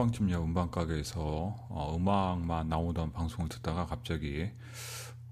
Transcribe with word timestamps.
한방집녀 0.00 0.42
음반 0.42 0.70
가게에서 0.70 1.20
어, 1.68 1.94
음악만 1.94 2.68
나오던 2.68 3.12
방송을 3.12 3.50
듣다가 3.50 3.84
갑자기 3.84 4.50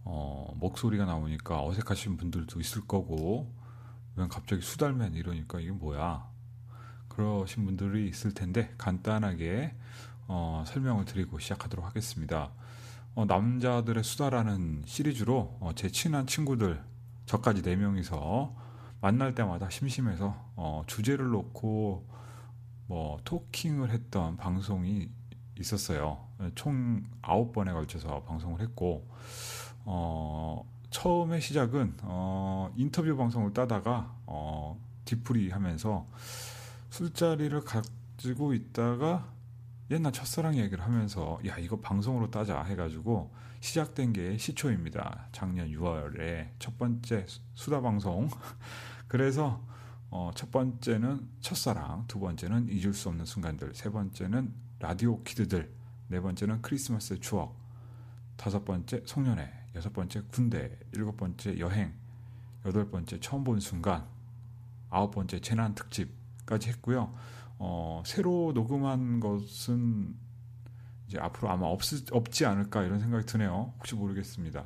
어, 0.05 0.53
목소리가 0.57 1.07
나오니까 1.07 1.65
어색하신 1.65 2.19
분들도 2.19 2.61
있을 2.61 2.87
거고 2.87 3.51
왜 4.17 4.27
갑자기 4.29 4.61
수달맨 4.61 5.15
이러니까 5.15 5.61
이게 5.61 5.71
뭐야 5.71 6.29
그러신 7.09 7.65
분들이 7.65 8.09
있을 8.11 8.35
텐데 8.35 8.75
간단하게 8.77 9.75
어, 10.27 10.65
설명을 10.67 11.07
드리고 11.07 11.39
시작하도록 11.39 11.87
하겠습니다. 11.87 12.51
어, 13.15 13.25
남자들의 13.25 14.05
수다라는 14.05 14.83
시리즈로 14.85 15.57
어, 15.61 15.71
제 15.75 15.89
친한 15.89 16.27
친구들 16.27 16.85
저까지 17.25 17.63
네 17.63 17.75
명이서 17.75 18.55
만날 19.01 19.35
때마다 19.35 19.71
심심해서 19.71 20.37
어, 20.57 20.83
주제를 20.87 21.31
놓고 21.31 22.18
뭐 22.89 23.19
토킹을 23.25 23.91
했던 23.91 24.37
방송이 24.39 25.11
있었어요. 25.61 26.27
총 26.55 27.05
아홉 27.21 27.53
번에 27.53 27.73
걸쳐서 27.73 28.23
방송을 28.23 28.61
했고 28.61 29.07
어, 29.85 30.65
처음에 30.91 31.39
시작은 31.39 31.99
어, 32.03 32.73
인터뷰 32.77 33.15
방송을 33.15 33.53
따다가 33.53 34.15
어, 34.25 34.81
뒤풀이 35.05 35.51
하면서 35.51 36.07
술자리를 36.89 37.61
가지고 37.63 38.55
있다가 38.55 39.29
옛날 39.91 40.13
첫사랑 40.13 40.57
얘기를 40.57 40.83
하면서 40.83 41.39
야 41.47 41.59
이거 41.59 41.79
방송으로 41.81 42.31
따자 42.31 42.63
해가지고 42.63 43.31
시작된 43.61 44.15
게 44.15 44.39
시초입니다. 44.39 45.29
작년 45.33 45.69
6월에 45.69 46.49
첫 46.59 46.79
번째 46.79 47.27
수다 47.55 47.83
방송. 47.83 48.31
그래서 49.09 49.63
어, 50.11 50.31
첫 50.35 50.51
번째는 50.51 51.29
첫사랑, 51.41 52.05
두 52.09 52.19
번째는 52.19 52.69
잊을 52.69 52.95
수 52.95 53.09
없는 53.09 53.25
순간들, 53.25 53.75
세 53.75 53.91
번째는 53.91 54.53
라디오 54.79 55.23
키드들, 55.23 55.71
네 56.09 56.21
번째는 56.21 56.63
크리스마스의 56.63 57.21
추억, 57.21 57.57
다섯 58.37 58.65
번째 58.65 59.03
송년회, 59.05 59.53
여섯 59.75 59.93
번째 59.93 60.23
군대, 60.33 60.79
일곱 60.93 61.17
번째 61.17 61.59
여행, 61.59 61.93
여덟 62.65 62.91
번째 62.91 63.21
처음 63.21 63.45
본 63.45 63.61
순간, 63.61 64.07
아홉 64.89 65.11
번째 65.11 65.41
재난 65.41 65.75
특집까지 65.75 66.71
했고요. 66.71 67.15
어, 67.59 68.03
새로 68.07 68.53
녹음한 68.55 69.21
것은 69.21 70.15
이제 71.09 71.19
앞으로 71.19 71.51
아마 71.51 71.67
없, 71.67 71.81
없지 72.13 72.45
않을까 72.47 72.83
이런 72.83 73.01
생각이 73.01 73.25
드네요. 73.27 73.73
혹시 73.79 73.95
모르겠습니다. 73.95 74.65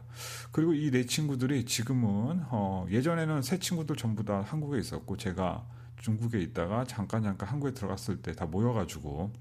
그리고 0.50 0.74
이 0.74 0.90
네 0.90 1.06
친구들이 1.06 1.64
지금은 1.64 2.44
어, 2.50 2.86
예전에는 2.90 3.42
세 3.42 3.58
친구들 3.58 3.96
전부 3.96 4.24
다 4.24 4.42
한국에 4.42 4.78
있었고 4.78 5.16
제가 5.16 5.64
중국에 5.98 6.40
있다가 6.40 6.84
잠깐 6.84 7.22
잠깐 7.22 7.48
한국에 7.48 7.72
들어갔을 7.74 8.20
때 8.22 8.32
다 8.34 8.44
모여가지고 8.46 9.32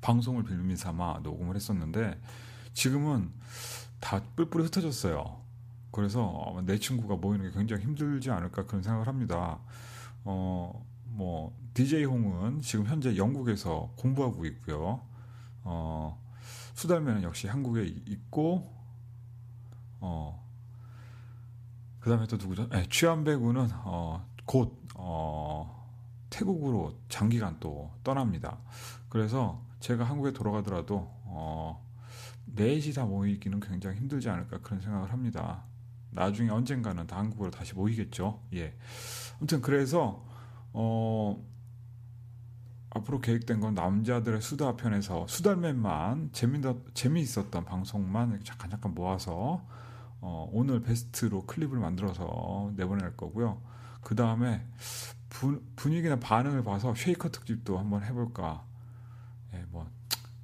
방송을 0.00 0.42
빌미 0.44 0.76
삼아 0.76 1.20
녹음을 1.22 1.54
했었는데 1.56 2.20
지금은 2.74 3.30
다 4.00 4.20
뿔뿔이 4.36 4.64
흩어졌어요. 4.64 5.40
그래서 5.92 6.60
내 6.66 6.78
친구가 6.78 7.16
모이는 7.16 7.50
게 7.50 7.56
굉장히 7.56 7.84
힘들지 7.84 8.30
않을까 8.30 8.66
그런 8.66 8.82
생각을 8.82 9.06
합니다. 9.06 9.60
어, 10.24 10.84
뭐 11.04 11.56
DJ 11.74 12.04
홍은 12.04 12.60
지금 12.60 12.86
현재 12.86 13.16
영국에서 13.16 13.92
공부하고 13.96 14.44
있고요. 14.46 15.00
어, 15.64 16.20
수달면은 16.74 17.22
역시 17.22 17.48
한국에 17.48 17.84
있고 17.84 18.72
어, 20.00 20.44
그다음에 22.00 22.26
또 22.26 22.36
누구죠? 22.36 22.68
네, 22.68 22.86
취한배구는 22.88 23.68
어, 23.84 24.24
곧 24.44 24.78
어, 24.94 25.88
태국으로 26.30 26.98
장기간 27.08 27.58
또 27.60 27.90
떠납니다. 28.04 28.58
그래서 29.08 29.62
제가 29.80 30.04
한국에 30.04 30.32
돌아가더라도 30.32 31.10
어, 31.24 31.82
넷이 32.46 32.92
다 32.92 33.04
모이기는 33.04 33.60
굉장히 33.60 33.96
힘들지 33.96 34.28
않을까 34.28 34.58
그런 34.58 34.80
생각을 34.80 35.12
합니다. 35.12 35.64
나중에 36.10 36.50
언젠가는 36.50 37.06
다 37.06 37.18
한국으로 37.18 37.50
다시 37.50 37.74
모이겠죠. 37.74 38.40
예. 38.54 38.74
아무튼 39.38 39.60
그래서 39.60 40.24
어 40.72 41.42
앞으로 42.94 43.20
계획된 43.20 43.60
건 43.60 43.74
남자들의 43.74 44.40
수다 44.40 44.76
편에서 44.76 45.26
수달맨만 45.26 46.30
재미다, 46.32 46.74
재미있었던 46.94 47.64
방송만 47.64 48.40
잠깐 48.44 48.70
잠깐 48.70 48.94
모아서 48.94 49.66
어, 50.20 50.48
오늘 50.52 50.80
베스트로 50.80 51.42
클립을 51.42 51.78
만들어서 51.78 52.72
내보낼 52.76 53.16
거고요. 53.16 53.60
그 54.00 54.14
다음에 54.14 54.64
분위기나 55.76 56.20
반응을 56.20 56.62
봐서 56.62 56.94
쉐이커 56.94 57.30
특집도 57.30 57.78
한번 57.78 58.04
해볼까. 58.04 58.64
예, 59.54 59.64
뭐 59.70 59.90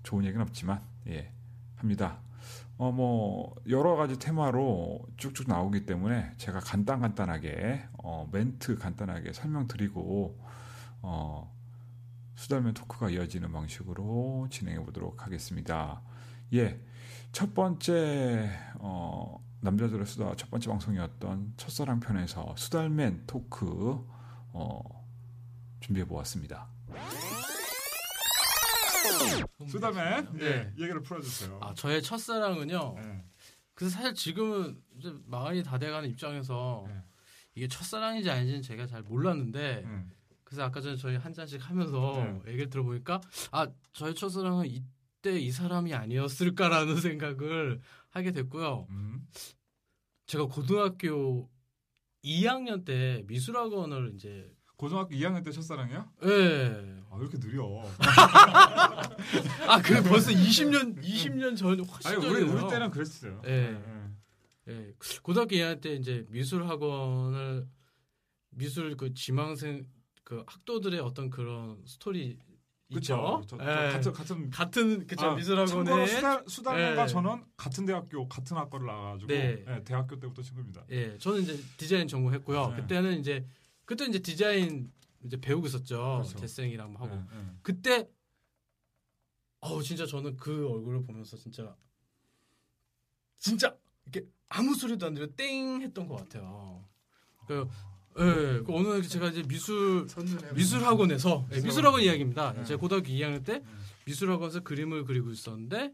좋은 0.02 0.24
얘기는 0.24 0.42
없지만 0.42 0.80
예 1.06 1.32
합니다. 1.76 2.18
어, 2.76 2.90
뭐, 2.90 3.54
여러 3.68 3.94
가지 3.94 4.18
테마로 4.18 5.06
쭉쭉 5.18 5.48
나오기 5.48 5.84
때문에 5.84 6.32
제가 6.38 6.60
간단 6.60 7.00
간단하게, 7.00 7.86
어, 7.98 8.26
멘트 8.32 8.78
간단하게 8.78 9.34
설명드리고, 9.34 10.38
어, 11.02 11.59
수달면 12.40 12.72
토크가 12.72 13.10
이어지는 13.10 13.52
방식으로 13.52 14.48
진행해 14.50 14.82
보도록 14.82 15.26
하겠습니다. 15.26 16.00
예. 16.54 16.80
첫 17.32 17.52
번째, 17.52 18.50
어, 18.78 19.44
남자들의 19.60 20.06
수다 20.06 20.34
첫 20.36 20.50
번째 20.50 20.70
방송이었던 20.70 21.52
첫사랑 21.58 22.00
편에서 22.00 22.54
수달맨 22.56 23.24
토크, 23.26 24.02
어, 24.54 24.80
준비해 25.80 26.06
보았습니다. 26.06 26.66
수다맨, 29.68 30.38
네. 30.38 30.46
예, 30.46 30.72
얘기를 30.82 31.02
풀어주세요. 31.02 31.60
아, 31.62 31.74
저의 31.74 32.02
첫사랑은요. 32.02 32.94
네. 32.96 33.24
그래서 33.74 33.96
사실 33.96 34.14
지금은 34.14 34.82
이제 34.98 35.14
마흔이 35.26 35.62
다 35.62 35.78
돼가는 35.78 36.08
입장에서 36.08 36.86
네. 36.88 37.02
이게 37.54 37.68
첫사랑인지 37.68 38.30
아닌지는 38.30 38.62
제가 38.62 38.86
잘 38.86 39.02
몰랐는데 39.02 39.84
네. 39.86 40.06
그래서 40.50 40.64
아까 40.64 40.80
전에 40.80 40.96
저희 40.96 41.14
한 41.14 41.32
잔씩 41.32 41.60
하면서 41.70 42.16
네. 42.44 42.50
얘기를 42.50 42.68
들어보니까 42.68 43.20
아 43.52 43.68
저의 43.92 44.16
첫사랑은 44.16 44.66
이때 44.66 45.38
이 45.38 45.52
사람이 45.52 45.94
아니었을까라는 45.94 46.96
생각을 47.00 47.80
하게 48.08 48.32
됐고요. 48.32 48.88
음. 48.90 49.28
제가 50.26 50.46
고등학교 50.46 51.48
2학년 52.24 52.84
때 52.84 53.22
미술학원을 53.28 54.12
이제 54.16 54.52
고등학교 54.74 55.10
2학년 55.14 55.44
때 55.44 55.52
첫사랑이야? 55.52 56.10
네. 56.20 57.00
아, 57.10 57.16
왜 57.16 57.20
이렇게 57.20 57.38
느려? 57.38 57.84
아, 59.68 59.80
그 59.82 60.02
벌써 60.02 60.32
20년, 60.32 61.00
20년 61.00 61.56
전, 61.56 61.78
훨씬 61.78 62.10
아니, 62.10 62.26
우리, 62.26 62.42
우리 62.42 62.68
때는 62.68 62.90
그랬어요. 62.90 63.40
예. 63.44 63.50
네. 63.50 64.10
네. 64.64 64.74
네. 64.74 64.92
고등학교 65.22 65.54
2학년 65.54 65.80
때 65.80 65.94
이제 65.94 66.24
미술학원을, 66.30 67.68
미술 68.50 68.96
그 68.96 69.14
지망생, 69.14 69.86
그 70.30 70.44
학도들의 70.46 71.00
어떤 71.00 71.28
그런 71.28 71.82
스토리 71.84 72.38
저, 73.02 73.42
네. 73.58 73.64
같은 73.64 74.12
같은 74.12 74.50
같은 74.50 75.06
그쵸 75.08 75.26
아, 75.26 75.34
미술학원에 75.34 76.06
수달 76.06 76.44
수달과 76.46 77.06
네. 77.06 77.12
저는 77.12 77.44
같은 77.56 77.84
대학교 77.84 78.28
같은 78.28 78.56
학과를 78.56 78.86
나와가지고 78.86 79.26
네. 79.26 79.64
네. 79.64 79.82
대학교 79.82 80.20
때부터 80.20 80.40
친구입니다. 80.42 80.84
예, 80.90 81.18
저는 81.18 81.42
이제 81.42 81.56
디자인 81.76 82.06
전공했고요. 82.06 82.68
네. 82.68 82.76
그때는 82.76 83.18
이제 83.18 83.44
그때 83.84 84.04
이제 84.04 84.20
디자인 84.20 84.92
이제 85.24 85.36
배우고 85.40 85.66
있었죠. 85.66 86.20
그렇죠. 86.22 86.38
재생이랑 86.38 86.94
하고 86.94 87.08
네, 87.08 87.24
그때 87.62 88.08
어우 89.58 89.82
진짜 89.82 90.06
저는 90.06 90.36
그 90.36 90.68
얼굴을 90.68 91.02
보면서 91.02 91.36
진짜 91.36 91.76
진짜 93.36 93.76
이렇게 94.06 94.28
아무 94.48 94.76
소리도 94.76 95.06
안 95.06 95.14
들려 95.14 95.26
땡 95.34 95.82
했던 95.82 96.06
것 96.06 96.14
같아요. 96.18 96.88
그 97.48 97.68
예, 98.20 98.24
네, 98.24 98.60
그 98.62 98.66
어느 98.74 98.88
날 98.88 99.02
제가 99.02 99.28
이제 99.28 99.42
미술 99.42 100.06
미술 100.54 100.84
학원에서 100.84 101.46
네, 101.50 101.60
미술 101.62 101.86
학원 101.86 102.02
이야기입니다. 102.02 102.52
네. 102.52 102.64
제가 102.64 102.78
고등학교 102.78 103.08
2학년 103.08 103.44
때 103.44 103.62
미술 104.04 104.30
학원에서 104.30 104.60
그림을 104.60 105.04
그리고 105.04 105.30
있었는데 105.30 105.92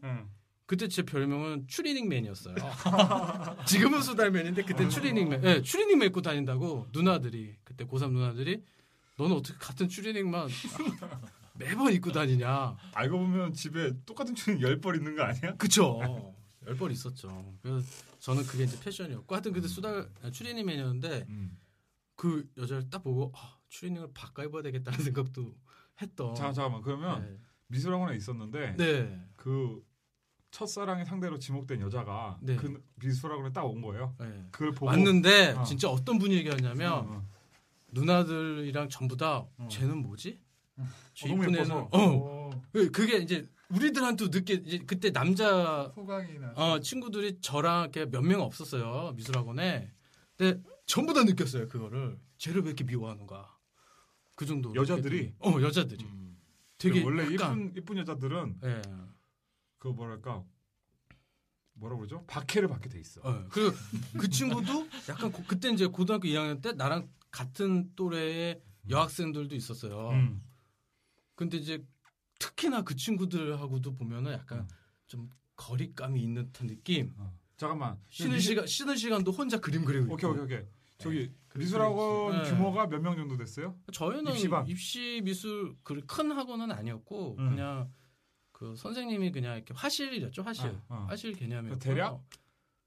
그때 0.65 0.89
제 0.89 1.03
별명은 1.03 1.67
추리닝맨이었어요. 1.67 2.55
지금은 3.65 4.01
수달맨인데 4.01 4.63
그때 4.63 4.89
추리닝맨. 4.89 5.41
네, 5.41 5.61
추리닝맨 5.61 6.07
입고 6.09 6.21
다닌다고 6.21 6.87
누나들이 6.91 7.55
그때 7.63 7.85
고3 7.85 8.11
누나들이 8.11 8.61
너는 9.17 9.35
어떻게 9.37 9.57
같은 9.57 9.87
추리닝만 9.87 10.49
매번 11.53 11.93
입고 11.93 12.11
다니냐? 12.11 12.75
알고 12.93 13.17
보면 13.17 13.53
집에 13.53 13.93
똑같은 14.05 14.35
추리닝 14.35 14.67
10벌 14.67 14.97
있는 14.97 15.15
거 15.15 15.23
아니야? 15.23 15.55
그쵸. 15.55 16.33
10벌 16.67 16.91
있었죠. 16.91 17.55
그래서 17.61 17.87
저는 18.19 18.45
그게 18.45 18.65
이제 18.65 18.77
패션이었고 18.79 19.33
하여튼 19.33 19.53
그때 19.53 19.69
수달 19.69 20.09
추리닝맨이었는데 20.31 21.25
음. 21.29 21.57
그 22.17 22.49
여자를 22.57 22.89
딱 22.89 23.01
보고 23.03 23.31
아, 23.35 23.57
추리닝을 23.69 24.09
바꿔 24.13 24.43
입어야 24.43 24.61
되겠다는 24.63 24.99
생각도 25.13 25.55
했던. 26.01 26.35
자, 26.35 26.51
잠깐만. 26.51 26.81
그러면 26.81 27.21
네. 27.21 27.37
미술학원에 27.67 28.17
있었는데 28.17 28.75
네. 28.75 29.21
그 29.37 29.81
첫사랑이 30.51 31.05
상대로 31.05 31.37
지목된 31.39 31.79
여자가 31.81 32.39
네. 32.41 32.55
그 32.57 32.83
미술학원에 32.95 33.53
딱 33.53 33.65
온 33.65 33.81
거예요. 33.81 34.15
네. 34.19 34.47
그걸 34.51 34.71
보고 34.71 34.87
왔는데 34.87 35.51
어. 35.53 35.63
진짜 35.63 35.89
어떤 35.89 36.17
분위기였냐면 36.19 36.91
어, 36.93 37.05
어. 37.07 37.25
누나들이랑 37.91 38.89
전부 38.89 39.15
다 39.15 39.45
어. 39.57 39.67
쟤는 39.69 39.97
뭐지? 40.01 40.41
쥐 41.15 41.29
이쁜 41.29 41.55
애는 41.55 41.71
어 41.91 42.51
그, 42.71 42.91
그게 42.91 43.17
이제 43.17 43.49
우리들한테 43.69 44.27
늦게 44.27 44.53
이제 44.53 44.77
그때 44.85 45.11
남자 45.11 45.91
소강이나 45.95 46.53
어 46.55 46.79
친구들이 46.79 47.39
저랑 47.41 47.89
이렇게 47.91 48.05
몇 48.05 48.21
명 48.23 48.41
없었어요 48.41 49.13
미술학원에 49.15 49.91
근데 50.37 50.61
전부 50.87 51.13
다 51.13 51.23
느꼈어요 51.23 51.67
그거를 51.67 52.19
쟤를 52.37 52.63
왜 52.63 52.69
이렇게 52.69 52.83
미워하는가 52.83 53.55
그 54.35 54.45
정도 54.45 54.73
여자들이 54.73 55.35
어 55.39 55.61
여자들이 55.61 56.03
음. 56.03 56.37
되게 56.77 57.03
원래 57.03 57.23
약간, 57.33 57.67
이쁜 57.67 57.73
이쁜 57.77 57.97
여자들은 57.97 58.59
예. 58.63 58.81
그 59.77 59.89
뭐랄까 59.89 60.43
뭐라 61.73 61.95
그러죠? 61.95 62.23
박해를 62.27 62.67
받게 62.67 62.89
돼 62.89 62.99
있어. 62.99 63.21
어, 63.21 63.45
그리고 63.49 63.75
그 64.17 64.29
친구도 64.29 64.87
약간 65.09 65.31
고, 65.31 65.43
그때 65.47 65.69
이제 65.69 65.85
고등학교 65.85 66.27
2학년 66.27 66.61
때 66.61 66.73
나랑 66.73 67.09
같은 67.29 67.93
또래의 67.95 68.61
여학생들도 68.89 69.55
있었어요. 69.55 70.09
음. 70.09 70.41
근데 71.35 71.57
이제 71.57 71.85
특히나 72.39 72.81
그 72.81 72.95
친구들하고도 72.95 73.95
보면은 73.95 74.33
약간 74.33 74.61
음. 74.61 74.67
좀 75.05 75.29
거리감이 75.55 76.21
있는 76.21 76.45
듯한 76.51 76.67
느낌. 76.67 77.13
어. 77.17 77.37
잠깐만. 77.57 77.99
쉬는 78.09 78.39
시간 78.39 78.65
쉬는 78.65 78.95
시간도 78.95 79.31
혼자 79.31 79.59
그림 79.59 79.83
그리고 79.85 80.13
오케이 80.13 80.29
있고. 80.29 80.43
오케이 80.43 80.57
오케이. 80.57 80.67
저기 80.97 81.31
그림 81.49 81.65
미술학원 81.65 82.43
네. 82.43 82.49
규모가 82.49 82.87
몇 82.87 82.99
명 83.01 83.15
정도 83.15 83.37
됐어요? 83.37 83.75
저희는 83.91 84.33
입시반. 84.33 84.67
입시 84.67 85.21
미술 85.23 85.75
그큰 85.83 86.31
학원은 86.31 86.71
아니었고 86.71 87.35
음. 87.39 87.49
그냥 87.49 87.91
그 88.51 88.75
선생님이 88.75 89.31
그냥 89.31 89.55
이렇게 89.55 89.73
화실이었죠 89.75 90.41
화실 90.41 90.65
아, 90.89 90.95
어. 90.95 91.05
화실 91.09 91.33
개념이었고 91.33 91.79
대략? 91.79 92.19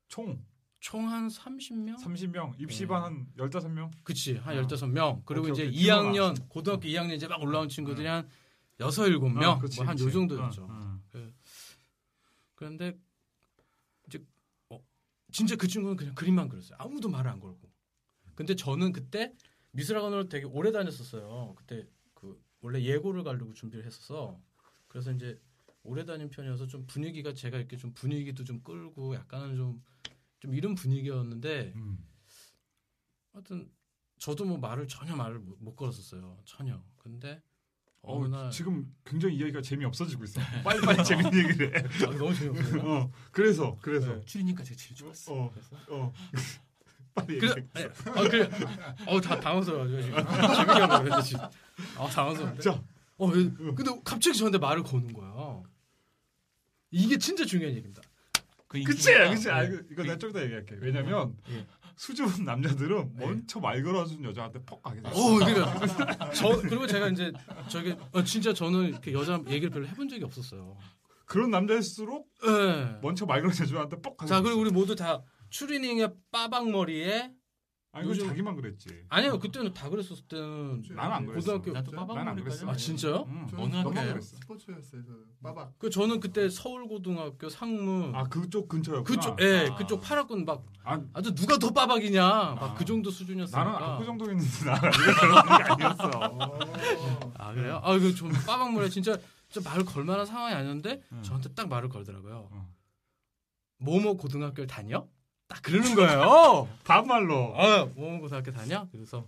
총 0.08 0.44
총한 0.80 1.28
30명 1.28 1.96
30명, 1.98 2.58
입시반 2.60 3.26
네. 3.36 3.42
한 3.42 3.50
15명? 3.50 3.90
그치 4.02 4.36
한 4.38 4.58
아. 4.58 4.62
15명 4.66 5.22
그리고 5.24 5.48
오케이, 5.48 5.52
이제 5.52 5.66
오케이. 5.68 5.86
2학년 5.86 6.48
고등학교 6.48 6.82
2학년 6.88 7.12
이제 7.14 7.28
막 7.28 7.40
올라온 7.42 7.68
친구들이 7.68 8.06
한 8.08 8.28
6, 8.80 8.86
7명 8.88 9.22
어, 9.24 9.28
뭐 9.28 9.86
한 9.86 9.98
요. 10.00 10.10
정도였죠 10.10 10.62
어, 10.64 11.00
어. 11.14 11.28
그런데 12.56 12.98
이제 14.08 14.24
어, 14.70 14.80
진짜 15.30 15.54
그 15.56 15.68
친구는 15.68 15.96
그냥 15.96 16.14
그림만 16.14 16.48
그렸어요. 16.48 16.76
아무도 16.80 17.08
말을 17.08 17.30
안 17.30 17.38
걸고. 17.40 17.69
근데 18.40 18.56
저는 18.56 18.92
그때 18.92 19.34
미술학원을 19.72 20.28
되게 20.28 20.46
오래 20.46 20.72
다녔었어요. 20.72 21.54
그때 21.56 21.86
그 22.14 22.42
원래 22.60 22.82
예고를 22.82 23.22
가려고 23.22 23.52
준비를 23.52 23.84
했어서 23.84 24.40
그래서 24.88 25.12
이제 25.12 25.38
오래 25.82 26.04
다닌 26.04 26.30
편이어서 26.30 26.66
좀 26.66 26.86
분위기가 26.86 27.34
제가 27.34 27.58
이렇게 27.58 27.76
좀 27.76 27.92
분위기도 27.92 28.44
좀 28.44 28.62
끌고 28.62 29.14
약간은 29.14 29.56
좀 29.56 29.82
좀 30.40 30.54
이런 30.54 30.74
분위기였는데 30.74 31.72
음. 31.76 31.98
하여튼 33.32 33.70
저도 34.18 34.44
뭐 34.44 34.58
말을 34.58 34.88
전혀 34.88 35.14
말을 35.14 35.38
못, 35.38 35.56
못 35.60 35.76
걸었었어요. 35.76 36.40
전혀. 36.44 36.82
근데 36.96 37.42
어, 38.02 38.16
어느 38.16 38.34
날 38.34 38.50
지금 38.50 38.94
굉장히 39.04 39.36
이야기가 39.36 39.60
재미 39.60 39.84
없어지고 39.84 40.24
있어. 40.24 40.40
빨리 40.64 40.80
빨리 40.80 41.04
재밌는 41.04 41.32
얘기를 41.48 41.76
해. 41.76 42.06
아, 42.06 42.10
너무 42.10 42.34
재미없어요. 42.34 42.82
어, 42.82 43.12
그래서 43.30 43.78
그래서 43.82 44.14
네. 44.14 44.24
추리니까 44.24 44.64
제가 44.64 44.76
제일 44.76 44.94
좋았어. 44.96 45.34
어, 45.34 45.50
그래서 45.50 45.76
어. 45.90 46.12
빨리 47.14 47.38
그래, 47.38 47.50
얘기해. 47.56 47.66
네. 47.74 48.10
어, 48.10 48.28
그래. 48.28 48.50
어, 49.06 49.20
다 49.20 49.38
당황스러워가지고 49.40 50.02
지금. 50.02 50.16
재밌게 50.24 50.80
하고 50.80 50.98
그랬는데 51.02 51.22
지금. 51.22 51.44
아, 51.98 52.06
당황스러운데. 52.08 52.60
자, 52.62 52.82
어, 53.18 53.26
왜- 53.26 53.50
근데 53.74 53.90
갑자기 54.04 54.36
저한테 54.38 54.58
말을 54.58 54.82
거는 54.82 55.12
거야. 55.12 55.62
이게 56.90 57.18
진짜 57.18 57.44
중요한 57.44 57.74
얘기입니다. 57.76 58.02
그 58.66 58.82
그치, 58.84 59.12
그치. 59.14 59.50
아, 59.50 59.62
네. 59.62 59.68
이거, 59.68 59.82
이거 59.90 60.02
내가 60.02 60.18
좀 60.18 60.30
이따 60.30 60.42
얘기할게. 60.42 60.76
왜냐면 60.80 61.36
예. 61.50 61.66
수줍은 61.96 62.44
남자들은 62.44 63.12
네. 63.16 63.26
먼저 63.26 63.58
말 63.60 63.82
걸어준 63.82 64.24
여자한테 64.24 64.62
퍽 64.64 64.80
가게 64.82 65.02
돼. 65.02 65.08
어, 65.08 65.12
그러니까 65.38 66.30
저 66.32 66.60
그리고 66.62 66.86
제가 66.86 67.08
이제 67.08 67.32
저기 67.68 67.94
어, 68.12 68.22
진짜 68.24 68.52
저는 68.54 68.88
이렇게 68.88 69.12
여자 69.12 69.40
얘기를 69.48 69.70
별로 69.70 69.86
해본 69.88 70.08
적이 70.08 70.24
없었어요. 70.24 70.76
그런 71.26 71.50
남자일수록 71.50 72.28
예. 72.46 72.98
먼저 73.02 73.26
말 73.26 73.42
걸어준 73.42 73.66
여자한테 73.66 74.00
퍽 74.00 74.16
가게 74.16 74.28
자, 74.28 74.36
돼 74.38 74.44
그리고. 74.44 74.60
우리 74.60 74.70
모두 74.70 74.94
다 74.96 75.20
추리닝의 75.50 76.14
빠박머리에 76.32 77.32
아니, 77.92 78.08
요즘- 78.08 78.28
자기만 78.28 78.54
그랬지. 78.54 79.06
아니요, 79.08 79.40
그때는 79.40 79.74
다 79.74 79.90
그랬었을 79.90 80.22
때는 80.28 80.82
나는 80.90 81.12
안 81.12 81.26
그랬어. 81.26 81.54
고등학교 81.60 81.72
나도 81.72 81.90
난안 81.90 82.06
빠방머리까지. 82.06 82.44
그랬어. 82.60 82.70
아, 82.70 82.76
진짜요? 82.76 83.24
응. 83.28 83.46
어느 83.56 83.74
학교예요? 83.74 84.20
스포츠였어요. 84.20 85.02
저 85.04 85.12
빠박. 85.42 85.76
그 85.76 85.90
저는 85.90 86.20
그때 86.20 86.48
서울고등학교 86.48 87.48
상무 87.48 88.12
아, 88.14 88.22
그쪽 88.28 88.68
근처였구나. 88.68 89.02
그쪽 89.18 89.40
예, 89.42 89.66
아. 89.72 89.74
그쪽 89.74 90.00
파라군 90.02 90.44
막 90.44 90.64
아, 90.84 91.00
아주 91.14 91.34
누가 91.34 91.58
더 91.58 91.70
빠박이냐 91.70 92.22
막 92.22 92.62
아. 92.62 92.74
그 92.74 92.84
정도 92.84 93.10
수준이었으니까. 93.10 93.64
나는 93.64 93.74
압구 93.84 94.04
정도 94.04 94.30
있는데 94.30 94.64
나는 94.64 94.90
그런 94.92 95.44
게 95.44 95.64
아니었어. 95.84 96.10
아 97.38 97.52
그래요? 97.54 97.80
아 97.82 97.92
이거 97.96 98.12
좀 98.14 98.30
빠박물에 98.46 98.88
진짜 98.88 99.18
좀 99.48 99.64
말을 99.64 99.84
걸 99.84 100.04
만한 100.04 100.24
상황이 100.24 100.54
아니었는데 100.54 101.02
응. 101.10 101.22
저한테 101.24 101.52
딱 101.54 101.68
말을 101.68 101.88
걸더라고요. 101.88 102.50
어. 102.52 102.68
뭐뭐 103.78 104.16
고등학교를 104.16 104.68
다녀? 104.68 105.08
딱 105.50 105.62
그러는 105.62 105.94
거예요. 105.96 106.68
반말로. 106.84 107.52
아 107.60 107.84
뭐뭐 107.84 108.20
고등학교 108.20 108.52
다녀? 108.52 108.86
그래서 108.92 109.26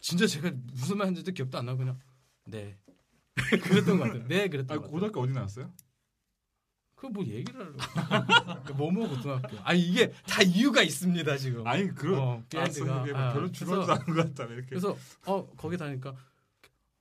진짜 0.00 0.26
제가 0.26 0.50
무슨 0.72 0.96
말인지도 0.98 1.30
기억도 1.32 1.58
안 1.58 1.66
나고 1.66 1.78
그냥 1.78 2.00
네 2.46 2.76
그랬던 3.36 3.98
것 3.98 4.04
같아요. 4.04 4.26
네 4.26 4.48
그랬던 4.48 4.76
아, 4.76 4.80
것 4.80 4.82
같아요. 4.86 4.90
고등학교 4.92 5.20
어디 5.20 5.32
나왔어요? 5.32 5.70
그뭐 6.96 7.24
얘기를 7.24 7.58
하려고. 7.60 8.74
뭐뭐 8.74 9.08
고등학교. 9.08 9.58
아니 9.62 9.80
이게 9.80 10.10
다 10.26 10.42
이유가 10.42 10.82
있습니다 10.82 11.36
지금. 11.38 11.66
아니, 11.66 11.88
그런 11.94 12.18
어, 12.18 12.42
아. 12.56 12.64
그게 12.64 13.12
아, 13.14 13.32
별로 13.32 13.46
그래서- 13.48 13.52
중요하지 13.52 13.90
않은 13.92 14.04
것 14.06 14.34
같다. 14.34 14.52
이렇게. 14.52 14.66
그래서 14.68 14.96
어 15.26 15.46
거기 15.56 15.76
다니까 15.76 16.14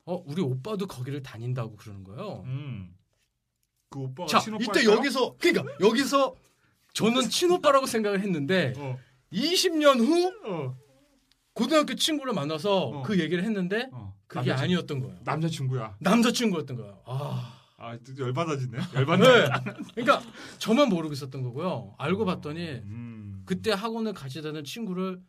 어 0.06 0.24
우리 0.26 0.42
오빠도 0.42 0.88
거기를 0.88 1.22
다닌다고 1.24 1.76
그러는 1.78 2.04
거예요. 2.04 2.44
음. 2.46 2.96
그 3.90 4.00
오빠가 4.00 4.28
자? 4.28 4.40
이때 4.60 4.84
여기서 4.86 5.36
그러니까 5.40 5.74
여기서 5.82 6.36
저는 6.94 7.30
친오빠라고 7.30 7.86
생각을 7.86 8.22
했는데 8.22 8.74
어. 8.78 8.98
20년 9.32 10.00
후 10.00 10.32
어. 10.48 10.78
고등학교 11.54 11.96
친구를 11.96 12.34
만나서 12.34 12.78
어. 12.88 13.02
그 13.04 13.20
얘기를 13.20 13.44
했는데 13.44 13.90
어. 13.92 14.16
그게 14.28 14.52
남자친- 14.52 14.60
아니었던 14.60 15.00
거예요. 15.02 15.18
남자친구야. 15.24 15.96
남자친구였던 16.00 16.78
거예요. 16.78 17.02
아, 17.06 17.54
아, 17.78 17.98
또 17.98 18.18
열받아지네. 18.18 18.78
열받네. 18.96 19.28
네. 19.28 19.50
그러니까 19.96 20.22
저만 20.60 20.90
모르고 20.90 21.14
있었던 21.14 21.42
거고요. 21.42 21.96
알고 21.98 22.26
봤더니 22.26 22.62
음. 22.84 23.44
그때 23.46 23.72
학원을 23.72 24.14
같이 24.14 24.42
다는 24.42 24.64
친구를 24.64 25.22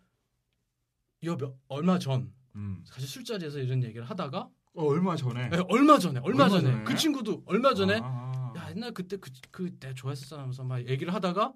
요 1.25 1.37
몇, 1.37 1.55
얼마 1.69 1.99
전 1.99 2.33
음. 2.57 2.85
같이 2.91 3.07
술자리에서 3.07 3.59
이런 3.61 3.83
얘기를 3.85 4.05
하다가 4.05 4.49
어, 4.75 4.85
얼마 4.85 5.17
전에. 5.17 5.49
네, 5.49 5.59
얼마 5.69 5.99
전에 5.99 6.21
얼마, 6.23 6.45
얼마 6.45 6.49
전에, 6.49 6.71
전에? 6.73 6.85
그 6.85 6.95
친구도 6.95 7.43
얼마 7.47 7.75
전에 7.75 8.01
아. 8.03 8.30
야 8.71 8.75
옛날 8.75 8.93
그때 8.93 9.17
그 9.17 9.31
그때 9.51 9.95
좋아했었어 9.95 10.39
하면서 10.39 10.65
막 10.65 10.87
얘기를 10.87 11.13
하다가 11.13 11.55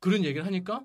그런 0.00 0.24
얘기를 0.24 0.44
하니까 0.46 0.84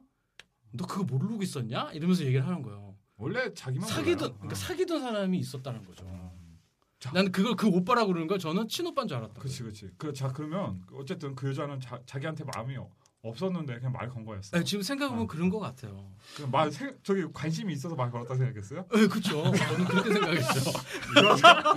너 0.72 0.86
그거 0.86 1.04
모르고 1.04 1.42
있었냐 1.42 1.92
이러면서 1.94 2.24
얘기를 2.26 2.46
하는 2.46 2.62
거예요. 2.62 2.96
원래 3.18 3.54
자기만 3.54 3.88
사귀던 3.88 4.18
몰라요. 4.18 4.34
그러니까 4.36 4.52
어. 4.52 4.56
사귀던 4.56 5.02
사람이 5.02 5.38
있었다는 5.40 5.84
거죠. 5.86 6.06
어. 6.08 6.40
자. 7.00 7.12
나는 7.14 7.32
그걸 7.32 7.56
그 7.56 7.68
오빠라고 7.68 8.08
그러는 8.08 8.28
걸 8.28 8.40
저는 8.40 8.68
친오빠인 8.68 9.08
줄 9.08 9.18
알았던 9.18 9.40
그렇지. 9.40 9.64
그렇지. 9.64 9.90
그, 9.98 10.14
자 10.14 10.32
그러면 10.32 10.84
어쨌든 10.94 11.34
그 11.36 11.50
여자는 11.50 11.80
자, 11.80 12.02
자기한테 12.06 12.44
마음이 12.44 12.76
없었는데 13.22 13.76
그냥 13.80 13.92
말 13.92 14.10
건 14.10 14.24
거였어. 14.26 14.58
네, 14.58 14.64
지금 14.64 14.82
생각해보면 14.82 15.26
어. 15.26 15.28
그런 15.28 15.50
것 15.50 15.60
같아요. 15.60 16.10
그냥 16.36 16.52
말 16.52 16.72
생- 16.72 16.98
저기 17.04 17.26
관심이 17.34 17.74
있어서 17.74 17.96
말 17.96 18.10
걸었다 18.12 18.36
생각했어요? 18.36 18.86
네, 18.94 19.08
그렇죠. 19.08 19.52
저는 19.52 19.86
그렇게 19.86 20.14
생각했죠. 20.14 20.72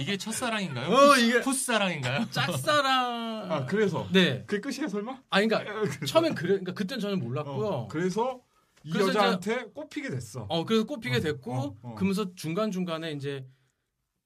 이게 0.01 0.17
첫사랑인가요? 0.17 0.89
어, 0.89 1.17
이게 1.17 1.41
풋사랑인가요? 1.41 2.31
짝사랑. 2.31 3.53
아 3.53 3.67
그래서 3.67 4.07
네. 4.13 4.45
그게 4.47 4.61
끝이에요 4.61 4.89
설마? 4.89 5.21
아, 5.31 5.41
그러니까 5.41 6.05
처음엔 6.07 6.35
그래, 6.35 6.49
그러니까 6.51 6.75
그땐 6.75 7.01
저는 7.01 7.19
몰랐고요. 7.19 7.67
어, 7.67 7.89
그래서 7.89 8.41
이 8.85 8.91
그래서 8.91 9.09
여자한테 9.11 9.65
꼽히게 9.75 10.11
됐어. 10.11 10.47
어, 10.49 10.65
그래서 10.65 10.85
꼽히게 10.85 11.17
어, 11.17 11.21
됐고, 11.21 11.55
어, 11.55 11.77
어. 11.83 11.95
그러면서 11.95 12.35
중간 12.35 12.71
중간에 12.71 13.13
이제 13.13 13.47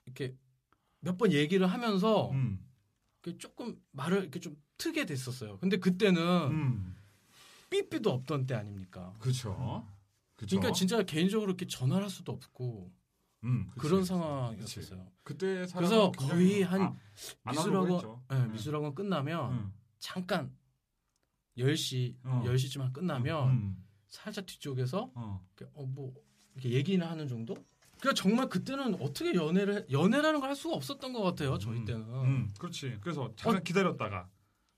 이렇게 0.06 0.34
몇 1.00 1.16
번 1.18 1.32
얘기를 1.32 1.66
하면서 1.66 2.30
음, 2.30 2.58
조금 3.38 3.76
말을 3.92 4.22
이렇게 4.22 4.38
좀 4.40 4.56
트게 4.78 5.06
됐었어요. 5.06 5.58
근데 5.58 5.78
그때는 5.78 6.20
음, 6.50 6.95
삐삐도 7.70 8.10
없던 8.10 8.46
때 8.46 8.54
아닙니까? 8.54 9.14
그렇죠. 9.18 9.86
그러니까 10.36 10.72
진짜 10.72 11.02
개인적으로 11.02 11.50
이렇게 11.50 11.66
전화를 11.66 12.04
할 12.04 12.10
수도 12.10 12.32
없고 12.32 12.92
음, 13.44 13.66
그치, 13.68 13.80
그런. 13.80 14.04
상황이었어요. 14.04 15.06
그때 15.22 15.66
그래서 15.74 16.10
거의 16.12 16.62
한 16.62 16.80
아, 16.82 16.96
안 17.44 17.56
하려고 17.56 17.86
미술학원. 17.86 18.20
네, 18.28 18.36
음. 18.36 18.52
미술학원 18.52 18.94
끝나면 18.94 19.52
음, 19.52 19.72
잠깐 19.98 20.54
10시, 21.56 22.16
어. 22.24 22.42
10시쯤 22.44 22.92
끝나면 22.92 23.48
음, 23.50 23.84
살짝 24.08 24.44
뒤쪽에서 24.46 25.10
어. 25.14 25.46
이렇게 25.56 25.72
어, 25.74 25.86
뭐 25.86 26.12
이렇게 26.54 26.70
얘기나 26.70 27.10
하는 27.10 27.26
정도? 27.28 27.54
그러니까 27.98 28.20
정말 28.20 28.48
그때는 28.50 28.94
어떻게 29.00 29.34
연애를 29.34 29.74
해- 29.76 29.86
연애라는 29.90 30.40
걸 30.40 30.50
할 30.50 30.56
수가 30.56 30.74
없었던 30.76 31.12
것 31.14 31.22
같아요. 31.22 31.56
저희 31.58 31.78
음, 31.78 31.84
때는 31.86 32.02
음, 32.24 32.50
그렇지. 32.58 32.98
그래서 33.00 33.32
잠깐 33.36 33.60
어. 33.60 33.64
기다렸다가 33.64 34.28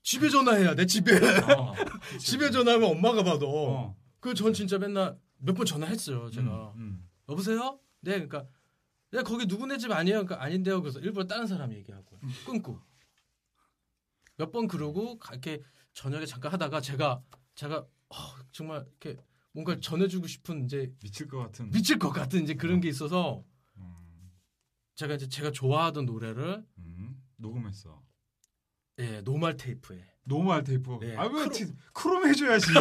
집에 0.09 0.27
전화해야 0.29 0.73
돼 0.73 0.87
집에 0.87 1.11
어, 1.53 1.73
집에 2.19 2.49
전화하면 2.49 2.89
엄마가 2.89 3.23
받아. 3.23 3.45
어, 3.45 3.95
그전 4.19 4.53
진짜 4.53 4.79
맨날 4.79 5.15
몇 5.37 5.53
번 5.53 5.67
전화했어요. 5.67 6.31
제가 6.31 6.73
음, 6.77 6.81
음. 6.81 7.09
여보세요? 7.29 7.79
네, 8.01 8.13
그러니까 8.13 8.47
야 9.13 9.21
거기 9.21 9.45
누구네 9.45 9.77
집 9.77 9.91
아니에요? 9.91 10.25
그러니까 10.25 10.43
아닌데요. 10.43 10.81
그래서 10.81 10.99
일부러 10.99 11.27
다른 11.27 11.45
사람 11.45 11.71
얘기하고 11.73 12.19
끊고 12.43 12.79
몇 14.37 14.51
번 14.51 14.67
그러고 14.67 15.19
이렇게 15.31 15.61
저녁에 15.93 16.25
잠깐 16.25 16.51
하다가 16.53 16.81
제가 16.81 17.21
제가 17.53 17.77
어, 18.09 18.15
정말 18.51 18.79
이렇게 18.99 19.15
뭔가 19.51 19.79
전해주고 19.79 20.25
싶은 20.25 20.65
이제 20.65 20.91
미칠 21.03 21.27
것 21.27 21.37
같은. 21.37 21.69
미칠 21.69 21.99
것 21.99 22.09
같은 22.09 22.41
이제 22.41 22.55
그런 22.55 22.81
게 22.81 22.89
있어서 22.89 23.43
음, 23.77 24.31
제가 24.95 25.13
이제 25.13 25.27
제가 25.29 25.51
좋아하던 25.51 26.05
노래를 26.07 26.65
음, 26.79 27.21
녹음했어. 27.37 28.01
예 28.99 29.21
normal 29.21 29.55
테이프에 29.57 29.97
normal 30.25 30.63
테이프. 30.63 30.99
네, 31.01 31.15
아왜 31.17 31.29
크롬. 31.29 31.77
크롬. 31.93 32.27
해줘야지. 32.27 32.67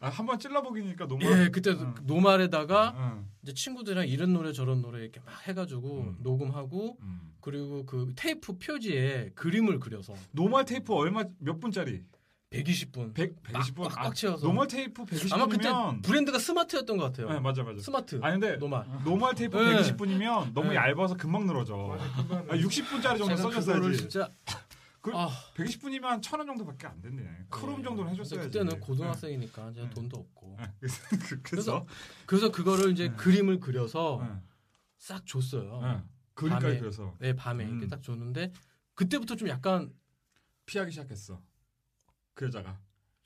아, 0.00 0.08
한번 0.08 0.38
찔러보기니까 0.38 1.06
normal. 1.06 1.44
예 1.44 1.48
그때 1.48 1.70
응. 1.70 1.94
normal에다가 2.02 2.94
응. 2.96 3.28
이제 3.42 3.54
친구들이랑 3.54 4.08
이런 4.08 4.32
노래 4.32 4.52
저런 4.52 4.82
노래 4.82 5.00
이렇게 5.02 5.20
막 5.20 5.46
해가지고 5.46 6.00
음. 6.00 6.16
녹음하고 6.20 6.98
음. 7.00 7.32
그리고 7.40 7.86
그 7.86 8.12
테이프 8.16 8.58
표지에 8.58 9.30
그림을 9.34 9.78
그려서 9.78 10.14
normal 10.32 10.64
테이프 10.64 10.92
얼마 10.92 11.24
몇 11.38 11.60
분짜리? 11.60 12.02
120분 12.52 13.14
100 13.14 13.42
120분. 13.42 13.82
꽉 13.88 13.94
꽉 13.94 14.14
채워서 14.14 14.46
normal 14.46 14.68
테이프 14.68 15.04
120분이면 15.04 15.32
아마 15.32 15.46
그때 15.46 15.68
브랜드가 16.02 16.38
스마트였던 16.38 16.96
것 16.98 17.04
같아요. 17.04 17.28
네, 17.32 17.40
맞아 17.40 17.62
맞아. 17.62 17.80
스마트. 17.80 18.20
아니 18.22 18.38
근데 18.38 18.56
normal. 18.56 18.84
normal 19.04 19.34
테이프 19.34 19.56
네. 19.56 19.76
120분이면 19.82 20.52
너무 20.52 20.68
네. 20.70 20.76
얇아서 20.76 21.16
금방 21.16 21.46
늘어져. 21.46 21.96
아, 22.48 22.54
60분짜리 22.56 23.18
정도 23.18 23.36
제가 23.36 23.48
그거를 23.48 23.52
써줬어야지. 23.62 23.98
진짜 23.98 24.28
그- 25.00 25.10
아, 25.14 25.28
120분이면 25.56 26.02
한 26.02 26.20
천 26.20 26.38
원 26.38 26.46
정도밖에 26.46 26.86
안 26.86 27.00
됐네. 27.00 27.46
크롬 27.50 27.78
네. 27.78 27.82
정도는 27.82 28.12
해줬어야지. 28.12 28.48
그때는 28.48 28.78
고등학생이니까 28.80 29.72
제가 29.72 29.86
네. 29.88 29.94
돈도 29.94 30.16
없고. 30.16 30.56
네. 30.60 30.66
그- 30.80 31.40
그래서 31.42 31.86
그래서 32.26 32.52
그거를 32.52 32.92
이제 32.92 33.08
네. 33.08 33.14
그림을 33.16 33.58
그려서 33.60 34.20
네. 34.22 34.30
싹 34.98 35.26
줬어요. 35.26 35.80
네. 35.82 36.02
그림까지 36.34 36.66
밤에. 36.66 36.78
그려서 36.78 37.14
네, 37.18 37.34
밤에 37.34 37.64
음. 37.64 37.70
이렇게 37.72 37.88
딱 37.88 38.02
줬는데 38.02 38.52
그때부터 38.94 39.34
좀 39.36 39.48
약간 39.48 39.92
피하기 40.66 40.90
시작했어. 40.92 41.40
그 42.34 42.46
여자가. 42.46 42.78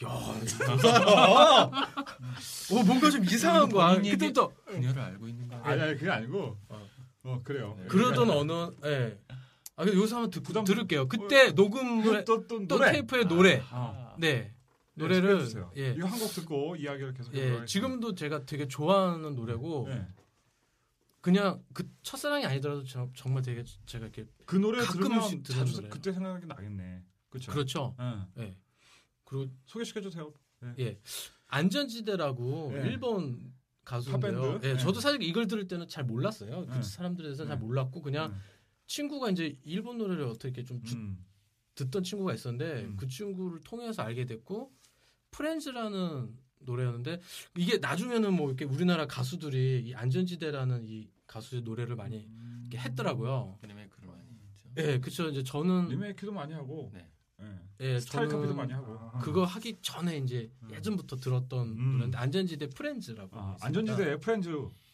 야, 0.05 0.41
이상하다. 0.43 1.67
어, 1.67 2.83
뭔가 2.87 3.11
좀 3.11 3.25
이상한 3.25 3.69
거야. 3.71 4.01
그때부터 4.01 4.53
그녀를 4.67 5.01
알고 5.03 5.29
있는 5.29 5.49
거예요. 5.49 5.63
아니 5.65 5.81
아니 5.83 5.95
그게 5.97 6.11
아니고. 6.11 6.57
어. 6.69 6.89
어, 7.23 7.41
그래요. 7.43 7.75
네. 7.79 7.87
그러던 7.87 8.31
어느 8.31 8.53
예. 8.85 9.19
아, 9.77 9.83
여기서 9.87 10.17
한번 10.17 10.31
듣, 10.31 10.41
부담- 10.43 10.65
들을게요. 10.65 11.09
그때 11.09 11.51
녹음을 11.51 12.25
또, 12.25 12.47
또, 12.47 12.67
또. 12.67 12.79
테이프의 12.79 13.27
노래. 13.27 13.63
아, 13.71 14.15
네. 14.19 14.35
네, 14.43 14.55
노래를. 14.95 15.47
예. 15.77 15.91
이거 15.93 16.07
한 16.07 16.19
곡 16.19 16.29
듣고 16.33 16.77
이야기를 16.77 17.13
계속 17.15 17.35
예, 17.35 17.65
지금도 17.67 18.15
제가 18.15 18.47
되게 18.47 18.67
좋아하는 18.69 19.35
노래고. 19.35 19.87
네. 19.89 20.07
그냥 21.21 21.61
그 21.75 21.89
첫사랑이 22.03 22.47
아니더라도 22.47 22.85
저- 22.85 23.11
정말 23.17 23.43
되게 23.43 23.65
제가 23.87 24.05
이렇게 24.07 24.27
그 24.47 24.57
노래 24.57 24.81
들으면 24.85 25.19
가끔씩 25.19 25.43
듣는 25.43 25.59
자주 25.59 25.73
노래예요. 25.73 25.91
그때 25.93 26.13
생각이 26.13 26.47
나겠네. 26.47 27.03
그렇죠. 27.31 27.53
그렇죠. 27.53 27.95
네. 27.99 28.45
예. 28.45 28.57
그리고 29.27 29.47
소개시켜 29.67 30.01
주세요. 30.01 30.33
예. 30.79 30.99
안전지대라고 31.49 32.71
네. 32.73 32.89
일본 32.89 33.53
가수인데요. 33.85 34.61
예, 34.65 34.73
네. 34.73 34.79
저도 34.79 35.01
사실 35.01 35.23
이걸 35.23 35.47
들을 35.47 35.69
때는 35.69 35.87
잘 35.89 36.05
몰랐어요. 36.05 36.67
그 36.67 36.75
네. 36.75 36.83
사람들에 36.83 37.27
대해서 37.29 37.45
잘 37.45 37.59
네. 37.59 37.65
몰랐고 37.65 38.01
그냥 38.03 38.35
친구가 38.87 39.31
이제 39.31 39.59
일본 39.65 39.99
노래를 39.99 40.25
어떻게 40.25 40.65
좀 40.65 40.83
주- 40.83 40.97
음. 40.97 41.25
듣던 41.75 42.03
친구가 42.05 42.33
있었는데 42.35 42.85
음. 42.85 42.97
그 42.97 43.07
친구를 43.07 43.61
통해서 43.61 44.03
알게 44.03 44.25
됐고 44.25 44.73
프렌즈라는 45.31 46.35
노래였는데 46.61 47.21
이게 47.59 47.79
나중에는 47.79 48.33
뭐 48.33 48.49
이렇게 48.49 48.65
우리나라 48.65 49.07
가수들이 49.07 49.83
이 49.87 49.95
안전지대라는 49.95 50.85
이 50.89 51.11
가수의 51.27 51.63
노래를 51.63 51.97
많이 51.97 52.27
음. 52.27 52.63
이렇게 52.63 52.79
했더라고요. 52.79 53.59
리메이크를 53.63 54.09
많이 54.09 54.23
했죠. 54.49 54.69
예, 54.79 54.99
그쵸. 54.99 55.29
이제 55.29 55.43
저는 55.43 55.89
리메이크도 55.89 56.33
많이 56.33 56.55
하고 56.55 56.91
네. 56.95 57.07
예. 57.81 57.95
예, 57.95 58.01
스타일 58.01 58.29
저는 58.29 58.43
카피도 58.43 58.55
많이 58.55 58.73
하고 58.73 58.99
그거 59.21 59.45
하기 59.45 59.79
전에 59.83 60.19
이제 60.19 60.51
음. 60.63 60.71
예전부터 60.73 61.17
들었던 61.17 61.69
음. 61.69 61.93
노래인데 61.93 62.19
안전지대 62.19 62.71
프렌즈라고. 62.71 63.39
아. 63.39 63.57
안전지대 63.61 64.21
프렌즈 64.21 64.51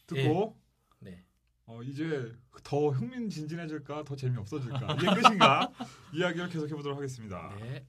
듣고 0.07 0.57
네. 1.01 1.25
어, 1.67 1.83
이제 1.83 2.33
더 2.65 2.91
흥민진진해질까 2.91 4.05
더 4.05 4.17
재미없어질까 4.17 4.95
이게 4.95 5.07
끝인가 5.15 5.71
이야기를 6.12 6.49
계속해 6.49 6.75
보도록 6.75 6.99
하겠습니다. 6.99 7.57
네. 7.61 7.87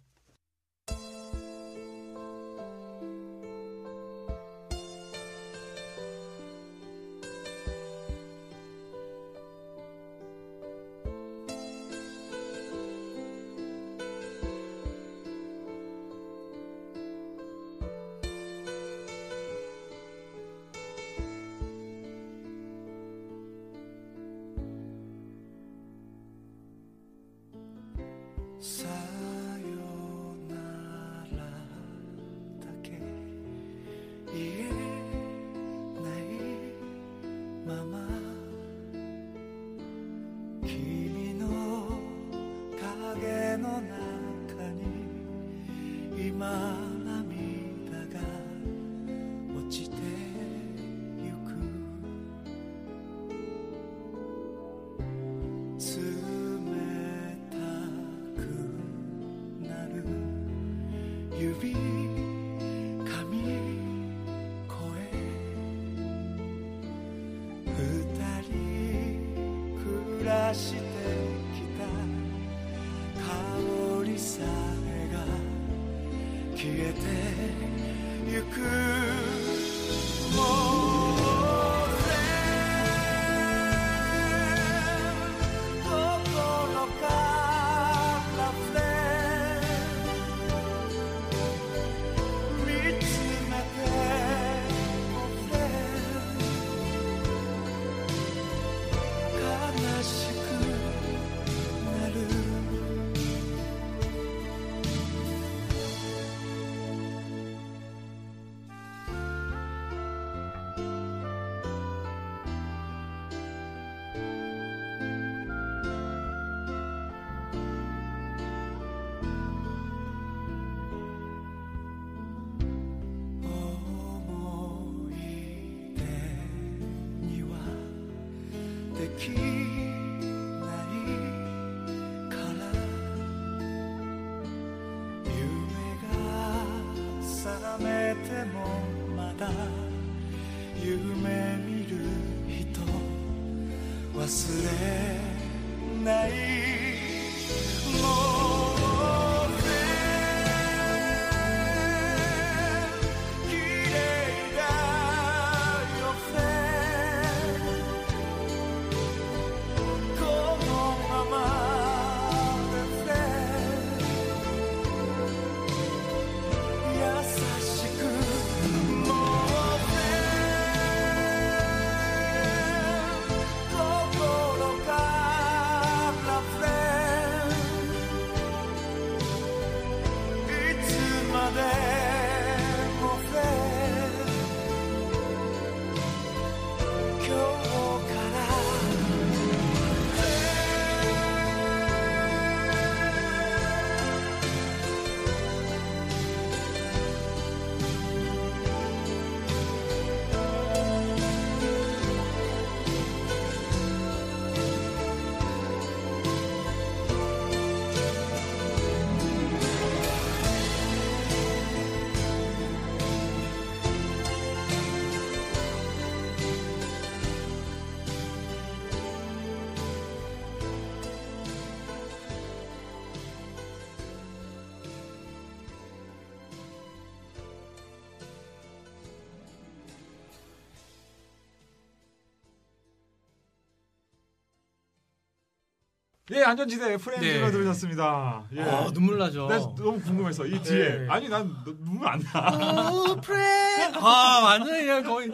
예, 236.32 236.42
안전지대 236.42 236.96
Friends로 236.98 237.46
네. 237.48 237.52
들으셨습니다. 237.52 238.46
예. 238.56 238.62
아 238.62 238.90
눈물 238.94 239.18
나죠. 239.18 239.46
나 239.48 239.58
너무 239.60 240.00
궁금해서 240.00 240.46
이 240.46 240.58
뒤에 240.62 241.00
네. 241.00 241.08
아니 241.10 241.28
난 241.28 241.50
너- 241.66 241.74
눈물 241.78 242.08
안 242.08 242.18
나. 242.22 242.90
오 242.94 243.20
프렌. 243.20 243.94
아 243.96 244.40
완전 244.42 244.70
그냥 244.74 245.04
거의 245.04 245.30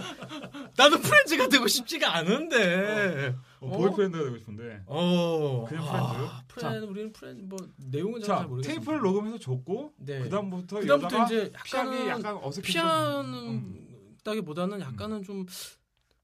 나도 0.76 1.00
friends가 1.00 1.48
되고 1.48 1.68
싶지가 1.68 2.16
않은데. 2.18 3.36
어, 3.60 3.70
보이프렌드가 3.78 4.24
되고 4.24 4.38
싶은데. 4.40 4.82
어. 4.88 5.64
그냥 5.70 5.86
아, 5.90 6.42
friends? 6.48 6.80
프렌 6.80 6.84
우리는 6.90 7.14
프렌 7.14 7.48
뭐 7.48 7.60
내용은 7.78 8.20
잘자 8.22 8.48
모르겠어요. 8.48 8.76
테이프를 8.80 9.00
녹음해서 9.02 9.38
줬고 9.38 9.94
네. 9.98 10.22
그다음부터 10.22 10.80
그다음부터 10.80 11.18
여자가 11.20 11.26
이제 11.26 11.52
약간은 11.54 12.08
약간 12.08 12.36
어색해. 12.42 12.66
피한다기보다는 12.68 14.82
약간은 14.82 15.22
좀 15.22 15.46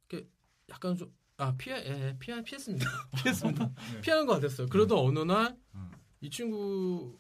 이렇게 0.10 0.28
약간 0.72 0.98
좀 0.98 1.12
아 1.38 1.54
피해 1.58 1.76
예, 1.86 2.16
피해 2.20 2.42
피했습니다. 2.44 2.86
피했습니다. 3.24 3.72
네. 3.94 4.02
피하는 4.02 4.26
것 4.26 4.34
같았어요. 4.36 4.68
그러다 4.68 4.96
어느 4.96 5.20
날이 5.20 5.54
음. 5.76 5.92
친구를 6.32 7.18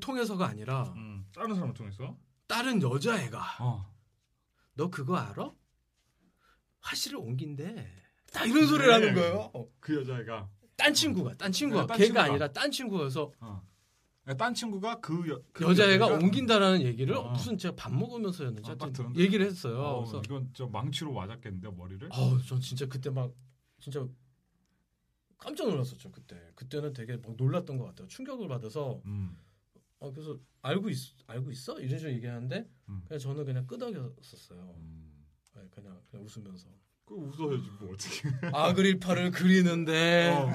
통해서가 0.00 0.46
아니라 0.46 0.92
음, 0.96 1.24
다른 1.34 1.54
사람을 1.54 1.74
통해서. 1.74 2.16
다른 2.48 2.82
여자애가 2.82 3.56
어. 3.60 3.94
너 4.74 4.90
그거 4.90 5.16
알아? 5.16 5.52
화실을 6.80 7.18
옮긴대. 7.18 8.02
다 8.32 8.44
이런 8.44 8.66
소리를 8.66 8.86
네. 8.86 8.92
하는 8.92 9.14
거예요. 9.14 9.52
그 9.78 10.00
여자애가 10.00 10.48
딴 10.76 10.92
친구가, 10.94 11.34
딴 11.34 11.52
친구가, 11.52 11.82
네, 11.82 11.86
딴 11.86 11.96
걔가 11.98 12.04
친구가. 12.06 12.24
아니라 12.24 12.52
딴 12.52 12.70
친구가서 12.70 13.32
어. 13.40 13.62
딴 14.38 14.54
친구가 14.54 15.00
그, 15.00 15.28
여, 15.28 15.42
그 15.52 15.64
여자애가 15.64 16.06
여자애가- 16.08 16.22
옮긴다라는 16.22 16.82
얘기를 16.82 17.16
어. 17.16 17.32
무슨 17.32 17.58
제가 17.58 17.74
밥 17.74 17.92
먹으면서였는지 17.92 18.70
아, 18.70 18.74
딱 18.74 18.82
하여튼 18.86 18.92
들었는데? 18.92 19.20
얘기를 19.20 19.44
했어요. 19.46 19.78
어, 19.80 20.00
그래서 20.04 20.22
이건 20.24 20.50
저 20.54 20.66
망치로 20.68 21.12
맞았겠는데 21.12 21.70
머리를. 21.72 22.08
아우 22.12 22.40
전 22.42 22.60
진짜 22.60 22.86
그때 22.86 23.10
막 23.10 23.32
진짜 23.80 24.06
깜짝 25.38 25.68
놀랐었죠 25.68 26.12
그때 26.12 26.40
그때는 26.54 26.92
되게 26.92 27.16
막 27.16 27.34
놀랐던 27.36 27.76
것 27.76 27.86
같아요 27.86 28.06
충격을 28.06 28.46
받아서 28.46 29.02
음. 29.06 29.36
어 29.98 30.12
그래서 30.12 30.38
알고 30.60 30.88
있 30.88 30.96
알고 31.26 31.50
있어 31.50 31.80
이런 31.80 31.98
식으로 31.98 32.14
얘기하는데 32.14 32.70
음. 32.88 33.02
그냥 33.08 33.18
저는 33.18 33.44
그냥 33.44 33.66
끄덕였었어요 33.66 34.74
음. 34.78 35.26
네, 35.56 35.62
그냥 35.72 36.00
그냥 36.08 36.24
웃으면서 36.24 36.68
그 37.12 37.18
웃어야지 37.18 37.68
뭐 37.78 37.92
어떻게. 37.92 38.30
아그리파를 38.52 39.30
그리는데 39.32 40.30
어. 40.30 40.50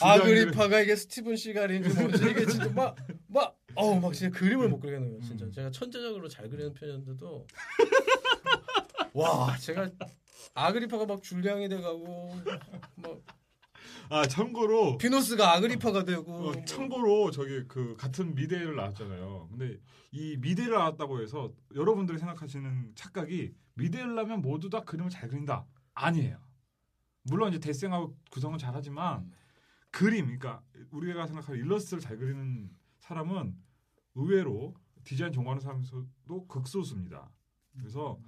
아그리파가 0.00 0.80
이게 0.80 0.94
스티븐 0.94 1.34
시갈인지 1.34 1.92
뭔지 1.94 2.22
이게 2.30 2.46
진짜 2.46 2.68
막막 2.68 3.58
어우 3.74 4.00
막 4.00 4.12
진짜 4.12 4.38
그림을 4.38 4.68
못 4.68 4.78
그리겠는 4.78 5.08
거예요 5.08 5.22
진짜 5.22 5.44
음. 5.44 5.52
제가 5.52 5.70
천재적으로 5.72 6.28
잘 6.28 6.48
그리는 6.48 6.72
편이었는데도 6.72 7.46
와 9.14 9.56
제가 9.56 9.90
아그리파가 10.54 11.06
막 11.06 11.22
줄량이 11.22 11.68
돼가고 11.68 12.40
막 12.96 13.38
아 14.10 14.26
참고로 14.26 14.96
피노스가 14.98 15.54
아그리파가 15.54 16.04
되고 16.04 16.32
어, 16.32 16.40
뭐. 16.40 16.64
참고로 16.64 17.30
저기 17.30 17.64
그 17.68 17.94
같은 17.96 18.34
미대를 18.34 18.74
나왔잖아요. 18.74 19.48
근데 19.50 19.78
이 20.12 20.36
미대를 20.38 20.72
나왔다고 20.72 21.20
해서 21.20 21.52
여러분들이 21.74 22.18
생각하시는 22.18 22.92
착각이 22.94 23.52
미대를 23.74 24.14
나면 24.14 24.40
모두 24.40 24.70
다 24.70 24.80
그림을 24.80 25.10
잘 25.10 25.28
그린다. 25.28 25.66
아니에요. 26.06 26.38
물론 27.24 27.50
이제 27.50 27.58
대생하고 27.58 28.16
구성은 28.30 28.58
잘하지만 28.58 29.30
그림, 29.90 30.24
그러니까 30.26 30.62
우리가 30.90 31.26
생각하는 31.26 31.60
일러스트를 31.60 32.00
잘 32.00 32.16
그리는 32.16 32.70
사람은 32.98 33.54
의외로 34.14 34.74
디자인 35.04 35.32
전공하는 35.32 35.60
사람에서도 35.60 36.46
극소수입니다. 36.48 37.30
그래서 37.78 38.18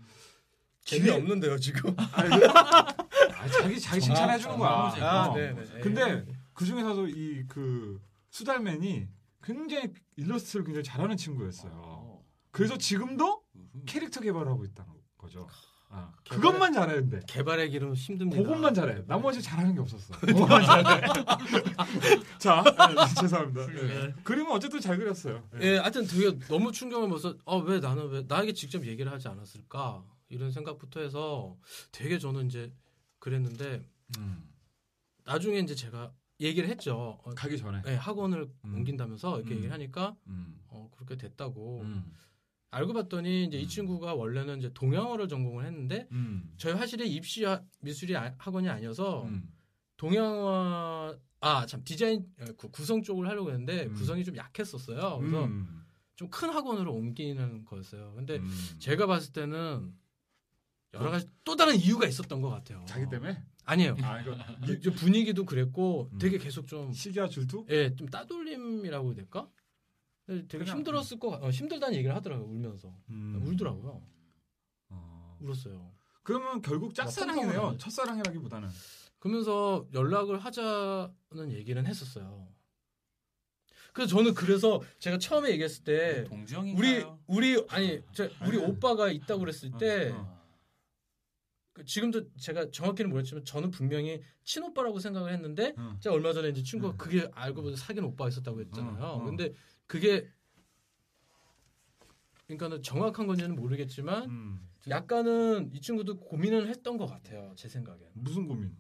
재미없는데요 0.83 1.59
지금 1.59 1.95
아니, 2.13 2.31
그- 2.31 2.47
아, 2.49 3.49
자기 3.49 3.79
자기 3.81 4.01
칭찬해 4.01 4.39
주는 4.39 4.57
거야. 4.59 4.71
아, 4.71 5.25
아 5.25 5.29
어. 5.29 5.35
근데 5.83 6.25
그 6.55 6.65
중에서도 6.65 7.09
이 7.09 7.45
그 7.49 8.01
수달맨이 8.31 9.09
굉장히 9.43 9.93
일러스트를 10.17 10.65
굉장히 10.65 10.85
잘하는 10.85 11.17
친구였어요. 11.17 12.23
그래서 12.53 12.77
지금도 12.79 13.43
캐릭터 13.87 14.21
개발을 14.21 14.49
하고 14.49 14.65
있다는 14.65 14.93
거죠. 15.19 15.49
아, 15.93 16.13
개발- 16.25 16.41
그것만 16.41 16.73
잘해 16.73 16.95
근데. 16.95 17.21
개발의 17.27 17.71
길은 17.71 17.95
힘듭니다 17.95 18.41
그것만 18.43 18.73
잘해. 18.75 19.03
나머지 19.07 19.43
잘하는 19.43 19.75
게 19.75 19.81
없었어. 19.81 20.15
그것만 20.21 20.63
잘해. 20.65 21.01
자, 22.39 22.63
네, 22.63 23.21
죄송합니다. 23.21 23.67
네. 23.67 24.15
그림은 24.23 24.53
어쨌든 24.53 24.81
잘 24.81 24.97
그렸어요. 24.99 25.43
네. 25.53 25.67
예, 25.67 25.77
하여튼 25.79 26.07
되게 26.07 26.39
너무 26.47 26.71
충격을 26.71 27.09
먹어서 27.09 27.37
아, 27.45 27.57
왜 27.57 27.81
나는 27.81 28.09
왜 28.09 28.23
나에게 28.27 28.53
직접 28.53 28.87
얘기를 28.87 29.11
하지 29.11 29.27
않았을까 29.29 30.05
이런 30.29 30.53
생각부터 30.53 31.01
해서 31.01 31.57
되게 31.91 32.19
저는 32.19 32.47
이제 32.47 32.73
그랬는데 33.19 33.83
음, 34.19 34.49
나중에 35.25 35.59
이제 35.59 35.75
제가 35.75 36.13
얘기를 36.41 36.69
했죠. 36.69 37.19
어, 37.25 37.31
가기 37.35 37.59
전에. 37.59 37.83
예, 37.89 37.95
학원을 37.97 38.49
음. 38.65 38.75
옮긴다면서 38.77 39.39
이렇게 39.39 39.55
음. 39.55 39.57
얘기를 39.57 39.73
하니까 39.75 40.15
음, 40.29 40.57
어, 40.69 40.89
그렇게 40.95 41.17
됐다고 41.17 41.81
음, 41.83 42.13
알고 42.73 42.93
봤더니 42.93 43.45
이제 43.47 43.59
이 43.59 43.65
음. 43.65 43.69
친구가 43.69 44.15
원래는 44.15 44.59
이제 44.59 44.71
동양어를 44.73 45.29
전공을 45.29 45.65
했는데 45.67 46.07
음, 46.13 46.53
저희 46.57 46.73
화실에 46.75 47.05
입시 47.05 47.45
하- 47.45 47.61
미술이 47.81 48.17
아- 48.17 48.35
학원이 48.39 48.69
아니어서 48.69 49.25
음. 49.25 49.51
동양화 49.97 51.17
아참 51.41 51.83
디자인 51.85 52.27
어, 52.41 52.45
구- 52.57 52.71
구성 52.71 53.03
쪽을 53.03 53.27
하려고 53.29 53.51
했는데 53.51 53.87
음. 53.87 53.95
구성이 53.95 54.25
좀 54.25 54.37
약했었어요. 54.37 55.19
그래서 55.19 55.45
음, 55.47 55.85
좀큰 56.17 56.51
학원으로 56.51 56.93
옮기는 56.95 57.65
거였어요. 57.65 58.13
근데 58.15 58.37
음. 58.37 58.51
제가 58.79 59.07
봤을 59.07 59.33
때는 59.33 59.93
여러 60.95 61.11
가지 61.11 61.27
또 61.45 61.57
다른 61.57 61.77
이유가 61.77 62.07
있었던 62.07 62.41
것 62.41 62.51
같아요. 62.51 62.85
자기 62.87 63.09
때문에? 63.09 63.43
아니에요. 63.65 63.97
아 64.03 64.21
이거 64.21 64.37
이- 64.69 64.81
좀 64.81 64.95
분위기도 64.95 65.45
그랬고 65.45 66.09
음. 66.13 66.19
되게 66.19 66.39
계속 66.39 66.67
좀 66.67 66.93
시기와 66.93 67.29
질투? 67.29 67.65
예, 67.71 67.95
좀 67.95 68.09
따돌림이라고 68.09 69.09
해야 69.09 69.15
될까? 69.15 69.49
되게 70.49 70.65
힘들었을 70.65 71.19
거 71.19 71.31
같- 71.31 71.43
어, 71.43 71.51
힘들다는 71.51 71.97
얘기를 71.97 72.15
하더라고요. 72.15 72.47
울면서 72.47 72.95
음. 73.11 73.43
울더라고요. 73.47 74.03
어. 74.91 75.39
울었어요. 75.41 75.93
그러면 76.23 76.63
결국 76.63 76.95
짝사랑이네요. 76.95 77.77
첫사랑이라기보다는. 77.79 78.69
그러면서 79.19 79.87
연락을 79.93 80.39
하자는 80.39 81.51
얘기는 81.53 81.85
했었어요. 81.87 82.49
그래서 83.93 84.17
저는 84.17 84.35
그래서 84.35 84.81
제가 85.01 85.19
처음에 85.19 85.51
얘기했을 85.51 85.83
때 85.83 86.21
우리 86.21 86.29
동정인가요? 86.29 87.19
우리 87.27 87.65
아니 87.71 88.01
저, 88.13 88.25
우리 88.47 88.57
아니. 88.59 88.59
오빠가 88.59 89.11
있다고 89.11 89.41
그랬을 89.41 89.73
때 89.81 90.11
어, 90.13 90.41
그 91.73 91.85
지금도 91.85 92.33
제가 92.37 92.71
정확히는 92.71 93.11
모르겠지만 93.11 93.45
저는 93.45 93.71
분명히 93.73 94.23
친오빠라고 94.45 95.01
생각을 95.01 95.33
했는데 95.33 95.75
어. 95.77 95.97
제가 96.01 96.15
얼마 96.15 96.33
전에 96.33 96.51
이제 96.51 96.63
친구가 96.63 96.95
음. 96.95 96.97
그게 96.99 97.29
알고 97.35 97.63
보니 97.63 97.77
사귄 97.77 98.05
오빠가 98.05 98.29
있었다고 98.29 98.61
했잖아요. 98.61 99.03
어, 99.05 99.17
어. 99.17 99.25
근데 99.25 99.53
그게 99.95 100.29
그러니까는 102.47 102.81
정확한 102.85 103.27
건지는 103.27 103.57
모르겠지만 103.57 104.31
음. 104.31 104.69
약간은 104.89 105.71
이 105.75 105.81
친구도 105.81 106.21
고민을 106.21 106.69
했던 106.69 106.97
것 106.97 107.07
같아요. 107.07 107.53
제 107.57 107.69
생각엔. 107.69 107.99
무슨 108.15 108.47
고민? 108.47 108.77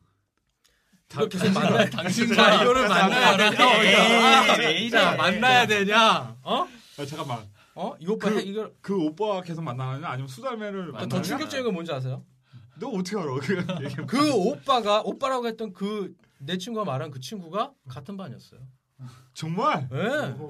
이걸 1.12 1.28
계속 1.28 1.50
만나야 1.52 1.90
당신과 1.90 2.34
자, 2.36 2.62
이거를 2.62 2.88
만나야 2.88 3.36
되냐? 3.36 4.58
왜 4.58 4.72
이래? 4.78 4.90
자, 4.90 5.16
만나야 5.16 5.66
되냐? 5.66 6.36
어? 6.44 6.68
아, 6.98 7.04
잠깐만. 7.04 7.50
어? 7.74 7.96
이 7.98 8.06
오빠 8.06 8.30
그- 8.30 8.38
해- 8.38 8.42
이걸 8.42 8.72
그 8.80 8.96
오빠와 8.96 9.42
계속 9.42 9.62
만나느냐 9.62 10.08
아니면 10.08 10.28
수달매를 10.28 10.92
만나느냐? 10.92 11.08
더 11.08 11.22
충격적인 11.22 11.64
건 11.64 11.74
뭔지 11.74 11.92
아세요? 11.92 12.24
너 12.78 12.88
어떻게 12.90 13.16
알아? 13.18 13.34
그. 14.06 14.06
그 14.06 14.32
오빠가 14.32 15.00
오빠라고 15.02 15.48
했던 15.48 15.72
그 15.72 16.14
내 16.42 16.56
친구가 16.56 16.86
말한 16.86 17.10
그 17.10 17.18
친구가 17.20 17.74
같은 17.88 18.16
반이었어요. 18.16 18.60
정말? 19.34 19.88
예. 19.92 19.96
어. 20.38 20.48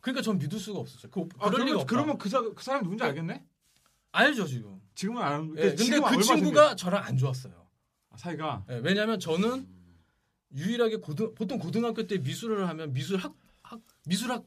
그러니까 0.00 0.22
전 0.22 0.38
믿을 0.38 0.58
수가 0.58 0.78
없었죠. 0.80 1.10
그 1.10 1.28
아, 1.38 1.50
그럴 1.50 1.66
리가 1.66 1.66
그러면 1.66 1.80
없다. 1.80 1.86
그러면 1.86 2.18
그, 2.18 2.28
사, 2.28 2.42
그 2.42 2.62
사람 2.62 2.82
누군지 2.82 3.04
알겠네? 3.04 3.44
알죠 4.12 4.46
지금. 4.46 4.80
지금은 4.94 5.22
안. 5.22 5.54
예, 5.56 5.62
근데 5.62 5.76
지금 5.76 6.00
그 6.00 6.06
얼마 6.06 6.22
친구가 6.22 6.76
저랑 6.76 7.04
안 7.04 7.16
좋았어요. 7.16 7.52
생겨? 8.16 8.16
사이가 8.16 8.64
예, 8.70 8.80
왜냐하면 8.82 9.20
저는 9.20 9.68
유일하게 10.54 10.96
고등 10.96 11.34
보통 11.34 11.58
고등학교 11.58 12.06
때 12.06 12.18
미술을 12.18 12.68
하면 12.68 12.92
미술학 12.92 13.34
학, 13.62 13.80
미술학 14.06 14.44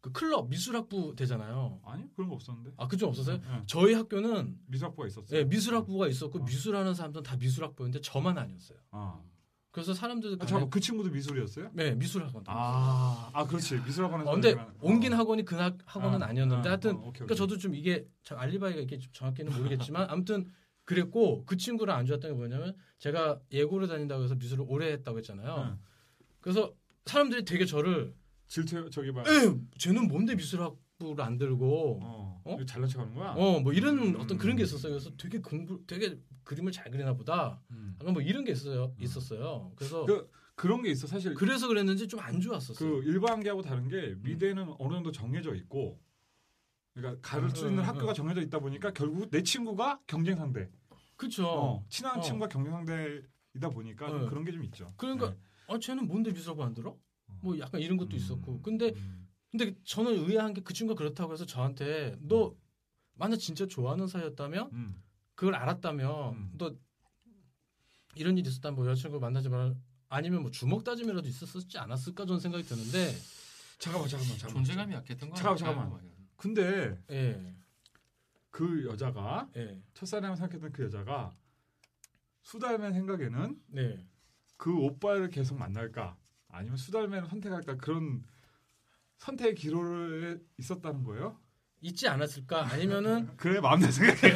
그 0.00 0.12
클럽 0.12 0.48
미술학부 0.48 1.14
되잖아요. 1.16 1.80
아니 1.84 2.12
그런 2.14 2.28
거 2.28 2.34
없었는데. 2.34 2.72
아 2.76 2.88
그쪽 2.88 3.08
없었어요? 3.08 3.40
응. 3.42 3.62
저희 3.66 3.94
학교는 3.94 4.58
미술학부가 4.66 5.08
있었어. 5.08 5.36
예, 5.36 5.44
미술학부가 5.44 6.08
있었고 6.08 6.40
어. 6.40 6.42
미술하는 6.44 6.94
사람들은 6.94 7.22
다 7.22 7.36
미술학부였는데 7.36 8.00
저만 8.00 8.38
아니었어요. 8.38 8.78
아. 8.90 9.20
그래서 9.72 9.94
사람들도 9.94 10.42
아, 10.42 10.46
잠깐 10.46 10.68
그 10.68 10.80
친구도 10.80 11.10
미술이었어요? 11.10 11.70
네 11.74 11.94
미술학원. 11.94 12.42
아, 12.46 13.30
아 13.32 13.46
그렇지 13.46 13.76
미술학원에서. 13.80 14.28
어, 14.30 14.34
근데 14.34 14.50
내가- 14.54 14.72
옮긴 14.80 15.12
어. 15.12 15.16
학원이 15.16 15.44
그 15.44 15.54
학, 15.54 15.78
학원은 15.84 16.22
아, 16.22 16.26
아, 16.26 16.32
니었는데 16.32 16.68
아, 16.68 16.72
하여튼 16.72 16.96
어, 16.96 16.98
오케이, 16.98 17.12
그러니까 17.12 17.24
오케이. 17.34 17.36
저도 17.36 17.56
좀 17.56 17.74
이게 17.74 18.04
참 18.24 18.38
알리바이가 18.38 18.80
이게 18.80 18.98
좀 18.98 19.12
정확히는 19.12 19.52
모르겠지만 19.52 20.08
아무튼 20.10 20.50
그랬고 20.84 21.44
그 21.46 21.56
친구랑 21.56 21.98
안 21.98 22.06
좋았던 22.06 22.32
게 22.32 22.36
뭐냐면 22.36 22.74
제가 22.98 23.38
예고를 23.52 23.86
다닌다고 23.86 24.24
해서 24.24 24.34
미술을 24.34 24.64
오래 24.68 24.90
했다고 24.92 25.18
했잖아요. 25.18 25.70
응. 25.70 25.78
그래서 26.40 26.74
사람들이 27.06 27.44
되게 27.44 27.64
저를 27.64 28.12
질투 28.48 28.90
저기 28.90 29.12
봐. 29.12 29.20
에 29.20 29.54
쟤는 29.78 30.08
뭔데 30.08 30.34
미술학부를 30.34 31.24
안 31.24 31.38
들고 31.38 32.00
어. 32.02 32.29
어? 32.44 32.56
잘난 32.66 32.88
척하는 32.88 33.14
거야? 33.14 33.32
어 33.36 33.60
뭐 33.60 33.72
이런 33.72 33.98
음. 33.98 34.16
어떤 34.20 34.38
그런 34.38 34.56
게 34.56 34.62
있었어요. 34.62 34.92
그래서 34.92 35.10
되게 35.16 35.38
공부 35.40 35.84
되게 35.86 36.18
그림을 36.44 36.72
잘 36.72 36.90
그리나 36.90 37.12
보다. 37.14 37.60
음. 37.70 37.96
약간 38.00 38.12
뭐 38.14 38.22
이런 38.22 38.44
게 38.44 38.52
있어요. 38.52 38.94
있었어요. 38.98 39.72
그래서 39.76 40.04
그 40.06 40.30
그런 40.54 40.82
게 40.82 40.90
있어 40.90 41.06
사실 41.06 41.34
그래서 41.34 41.68
그랬는지 41.68 42.06
좀 42.08 42.20
안 42.20 42.40
좋았었어요. 42.40 42.76
그 42.76 43.02
일반계하고 43.08 43.62
다른 43.62 43.88
게 43.88 44.14
미대는 44.22 44.74
어느 44.78 44.94
정도 44.94 45.10
정해져 45.12 45.54
있고 45.54 46.00
그러니까 46.94 47.20
수 47.54 47.64
음, 47.66 47.70
있는 47.70 47.82
음, 47.84 47.88
학교가 47.88 48.12
정해져 48.12 48.40
있다 48.42 48.58
보니까 48.58 48.92
결국 48.92 49.30
내 49.30 49.42
친구가 49.42 50.00
경쟁 50.06 50.36
상대 50.36 50.68
그쵸. 51.16 51.46
어, 51.46 51.86
친한 51.88 52.18
어. 52.18 52.20
친구가 52.20 52.48
경쟁 52.48 52.72
상대이다 52.72 53.68
보니까 53.70 54.08
좀 54.08 54.20
네. 54.22 54.26
그런 54.28 54.44
게 54.44 54.52
좀 54.52 54.64
있죠. 54.64 54.92
그러니까 54.96 55.30
네. 55.30 55.36
아 55.68 55.78
쟤는 55.78 56.06
뭔데 56.08 56.32
미술학원 56.32 56.68
안 56.68 56.74
들어? 56.74 56.96
뭐 57.42 57.58
약간 57.58 57.80
이런 57.80 57.96
것도 57.96 58.10
음, 58.10 58.16
있었고. 58.16 58.60
근데 58.60 58.92
음. 58.96 59.19
근데 59.50 59.74
저는 59.84 60.12
의아한 60.28 60.54
게 60.54 60.60
그 60.62 60.72
친구가 60.72 60.98
그렇다고 60.98 61.32
해서 61.32 61.44
저한테 61.44 62.16
너 62.20 62.54
만약 63.14 63.36
진짜 63.36 63.66
좋아하는 63.66 64.06
사이였다면 64.06 64.70
음. 64.72 65.02
그걸 65.34 65.54
알았다면 65.54 66.34
음. 66.34 66.52
너 66.56 66.74
이런 68.14 68.38
일이 68.38 68.48
있었다면 68.48 68.76
뭐 68.76 68.86
여자친구 68.88 69.18
만나지 69.20 69.48
말 69.48 69.74
아니면 70.08 70.42
뭐 70.42 70.50
주먹 70.50 70.84
다짐이라도 70.84 71.26
있었지 71.28 71.78
않았을까 71.78 72.26
저는 72.26 72.40
생각이 72.40 72.64
드는데 72.64 73.14
잠깐만 73.78 74.08
잠깐만 74.08 74.38
잠깐만. 74.38 74.64
존재감이 74.64 74.94
약했던 74.94 75.30
거 75.30 75.36
잠깐만? 75.36 75.58
잠깐만. 75.58 76.10
근데 76.36 76.98
예. 77.10 77.54
그 78.50 78.84
여자가 78.86 79.48
예. 79.56 79.80
첫사랑을 79.94 80.36
생각했던 80.36 80.72
그 80.72 80.84
여자가 80.84 81.34
수달맨 82.42 82.92
생각에는 82.94 83.62
네. 83.68 84.06
그 84.56 84.76
오빠를 84.76 85.30
계속 85.30 85.56
만날까 85.58 86.16
아니면 86.48 86.76
수달맨을 86.76 87.28
선택할까 87.28 87.76
그런 87.76 88.24
선택의 89.20 89.54
기로에 89.54 90.36
있었다는 90.58 91.04
거예요? 91.04 91.36
있지 91.82 92.08
않았을까? 92.08 92.66
아니면은 92.72 93.28
그래 93.38 93.58
마음대로 93.60 93.90
생각해. 93.92 94.34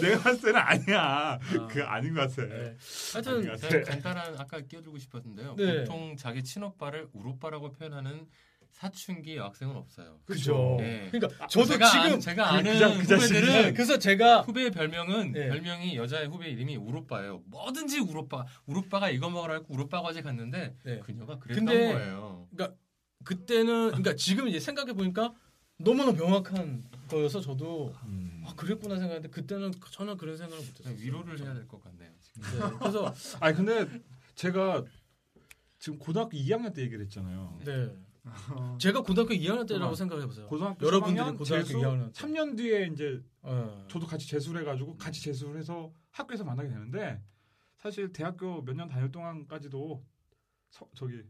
내가 0.00 0.22
봤을 0.22 0.40
때는 0.42 0.56
아니야. 0.60 1.38
그 1.70 1.82
아닌 1.84 2.14
것 2.14 2.28
같아. 2.28 2.42
예. 2.42 2.76
하여튼 3.14 3.50
아니, 3.50 3.58
제가 3.58 3.82
간단한 3.90 4.34
아까 4.38 4.60
끼워주고 4.60 4.98
싶었는데요. 4.98 5.54
네. 5.56 5.84
보통 5.84 6.16
자기 6.16 6.42
친오빠를 6.44 7.08
우로빠라고 7.12 7.72
표현하는 7.72 8.26
사춘기 8.72 9.36
여학생은 9.36 9.76
없어요. 9.76 10.18
그죠. 10.26 10.76
네. 10.80 11.08
그러니까 11.12 11.46
저도 11.46 11.66
제가 11.66 11.86
지금 11.90 12.16
아, 12.16 12.18
제가 12.18 12.44
그- 12.44 12.50
아는 12.56 12.72
그 12.72 12.78
자- 12.78 12.88
그 12.88 13.02
자식이- 13.04 13.14
후배들은 13.28 13.62
네, 13.62 13.72
그래서 13.72 13.98
제가 13.98 14.40
후배의 14.42 14.70
별명은 14.72 15.32
네. 15.32 15.48
별명이 15.48 15.96
여자의 15.96 16.26
후배 16.26 16.48
이름이 16.48 16.76
우로빠예요. 16.76 17.42
뭐든지 17.46 18.00
우로빠. 18.00 18.44
우로빠가 18.66 19.08
이거 19.10 19.30
먹으라 19.30 19.54
했고 19.54 19.72
우로빠 19.74 20.02
과제 20.02 20.22
갔는데 20.22 20.76
네. 20.84 20.98
그녀가 21.00 21.38
그랬던 21.38 21.64
근데- 21.64 21.92
거예요. 21.92 22.48
그 22.56 22.76
때는 23.46 23.86
그러니까 23.88 24.14
지금 24.16 24.48
이제 24.48 24.60
생각해 24.60 24.92
보니까 24.92 25.34
너무나 25.78 26.12
명확한 26.12 26.82
거여서 27.08 27.40
저도 27.40 27.94
음. 28.04 28.42
아, 28.46 28.54
그랬구나 28.54 28.96
생각했는데 28.96 29.28
그때는 29.28 29.72
전혀 29.90 30.14
그런 30.16 30.36
생각을 30.36 30.64
못했어요. 30.64 30.94
위로를 30.98 31.40
해야 31.40 31.54
될 31.54 31.66
것 31.66 31.82
같네요. 31.82 32.10
지금. 32.20 32.42
네, 32.42 32.76
그래서 32.78 33.14
아니 33.40 33.56
근데 33.56 34.02
제가 34.34 34.84
지금 35.78 35.98
고등학교 35.98 36.36
2학년 36.36 36.72
때 36.74 36.82
얘기를 36.82 37.04
했잖아요. 37.04 37.58
네. 37.64 37.96
제가 38.80 39.02
고등학교 39.02 39.34
2학년 39.34 39.66
때라고. 39.68 39.94
생각해 39.94 40.26
보세요. 40.26 40.46
고등학교 40.46 40.86
여러분들이 40.86 41.24
3학년 41.26 41.38
고등학교 41.38 41.64
재수 41.66 41.78
2학년 41.78 42.12
때. 42.14 42.22
3년 42.22 42.56
뒤에 42.56 42.86
이제 42.92 43.22
어. 43.42 43.86
저도 43.90 44.06
같이 44.06 44.26
재수를 44.28 44.60
해가지고 44.62 44.96
같이 44.96 45.20
재수를 45.22 45.58
해서 45.58 45.92
학교에서 46.10 46.44
만나게 46.44 46.68
되는데 46.70 47.20
사실 47.78 48.12
대학교 48.12 48.62
몇 48.62 48.74
년 48.76 48.88
다닐 48.88 49.10
동안까지도 49.10 50.02
서- 50.70 50.88
저기 50.94 51.22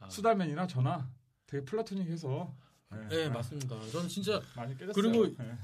아, 0.00 0.08
수달맨이나 0.08 0.66
저나 0.66 1.08
되게 1.46 1.64
플라토닉해서 1.64 2.54
네, 3.08 3.28
맞습니다. 3.28 3.80
저는 3.90 4.08
진짜 4.08 4.40
많이 4.56 4.76
깨졌어요. 4.76 4.92
그리고 4.94 5.34
네. 5.36 5.56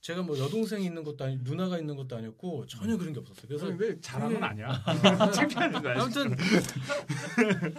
제가 0.00 0.22
뭐 0.22 0.36
여동생이 0.38 0.84
있는 0.84 1.04
것도 1.04 1.24
아니 1.24 1.36
누나가 1.38 1.78
있는 1.78 1.96
것도 1.96 2.16
아니었고 2.16 2.66
전혀 2.66 2.96
그런 2.96 3.12
게 3.12 3.20
없었어요. 3.20 3.46
그래서 3.46 3.66
근데 3.66 4.00
잘하는 4.00 4.34
건 4.40 4.44
아니야. 4.44 4.82
아무튼 5.96 6.36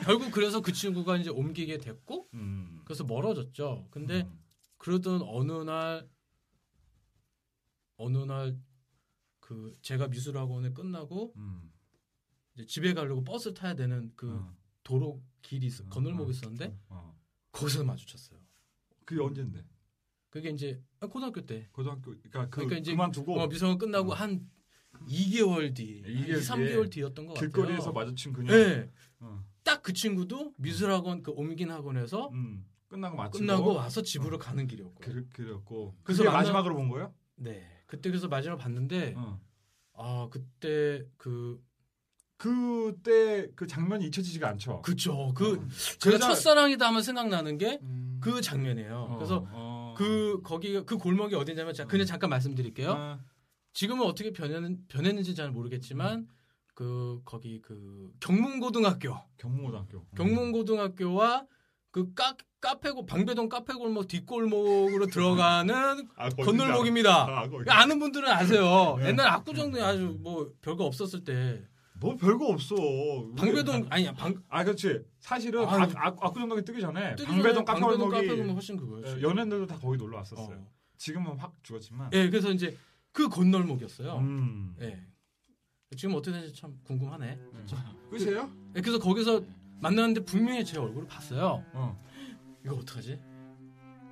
결국 0.04 0.32
그래서 0.32 0.62
그 0.62 0.72
친구가 0.72 1.18
이제 1.18 1.30
옮기게 1.30 1.78
됐고 1.80 2.30
음. 2.34 2.82
그래서 2.86 3.04
멀어졌죠. 3.04 3.88
근데 3.92 4.22
음. 4.22 4.40
그러던 4.78 5.22
어느 5.24 5.52
날 5.52 6.08
어느 7.98 8.18
날 8.20 8.58
그 9.46 9.72
제가 9.84 10.08
미술학원에 10.08 10.72
끝나고 10.72 11.34
음. 11.36 11.72
이제 12.56 12.66
집에 12.66 12.96
가려고 12.96 13.24
버스 13.24 13.54
타야 13.54 13.76
되는 13.76 14.12
그 14.16 14.34
어. 14.34 14.58
도로 14.84 15.22
길이 15.46 15.68
있, 15.68 15.80
어, 15.82 15.86
건널목이 15.90 16.30
어. 16.30 16.32
있었는데 16.32 16.76
어. 16.90 17.16
거기서 17.52 17.84
마주쳤어요. 17.84 18.40
그게 19.06 19.22
언젠데? 19.22 19.64
그게 20.32 20.50
이제 20.50 20.82
아, 21.00 21.08
고등학교 21.08 21.46
때 21.46 21.68
고등학교 21.72 22.12
그러니까 22.12 22.46
그 22.46 22.50
그러니까 22.58 22.78
이제 22.78 22.92
그만두고 22.92 23.40
어, 23.40 23.48
미술학원 23.48 23.78
끝나고 23.78 24.12
어. 24.12 24.16
한 24.16 24.50
2개월 25.08 25.74
뒤, 25.76 26.02
한 26.04 26.12
2, 26.12 26.26
2개월 26.26 26.40
3개월 26.42 26.92
뒤였던 26.92 27.28
것 27.28 27.34
같아요. 27.34 27.50
길거리에서 27.50 27.92
마주친 27.92 28.34
그녀. 28.34 28.52
네. 28.54 28.90
어. 29.20 29.44
딱그 29.64 29.94
친구도 29.94 30.54
미술학원 30.58 31.22
그 31.24 31.32
옮긴 31.32 31.72
학원에서 31.72 32.30
음. 32.30 32.66
끝나고 32.88 33.16
마치고 33.18 33.40
끝나고 33.40 33.74
와서 33.76 34.02
집으로 34.02 34.38
가는 34.38 34.66
길이었고. 34.68 34.96
그, 35.02 35.28
그랬고 35.30 35.96
그래서 36.04 36.24
만나- 36.24 36.38
마지막으로 36.40 36.76
본 36.76 36.90
거예요? 36.90 37.14
네. 37.36 37.66
그때 37.88 38.10
그래서 38.10 38.28
마지막 38.28 38.58
봤는데 38.58 39.14
어. 39.18 39.40
아 39.94 40.28
그때 40.32 41.06
그 41.18 41.64
그때 42.38 43.48
그 43.56 43.66
장면이 43.66 44.06
잊혀지지가 44.08 44.48
않죠. 44.50 44.82
그쵸 44.82 45.32
그 45.36 45.54
어. 45.54 45.68
제가 46.00 46.18
첫사랑이다 46.18 46.88
하면 46.88 47.02
생각나는 47.02 47.58
게그 47.58 47.80
음. 47.84 48.42
장면이에요. 48.42 49.08
어, 49.10 49.16
그래서 49.16 49.48
어. 49.52 49.96
그 49.98 50.42
거기 50.44 50.74
그 50.86 50.98
골목이 50.98 51.36
어디냐면 51.36 51.74
자 51.74 51.86
그냥 51.86 52.06
잠깐 52.06 52.30
말씀드릴게요. 52.30 52.92
아, 52.92 53.20
지금은 53.74 54.06
어떻게 54.06 54.32
변했는 54.32 54.86
변했는지 54.88 55.36
잘 55.36 55.52
모르겠지만 55.52 56.28
그 56.74 57.22
거기 57.24 57.62
그 57.62 58.12
경문고등학교 58.20 59.18
경문고등학교. 59.38 60.06
경문고등학교와 60.18 61.46
그 61.92 62.14
카, 62.14 62.36
카페고 62.60 63.06
방배동 63.06 63.48
카페골목 63.48 64.10
뒷골목으로 64.10 65.08
들어가는 65.08 66.10
아, 66.18 66.30
건널목입니다. 66.30 67.26
아. 67.26 67.50
아는 67.68 68.00
분들은 68.00 68.30
아세요. 68.30 68.98
네. 69.00 69.08
옛날 69.08 69.28
압구정동에 69.30 69.82
아주 69.82 70.18
뭐 70.20 70.52
별거 70.62 70.84
없었을 70.84 71.24
때 71.24 71.66
뭐 72.00 72.16
별거 72.18 72.48
없어. 72.48 72.76
방배동 73.38 73.88
아니야 73.90 74.12
방 74.14 74.36
아 74.50 74.64
그렇지. 74.64 75.02
사실은. 75.20 75.66
아, 75.66 75.84
아, 75.96 76.08
압구정동이 76.08 76.64
뜨기 76.66 76.82
전에 76.82 77.16
뜨기 77.16 77.28
방배동 77.28 77.54
전에 77.54 77.66
방배동 77.66 77.66
카페골목이 78.10 78.28
카페골목 78.28 78.56
훨씬 78.56 78.78
그거였어요. 78.78 79.18
예, 79.18 79.22
연예인들도 79.22 79.66
다 79.68 79.78
거기 79.80 79.98
놀러 79.98 80.18
왔었어요. 80.18 80.56
어. 80.58 80.68
지금은 80.98 81.38
확 81.38 81.54
죽었지만. 81.64 82.10
예, 82.14 82.30
그래서 82.30 82.52
이제 82.52 82.78
그 83.12 83.30
건널목이었어요. 83.30 84.18
음. 84.18 84.76
예. 84.82 85.02
지금 85.98 86.16
어떻게 86.16 86.34
되는지 86.36 86.54
참 86.60 86.78
궁금하네. 86.84 87.40
끝이에요? 88.10 88.52
예, 88.76 88.82
그래서 88.82 89.00
거기서 89.00 89.42
만났는데 89.80 90.26
분명히 90.26 90.66
제 90.66 90.78
얼굴을 90.78 91.08
봤어요. 91.08 91.64
어. 91.74 91.98
이거 92.66 92.76
어떡하지? 92.76 93.20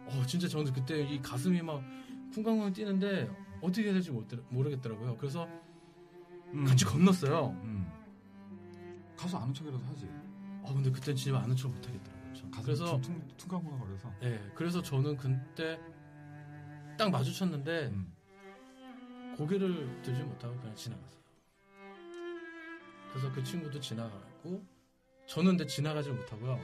어, 0.06 0.24
진짜 0.28 0.48
저는 0.48 0.72
그때 0.72 1.02
이 1.04 1.22
가슴이 1.22 1.62
막 1.62 1.82
쿵쾅쿵 2.34 2.72
뛰는데 2.74 3.30
어떻게 3.62 3.86
해야 3.86 3.94
될지 3.94 4.12
못- 4.12 4.28
모르겠더라고요. 4.50 5.18
그래서 5.18 5.48
음. 6.54 6.66
같이 6.66 6.86
건넜어요. 6.86 7.50
음. 7.64 7.92
가서 9.18 9.38
아는 9.40 9.54
척이라도 9.54 9.84
하지. 9.86 10.08
어, 10.64 10.74
근데 10.74 10.92
그땐 10.92 11.16
진짜 11.16 11.38
아는 11.40 11.56
척 11.56 11.70
못하겠더라고요. 11.70 12.34
전. 12.34 12.52
그래서 12.52 13.02
퉁 13.02 13.28
퉁퉁 13.38 13.80
거려서. 13.80 14.14
예, 14.24 14.40
그래서 14.56 14.82
저는 14.82 15.18
그때 15.18 15.80
딱 16.98 17.10
마주쳤는데 17.10 17.88
음. 17.88 18.14
고개를 19.38 20.02
들지 20.04 20.22
못하고 20.24 20.56
그냥 20.60 20.76
지나갔어요. 20.76 21.24
그래서 23.12 23.32
그 23.32 23.44
친구도 23.44 23.80
지나가고 23.80 24.64
저는 25.28 25.52
근데 25.52 25.66
지나가지 25.66 26.10
못하고요. 26.10 26.60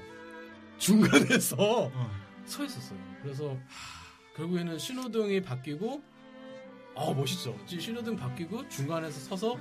중간에서 0.78 1.56
어. 1.60 2.12
서 2.45 2.63
있었어요. 2.63 2.99
그래서 3.21 3.58
결국에는 4.36 4.78
신호등이 4.78 5.41
바뀌고 5.41 6.02
아 6.95 7.13
멋있죠. 7.13 7.58
신호등 7.67 8.15
바뀌고 8.15 8.67
중간에서 8.69 9.19
서서 9.19 9.60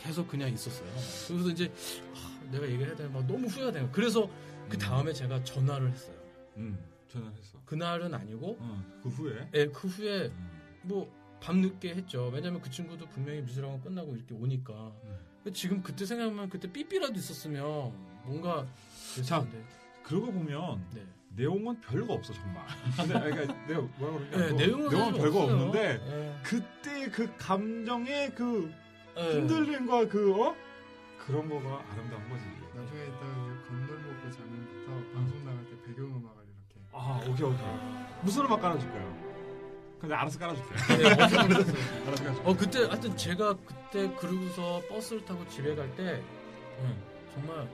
계속 0.00 0.28
그냥 0.28 0.52
있었어요. 0.52 0.88
그래서 1.28 1.50
이제 1.50 1.72
아, 2.14 2.50
내가 2.50 2.66
얘기를 2.66 2.88
해야 2.88 2.96
되나 2.96 3.10
막 3.10 3.26
너무 3.26 3.46
후회가 3.46 3.72
돼요. 3.72 3.88
그래서 3.92 4.28
그 4.68 4.78
다음에 4.78 5.12
제가 5.12 5.44
전화를 5.44 5.90
했어요. 5.90 6.16
음. 6.56 6.78
전화했어. 7.08 7.58
그날은 7.66 8.14
아니고 8.14 8.56
어. 8.58 9.00
그 9.02 9.08
후에. 9.08 9.48
예, 9.54 9.66
그 9.66 9.88
후에 9.88 10.26
음. 10.26 10.50
뭐 10.82 11.12
밤늦게 11.40 11.94
했죠. 11.94 12.30
왜냐면 12.32 12.60
그 12.60 12.70
친구도 12.70 13.06
분명히 13.08 13.42
미술학원 13.42 13.80
끝나고 13.82 14.14
이렇게 14.14 14.34
오니까. 14.34 14.92
음. 15.04 15.52
지금 15.52 15.82
그때 15.82 16.04
생각하면 16.04 16.48
그때 16.48 16.70
삐삐라도 16.70 17.14
있었으면 17.14 17.92
뭔가 18.24 18.66
자. 19.24 19.46
그러고 20.02 20.32
보면 20.32 20.84
네. 20.94 21.02
내용은 21.36 21.80
별거 21.80 22.14
없어 22.14 22.32
정말. 22.32 22.64
근데 22.96 23.30
그러니까 23.30 23.66
내가 23.66 23.80
뭐라 23.98 24.18
그러냐. 24.18 24.46
네, 24.46 24.52
내용은, 24.52 24.90
사실 24.90 25.12
별거 25.14 25.42
없어요. 25.42 25.56
없는데 25.56 25.98
네. 25.98 26.40
그때 26.42 27.08
그 27.10 27.36
감정의 27.36 28.34
그 28.34 28.70
네. 28.70 28.79
흔들림과 29.16 30.08
그 30.08 30.40
어? 30.42 30.54
그런 31.26 31.48
거가 31.48 31.84
아름다운 31.90 32.28
거지. 32.30 32.44
나중에 32.74 33.04
딱 33.06 33.26
이제 33.26 33.68
건널목 33.68 34.22
그 34.22 34.30
장면부터 34.32 35.12
방송 35.14 35.44
나갈 35.44 35.64
때 35.66 35.70
배경음악을 35.86 36.42
이렇게 36.44 36.80
아 36.92 37.20
오케이 37.28 37.46
오케이. 37.46 37.66
무슨 38.22 38.44
음악 38.46 38.60
깔아줄까요? 38.60 39.30
근데 40.00 40.14
알아서 40.14 40.38
깔아줄게요. 40.38 40.98
네, 40.98 41.14
그랬어요? 41.14 41.40
알아서 41.40 42.24
깔아줄게요. 42.24 42.42
어 42.44 42.56
그때 42.56 42.78
하여튼 42.84 43.16
제가 43.16 43.54
그때 43.66 44.14
그러고서 44.16 44.80
버스를 44.88 45.24
타고 45.24 45.46
집에 45.48 45.74
갈때 45.74 46.22
응. 46.80 47.02
정말 47.34 47.68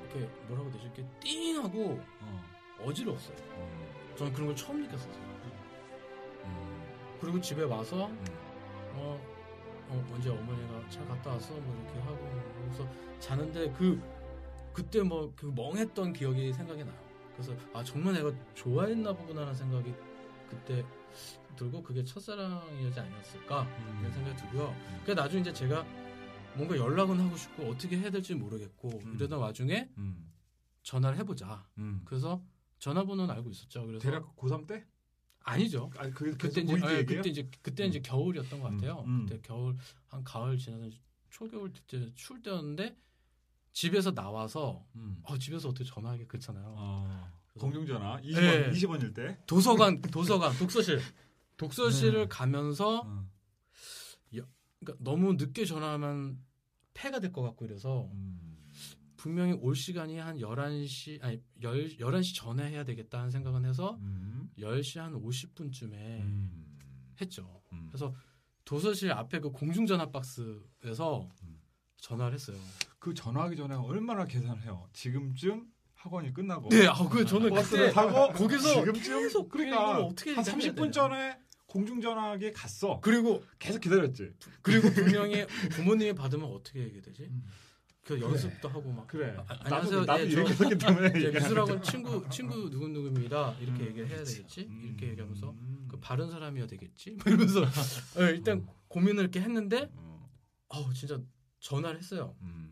이렇게 0.00 0.28
뭐라고 0.46 0.70
해야 0.70 0.72
되지? 0.74 0.84
이렇게 0.86 1.04
띵 1.20 1.62
하고 1.62 2.00
어. 2.20 2.44
어지러웠어요. 2.84 3.36
음. 3.58 4.14
저는 4.16 4.32
그런 4.32 4.46
걸 4.48 4.56
처음 4.56 4.82
느꼈었어요. 4.82 5.14
음. 6.44 6.84
그리고 7.20 7.40
집에 7.40 7.62
와서 7.64 8.06
음. 8.06 8.24
어, 8.96 9.20
어, 9.88 10.10
언제 10.12 10.30
어머니가 10.30 10.88
잘 10.88 11.06
갔다 11.06 11.30
왔어? 11.30 11.54
뭐 11.54 11.74
이렇게 11.84 12.00
하고 12.00 12.18
그래서 12.64 12.88
자는데 13.20 13.72
그 13.72 14.00
그때 14.72 15.02
뭐 15.02 15.32
그 15.36 15.46
멍했던 15.46 16.12
기억이 16.12 16.52
생각이 16.52 16.84
나요. 16.84 17.04
그래서 17.34 17.54
아 17.72 17.82
정말 17.84 18.14
내가 18.14 18.32
좋아했나 18.54 19.12
보구나라는 19.12 19.54
생각이 19.54 19.94
그때 20.48 20.84
들고 21.56 21.82
그게 21.82 22.02
첫사랑이지 22.04 22.98
아니었을까 22.98 23.66
이런 24.00 24.12
생각이 24.12 24.36
들고요. 24.36 24.74
그 25.04 25.12
나중에 25.12 25.40
이제 25.42 25.52
제가 25.52 25.84
뭔가 26.56 26.76
연락은 26.76 27.18
하고 27.20 27.36
싶고 27.36 27.64
어떻게 27.64 27.98
해야 27.98 28.10
될지 28.10 28.34
모르겠고 28.34 28.88
음. 29.04 29.14
이러던 29.16 29.38
와중에 29.40 29.88
음. 29.98 30.32
전화를 30.82 31.18
해보자. 31.18 31.64
음. 31.78 32.02
그래서 32.04 32.42
전화번호는 32.78 33.32
알고 33.34 33.50
있었죠. 33.50 33.86
그래서 33.86 34.02
대략 34.02 34.36
고3 34.36 34.66
때? 34.66 34.86
아니죠. 35.44 35.90
아니 35.98 36.10
그 36.12 36.36
그때 36.36 36.62
이제 36.62 36.72
아, 36.82 36.92
얘기예요? 36.98 37.04
그때 37.22 37.28
이제 37.30 37.50
그때 37.62 37.86
이제 37.86 38.00
겨울이었던 38.00 38.60
것 38.60 38.68
음, 38.68 38.76
같아요. 38.78 39.04
음. 39.06 39.26
그때 39.26 39.40
겨울 39.42 39.76
한 40.08 40.24
가을 40.24 40.56
지나서 40.58 40.88
초겨울 41.30 41.72
때 41.86 42.10
추울 42.14 42.42
때였는데 42.42 42.96
집에서 43.72 44.12
나와서 44.14 44.84
음. 44.96 45.18
어, 45.22 45.36
집에서 45.38 45.68
어떻게 45.68 45.84
전화하기 45.84 46.26
그렇잖아요. 46.26 46.74
어. 46.78 47.32
공중전화 47.58 48.20
20원 48.22 48.40
네. 48.40 48.70
20원일 48.72 49.14
때. 49.14 49.38
도서관 49.46 50.00
도서관 50.10 50.56
독서실 50.58 51.00
독서실을 51.56 52.20
네. 52.22 52.28
가면서 52.28 53.02
어. 53.04 53.28
그러니까 54.30 55.02
너무 55.02 55.32
늦게 55.34 55.64
전화하면 55.64 56.38
폐가 56.92 57.18
될 57.20 57.32
것 57.32 57.40
같고 57.42 57.64
이래서 57.64 58.08
음. 58.12 58.43
분명히 59.24 59.54
올 59.54 59.74
시간이 59.74 60.18
한 60.18 60.36
11시 60.36 61.22
아니 61.22 61.40
10, 61.62 61.98
11시 61.98 62.36
전에 62.36 62.68
해야 62.68 62.84
되겠다 62.84 63.20
하는 63.20 63.30
생각은 63.30 63.64
해서 63.64 63.96
음. 64.02 64.50
10시 64.58 65.00
한 65.00 65.14
50분쯤에 65.14 65.94
음. 66.20 66.78
했죠. 67.18 67.62
음. 67.72 67.86
그래서 67.88 68.14
도서실 68.66 69.12
앞에 69.12 69.40
그 69.40 69.50
공중전화 69.50 70.10
박스에서 70.10 71.26
음. 71.42 71.58
전화를 71.96 72.34
했어요. 72.34 72.58
그 72.98 73.14
전화하기 73.14 73.56
전에 73.56 73.74
얼마나 73.74 74.26
계산을 74.26 74.60
해요? 74.60 74.86
지금쯤 74.92 75.68
학원이 75.94 76.34
끝나고 76.34 76.68
네, 76.68 76.86
아, 76.86 77.08
그 77.08 77.24
저는 77.24 77.48
버스를 77.48 77.86
그때 77.86 77.94
타고 77.94 78.30
거기서 78.34 78.74
지금쯤 78.74 79.22
계속 79.22 79.48
그러니까 79.48 80.04
어떻게 80.04 80.32
한 80.34 80.46
얘기해야 80.46 80.72
30분 80.74 80.76
되나. 80.76 80.90
전에 80.90 81.38
공중전화기에 81.64 82.52
갔어. 82.52 83.00
그리고 83.00 83.42
계속 83.58 83.80
기다렸지. 83.80 84.34
그리고 84.60 84.90
분명히 84.90 85.46
부모님이 85.70 86.12
받으면 86.14 86.46
어떻게 86.50 86.80
얘기해야 86.80 87.00
되지? 87.00 87.30
음. 88.04 88.06
그 88.06 88.20
연습도 88.20 88.68
하고 88.68 88.92
막 88.92 89.06
그래. 89.06 89.34
아, 89.48 89.54
나도 89.54 89.64
안녕하세요. 89.64 90.04
나도 90.04 90.20
예, 90.20 90.26
이렇게 90.26 90.54
저- 90.54 90.64
했기 90.64 90.78
때문에 90.86 91.30
미술학원. 91.30 91.82
친구 91.82 92.28
친구 92.28 92.70
누구 92.70 92.88
누구입니다. 92.88 93.54
이렇게 93.60 93.82
음, 93.82 93.86
얘기를 93.88 94.08
해야. 94.08 94.22
되겠지? 94.22 94.66
음. 94.68 94.82
이렇게 94.84 95.08
얘기하면서 95.10 95.50
음. 95.50 95.88
그 95.90 95.98
바른 96.00 96.30
사람이어야 96.30 96.66
되겠지? 96.66 97.12
뭐 97.12 97.22
이러면서 97.26 97.62
예, 98.20 98.30
일단 98.36 98.58
음. 98.58 98.66
고민을 98.88 99.22
이렇게 99.22 99.40
했는데 99.40 99.90
어. 99.94 100.30
아우 100.68 100.92
진짜 100.92 101.18
전화를 101.60 101.98
했어요. 101.98 102.36
음. 102.42 102.70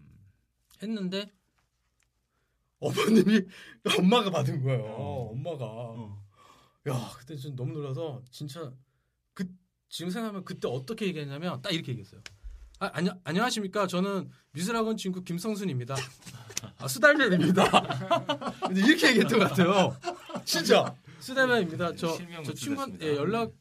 했는데 0.83 1.33
어머님이 2.81 3.43
엄마가 3.99 4.31
받은 4.31 4.63
거예요. 4.63 4.83
어. 4.85 5.31
엄마가 5.33 5.65
어. 5.65 6.23
야 6.89 7.11
그때 7.19 7.37
좀 7.37 7.55
너무 7.57 7.73
놀라서 7.73 8.23
진짜 8.31 8.73
그 9.35 9.47
지금 9.89 10.11
생각하면 10.11 10.45
그때 10.45 10.69
어떻게 10.69 11.07
얘기했냐면 11.07 11.63
딱 11.63 11.73
이렇게 11.73 11.93
얘기했어요. 11.93 12.21
아, 12.83 12.91
안녕 12.95 13.21
안녕하십니까? 13.23 13.87
저는 13.87 14.29
미술학원 14.51 14.97
친구 14.97 15.23
김성순입니다. 15.23 15.95
아, 16.79 16.89
수달면입니다. 16.89 17.63
근데 18.67 18.81
이렇게 18.81 19.11
얘기했던 19.11 19.39
것 19.39 19.49
같아요. 19.51 19.97
진짜 20.45 20.93
수달면입니다. 21.21 21.95
저, 21.95 22.09
저 22.09 22.17
친구한 22.17 22.43
묻혔습니다. 22.43 23.07
예, 23.07 23.15
연락 23.15 23.53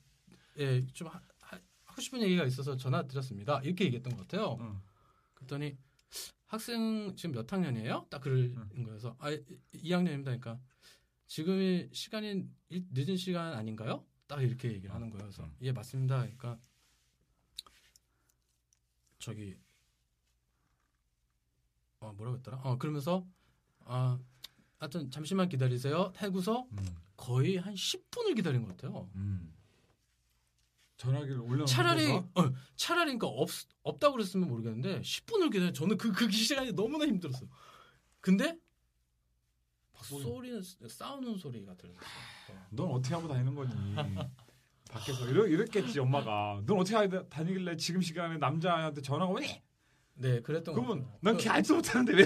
예, 0.57 0.83
좀 0.93 1.07
하, 1.07 1.21
하- 1.41 1.59
하고 1.85 2.01
싶은 2.01 2.19
얘기가 2.23 2.45
있어서 2.45 2.75
전화 2.77 3.03
드렸습니다. 3.07 3.59
이렇게 3.63 3.85
얘기했던 3.85 4.15
것 4.15 4.27
같아요. 4.27 4.57
어. 4.59 4.81
그랬더니 5.35 5.77
학생 6.47 7.13
지금 7.15 7.33
몇 7.35 7.53
학년이에요? 7.53 8.07
딱 8.09 8.21
그런 8.21 8.55
거여서 8.83 9.15
아 9.19 9.29
2학년입니다. 9.75 10.23
그러니까 10.25 10.57
지금이 11.27 11.89
시간이 11.93 12.43
일- 12.69 12.85
늦은 12.91 13.17
시간 13.17 13.53
아닌가요? 13.53 14.03
딱 14.25 14.41
이렇게 14.41 14.69
얘기를 14.71 14.91
하는 14.95 15.11
거예요. 15.11 15.25
그래서 15.25 15.43
음. 15.43 15.53
예 15.61 15.71
맞습니다. 15.71 16.21
그러니까 16.21 16.57
저기 19.21 19.55
어 21.99 22.11
뭐라고 22.13 22.37
했더라? 22.37 22.57
어 22.63 22.77
그러면서 22.77 23.25
아 23.85 24.19
하여튼 24.77 25.09
잠시만 25.11 25.47
기다리세요. 25.47 26.11
해고서 26.17 26.67
음. 26.71 26.85
거의 27.15 27.57
한 27.57 27.73
10분을 27.75 28.35
기다린 28.35 28.63
것 28.63 28.75
같아요. 28.75 29.09
음. 29.15 29.53
전화기를 30.97 31.39
올려 31.39 31.65
차라리 31.65 32.11
어, 32.11 32.31
차라리 32.75 33.17
그러니까 33.17 33.27
없 33.27 33.49
없다고 33.83 34.13
그랬으면 34.13 34.49
모르겠는데 34.49 35.01
10분을 35.01 35.51
기다려 35.51 35.71
저는 35.71 35.97
그그 35.97 36.29
시간이 36.31 36.73
너무나 36.73 37.05
힘들었어요. 37.05 37.49
근데 38.19 38.59
막 39.93 40.03
소리는 40.03 40.61
싸우는 40.87 41.37
소리가 41.37 41.75
들렸어요. 41.75 42.05
넌 42.71 42.89
어떻게 42.89 43.13
하고 43.13 43.27
다니는 43.27 43.53
거니? 43.53 43.71
밖에서 44.91 45.27
이러, 45.29 45.47
이랬겠지 45.47 45.99
엄마가. 45.99 46.61
넌 46.65 46.79
어떻게 46.79 46.95
다니길래 47.29 47.77
지금 47.77 48.01
시간에 48.01 48.37
남자한테 48.37 49.01
전화가 49.01 49.31
오니? 49.31 49.61
네, 50.15 50.39
그랬던 50.41 50.75
것 50.75 50.81
그러면 50.81 51.03
같아요. 51.05 51.17
난 51.21 51.37
그- 51.37 51.43
걔 51.43 51.49
알지도 51.49 51.75
못하는데 51.77 52.13
왜 52.13 52.23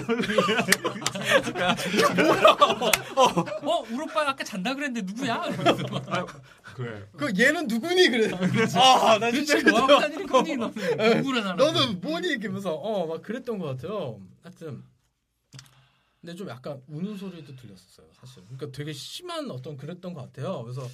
어, 3.64 3.80
우리 3.90 4.02
오빠 4.02 4.28
아까 4.28 4.44
잔다 4.44 4.74
그랬는데 4.74 5.10
누구야? 5.12 5.34
아, 6.08 6.26
그래. 6.74 7.08
그 7.16 7.32
얘는 7.38 7.66
누구니 7.68 8.08
그래. 8.10 8.30
아, 8.74 9.18
나 9.18 9.30
진짜 9.30 9.58
뭐 9.70 9.80
하고. 9.82 9.98
다니는 10.00 10.26
거니? 10.26 10.56
너는 10.56 11.16
누구를 11.18 11.42
사는 11.42 11.56
너는 11.56 12.00
뭐니 12.00 12.28
이러면서 12.28 12.74
어 12.74 13.06
막 13.06 13.22
그랬던 13.22 13.58
것 13.58 13.66
같아요. 13.66 14.20
하여튼 14.42 14.82
근데 16.20 16.34
좀 16.34 16.48
약간 16.48 16.82
우는 16.88 17.16
소리도 17.16 17.54
들렸었어요, 17.56 18.06
사실. 18.18 18.42
그러니까 18.44 18.76
되게 18.76 18.92
심한 18.92 19.48
어떤 19.50 19.76
그랬던 19.76 20.12
것 20.12 20.22
같아요. 20.22 20.62
그래서 20.64 20.82
하, 20.82 20.88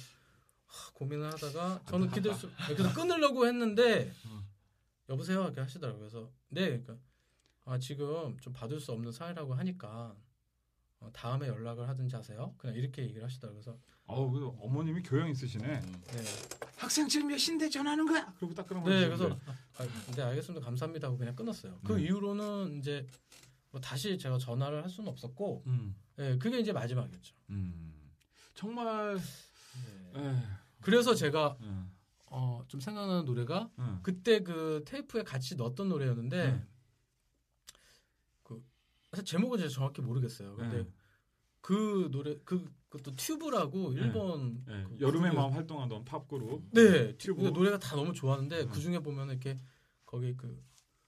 고민을 0.93 1.31
하다가 1.33 1.81
저는 1.87 2.09
기댈 2.11 2.33
수 2.33 2.49
그래서 2.67 2.93
끊으려고 2.93 3.45
했는데 3.45 4.11
음. 4.25 4.45
여보세요 5.09 5.43
이렇게 5.43 5.61
하시더라고요. 5.61 5.99
그래서 5.99 6.31
네, 6.49 6.67
그러니까 6.67 6.97
아 7.65 7.77
지금 7.79 8.37
좀 8.39 8.53
받을 8.53 8.79
수 8.79 8.91
없는 8.91 9.11
사이라고 9.11 9.53
하니까 9.53 10.15
어, 10.99 11.09
다음에 11.11 11.47
연락을 11.47 11.87
하든지 11.89 12.15
하세요. 12.15 12.53
그냥 12.57 12.75
이렇게 12.75 13.03
얘기를 13.03 13.23
하시더라고요. 13.23 13.61
그래서 13.61 13.79
어우, 14.05 14.31
그 14.31 14.47
어머님이 14.59 15.01
교양 15.03 15.29
있으시네. 15.29 15.81
네, 15.81 16.23
학생 16.77 17.07
지금 17.07 17.27
몇 17.27 17.37
시인데 17.37 17.69
전화하는 17.69 18.05
거야? 18.05 18.33
그리고 18.37 18.53
딱 18.53 18.67
끊어. 18.67 18.81
네, 18.83 19.05
그래서 19.05 19.37
아, 19.77 19.85
네 20.15 20.21
알겠습니다. 20.21 20.65
감사합니다 20.65 21.07
하고 21.07 21.17
그냥 21.17 21.35
끊었어요. 21.35 21.79
그 21.85 21.93
네. 21.93 22.03
이후로는 22.03 22.79
이제 22.79 23.07
뭐 23.71 23.79
다시 23.81 24.17
제가 24.17 24.37
전화를 24.37 24.83
할 24.83 24.89
수는 24.89 25.09
없었고, 25.09 25.63
음, 25.67 25.95
네, 26.15 26.37
그게 26.37 26.59
이제 26.59 26.71
마지막이었죠. 26.71 27.35
음, 27.49 28.11
정말. 28.53 29.17
네. 30.13 30.19
에, 30.21 30.62
그래서 30.83 31.15
제가 31.15 31.57
음, 31.61 31.91
어, 32.27 32.63
좀 32.67 32.79
생각나는 32.79 33.25
노래가 33.25 33.69
음. 33.79 33.99
그때 34.03 34.41
그 34.43 34.83
테이프에 34.85 35.23
같이 35.23 35.55
넣었던 35.55 35.87
노래였는데 35.89 36.51
네. 36.51 36.63
그 38.43 38.63
사실 39.11 39.25
제목은 39.25 39.57
제가 39.59 39.69
정확히 39.69 40.01
모르겠어요. 40.01 40.55
근데 40.55 40.83
네. 40.83 40.89
그 41.61 42.09
노래 42.11 42.35
그 42.43 42.65
그것도 42.89 43.15
튜브라고 43.15 43.93
네. 43.93 44.01
일본 44.01 44.63
네, 44.65 44.83
그 44.83 44.97
여름의 44.99 45.31
그룹이- 45.31 45.35
마음 45.35 45.53
활동하던 45.53 46.05
팝 46.05 46.27
그룹. 46.27 46.61
네, 46.71 47.15
튜브. 47.17 47.41
노래가 47.47 47.79
다 47.79 47.95
너무 47.95 48.13
좋았는데 48.13 48.61
음. 48.63 48.69
그 48.69 48.79
중에 48.79 48.99
보면 48.99 49.29
이렇게 49.29 49.57
거기 50.05 50.35
그 50.37 50.61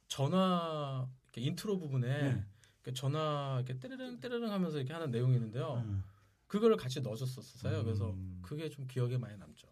전화 0.08 1.08
이렇게 1.26 1.42
인트로 1.42 1.78
부분에 1.78 2.08
네. 2.34 2.46
이렇게 2.84 2.94
전화 3.00 3.62
이렇게 3.64 3.80
떼르릉 3.80 4.20
떼르릉 4.20 4.52
하면서 4.52 4.78
이렇게 4.78 4.94
하는 4.94 5.12
내용이 5.12 5.36
있는데요. 5.36 5.84
음. 6.46 6.48
그거를 6.48 6.78
같이 6.78 7.02
넣어줬었어요. 7.02 7.84
그래서 7.84 8.12
음. 8.12 8.40
그게 8.42 8.70
좀 8.70 8.86
기억에 8.88 9.18
많이 9.18 9.38
남죠. 9.38 9.68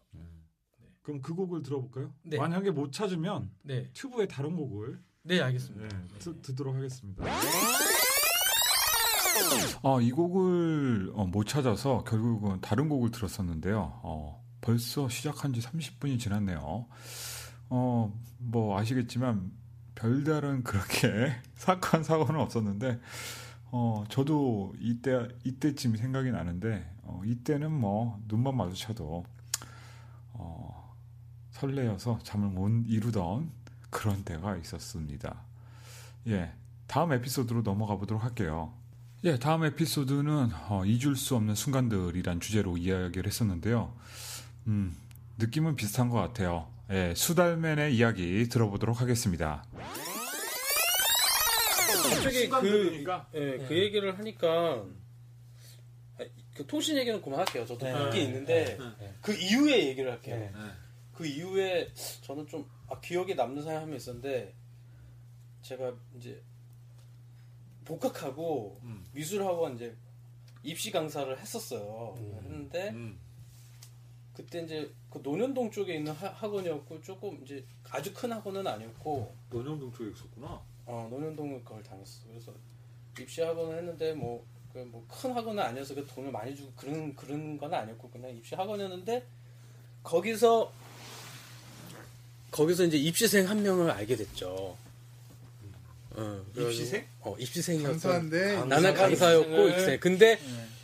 그럼 1.04 1.20
그 1.20 1.34
곡을 1.34 1.62
들어볼까요? 1.62 2.12
네. 2.22 2.38
만약에 2.38 2.70
못 2.70 2.90
찾으면 2.90 3.50
네, 3.62 3.90
튜브의 3.92 4.26
다른 4.26 4.56
곡을 4.56 4.98
네 5.22 5.40
알겠습니다. 5.40 5.86
네, 5.86 6.08
드, 6.18 6.40
듣도록 6.40 6.74
하겠습니다. 6.74 7.24
어, 9.82 10.00
이 10.00 10.10
곡을 10.10 11.12
어, 11.14 11.26
못 11.26 11.44
찾아서 11.44 12.02
결국은 12.04 12.58
다른 12.62 12.88
곡을 12.88 13.10
들었었는데요. 13.10 14.00
어, 14.02 14.42
벌써 14.62 15.08
시작한 15.10 15.52
지 15.52 15.60
30분이 15.60 16.18
지났네요. 16.18 16.86
어, 17.68 18.20
뭐 18.38 18.78
아시겠지만 18.78 19.52
별다른 19.94 20.62
그렇게 20.62 21.34
사건 21.54 22.02
사고는 22.02 22.40
없었는데 22.40 22.98
어, 23.76 24.04
저도 24.08 24.72
이때 24.78 25.26
이때쯤 25.42 25.96
생각이 25.96 26.30
나는데 26.30 26.88
어, 27.02 27.20
이때는 27.26 27.72
뭐 27.72 28.22
눈만 28.28 28.56
마주쳐도 28.56 29.24
어, 30.34 30.94
설레어서 31.50 32.20
잠을 32.22 32.50
못 32.50 32.68
이루던 32.86 33.50
그런 33.90 34.22
때가 34.22 34.56
있었습니다. 34.58 35.34
예. 36.28 36.52
다음 36.86 37.12
에피소드로 37.14 37.62
넘어가 37.62 37.96
보도록 37.96 38.22
할게요. 38.22 38.72
예, 39.24 39.40
다음 39.40 39.64
에피소드는 39.64 40.50
어, 40.68 40.84
잊을 40.84 41.16
수 41.16 41.34
없는 41.34 41.56
순간들이란 41.56 42.38
주제로 42.38 42.76
이야기를 42.76 43.26
했었는데요. 43.26 43.92
음, 44.68 44.94
느낌은 45.38 45.74
비슷한 45.74 46.10
것 46.10 46.20
같아요. 46.20 46.68
예, 46.90 47.12
수달맨의 47.16 47.96
이야기 47.96 48.48
들어보도록 48.48 49.00
하겠습니다. 49.00 49.64
갑자기 52.10 52.36
그, 52.36 52.42
순간들이니까. 52.42 53.28
예, 53.34 53.58
그 53.68 53.78
얘기를 53.78 54.18
하니까 54.18 54.84
아, 56.18 56.24
그 56.54 56.66
통신 56.66 56.96
얘기는 56.96 57.20
그만할게요. 57.20 57.66
저도 57.66 57.84
네. 57.86 58.04
있긴 58.04 58.22
있는데 58.28 58.78
네. 58.98 59.14
그 59.20 59.34
이후에 59.34 59.86
얘기를 59.88 60.10
할게요. 60.10 60.36
네. 60.36 60.52
그 61.12 61.26
이후에 61.26 61.92
저는 62.22 62.46
좀 62.48 62.68
아, 62.88 63.00
기억에 63.00 63.34
남는 63.34 63.62
사연 63.62 63.82
한명 63.82 63.96
있었는데 63.96 64.54
제가 65.62 65.94
이제 66.16 66.42
복학하고 67.84 68.80
음. 68.82 69.04
미술학원 69.12 69.76
이제 69.76 69.96
입시 70.62 70.90
강사를 70.90 71.38
했었어요. 71.38 72.14
음. 72.18 72.38
했는데 72.42 72.88
음. 72.90 73.18
그때 74.34 74.62
이제 74.62 74.92
그 75.10 75.20
논현동 75.22 75.70
쪽에 75.70 75.94
있는 75.96 76.12
하- 76.12 76.28
학원이었고 76.28 77.02
조금 77.02 77.40
이제 77.44 77.64
아주 77.90 78.12
큰 78.12 78.32
학원은 78.32 78.66
아니었고 78.66 79.36
논현동 79.50 79.92
쪽에 79.92 80.10
있었구나. 80.10 80.60
어, 80.86 81.08
논현동을 81.10 81.62
그걸 81.64 81.82
다녔어. 81.82 82.20
그래서 82.28 82.52
입시 83.18 83.40
학원을 83.42 83.78
했는데 83.78 84.12
뭐 84.12 84.44
그 84.74 84.80
뭐 84.80 85.04
큰 85.06 85.30
학원은 85.32 85.62
아니어서 85.62 85.94
그 85.94 86.04
돈을 86.04 86.32
많이 86.32 86.54
주고 86.56 86.72
그런 86.76 87.14
그런 87.14 87.56
건 87.56 87.72
아니었고 87.72 88.10
그냥 88.10 88.34
입시 88.36 88.56
학원이었는데 88.56 89.24
거기서 90.02 90.72
거기서 92.50 92.84
이제 92.84 92.96
입시생 92.96 93.48
한 93.48 93.62
명을 93.62 93.88
알게 93.90 94.16
됐죠. 94.16 94.76
어, 96.16 96.44
입시생? 96.56 97.06
어, 97.20 97.36
입시생이었어. 97.38 98.08
강사인데 98.08 98.64
나는 98.66 98.94
강사였고 98.94 99.68
입시생. 99.68 100.00
근데 100.00 100.38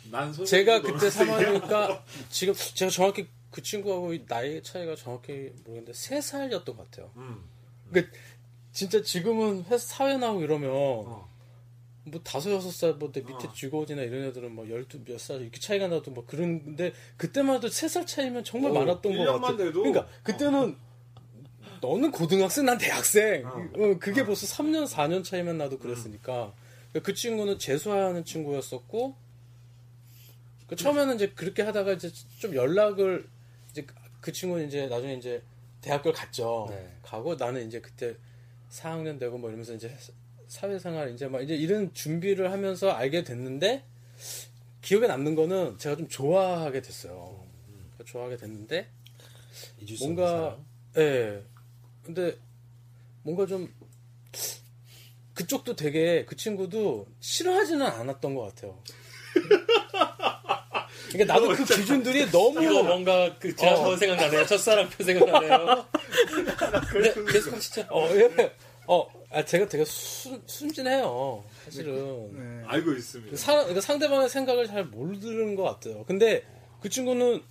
난 0.09 0.31
소년 0.33 0.45
제가 0.45 0.81
그때 0.81 1.07
3학년이니까 1.07 2.01
지금 2.29 2.53
제가 2.53 2.89
정확히 2.89 3.27
그 3.49 3.61
친구하고 3.61 4.13
나이 4.25 4.63
차이가 4.63 4.95
정확히 4.95 5.51
모르겠는데 5.65 5.91
3살이었던 5.91 6.65
것 6.65 6.77
같아요. 6.89 7.11
음. 7.17 7.43
진짜 8.71 9.01
지금은 9.01 9.65
회사 9.65 9.77
사회 9.77 10.17
나오고 10.17 10.41
이러면 10.43 10.69
어. 10.71 11.29
뭐 12.03 12.19
다섯 12.23 12.51
여섯 12.51 12.71
살뭐 12.71 13.11
내 13.11 13.21
밑에 13.21 13.47
어. 13.47 13.53
직원이나 13.53 14.01
이런 14.01 14.23
애들은 14.25 14.53
뭐 14.55 14.67
열두 14.69 15.03
몇 15.05 15.19
살 15.19 15.41
이렇게 15.41 15.59
차이가 15.59 15.87
나도 15.87 16.11
뭐 16.11 16.23
그런데 16.25 16.93
그때만 17.17 17.57
해도 17.57 17.67
세 17.69 17.87
살 17.87 18.05
차이면 18.05 18.43
정말 18.43 18.71
어, 18.71 18.73
많았던 18.75 19.15
것 19.15 19.23
1년만 19.23 19.41
같아. 19.41 19.57
돼도? 19.57 19.83
그러니까 19.83 20.07
그때는 20.23 20.75
너는 21.81 22.11
고등학생 22.11 22.65
난 22.65 22.77
대학생. 22.77 23.45
어. 23.45 23.69
어, 23.77 23.97
그게 23.99 24.23
벌써 24.25 24.45
3년 24.47 24.87
4년 24.87 25.23
차이만 25.23 25.57
나도 25.57 25.77
그랬으니까 25.79 26.53
그 27.03 27.13
친구는 27.13 27.57
재수하는 27.59 28.25
친구였었고 28.25 29.15
그 30.67 30.75
처음에는 30.75 31.15
이제 31.15 31.29
그렇게 31.31 31.61
하다가 31.63 31.93
이제 31.93 32.09
좀 32.39 32.55
연락을 32.55 33.27
이제 33.71 33.85
그 34.21 34.31
친구는 34.31 34.67
이제 34.67 34.87
나중에 34.87 35.15
이제 35.15 35.41
대학교를 35.81 36.13
갔죠. 36.13 36.67
네. 36.69 36.97
가고 37.03 37.35
나는 37.35 37.67
이제 37.67 37.79
그때 37.81 38.15
4학년 38.71 39.19
되고 39.19 39.37
뭐 39.37 39.49
이러면서 39.49 39.73
이제 39.73 39.95
사회생활 40.47 41.13
이제 41.13 41.27
막 41.27 41.41
이제 41.41 41.55
이런 41.55 41.93
준비를 41.93 42.51
하면서 42.51 42.89
알게 42.91 43.23
됐는데 43.23 43.83
기억에 44.81 45.07
남는 45.07 45.35
거는 45.35 45.77
제가 45.77 45.95
좀 45.95 46.07
좋아하게 46.07 46.81
됐어요. 46.81 47.45
좋아하게 48.05 48.37
됐는데 48.37 48.89
뭔가 49.99 50.57
예. 50.97 51.43
근데 52.03 52.35
뭔가 53.23 53.45
좀 53.45 53.71
그쪽도 55.33 55.75
되게 55.75 56.25
그 56.25 56.35
친구도 56.35 57.07
싫어하지는 57.19 57.85
않았던 57.85 58.35
것 58.35 58.41
같아요. 58.41 58.81
그러니까 61.11 61.33
나도 61.33 61.49
그 61.49 61.65
기준들이 61.65 62.31
너무 62.31 62.63
이거 62.63 62.83
뭔가 62.83 63.35
그 63.39 63.55
제가 63.55 63.73
어. 63.73 63.91
저 63.91 63.97
생각나네요. 63.97 64.45
첫사랑 64.45 64.89
표 64.89 65.03
생각나네요. 65.03 65.85
네, 67.01 67.31
계속 67.31 67.53
하시죠. 67.53 67.85
어, 67.89 68.07
예. 68.15 68.53
어, 68.87 69.07
아, 69.31 69.43
제가 69.45 69.67
되게 69.67 69.85
순, 69.85 70.41
순진해요. 70.45 71.43
사실은. 71.65 72.61
네. 72.61 72.67
알고 72.67 72.93
있습니다. 72.93 73.37
사, 73.37 73.53
그러니까 73.53 73.81
상대방의 73.81 74.29
생각을 74.29 74.67
잘 74.67 74.85
모르는 74.85 75.55
것 75.55 75.63
같아요. 75.63 76.03
근데 76.05 76.43
그 76.81 76.89
친구는 76.89 77.41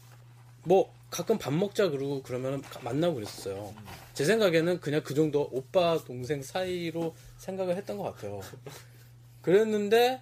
뭐 0.64 0.92
가끔 1.10 1.38
밥 1.38 1.52
먹자 1.52 1.88
그러고 1.88 2.22
그러면 2.22 2.62
만나고 2.82 3.14
그랬었어요. 3.14 3.74
제 4.14 4.24
생각에는 4.24 4.80
그냥 4.80 5.02
그 5.02 5.14
정도 5.14 5.48
오빠 5.52 5.98
동생 6.06 6.42
사이로 6.42 7.14
생각을 7.38 7.76
했던 7.76 7.96
것 7.96 8.04
같아요. 8.14 8.40
그랬는데 9.42 10.20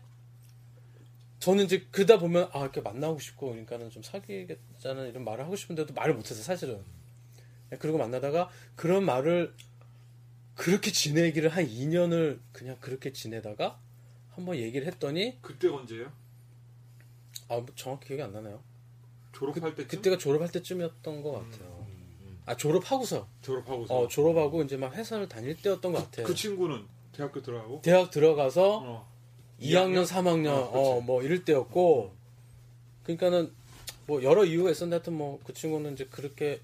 저는 1.38 1.64
이제 1.64 1.86
그러다 1.90 2.18
보면 2.18 2.48
아 2.52 2.60
이렇게 2.60 2.80
만나고 2.80 3.18
싶고 3.18 3.50
그러니까는 3.50 3.90
좀 3.90 4.02
사귀겠다는 4.02 5.08
이런 5.08 5.24
말을 5.24 5.44
하고 5.44 5.56
싶은데도 5.56 5.94
말을 5.94 6.14
못했어요 6.14 6.42
사실은. 6.42 6.82
그리고 7.78 7.98
만나다가 7.98 8.48
그런 8.74 9.04
말을 9.04 9.54
그렇게 10.54 10.90
지내기를 10.90 11.50
한 11.50 11.66
2년을 11.66 12.40
그냥 12.52 12.76
그렇게 12.80 13.12
지내다가 13.12 13.78
한번 14.30 14.56
얘기를 14.56 14.86
했더니 14.86 15.38
그때 15.40 15.68
언제예요? 15.68 16.10
아, 17.48 17.56
뭐 17.56 17.66
정확히 17.76 18.08
기억이 18.08 18.22
안 18.22 18.32
나나요? 18.32 18.60
졸업할 19.32 19.74
때쯤? 19.74 19.88
그때가 19.88 20.18
졸업할 20.18 20.50
때쯤이었던 20.50 21.22
것 21.22 21.32
같아요. 21.32 21.86
아, 22.46 22.56
졸업하고서. 22.56 23.28
졸업하고서. 23.42 23.94
어, 23.94 24.08
졸업하고 24.08 24.62
이제 24.62 24.76
막 24.76 24.94
회사를 24.94 25.28
다닐 25.28 25.54
때였던 25.60 25.92
것 25.92 26.04
같아요. 26.04 26.26
그 26.26 26.34
친구는 26.34 26.86
대학교 27.12 27.42
들어가고. 27.42 27.82
대학 27.82 28.10
들어가서 28.10 28.78
어. 28.82 29.17
2학년, 29.60 30.06
3학년, 30.06 30.48
어. 30.48 30.70
어, 30.72 31.00
뭐 31.00 31.22
이럴 31.22 31.44
때였고, 31.44 32.12
그러니까는 33.02 33.52
뭐 34.06 34.22
여러 34.22 34.44
이유가 34.44 34.70
있었는데 34.70 34.96
하여튼 34.96 35.14
뭐 35.14 35.38
그 35.44 35.52
친구는 35.52 35.92
이제 35.94 36.06
그렇게 36.10 36.60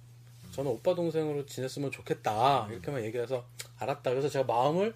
저는 0.53 0.71
오빠 0.71 0.95
동생으로 0.95 1.47
지냈으면 1.47 1.91
좋겠다. 1.91 2.69
이렇게만 2.71 3.05
얘기해서 3.05 3.45
알았다. 3.79 4.11
그래서 4.11 4.29
제가 4.29 4.45
마음을 4.45 4.95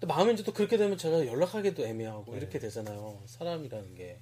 또 0.00 0.06
마음이 0.06 0.32
이제 0.34 0.42
또 0.42 0.52
그렇게 0.52 0.76
되면 0.76 0.96
제가 0.98 1.26
연락하기도 1.26 1.86
애매하고 1.86 2.34
이렇게 2.36 2.58
되잖아요. 2.58 3.22
사람이라는 3.26 3.94
게. 3.94 4.18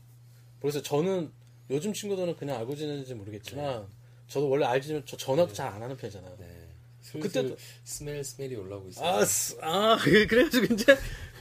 그래서 0.61 0.83
저는 0.83 1.33
요즘 1.71 1.93
친구들은 1.93 2.37
그냥 2.37 2.59
알고 2.59 2.75
지내는지 2.77 3.15
모르겠지만 3.15 3.87
저도 4.27 4.49
원래 4.49 4.67
알지만 4.67 5.03
저 5.07 5.17
전화도 5.17 5.53
잘안 5.55 5.83
하는 5.83 5.97
편이잖아요. 5.97 6.37
네. 6.39 6.69
그때도- 7.13 7.57
스멜 7.85 8.23
스멜이 8.23 8.57
올라오고 8.57 8.89
있어요. 8.91 9.09
아, 9.09 9.25
쓰- 9.25 9.57
아, 9.63 9.97
그래가지고 10.03 10.75
이제 10.75 10.97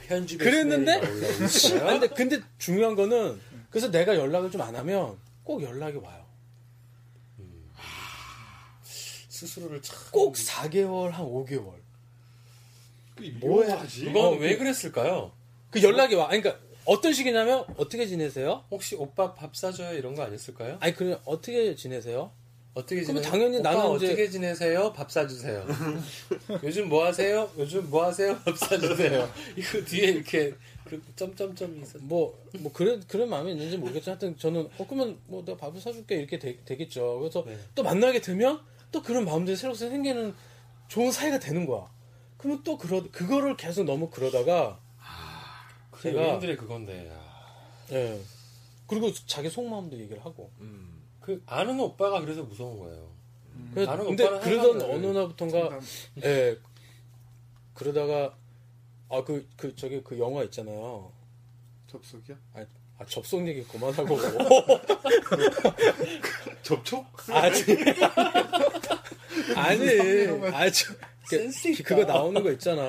편집의 0.08 0.44
그랬는데? 0.44 0.92
아, 1.84 1.90
근데, 1.98 2.08
근데 2.08 2.40
중요한 2.58 2.94
거는 2.96 3.38
그래서 3.70 3.90
내가 3.90 4.16
연락을 4.16 4.50
좀 4.50 4.60
안 4.62 4.74
하면 4.74 5.18
꼭 5.44 5.62
연락이 5.62 5.98
와요. 5.98 6.24
스스로를 9.28 9.80
참 9.82 9.96
꼭 10.10 10.34
4개월, 10.34 11.10
한 11.10 11.24
5개월. 11.26 11.74
뭐야? 13.40 13.86
그건 13.86 14.16
어, 14.16 14.30
왜 14.30 14.52
그- 14.54 14.58
그랬을까요? 14.58 15.32
그 15.70 15.82
연락이 15.82 16.14
와. 16.14 16.28
아니, 16.30 16.40
그러니까 16.40 16.64
어떤 16.84 17.12
식이냐면 17.12 17.64
어떻게 17.76 18.06
지내세요? 18.06 18.64
혹시 18.70 18.94
오빠 18.96 19.34
밥 19.34 19.54
사줘요 19.54 19.96
이런 19.96 20.14
거 20.14 20.22
아니었을까요? 20.22 20.78
아니, 20.80 20.94
그냥 20.94 21.20
어떻게 21.24 21.74
지내세요? 21.74 22.32
어떻게 22.78 23.02
지내? 23.02 23.20
당연히 23.20 23.60
나는 23.60 23.96
이제- 23.96 24.06
어떻게 24.06 24.30
지내세요? 24.30 24.92
밥 24.92 25.10
사주세요. 25.10 25.66
요즘 26.62 26.88
뭐 26.88 27.04
하세요? 27.04 27.50
요즘 27.58 27.90
뭐 27.90 28.04
하세요? 28.04 28.38
밥 28.44 28.56
사주세요. 28.56 29.28
이거 29.56 29.84
뒤에 29.84 30.10
이렇게 30.10 30.54
그 30.84 31.02
점점점이 31.16 31.80
있어. 31.82 31.98
뭐, 32.02 32.38
뭐, 32.60 32.72
그런, 32.72 33.02
그런 33.08 33.28
마음이 33.28 33.50
있는지 33.52 33.76
모르겠지만 33.76 34.14
하여튼 34.14 34.38
저는, 34.38 34.68
어, 34.78 34.86
그러면 34.88 35.18
뭐 35.26 35.44
내가 35.44 35.58
밥을 35.58 35.80
사줄게 35.80 36.16
이렇게 36.16 36.38
되, 36.38 36.56
겠죠 36.64 37.18
그래서 37.18 37.44
네. 37.44 37.58
또 37.74 37.82
만나게 37.82 38.20
되면 38.20 38.60
또 38.92 39.02
그런 39.02 39.24
마음들이 39.24 39.56
새록새록 39.56 39.90
생기는 39.92 40.34
좋은 40.86 41.10
사이가 41.10 41.40
되는 41.40 41.66
거야. 41.66 41.90
그러면 42.38 42.62
또 42.62 42.78
그러, 42.78 43.02
그거를 43.10 43.56
계속 43.56 43.84
너무 43.84 44.08
그러다가, 44.08 44.78
그래 45.90 46.12
제가- 46.12 46.16
연인들의 46.28 46.56
그건데. 46.56 47.10
아, 47.12 47.56
예. 47.92 48.20
그리고 48.86 49.12
자기 49.26 49.50
속마음도 49.50 49.98
얘기를 49.98 50.24
하고. 50.24 50.50
음. 50.60 50.97
그 51.28 51.42
아는 51.44 51.78
오빠가 51.78 52.22
그래서 52.22 52.42
무서운 52.42 52.78
거예요. 52.78 53.06
그래서 53.74 53.90
나는 53.90 54.06
근데 54.06 54.24
오빠는 54.24 54.40
그러던 54.42 54.90
어느 54.90 55.06
날부턴가 55.08 55.68
남- 55.68 55.80
예 56.24 56.56
그러다가 57.74 58.34
아 59.10 59.22
그 59.22 59.46
그 59.58 59.76
저기 59.76 60.02
그 60.02 60.18
영화 60.18 60.42
있잖아요 60.44 61.12
접속이야? 61.90 62.34
아 62.98 63.04
접속 63.04 63.46
얘기 63.46 63.62
그만하고 63.64 64.18
접촉? 66.62 67.04
아니 67.30 67.60
아니 69.54 69.90
아니 70.54 70.72
저, 70.72 70.94
센스 71.26 71.68
있다. 71.68 71.84
그거 71.84 72.04
나오는 72.04 72.42
거 72.42 72.50
있잖아 72.52 72.82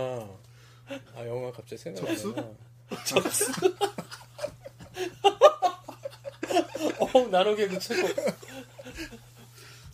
아 1.13 1.25
영화 1.27 1.51
갑자기 1.51 1.77
생각나 1.81 2.15
접수? 3.05 3.51
어 6.99 7.27
나노개 7.29 7.67
그 7.67 7.79
최고. 7.79 8.07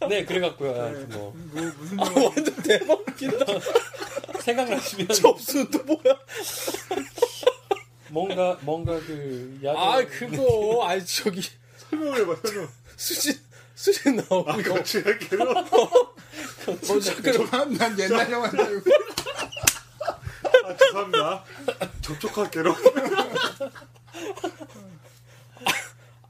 네 0.09 0.25
그래갖고요. 0.25 0.71
하여튼 0.81 1.09
뭐 1.09 1.33
뭐 1.35 1.71
무슨 1.77 1.99
아 1.99 2.05
영화? 2.05 2.23
완전 2.29 2.55
대박 2.63 2.99
웃긴다 2.99 3.45
생각나시면 4.41 5.07
접수는 5.07 5.71
또 5.71 5.79
뭐야? 5.83 6.19
뭔가 8.09 8.57
뭔가 8.61 8.93
그 8.99 9.59
야구 9.63 9.79
아 9.79 10.03
그거 10.05 10.85
아니 10.85 11.05
저기 11.05 11.41
설명을 11.89 12.21
해봐 12.21 12.35
설명. 12.43 12.69
수진 12.97 13.39
수진 13.75 14.15
나오고 14.17 14.49
아 14.51 14.57
같이 14.57 14.99
할게요. 15.01 15.39
어, 15.41 16.99
잠깐 16.99 17.73
난 17.73 17.97
옛날 17.99 18.31
영화 18.31 18.49
줄 18.49 18.61
알고. 18.61 18.89
아 20.65 20.77
죄송합니다. 20.77 21.43
접촉할게요. 22.01 22.63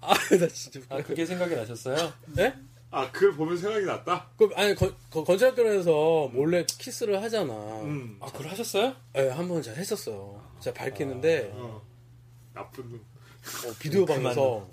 아 0.09 0.35
나 0.37 0.47
진짜 0.47 0.79
아 0.89 1.01
그게 1.01 1.25
생각이 1.25 1.55
나셨어요? 1.55 2.13
네? 2.27 2.53
아 2.91 3.11
그걸 3.11 3.33
보면 3.35 3.57
생각이 3.57 3.85
났다. 3.85 4.29
그 4.37 4.49
아니 4.55 4.73
거, 4.75 4.93
거, 5.09 5.23
건설학교에서 5.23 6.29
몰래 6.33 6.65
키스를 6.65 7.21
하잖아. 7.21 7.53
음. 7.81 8.17
아 8.21 8.27
그걸 8.27 8.47
하셨어요? 8.47 8.95
예, 9.17 9.29
한번 9.29 9.61
제가 9.61 9.77
했었어요. 9.77 10.41
제가 10.61 10.73
밝히는데 10.75 11.51
어. 11.53 11.81
나쁜 12.53 12.89
놈. 12.89 13.05
어, 13.65 13.73
비디오 13.79 14.05
방에서 14.05 14.67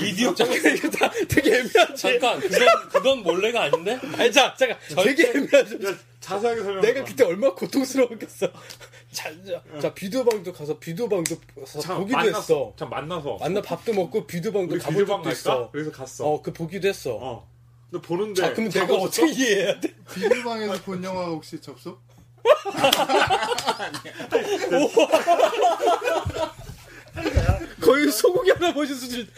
비디오 0.00 0.34
잠깐 0.34 0.56
이게 0.76 0.90
다 0.90 1.10
되게 1.28 1.58
애매하지. 1.60 1.96
잠깐 1.96 2.40
그건 2.40 2.88
그건 2.90 3.22
몰래가 3.22 3.62
아닌데? 3.62 3.98
아니 4.18 4.30
자 4.32 4.54
잠깐 4.58 4.78
되게 5.04 5.28
애매하지. 5.30 5.78
야 6.20 6.22
자세하게 6.30 6.62
설명. 6.62 6.82
내가 6.82 7.02
그때 7.04 7.24
얼마나 7.24 7.54
고통스러웠겠어. 7.54 8.48
자, 9.10 9.30
자, 9.44 9.62
자 9.80 9.94
비디오 9.94 10.24
방도 10.24 10.52
가서 10.52 10.78
비디오 10.78 11.08
방도 11.08 11.34
가서 11.58 11.80
참 11.80 11.98
보기도 11.98 12.16
만났어. 12.18 12.38
했어. 12.38 12.72
참 12.76 12.90
만나서. 12.90 13.38
만나 13.40 13.62
밥도 13.62 13.92
먹고 13.94 14.26
비디오 14.26 14.52
방도 14.52 14.74
우리 14.74 14.80
가본 14.80 14.94
비디오방 14.94 15.22
적도 15.22 15.24
갈까? 15.24 15.30
있어. 15.32 15.70
그래서 15.72 15.90
갔어. 15.90 16.26
어, 16.26 16.42
그 16.42 16.52
보기도 16.52 16.86
했어. 16.88 17.16
어. 17.20 17.48
근데 17.90 18.06
보는데. 18.06 18.42
자, 18.42 18.52
그럼 18.52 18.70
내가 18.70 18.94
어떻게? 18.94 19.28
이해해야 19.32 19.80
돼? 19.80 19.94
비디오방에서 20.14 20.82
본 20.82 21.02
영화 21.02 21.24
혹시 21.26 21.60
접속? 21.60 21.98
거의 27.80 28.10
소고기 28.12 28.50
하나 28.50 28.72
보신 28.72 28.94
수준. 28.94 29.28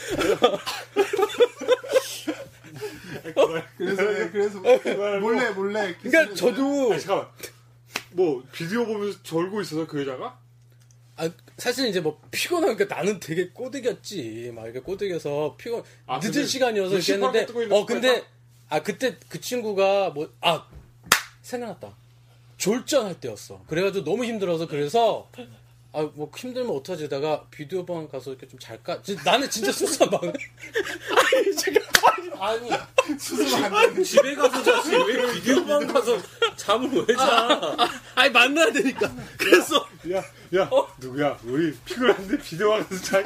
그래서 3.77 4.03
네, 4.03 4.31
그래서 4.31 4.59
몰래 5.21 5.51
몰래. 5.51 5.95
그러니까 6.03 6.35
저도 6.35 6.93
아니, 6.93 7.01
잠깐만. 7.01 7.29
뭐 8.13 8.43
비디오 8.53 8.87
보면서 8.87 9.23
절고 9.23 9.61
있어서 9.63 9.87
그 9.87 10.01
여자가? 10.01 10.39
아, 11.17 11.31
사실 11.59 11.89
이제 11.89 12.01
뭐 12.01 12.21
피곤하니까 12.31 12.85
나는 12.95 13.21
되게 13.21 13.49
꼬드겼지. 13.51 14.53
막 14.55 14.65
이렇게 14.65 14.81
꼬드겨서 14.81 15.57
피곤 15.59 15.83
아, 16.07 16.19
늦은 16.23 16.47
시간이어서 16.47 16.97
그 16.97 17.13
있는 17.63 17.73
어 17.73 17.87
근데? 17.87 18.25
아 18.69 18.83
그때 18.83 19.17
그 19.29 19.41
친구가 19.41 20.11
뭐 20.11 20.31
아 20.41 20.67
생각났다. 21.43 21.95
졸전할 22.57 23.21
때였어. 23.21 23.65
그래가지고 23.67 24.05
너무 24.05 24.25
힘들어서 24.25 24.67
그래서 24.69 25.29
아 25.95 26.09
뭐 26.15 26.31
힘들면 26.35 26.75
어떡하지 26.77 27.09
다가 27.09 27.45
비디오 27.51 27.85
방 27.85 28.09
가서 28.09 28.31
이렇게 28.31 28.49
좀 28.49 28.59
잘까? 28.59 29.03
지- 29.03 29.17
나는 29.25 29.49
진짜 29.51 29.71
수수한 29.71 30.11
방. 30.11 30.21
아니 30.25 31.57
지금 31.57 31.83
아니 32.41 32.71
수습 33.19 33.55
안 33.63 33.71
되는. 33.73 34.03
집에 34.03 34.35
가서 34.35 34.63
자지 34.63 34.97
왜 34.97 35.33
비디오방 35.35 35.87
가서 35.89 36.19
잠을 36.57 37.05
왜 37.07 37.15
자? 37.15 37.77
아니 38.15 38.31
만나야 38.31 38.73
되니까. 38.73 39.13
그래서 39.39 39.87
야, 40.13 40.19
야, 40.57 40.71
누구야? 40.99 41.39
우리 41.45 41.73
피곤한데 41.85 42.39
비디오 42.39 42.71
방에서 42.71 42.97
잘 43.05 43.23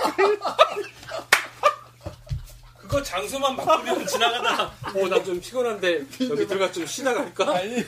까? 2.97 3.03
그거 3.03 3.03
장소만 3.03 3.57
바꾸면 3.57 4.07
지나가다 4.07 4.73
어나 4.95 5.23
좀 5.23 5.41
피곤한데 5.41 6.05
여기 6.31 6.47
들어가 6.47 6.71
좀 6.73 6.87
쉬다 6.87 7.13
갈까? 7.15 7.55
아니 7.57 7.85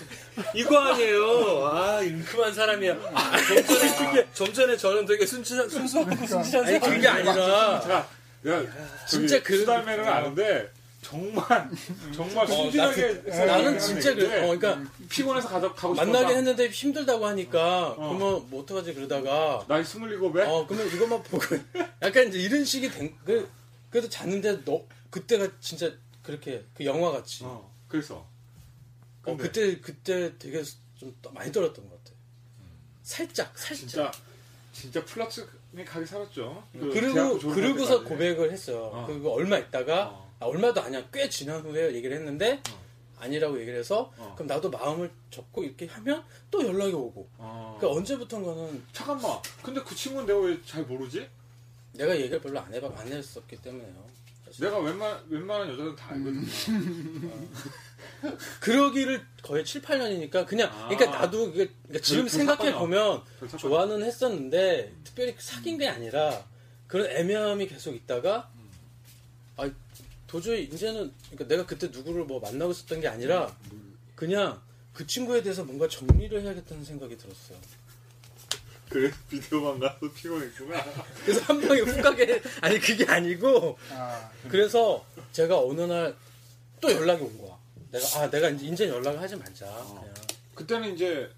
이거 0.54 0.78
아니에요. 0.78 1.66
아 1.66 2.02
인큼한 2.02 2.52
사람이야. 2.52 2.94
좀 2.94 3.66
전에 3.66 4.26
좀 4.34 4.52
전에 4.52 4.76
저는 4.76 5.06
되게 5.06 5.24
순치한 5.26 5.68
순수하고 5.68 6.10
순치한 6.26 6.66
아니 6.66 6.78
사람. 6.78 6.94
그게 6.94 7.08
아니라 7.08 7.80
자, 7.80 8.06
야, 8.48 8.62
진짜 9.06 9.42
그- 9.42 9.58
수달매는 9.58 10.06
아는데 10.06 10.70
정말 11.02 11.68
정말 12.14 12.46
순진하게 12.46 13.22
나- 13.28 13.44
나는 13.46 13.78
진짜 13.78 14.14
그래. 14.14 14.42
어, 14.44 14.56
그러니까 14.58 14.90
피곤해서 15.08 15.48
가서 15.48 15.72
가고. 15.74 15.94
만나게 15.94 16.34
했는데 16.34 16.68
힘들다고 16.68 17.26
하니까 17.26 17.88
어. 17.96 18.16
그러면 18.18 18.42
뭐 18.50 18.62
어떡하지 18.62 18.94
그러다가 18.94 19.64
나이 19.68 19.82
스물일곱에 19.84 20.42
어 20.44 20.66
그러면 20.68 20.86
이것만 20.94 21.22
보고 21.22 21.44
약간 22.02 22.28
이제 22.28 22.38
이런 22.38 22.64
식이 22.64 22.90
된 22.90 23.14
그, 23.24 23.48
그래도 23.90 24.08
잤는데 24.08 24.64
너 24.64 24.82
그때가 25.10 25.48
진짜 25.60 25.90
그렇게 26.22 26.64
그 26.74 26.84
영화 26.84 27.10
같이 27.12 27.44
어, 27.44 27.48
어, 27.48 27.74
그래서 27.88 28.26
근데 29.22 29.42
그때 29.42 29.80
그때 29.80 30.38
되게 30.38 30.62
좀 30.96 31.16
떠- 31.22 31.30
많이 31.30 31.50
떨었던 31.52 31.88
것 31.88 32.04
같아 32.04 32.16
살짝 33.02 33.56
살짝 33.58 33.78
진짜 33.88 34.12
진짜 34.72 35.04
플라스틱하게 35.04 36.06
살았죠. 36.06 36.62
그 36.72 36.90
그리고 36.90 37.38
그러고서. 37.38 38.04
고백을 38.04 38.52
했어요 38.52 38.90
어. 38.92 39.06
그리고 39.06 39.32
얼마 39.32 39.58
있다가 39.58 40.08
어. 40.10 40.32
아, 40.40 40.44
얼마도 40.46 40.80
아니야 40.82 41.08
꽤 41.10 41.28
지난 41.28 41.62
후에 41.62 41.94
얘기를 41.94 42.16
했는데 42.16 42.62
어. 42.70 42.88
아니라고 43.18 43.58
얘기를 43.60 43.78
해서 43.78 44.12
어. 44.18 44.34
그럼 44.36 44.46
나도 44.46 44.70
마음을 44.70 45.10
접고 45.30 45.64
이렇게 45.64 45.86
하면 45.86 46.22
또 46.50 46.64
연락이 46.64 46.92
오고 46.92 47.28
어. 47.38 47.76
그러니까 47.80 47.98
언제부턴가는 47.98 48.84
잠깐만. 48.92 49.40
근데 49.62 49.82
그 49.82 49.94
친구는 49.94 50.26
내가 50.26 50.38
왜 50.40 50.62
잘 50.64 50.84
모르지? 50.84 51.28
내가 51.94 52.14
얘기를 52.16 52.40
별로 52.40 52.60
안 52.60 52.72
해봐 52.72 52.92
안 52.96 53.08
했었기 53.08 53.56
때문에요. 53.56 54.06
내가 54.58 54.78
웬만 54.78 55.24
웬만한 55.28 55.70
여자는 55.70 55.96
다 55.96 56.10
알거든요. 56.10 56.46
그러기를 58.60 59.24
거의 59.42 59.64
7, 59.64 59.82
8년이니까 59.82 60.46
그냥 60.46 60.70
아. 60.72 60.88
그러니까 60.88 61.18
나도 61.18 61.52
그게 61.52 61.70
그러니까 61.82 62.00
지금 62.04 62.24
그 62.24 62.28
생각해. 62.30 62.74
보면. 62.74 63.22
좋아는 63.58 64.02
했었는데 64.02 64.94
특별히 65.04 65.34
사귄 65.38 65.78
게 65.78 65.88
아니라 65.88 66.44
그런 66.86 67.06
애매함이 67.10 67.68
계속 67.68 67.94
있다가 67.94 68.50
아 69.56 69.70
도저히 70.26 70.64
이제는 70.64 71.12
그러니까 71.30 71.46
내가 71.48 71.66
그때 71.66 71.88
누구를 71.88 72.24
뭐 72.24 72.40
만나고 72.40 72.72
있었던 72.72 73.00
게 73.00 73.08
아니라 73.08 73.54
그냥 74.14 74.60
그 74.92 75.06
친구에 75.06 75.42
대해서 75.42 75.64
뭔가 75.64 75.86
정리를 75.88 76.42
해야겠다는 76.42 76.84
생각이 76.84 77.16
들었어요. 77.16 77.58
그래 78.88 79.10
비디오방 79.28 79.78
가서 79.78 79.98
피곤했구나. 80.14 80.84
그래서 81.24 81.40
한 81.42 81.60
방에 81.60 81.80
훅 81.80 82.02
가게 82.02 82.40
아니 82.60 82.78
그게 82.80 83.04
아니고 83.06 83.78
아, 83.90 84.30
그래서 84.48 85.04
제가 85.32 85.58
어느 85.60 85.82
날 85.82 86.16
또 86.80 86.92
연락이 86.92 87.22
온 87.22 87.36
거야. 87.38 87.56
내가 87.90 88.06
아 88.20 88.30
내가 88.30 88.48
이제 88.50 88.66
인제 88.66 88.88
연락을 88.88 89.20
하지 89.20 89.34
말자. 89.36 89.66
그냥 89.66 90.14
그때는 90.54 90.94
이제 90.94 91.28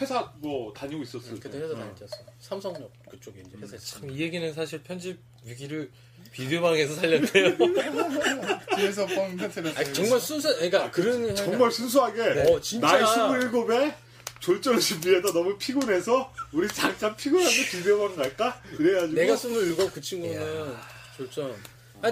회사 0.00 0.32
뭐 0.36 0.72
다니고 0.72 1.02
있었을 1.02 1.34
때. 1.34 1.40
그때 1.40 1.58
회사 1.58 1.74
다닐 1.74 1.92
때였어. 1.96 2.16
삼성역 2.40 2.92
그쪽에 3.10 3.40
이제 3.40 3.56
회사 3.60 3.76
있어. 3.76 3.98
참이 4.00 4.16
얘기는 4.16 4.52
사실 4.52 4.82
편집 4.84 5.18
위기를 5.44 5.90
비디오방에서 6.32 6.94
살렸대요. 6.94 7.56
뒤에서 8.76 9.06
뻥 9.06 9.36
터뜨렸어요. 9.36 9.84
아 9.88 9.92
정말 9.92 10.20
순수 10.20 10.54
그러니까 10.54 10.90
그런 10.90 11.34
정말 11.34 11.70
순수하게 11.70 12.52
어, 12.52 12.60
진짜. 12.60 12.86
나이 12.86 13.06
스물일곱에 13.14 13.94
졸전을 14.40 14.80
준비해다 14.80 15.32
너무 15.32 15.56
피곤해서 15.56 16.32
우리 16.52 16.68
잠깐 16.68 17.16
피곤한데 17.16 17.70
비디오방 17.70 18.16
갈까? 18.16 18.60
그래가지고 18.76 19.14
내가 19.14 19.36
스물일곱 19.36 19.92
그 19.92 20.00
친구는 20.00 20.74
졸전. 21.16 21.54
아, 22.02 22.08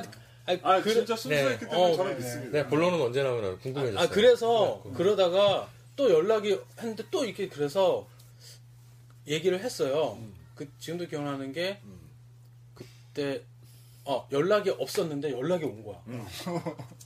아, 0.47 0.57
아 0.63 0.83
그래- 0.83 0.95
진짜 0.95 1.15
순수했기 1.15 1.67
때문에 1.67 1.93
어, 1.93 1.97
저는 1.97 2.13
네, 2.13 2.19
믿습니다. 2.19 2.51
네, 2.63 2.67
본론은 2.69 3.01
언제 3.01 3.23
나오나 3.23 3.55
궁금해졌어요. 3.59 3.99
아 4.05 4.09
그래서 4.09 4.83
그러다가 4.97 5.69
또 5.95 6.11
연락이 6.11 6.59
했는데 6.79 7.05
또 7.11 7.25
이렇게 7.25 7.49
그래서 7.49 8.09
얘기를 9.27 9.61
했어요. 9.61 10.19
그 10.55 10.69
지금도 10.79 11.07
기억나는 11.09 11.53
게 11.53 11.81
그때 12.75 13.43
어 14.05 14.27
연락이 14.33 14.71
없었는데 14.71 15.33
연락이 15.33 15.65
온 15.65 15.85
거야. 15.85 16.03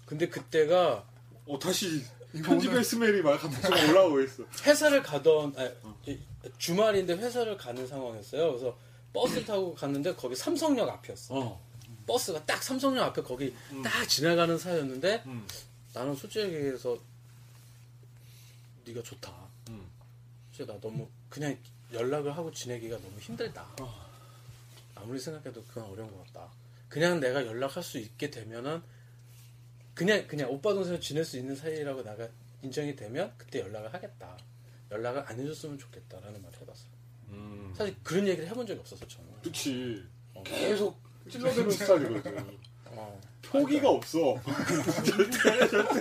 근데 0.07 0.29
그때가 0.29 1.05
어 1.47 1.59
다시 1.59 2.03
편집의 2.43 2.85
스멜이 2.85 3.23
막 3.23 3.39
갑자기 3.41 3.91
올라오고 3.91 4.21
있어. 4.23 4.45
회사를 4.65 5.03
가던 5.03 5.55
아, 5.57 5.71
이- 6.07 6.19
주말인데 6.59 7.15
회사를 7.15 7.57
가는 7.57 7.87
상황이었어요. 7.87 8.49
그래서 8.53 8.79
버스 9.13 9.45
타고 9.45 9.75
갔는데 9.75 10.15
거기 10.15 10.35
삼성역 10.37 10.89
앞이었어. 10.89 11.35
어. 11.39 11.67
버스가 12.07 12.45
딱 12.47 12.63
삼성역 12.63 13.03
앞에 13.07 13.23
거기 13.23 13.55
딱 13.83 14.07
지나가는 14.09 14.57
사이였는데 14.57 15.23
음. 15.27 15.47
나는 15.93 16.15
솔직히 16.15 16.45
얘기해서 16.45 16.97
네가 18.85 19.03
좋다. 19.03 19.33
음. 19.71 19.87
진짜 20.55 20.73
나 20.73 20.79
너무 20.81 21.09
그냥 21.29 21.57
연락을 21.93 22.37
하고 22.37 22.53
지내기가 22.53 22.97
너무 22.99 23.19
힘들다. 23.19 23.67
아무리 24.95 25.19
생각해도 25.19 25.63
그건 25.65 25.85
어려운 25.91 26.11
것 26.11 26.27
같다. 26.27 26.49
그냥 26.89 27.19
내가 27.21 27.45
연락할 27.45 27.83
수 27.83 27.99
있게 27.99 28.31
되면은 28.31 28.83
그냥 29.97 30.27
그냥 30.29 30.51
오빠 30.51 30.75
동생 30.75 31.01
지낼 31.01 31.25
수 31.25 31.39
있는 31.39 31.57
사이라고 31.57 32.03
나가 32.05 32.29
인정이 32.63 32.95
되면 32.95 33.33
그때 33.39 33.61
연락을 33.61 33.93
하겠다. 33.95 34.37
연락을 34.91 35.25
안 35.27 35.41
해줬으면 35.41 35.79
좋겠다라는 35.79 36.43
말을 36.43 36.61
해봤어요. 36.61 36.91
음. 37.31 37.75
사실 37.77 37.97
그런 38.03 38.29
얘기를 38.29 38.47
해본 38.49 38.67
적이 38.67 38.81
없었어 38.81 39.09
저는. 39.09 39.27
그치. 39.43 40.05
어. 40.35 40.43
계속 40.45 40.99
찔러대는 41.31 41.71
스타일이거든. 41.71 42.59
어. 42.91 43.21
포기가 43.43 43.89
없어. 43.89 44.39
절대 45.05 45.31
절대 45.71 46.01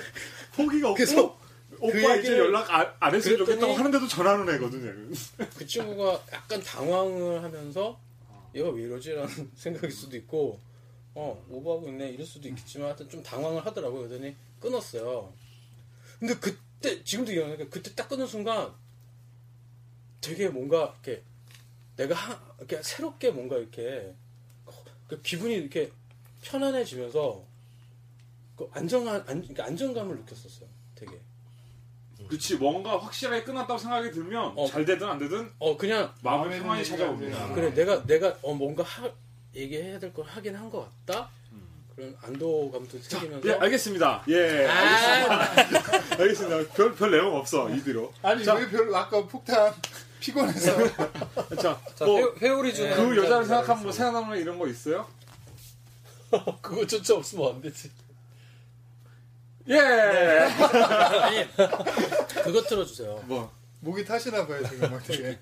포기가 0.58 0.90
없고 0.90 1.38
오빠 1.80 2.16
이제 2.18 2.32
얘기를- 2.32 2.38
연락 2.40 2.70
안, 2.74 2.94
안 3.00 3.16
했으면 3.16 3.38
좋겠다고 3.40 3.74
하는데도 3.76 4.08
전화는 4.10 4.56
애거든요. 4.56 4.92
그 5.58 5.66
친구가 5.66 6.22
약간 6.34 6.62
당황을 6.62 7.42
하면서 7.44 7.98
얘가 8.54 8.70
왜 8.72 8.84
이러지라는 8.84 9.52
생각일 9.56 9.90
수도 9.92 10.18
있고 10.18 10.60
어 11.16 11.44
오버하고 11.50 11.88
있네. 11.90 12.10
이럴 12.10 12.26
수도 12.26 12.48
있겠지만 12.50 12.88
하여튼 12.88 13.10
좀 13.10 13.24
당황을 13.24 13.66
하더라고요. 13.66 14.08
그러더니 14.08 14.36
끊었어요. 14.60 15.34
근데 16.20 16.36
그때 16.36 17.04
지금도 17.04 17.32
기억나니까 17.32 17.70
그때 17.70 17.94
딱 17.96 18.10
끊는 18.10 18.28
순간 18.28 18.74
되게 20.22 20.50
뭔가 20.50 20.94
이렇게 21.04 21.24
내가 21.96 22.16
하, 22.16 22.56
이렇게 22.58 22.82
새롭게 22.84 23.32
뭔가 23.32 23.58
이렇게 23.58 24.14
그 25.08 25.22
기분이 25.22 25.54
이렇게 25.56 25.92
편안해지면서 26.42 27.46
그 28.58 28.70
안정한 28.74 29.16
안, 29.28 29.42
그러니까 29.42 29.66
안정감을 29.66 30.18
느꼈었어요. 30.18 30.68
되게. 30.96 31.20
그치 32.28 32.56
뭔가 32.56 32.98
확실하게 32.98 33.44
끝났다고 33.44 33.78
생각이 33.78 34.12
들면 34.12 34.54
어. 34.58 34.66
잘 34.66 34.84
되든 34.84 35.08
안 35.08 35.20
되든 35.20 35.52
어 35.60 35.78
그냥 35.78 36.14
마음의 36.24 36.60
평안이 36.60 36.84
찾아옵니다. 36.84 37.54
그래 37.54 37.74
내가 37.74 38.04
내가 38.06 38.38
어 38.42 38.54
뭔가 38.54 38.84
하, 38.84 39.12
얘기해야 39.56 40.00
될 40.00 40.12
걸 40.14 40.26
하긴 40.26 40.56
한 40.56 40.70
것 40.70 40.82
같다 41.06 41.30
그런 41.96 42.16
안도 42.22 42.70
감도 42.72 43.00
생기면서 43.00 43.48
예 43.48 43.54
알겠습니다. 43.54 44.24
예 44.28 44.66
아, 44.68 45.42
알겠습니다. 45.52 46.16
알겠습니다. 46.24 46.74
별, 46.76 46.94
별 46.96 47.12
내용 47.12 47.36
없어 47.36 47.70
이 47.70 47.82
뒤로. 47.82 48.12
아니 48.22 48.44
자. 48.44 48.54
왜 48.56 48.68
별로 48.70 48.96
아까 48.98 49.26
폭탄 49.26 49.74
피곤해서 50.20 50.76
자, 51.62 51.80
자 51.96 52.06
뭐, 52.06 52.20
회, 52.20 52.48
회오리 52.48 52.74
주는 52.74 52.96
그 52.96 53.16
여자를 53.18 53.30
남자 53.30 53.44
생각하면 53.48 53.84
뭐 53.84 53.92
생각나는 53.94 54.38
이런 54.42 54.60
거 54.60 54.68
있어요? 54.68 55.08
그거조차 56.62 57.16
없으면 57.16 57.56
안 57.56 57.62
되지 57.62 57.90
예. 59.70 59.78
아니 59.80 61.48
그거 62.44 62.62
틀어주세요 62.62 63.24
뭐, 63.26 63.52
목이 63.80 64.04
타시나 64.04 64.46
봐요 64.46 64.68
지금 64.68 64.92
막 64.92 65.02
되게. 65.04 65.40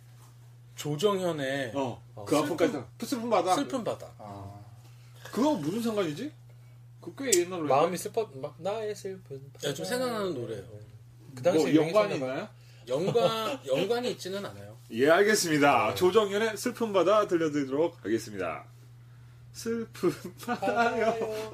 조정현의 0.76 1.72
어, 1.76 2.04
어, 2.16 2.26
그 2.26 2.38
아픔까지 2.38 2.74
슬픈 3.06 3.30
바다. 3.30 3.56
슬픈 3.56 3.84
바다 3.84 4.12
아, 4.18 4.60
그거 5.32 5.54
무슨 5.56 5.82
상관이지? 5.82 6.32
그꽤 7.02 7.32
옛날 7.42 7.60
노래. 7.60 7.70
마음이 7.70 7.98
슬퍼 7.98 8.30
막 8.36 8.56
나의 8.60 8.96
슬픈 8.96 9.42
야, 9.66 9.74
좀 9.74 9.86
생각나는 9.86 10.34
노래예요 10.34 10.64
그뭐 11.36 11.42
당시에 11.44 11.76
연관이 11.76 12.16
있나요? 12.16 12.48
연관 12.88 13.60
연관이 13.68 14.12
있지는 14.12 14.46
않아요 14.46 14.74
예, 14.92 15.10
알겠습니다. 15.10 15.96
조정현의 15.96 16.56
슬픈 16.58 16.94
바다 16.94 17.28
들려드리도록 17.28 17.98
하겠습니다. 18.06 18.66
슬픈 19.54 20.12
바다요. 20.46 21.54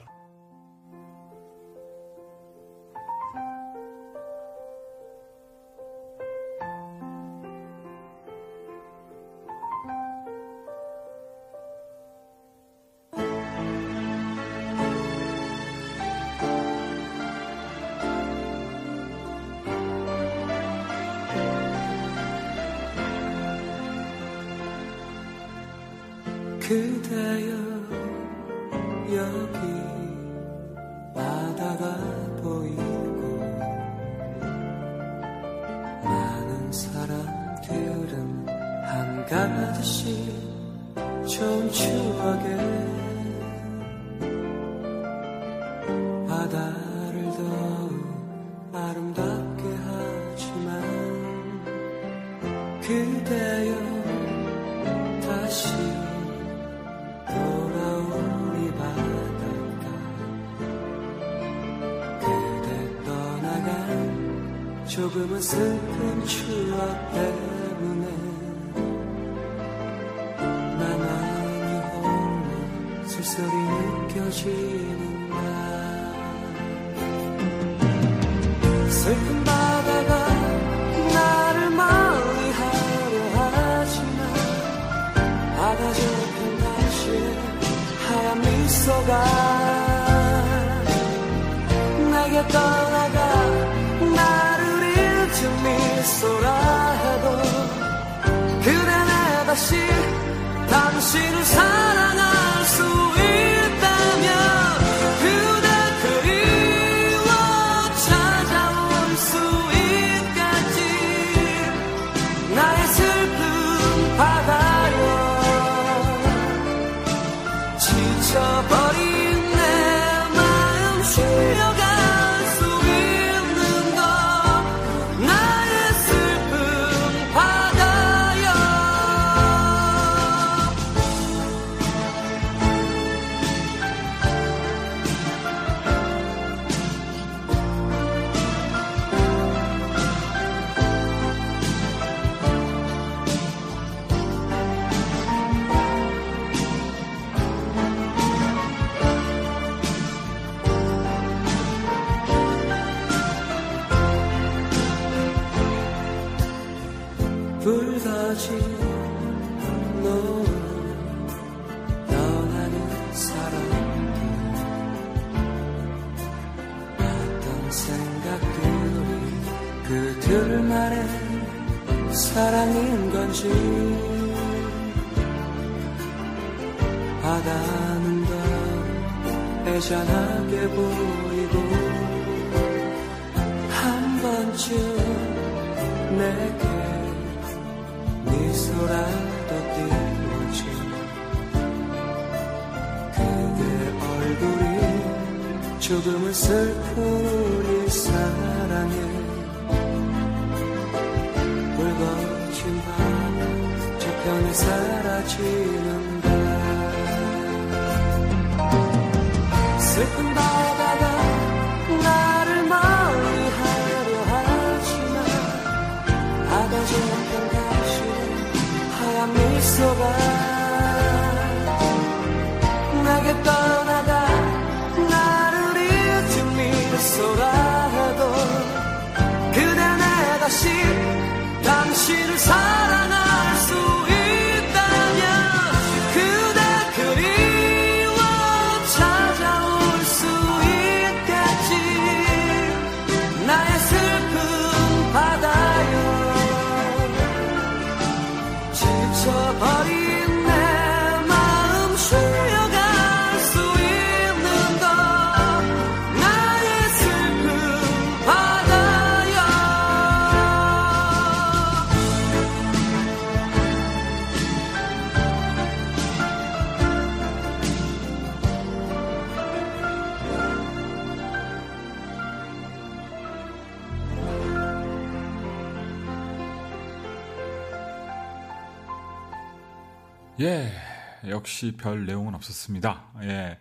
역시 281.59 281.73
별 281.75 282.05
내용은 282.05 282.35
없었습니다. 282.35 283.07
예, 283.23 283.59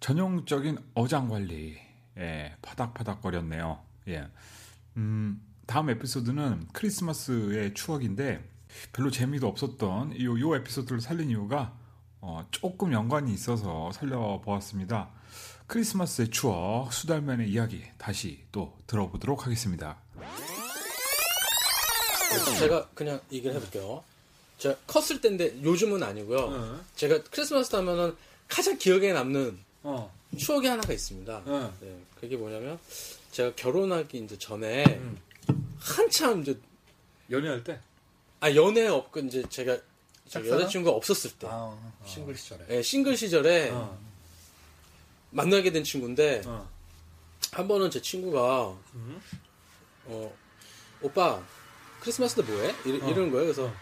전형적인 0.00 0.76
어장 0.94 1.28
관리, 1.28 1.78
예, 2.18 2.56
파닥파닥거렸네요. 2.62 3.78
예, 4.08 4.26
음, 4.96 5.40
다음 5.66 5.88
에피소드는 5.90 6.66
크리스마스의 6.72 7.74
추억인데 7.74 8.42
별로 8.92 9.12
재미도 9.12 9.46
없었던 9.46 10.20
요, 10.20 10.40
요 10.40 10.56
에피소드를 10.56 11.00
살린 11.00 11.30
이유가 11.30 11.78
어, 12.20 12.44
조금 12.50 12.92
연관이 12.92 13.32
있어서 13.32 13.92
살려보았습니다. 13.92 15.10
크리스마스의 15.68 16.28
추억, 16.30 16.92
수달맨의 16.92 17.48
이야기 17.48 17.84
다시 17.98 18.44
또 18.50 18.76
들어보도록 18.88 19.46
하겠습니다. 19.46 19.96
제가 22.58 22.88
그냥 22.94 23.20
얘기를 23.30 23.54
해볼게요. 23.54 24.02
제가 24.62 24.76
컸을 24.86 25.20
때인데 25.20 25.60
요즘은 25.60 26.04
아니고요. 26.04 26.38
어. 26.38 26.84
제가 26.94 27.20
크리스마스 27.24 27.74
하면은 27.74 28.14
가장 28.46 28.78
기억에 28.78 29.12
남는 29.12 29.58
어. 29.82 30.14
추억이 30.38 30.68
하나가 30.68 30.92
있습니다. 30.92 31.42
어. 31.44 31.74
네, 31.80 31.98
그게 32.20 32.36
뭐냐면 32.36 32.78
제가 33.32 33.56
결혼하기 33.56 34.18
이제 34.18 34.38
전에 34.38 34.84
음. 34.84 35.18
한참 35.80 36.42
이제 36.42 36.56
연애할 37.28 37.64
때? 37.64 37.80
아 38.38 38.54
연애 38.54 38.86
없고 38.86 39.20
이제 39.20 39.42
제가? 39.48 39.76
여자친구가 40.34 40.96
없었을 40.96 41.32
때 41.32 41.46
아, 41.50 41.76
싱글 42.06 42.34
시절에. 42.34 42.64
예, 42.70 42.82
싱글 42.82 43.16
시절에 43.16 43.70
어. 43.70 43.98
만나게 45.30 45.72
된 45.72 45.82
친구인데 45.82 46.42
어. 46.46 46.70
한 47.50 47.66
번은 47.66 47.90
제 47.90 48.00
친구가 48.00 48.78
음. 48.94 49.20
어 50.06 50.32
오빠 51.02 51.42
크리스마스 52.00 52.36
때 52.36 52.42
뭐해? 52.42 52.74
이러, 52.86 53.04
어. 53.04 53.10
이러는 53.10 53.30
거예요. 53.30 53.52
그래서 53.52 53.72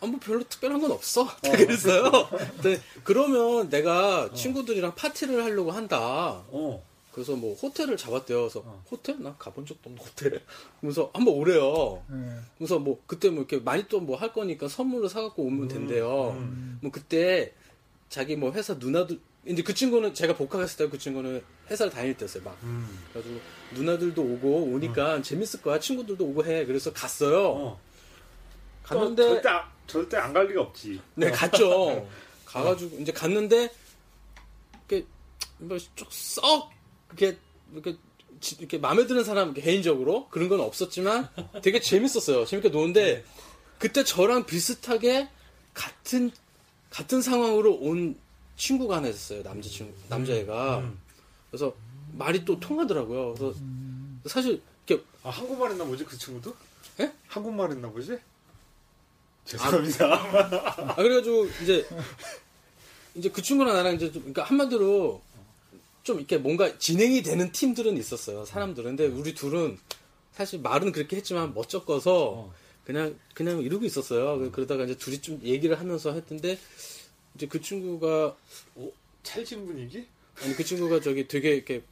아, 0.00 0.06
뭐 0.06 0.18
별로 0.22 0.42
특별한 0.44 0.80
건 0.80 0.92
없어. 0.92 1.26
그랬어요. 1.42 2.28
근데 2.60 2.80
그러면 3.04 3.68
내가 3.68 4.32
친구들이랑 4.32 4.94
파티를 4.94 5.42
하려고 5.44 5.70
한다. 5.72 6.44
어. 6.48 6.84
그래서 7.12 7.34
뭐 7.34 7.54
호텔을 7.56 7.96
잡았대요. 7.96 8.38
그래서 8.42 8.60
어. 8.64 8.84
호텔? 8.90 9.20
난 9.20 9.34
가본 9.38 9.66
적도 9.66 9.90
없는 9.90 10.00
호텔에. 10.04 10.38
그래서 10.80 11.10
한번 11.12 11.34
오래요. 11.34 12.00
네. 12.08 12.16
그래서 12.58 12.78
뭐 12.78 13.02
그때 13.08 13.28
뭐 13.28 13.40
이렇게 13.40 13.58
많이 13.58 13.88
또 13.88 13.98
뭐 14.00 14.14
할 14.16 14.32
거니까 14.32 14.68
선물을 14.68 15.08
사갖고 15.08 15.42
오면 15.42 15.66
된대요. 15.66 16.36
음. 16.38 16.78
뭐 16.80 16.92
그때 16.92 17.52
자기 18.08 18.36
뭐 18.36 18.52
회사 18.52 18.74
누나들 18.74 19.18
이제 19.46 19.62
그 19.64 19.74
친구는 19.74 20.14
제가 20.14 20.36
복학했을 20.36 20.76
때 20.86 20.90
그 20.90 20.96
친구는 20.98 21.42
회사를 21.68 21.90
다닐 21.92 22.16
때였어요. 22.16 22.44
막 22.44 22.56
음. 22.62 22.86
그래가지고 23.12 23.40
누나들도 23.74 24.22
오고 24.22 24.48
오니까 24.74 25.20
재밌을 25.22 25.60
거야. 25.60 25.80
친구들도 25.80 26.24
오고 26.24 26.44
해. 26.44 26.64
그래서 26.66 26.92
갔어요. 26.92 27.48
어. 27.48 27.80
갔는데 28.84 29.42
안- 29.48 29.64
절대 29.88 30.16
안 30.16 30.32
갈 30.32 30.46
리가 30.46 30.60
없지. 30.62 31.00
네 31.16 31.30
갔죠. 31.32 32.08
가가지고 32.46 32.98
이제 33.00 33.10
갔는데 33.12 33.70
이렇게 34.88 35.06
뭐쭉썩 35.58 36.70
이렇게 37.08 37.38
이렇게 37.72 37.96
지- 38.40 38.56
이렇게 38.60 38.78
마음에 38.78 39.06
드는 39.06 39.24
사람 39.24 39.52
개인적으로 39.54 40.28
그런 40.28 40.48
건 40.48 40.60
없었지만 40.60 41.28
되게 41.62 41.80
재밌었어요. 41.80 42.44
재밌게 42.44 42.68
노는데 42.68 43.24
그때 43.78 44.04
저랑 44.04 44.46
비슷하게 44.46 45.28
같은 45.74 46.30
같은 46.90 47.20
상황으로 47.20 47.74
온 47.74 48.16
친구가 48.56 48.96
하나 48.96 49.08
있었어요. 49.08 49.42
남자 49.42 49.68
친구 49.68 49.92
남자애가 50.08 50.78
음. 50.78 50.98
그래서 51.50 51.74
말이 52.12 52.44
또 52.44 52.58
통하더라고요. 52.60 53.34
그래서 53.34 53.54
사실 54.26 54.62
이렇게 54.86 55.04
아, 55.22 55.30
한국말 55.30 55.70
했나 55.70 55.84
보지, 55.84 56.04
그 56.04 56.16
친구도? 56.16 56.54
예? 57.00 57.12
한국말 57.28 57.70
했나 57.70 57.90
보지? 57.90 58.18
죄송합니다. 59.48 60.92
아 60.92 60.94
그래가지고 60.94 61.48
이제 61.62 61.86
이제 63.14 63.30
그 63.30 63.40
친구랑 63.40 63.74
나랑 63.74 63.94
이제 63.94 64.12
좀 64.12 64.22
그러니까 64.22 64.44
한마디로 64.44 65.22
좀 66.02 66.18
이렇게 66.18 66.36
뭔가 66.36 66.78
진행이 66.78 67.22
되는 67.22 67.50
팀들은 67.50 67.96
있었어요 67.96 68.44
사람들은 68.44 68.96
근데 68.96 69.06
우리 69.06 69.34
둘은 69.34 69.78
사실 70.32 70.60
말은 70.60 70.92
그렇게 70.92 71.16
했지만 71.16 71.54
멋쩍어서 71.54 72.52
그냥 72.84 73.18
그냥 73.34 73.60
이러고 73.60 73.84
있었어요 73.84 74.50
그러다가 74.52 74.84
이제 74.84 74.96
둘이 74.96 75.20
좀 75.20 75.40
얘기를 75.42 75.78
하면서 75.78 76.12
했던데 76.12 76.58
이제 77.34 77.46
그 77.46 77.60
친구가 77.60 78.36
찰진 79.22 79.66
분위기? 79.66 80.06
아니 80.42 80.54
그 80.54 80.64
친구가 80.64 81.00
저기 81.00 81.26
되게 81.26 81.54
이렇게 81.54 81.82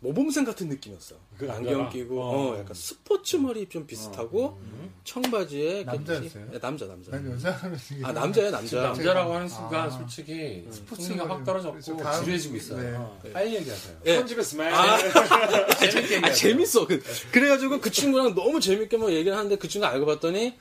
모범생 0.00 0.44
같은 0.44 0.68
느낌이었어 0.68 1.14
그 1.38 1.50
안경? 1.50 1.88
끼고 1.88 2.20
어. 2.22 2.52
어, 2.52 2.58
약간 2.58 2.74
스포츠 2.74 3.36
머리 3.36 3.66
좀 3.68 3.86
비슷하고 3.86 4.58
청바지에 5.04 5.80
이렇게 5.80 5.84
남자였어요? 5.84 6.46
네, 6.50 6.58
남자 6.58 6.86
남자 6.86 7.10
난 7.12 7.32
여자라는 7.32 7.78
얘기. 7.92 8.04
아 8.04 8.12
남자야 8.12 8.50
남자 8.50 8.82
남자라고 8.82 9.34
하는 9.34 9.48
순간 9.48 9.86
아. 9.86 9.90
솔직히 9.90 10.66
스포츠 10.70 11.02
흥미가 11.12 11.28
확. 11.28 11.44
떨어졌고 11.44 11.96
다음- 11.96 12.20
지루해지고 12.24 12.56
있어요. 12.56 12.82
네. 12.82 12.96
어. 12.96 13.18
네. 13.24 13.32
빨리 13.32 13.54
얘기하세요. 13.56 13.96
예. 14.04 14.16
편집했어, 14.18 14.56
만 14.58 14.74
아, 14.74 14.98
재밌게 14.98 15.98
아, 15.98 16.16
얘기하세요. 16.18 16.34
재밌어. 16.34 16.86
그, 16.86 17.02
그래가지고 17.32 17.80
그 17.80 17.90
친구랑 17.90 18.34
너무 18.34 18.60
재밌게 18.60 18.98
뭐 18.98 19.10
얘기를 19.10 19.34
하는데 19.36 19.56
그 19.56 19.66
친구 19.68 19.86
알고 19.86 20.04
봤더니 20.04 20.58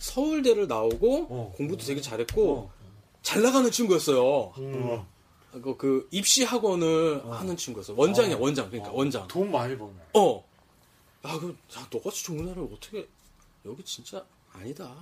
서울대를 0.00 0.66
나오고 0.68 1.26
어. 1.28 1.52
공부도 1.56 1.84
되게 1.84 2.00
잘했고 2.00 2.56
어. 2.56 2.72
잘 3.20 3.42
나가는 3.42 3.70
친구였어요. 3.70 4.20
어. 4.24 5.06
그, 5.52 5.76
그 5.76 6.08
입시 6.10 6.44
학원을 6.44 7.22
하는 7.30 7.56
친구였어. 7.56 7.94
원장이야, 7.96 8.36
어. 8.36 8.40
원장. 8.40 8.68
그러니까 8.70 8.90
어. 8.92 8.96
원장. 8.96 9.26
돈 9.28 9.50
많이 9.50 9.76
버네. 9.76 9.92
어. 10.14 10.44
아, 11.22 11.38
그, 11.38 11.56
야, 11.76 11.86
너같이 11.92 12.24
좋은 12.24 12.48
애를 12.48 12.66
어떻게, 12.72 13.06
여기 13.64 13.82
진짜 13.84 14.24
아니다. 14.52 14.94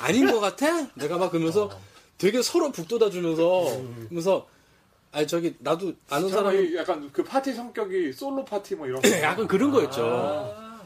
아닌 0.00 0.30
것 0.30 0.40
같아? 0.40 0.88
내가 0.94 1.16
막 1.18 1.30
그러면서 1.30 1.70
되게 2.18 2.42
서로 2.42 2.70
북돋아 2.72 3.10
주면서, 3.10 3.64
그러면서, 4.04 4.46
아니, 5.12 5.26
저기, 5.26 5.54
나도 5.60 5.94
아는 6.10 6.28
사람이 6.28 6.76
약간 6.76 7.10
그 7.12 7.24
파티 7.24 7.54
성격이 7.54 8.12
솔로 8.12 8.44
파티 8.44 8.74
뭐 8.74 8.86
이런 8.86 9.00
거. 9.02 9.08
약간 9.22 9.46
그런 9.48 9.70
거였죠. 9.70 10.02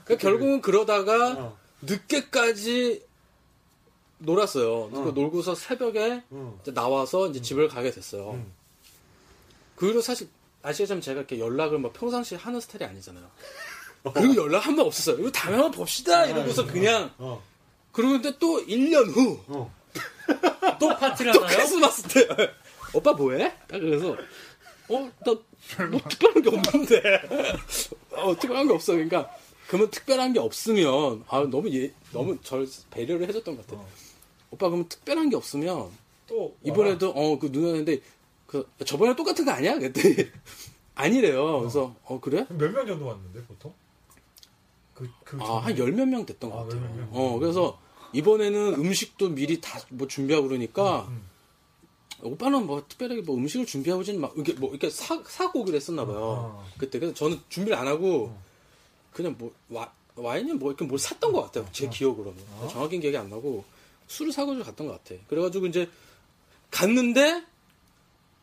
그러니까 0.05 0.17
결국은 0.19 0.61
그러다가 0.61 1.33
어. 1.39 1.59
늦게까지 1.83 3.05
놀았어요. 4.19 4.91
그 4.91 5.09
어. 5.09 5.11
놀고서 5.13 5.55
새벽에 5.57 6.23
어. 6.31 6.59
이제 6.63 6.73
나와서 6.73 7.29
이제 7.29 7.41
집을 7.43 7.67
가게 7.69 7.91
됐어요. 7.91 8.41
음. 9.83 9.87
그 9.87 9.89
후로 9.91 10.01
사실 10.01 10.29
아시겠지만 10.63 11.01
제가 11.01 11.21
이렇게 11.21 11.39
연락을 11.41 11.79
뭐 11.79 11.91
평상시에 11.93 12.39
하는 12.39 12.61
스타일이 12.61 12.85
아니잖아요. 12.85 13.29
그리고 14.15 14.37
연락 14.37 14.67
한 14.67 14.77
번 14.77 14.87
없었어요. 14.87 15.19
이거 15.21 15.31
다음에 15.31 15.57
한번 15.57 15.73
봅시다 15.73 16.25
이러고서 16.27 16.67
그냥 16.67 17.13
어. 17.19 17.43
그러는데 17.93 18.37
또 18.39 18.65
1년 18.67 19.09
후또 19.11 19.45
어. 19.49 19.75
또 20.81 20.89
파티를 20.97 21.35
하나요? 21.35 21.47
크리스마스 21.57 22.03
때 22.05 22.27
오빠 22.95 23.13
뭐해? 23.13 23.53
딱 23.69 23.79
그래서 23.79 24.17
어 24.89 25.11
나 25.29 25.89
뭐 25.91 26.01
특별한 26.09 26.43
게 26.43 26.49
없는데 26.49 27.03
어 28.13 28.35
특별한 28.37 28.67
게 28.67 28.75
없어 28.75 28.93
그러니까 28.95 29.31
그러면 29.69 29.91
특별한 29.91 30.33
게 30.33 30.41
없으면 30.41 31.25
아 31.29 31.41
너무 31.51 31.71
예 31.73 31.93
너무 32.13 32.37
절 32.43 32.67
배려를 32.91 33.29
해줬던 33.29 33.57
것 33.57 33.67
같아. 33.67 33.81
오빠 34.51 34.67
그러면 34.69 34.89
특별한 34.89 35.31
게 35.31 35.37
없으면 35.37 35.89
또 36.27 36.57
이번에도 36.65 37.11
어 37.15 37.39
그 37.39 37.47
누나인데 37.47 38.01
그 38.53 38.69
저번에 38.85 39.17
똑같은 39.17 39.45
거 39.47 39.51
아니야? 39.51 39.79
그랬더니 39.79 40.15
아니래요. 40.95 41.61
그래서 41.61 41.95
어 42.05 42.21
그래? 42.21 42.47
몇 42.51 42.71
명 42.73 42.87
정도 42.87 43.07
왔는데 43.07 43.43
보통? 43.47 43.73
그, 44.95 45.09
그 45.25 45.39
아 45.41 45.61
한 45.65 45.79
열 45.79 45.91
몇 45.93 46.07
명 46.07 46.27
됐던 46.27 46.51
것 46.51 46.59
아, 46.59 46.63
같아요. 46.65 46.83
열몇 46.83 46.97
명. 46.97 47.09
어 47.13 47.39
그래서 47.39 47.81
이번에는 48.13 48.75
음식도 48.75 49.31
미리 49.31 49.61
다 49.61 49.81
뭐 49.89 50.07
준비하고 50.07 50.49
그러니까 50.49 51.07
음. 51.09 51.23
오빠는 52.25 52.67
뭐 52.67 52.85
특별하게 52.87 53.23
뭐 53.23 53.35
음식을 53.37 53.65
준비하고진 53.67 54.21
막 54.21 54.33
이렇게 54.37 54.53
뭐 54.53 54.71
이렇게 54.71 54.91
사 54.91 55.21
사고 55.27 55.65
했었나 55.67 56.05
봐요. 56.07 56.63
아. 56.63 56.73
그때 56.79 56.99
그래서 56.99 57.15
저는 57.15 57.41
준비를 57.49 57.77
안 57.77 57.89
하고 57.89 58.27
어. 58.27 58.43
그냥 59.13 59.35
뭐 59.39 59.53
와, 59.71 59.91
와인이 60.15 60.53
뭐 60.53 60.71
이렇게 60.71 60.85
뭘 60.85 60.99
샀던 60.99 61.33
것 61.33 61.43
같아요. 61.45 61.65
어. 61.65 61.69
제 61.73 61.89
기억으로는 61.89 62.37
정확히 62.71 63.01
기억이 63.01 63.17
안 63.17 63.29
나고 63.31 63.65
술을 64.09 64.31
사가지고 64.31 64.63
갔던 64.63 64.87
것 64.87 65.03
같아. 65.03 65.19
그래가지고 65.29 65.67
이제 65.67 65.89
갔는데 66.71 67.45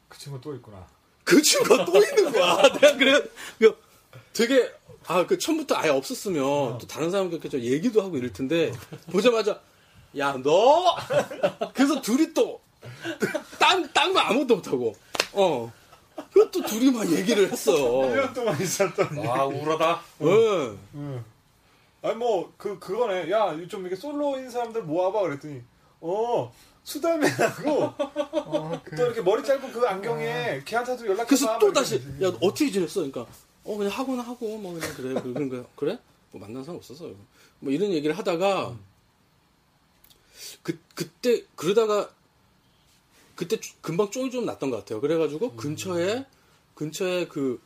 그 0.09 0.17
친구 0.19 0.41
또 0.41 0.53
있구나. 0.55 0.85
그 1.23 1.41
친구가 1.41 1.85
또 1.85 1.97
있는 2.03 2.31
거야. 2.31 2.61
내가 2.73 2.97
그래 2.97 3.21
그 3.59 3.77
되게 4.33 4.69
아 5.07 5.25
그 5.25 5.37
처음부터 5.37 5.75
아예 5.75 5.89
없었으면 5.89 6.77
또 6.77 6.87
다른 6.87 7.09
사람과 7.09 7.37
좀 7.49 7.59
얘기도 7.61 8.01
하고 8.01 8.17
이럴 8.17 8.33
텐데 8.33 8.71
보자마자 9.11 9.59
야 10.17 10.33
너 10.43 10.95
그래서 11.73 12.01
둘이 12.01 12.33
또딴딴거 12.33 14.19
아무것도 14.19 14.55
못하고 14.57 14.95
어 15.33 15.71
그것도 16.33 16.65
둘이 16.65 16.91
막 16.91 17.09
얘기를 17.11 17.49
했어. 17.51 17.71
1년 17.73 18.33
동안 18.33 18.59
있었던. 18.61 19.17
와 19.25 19.45
우울하다. 19.45 20.01
응. 20.21 20.77
응. 20.95 21.25
아니 22.01 22.15
뭐 22.15 22.51
그 22.57 22.77
그거네. 22.79 23.29
야 23.31 23.55
좀 23.67 23.81
이렇게 23.81 23.95
솔로인 23.95 24.49
사람들 24.49 24.83
모아봐 24.83 25.21
그랬더니 25.21 25.61
어 26.01 26.53
수달맨하고 26.89 27.83
어, 28.49 28.81
그, 28.83 28.95
또 28.95 29.03
이렇게 29.05 29.21
머리 29.21 29.43
짧은 29.43 29.71
그 29.71 29.85
안경에 29.87 30.61
걔한테도 30.65 31.05
연락해봐. 31.05 31.25
그래서 31.25 31.59
또막 31.59 31.73
다시. 31.75 31.95
야 32.23 32.27
어떻게 32.41 32.71
지냈어? 32.71 33.01
그러니까 33.01 33.27
어 33.63 33.77
그냥 33.77 33.91
하고는 33.93 34.23
하고 34.23 34.57
뭐 34.57 34.73
그냥 34.73 34.93
그래 34.95 35.13
그런 35.21 35.49
거 35.49 35.65
그래 35.75 35.99
뭐 36.31 36.41
만난 36.41 36.63
사람 36.63 36.77
없었어 36.77 37.11
뭐 37.59 37.71
이런 37.71 37.91
얘기를 37.91 38.17
하다가 38.17 38.75
그 40.63 40.79
그때 40.95 41.43
그러다가 41.55 42.09
그때 43.35 43.59
주- 43.59 43.75
금방 43.81 44.09
쫑이 44.09 44.31
좀 44.31 44.45
났던 44.45 44.69
것 44.71 44.77
같아요. 44.77 44.99
그래가지고 44.99 45.55
근처에 45.55 46.25
근처에 46.73 47.27
그 47.27 47.61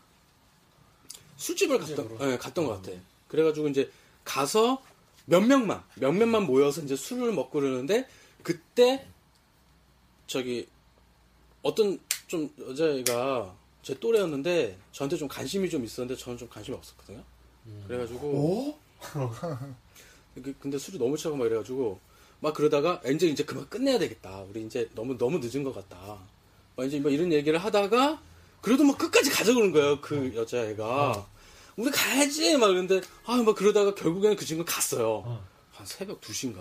술집을 1.38 1.80
갔던 1.80 2.18
예, 2.22 2.38
갔던 2.38 2.66
것 2.66 2.82
같아. 2.82 2.98
그래가지고 3.30 3.70
이제 3.70 3.90
가서 4.26 4.82
몇 5.26 5.40
명만 5.42 5.82
몇 5.96 6.12
명만 6.12 6.46
모여서 6.46 6.82
이제 6.82 6.96
술을 6.98 7.32
먹고 7.32 7.60
그러는데 7.62 8.08
그때 8.44 9.08
저기 10.34 10.68
어떤 11.62 12.00
좀 12.28 12.50
여자애가 12.60 13.54
제 13.84 13.94
또래였는데 14.00 14.78
저한테 14.92 15.16
좀 15.18 15.28
관심이 15.28 15.70
좀 15.70 15.84
있었는데 15.86 16.20
저는 16.20 16.40
좀 16.40 16.50
관심이 16.50 16.76
없었거든요. 16.76 17.22
그래가지고 17.88 18.80
그- 20.44 20.56
근데 20.60 20.78
술이 20.80 20.98
너무 20.98 21.16
취하고 21.18 21.38
막 21.38 21.46
이래가지고 21.46 22.00
막 22.40 22.54
그러다가 22.56 23.00
이제 23.06 23.28
이제 23.28 23.44
그만 23.46 23.70
끝내야 23.70 24.00
되겠다. 24.00 24.42
우리 24.50 24.66
이제 24.66 24.90
너무 24.96 25.18
너무 25.18 25.38
늦은 25.40 25.64
것 25.64 25.74
같다. 25.76 26.18
막 26.76 26.86
이제 26.86 27.00
뭐 27.00 27.12
이런 27.12 27.32
얘기를 27.32 27.60
하다가 27.60 28.20
그래도 28.62 28.84
뭐 28.84 28.98
끝까지 28.98 29.30
가자 29.30 29.54
그런 29.54 29.72
거예요. 29.72 30.02
그 30.02 30.34
여자애가 30.36 31.28
우리 31.78 31.92
가야지 31.92 32.58
막 32.58 32.68
그러는데 32.68 33.02
아 33.26 33.38
막 33.38 33.56
그러다가 33.56 33.94
결국에는 33.94 34.36
그 34.36 34.46
친구 34.46 34.66
가 34.66 34.76
갔어요. 34.76 35.22
한 35.72 35.86
새벽 35.86 36.20
2시인가. 36.22 36.60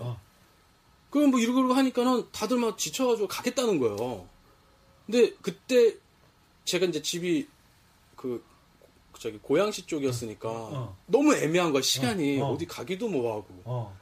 그럼 1.13 1.29
뭐 1.29 1.39
이러고 1.39 1.71
하니까는 1.73 2.25
다들 2.31 2.57
막 2.57 2.75
지쳐가지고 2.75 3.27
가겠다는 3.27 3.77
거예요. 3.77 4.27
근데 5.05 5.31
그때 5.43 5.95
제가 6.65 6.87
이제 6.87 7.03
집이 7.03 7.47
그 8.15 8.43
저기 9.19 9.37
고양시 9.37 9.85
쪽이었으니까 9.85 10.91
너무 11.05 11.35
애매한 11.35 11.71
거야 11.71 11.83
시간이 11.83 12.41
어, 12.41 12.45
어. 12.45 12.53
어. 12.53 12.57
디 12.57 12.65
가기도 12.65 13.09
뭐하고 13.09 13.45
어. 13.63 13.95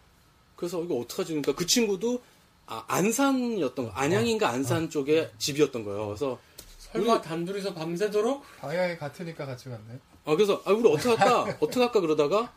그래서 0.55 0.81
이거 0.81 0.99
어떡하지 0.99 1.33
그러니까 1.33 1.53
그 1.53 1.65
친구도 1.65 2.21
아, 2.65 2.85
안산이었던 2.87 3.87
거 3.87 3.91
안양인가 3.91 4.47
안산 4.47 4.89
쪽에 4.89 5.31
집이었던 5.37 5.83
거예요 5.83 6.05
그래서 6.07 6.39
설마 6.77 7.21
단둘이서 7.21 7.73
밤새도록? 7.73 8.41
방향이 8.59 8.97
같으니까 8.97 9.45
같이 9.45 9.67
갔네. 9.67 9.99
아 10.23 10.35
그래서 10.35 10.61
아 10.63 10.71
우리 10.71 10.87
어떻게 10.89 11.09
할까 11.09 11.41
어떻게 11.59 11.79
할까 11.81 11.99
그러다가 11.99 12.53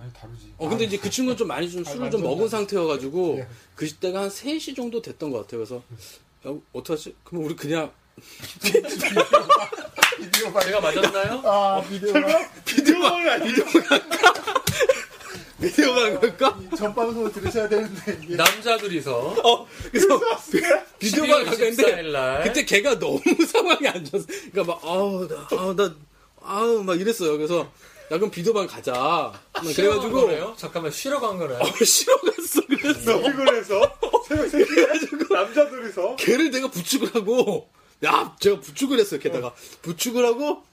아니 0.00 0.10
다르지. 0.14 0.52
어 0.56 0.68
근데 0.68 0.84
이제 0.84 0.96
그 0.96 1.10
친구는 1.10 1.36
좀 1.36 1.46
많이 1.48 1.70
좀 1.70 1.82
아, 1.82 1.84
술을 1.84 2.10
좀 2.10 2.20
완전 2.20 2.22
먹은 2.22 2.48
상태여가지고 2.48 3.36
예. 3.40 3.46
그때가 3.74 4.22
한 4.22 4.28
3시 4.30 4.74
정도 4.74 5.02
됐던 5.02 5.30
것 5.30 5.38
같아요 5.42 5.58
그래서 5.64 5.82
야 6.48 6.58
어떡하지 6.72 7.14
그럼 7.22 7.44
우리 7.44 7.54
그냥 7.54 7.92
비디오 10.18 10.52
방. 10.52 10.62
제가 10.62 10.80
맞았나요? 10.80 11.42
아 11.44 11.82
비디오 11.88 12.12
방. 12.14 12.50
비디오는 12.64 13.28
아니죠. 13.28 13.62
비디오 15.60 15.94
방 15.94 16.18
갈까? 16.20 16.58
전 16.76 16.94
방송을 16.94 17.30
들으셔야 17.32 17.68
되는데 17.68 18.18
이게 18.22 18.36
남자들이서 18.36 19.18
어 19.44 19.66
그래서 19.90 20.18
비디오 20.98 21.26
방 21.26 21.42
12월 21.42 21.44
가는데 21.44 21.70
24일 21.70 22.10
날 22.12 22.42
그때 22.44 22.64
걔가 22.64 22.98
너무 22.98 23.20
상황이 23.46 23.86
안 23.86 24.02
좋았어. 24.04 24.26
그러니까 24.50 24.64
막 24.64 24.80
아우 24.82 25.28
나 25.28 25.46
아우 25.58 25.74
나 25.76 25.94
아우 26.42 26.82
막 26.82 26.98
이랬어요. 26.98 27.36
그래서 27.36 27.70
야 28.10 28.16
그럼 28.18 28.30
비디오방 28.30 28.66
가자. 28.66 28.92
막 29.52 29.64
쉬러 29.72 30.00
간 30.00 30.10
그래가지고? 30.10 30.56
잠깐만 30.56 30.90
쉬러 30.90 31.20
간 31.20 31.38
거네요? 31.38 31.58
어, 31.60 31.84
싫어 31.84 32.16
갔어. 32.20 32.60
그래서 32.68 33.12
너희 33.20 33.32
그래서 33.34 33.98
새벽 34.26 34.48
새벽 34.50 35.32
남자들이서 35.32 36.16
걔를 36.16 36.50
내가 36.50 36.68
부축을 36.70 37.14
하고 37.14 37.70
야 38.04 38.34
제가 38.40 38.58
부축을 38.60 38.98
했어요. 38.98 39.20
게다가 39.20 39.54
부축을 39.82 40.26
하고 40.26 40.64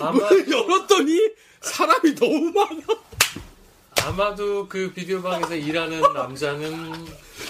아마 0.00 0.12
문을 0.28 0.50
열었더니 0.50 1.18
사람이 1.62 2.14
너무 2.16 2.50
많아. 2.50 2.80
아마도 4.06 4.68
그 4.68 4.92
비디오방에서 4.92 5.54
일하는 5.54 6.00
남자는 6.00 7.06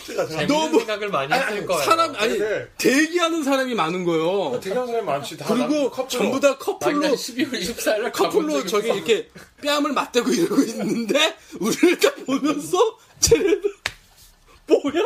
재밌는 0.07 0.47
너무- 0.47 0.79
생각을 0.81 1.09
많이 1.09 1.33
했을 1.33 1.67
거예요. 1.67 1.83
사람 1.83 2.15
아니 2.17 2.39
근데- 2.39 2.69
대기하는 2.79 3.43
사람이 3.43 3.75
많은 3.75 4.05
거예요. 4.05 4.61
대기하는 4.61 4.87
사람이 4.87 5.07
많지. 5.07 5.37
다 5.39 5.47
그리고 5.49 5.69
남- 5.75 5.91
커플로. 5.91 6.09
전부 6.09 6.41
다 6.41 6.59
커플로 6.59 6.99
나이날 7.01 7.17
12월 7.17 7.53
24일 7.61 8.03
날 8.03 8.13
커플로 8.13 8.67
저기 8.67 8.89
이렇게 8.89 9.31
뺨을 9.63 9.93
맞대고 9.93 10.31
이러고 10.31 10.63
있는데 10.63 11.37
우리를 11.61 11.99
딱 12.01 12.15
보면서 12.27 12.99
쟤네들 13.21 13.75
뭐야? 14.67 15.05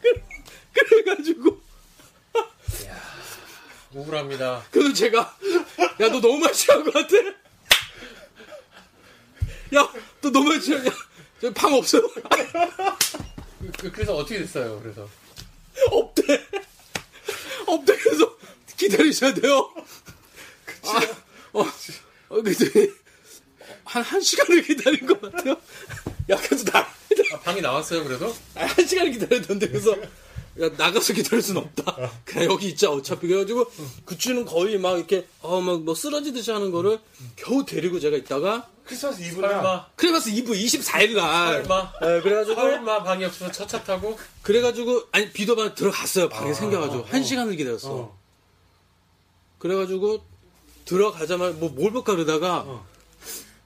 그래- 0.00 0.22
그래가지고 0.72 1.58
우울합니다. 3.94 4.62
그래서 4.70 4.92
제가 4.92 5.36
야 6.00 6.08
너 6.08 6.20
너무 6.20 6.38
많이 6.38 6.52
취한 6.54 6.84
것 6.84 6.92
같아. 6.94 7.16
야 9.74 9.92
너 10.20 10.30
너무 10.30 10.58
취한 10.60 10.84
야방 11.44 11.74
없어요. 11.74 12.08
그- 13.78 13.90
그래서 13.92 14.16
어떻게 14.16 14.38
됐어요? 14.40 14.80
그래서 14.82 15.08
없대. 15.90 16.22
없대. 17.66 17.96
그래서 17.98 18.36
기다리셔야 18.76 19.34
돼요. 19.34 19.70
아, 20.84 21.00
어, 21.52 21.60
어, 22.30 22.42
근데 22.42 22.90
한, 23.84 24.02
한 24.02 24.20
시간을 24.20 24.62
기다린 24.62 25.06
것 25.06 25.20
같아요. 25.20 25.56
야, 26.30 26.36
그래서 26.42 26.64
나, 26.70 26.80
아, 26.80 27.38
방이 27.40 27.60
나왔어요. 27.60 28.04
그래도 28.04 28.34
아, 28.54 28.64
한 28.64 28.86
시간을 28.86 29.12
기다렸는데, 29.12 29.68
그래서, 29.68 29.92
야, 30.60 30.68
나가서 30.76 31.12
기다릴 31.14 31.42
순 31.42 31.56
없다. 31.56 32.12
그냥 32.24 32.50
여기 32.50 32.68
있자, 32.68 32.90
어차피. 32.90 33.26
그래가지고, 33.28 33.70
그치는 34.04 34.44
거의 34.44 34.78
막 34.78 34.96
이렇게, 34.96 35.26
어, 35.40 35.60
막, 35.60 35.82
뭐 35.82 35.94
쓰러지듯이 35.94 36.50
하는 36.50 36.70
거를 36.70 36.98
겨우 37.36 37.64
데리고 37.64 37.98
제가 38.00 38.16
있다가, 38.16 38.68
크리스마스 38.88 39.20
이브나 39.22 39.90
크리스마스 39.96 40.30
이브 40.30 40.52
24일 40.54 41.14
날. 41.14 41.62
설마 41.62 41.92
네, 42.00 42.20
그래가지고, 42.22 42.54
설마 42.60 43.02
방이 43.02 43.24
없어서 43.24 43.52
첫차 43.52 43.82
타고 43.84 44.18
그래가지고, 44.42 45.04
아니, 45.12 45.30
비도반 45.30 45.74
들어갔어요. 45.74 46.28
방에 46.30 46.54
생겨가지고. 46.54 47.04
한 47.04 47.22
시간을 47.22 47.54
기다렸어. 47.56 47.90
어. 47.92 48.18
그래가지고, 49.58 50.24
들어가자마자, 50.86 51.56
뭐, 51.58 51.68
뭘 51.68 51.92
볼까 51.92 52.12
그러다가, 52.14 52.64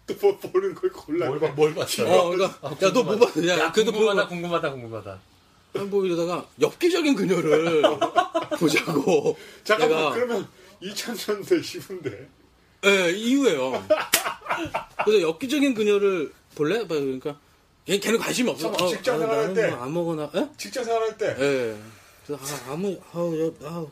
또뭐 0.07 0.39
보는 0.39 0.75
걸 0.75 0.91
골라. 0.91 1.27
뭘, 1.27 1.39
봐- 1.39 1.49
뭘 1.55 1.75
봤어요? 1.75 2.09
어, 2.11 2.31
그러니까, 2.31 2.59
야, 2.83 2.91
너뭐 2.91 3.17
봐. 3.19 3.27
야, 3.47 3.59
야, 3.59 3.73
그래도 3.73 3.93
궁금하다, 3.93 4.23
보고, 4.23 4.35
궁금하다, 4.35 4.71
궁금하다. 4.73 5.19
뭐 5.89 6.05
이러다가, 6.05 6.47
엽기적인 6.61 7.15
그녀를 7.15 7.83
보자고. 8.59 9.39
잠깐만 9.65 9.97
내가, 9.99 10.11
그러면 10.13 10.49
2000년대 10.83 11.61
10인데. 11.63 12.27
예, 12.85 13.13
이후에요. 13.13 13.87
그래서 15.05 15.23
엽기적인 15.29 15.75
그녀를 15.75 16.33
볼래? 16.55 16.79
막 16.81 16.89
그러니까, 16.89 17.39
걔, 17.87 17.99
걔는 17.99 18.19
관심이 18.19 18.51
없어. 18.51 18.69
잠깐만, 18.69 18.95
직장 18.95 19.19
생활할 19.19 19.43
나는 19.43 19.55
때. 19.55 19.71
뭐 19.71 19.79
아무거나, 19.85 20.31
예? 20.35 20.49
직장 20.57 20.85
생활할 20.85 21.17
때. 21.17 21.27
예. 21.39 21.77
그래서, 22.27 22.43
아, 22.67 22.73
아무, 22.73 22.99
아우, 23.13 23.47
야, 23.47 23.51
아우, 23.65 23.91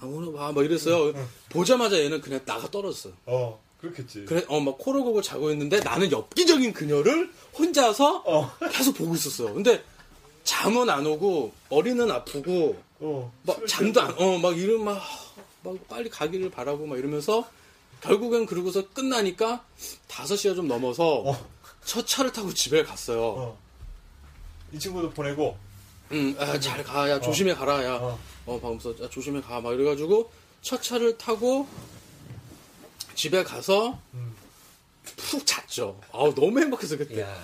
아무나 0.00 0.32
봐. 0.38 0.52
막 0.52 0.64
이랬어요. 0.64 1.12
보자마자 1.48 1.98
얘는 1.98 2.20
그냥 2.20 2.40
나가 2.44 2.70
떨어졌어. 2.70 3.10
어 3.26 3.60
그렇겠지. 3.80 4.24
그래, 4.26 4.44
어, 4.48 4.60
막 4.60 4.78
코를 4.78 5.02
고고 5.02 5.22
자고 5.22 5.50
있는데 5.50 5.80
나는 5.80 6.10
엽기적인 6.10 6.72
그녀를 6.72 7.32
혼자서 7.58 8.22
어. 8.26 8.52
계속 8.72 8.96
보고 8.96 9.14
있었어요. 9.14 9.54
근데 9.54 9.82
잠은 10.44 10.88
안 10.88 11.04
오고 11.06 11.52
머리는 11.68 12.08
아프고 12.10 12.76
어. 13.00 13.32
막 13.42 13.66
잠도 13.66 14.00
안. 14.00 14.14
어, 14.18 14.38
막 14.38 14.56
이런 14.56 14.84
막, 14.84 15.00
막 15.62 15.76
빨리 15.88 16.08
가기를 16.08 16.50
바라고 16.50 16.86
막 16.86 16.98
이러면서 16.98 17.48
결국엔 18.02 18.46
그러고서 18.46 18.88
끝나니까 18.90 19.64
5시가 20.08 20.54
좀 20.56 20.68
넘어서 20.68 21.22
어. 21.22 21.48
첫 21.84 22.06
차를 22.06 22.32
타고 22.32 22.52
집에 22.52 22.82
갔어요. 22.84 23.22
어. 23.22 23.58
이 24.72 24.78
친구도 24.78 25.10
보내고. 25.10 25.56
응, 26.12 26.34
아, 26.38 26.58
잘 26.58 26.82
가, 26.84 27.08
야, 27.10 27.20
조심해 27.20 27.54
가라, 27.54 27.84
야. 27.84 27.94
어. 27.96 28.18
어, 28.46 28.60
방금서 28.60 28.94
야, 29.04 29.08
조심해 29.10 29.40
가, 29.40 29.60
막 29.60 29.74
이래가지고 29.74 30.30
첫 30.62 30.82
차를 30.82 31.18
타고 31.18 31.68
집에 33.14 33.42
가서 33.42 33.98
음. 34.14 34.34
푹 35.16 35.46
잤죠. 35.46 36.00
아우, 36.12 36.34
너무 36.34 36.60
행복해서 36.60 36.96
그때. 36.96 37.22
야 37.22 37.36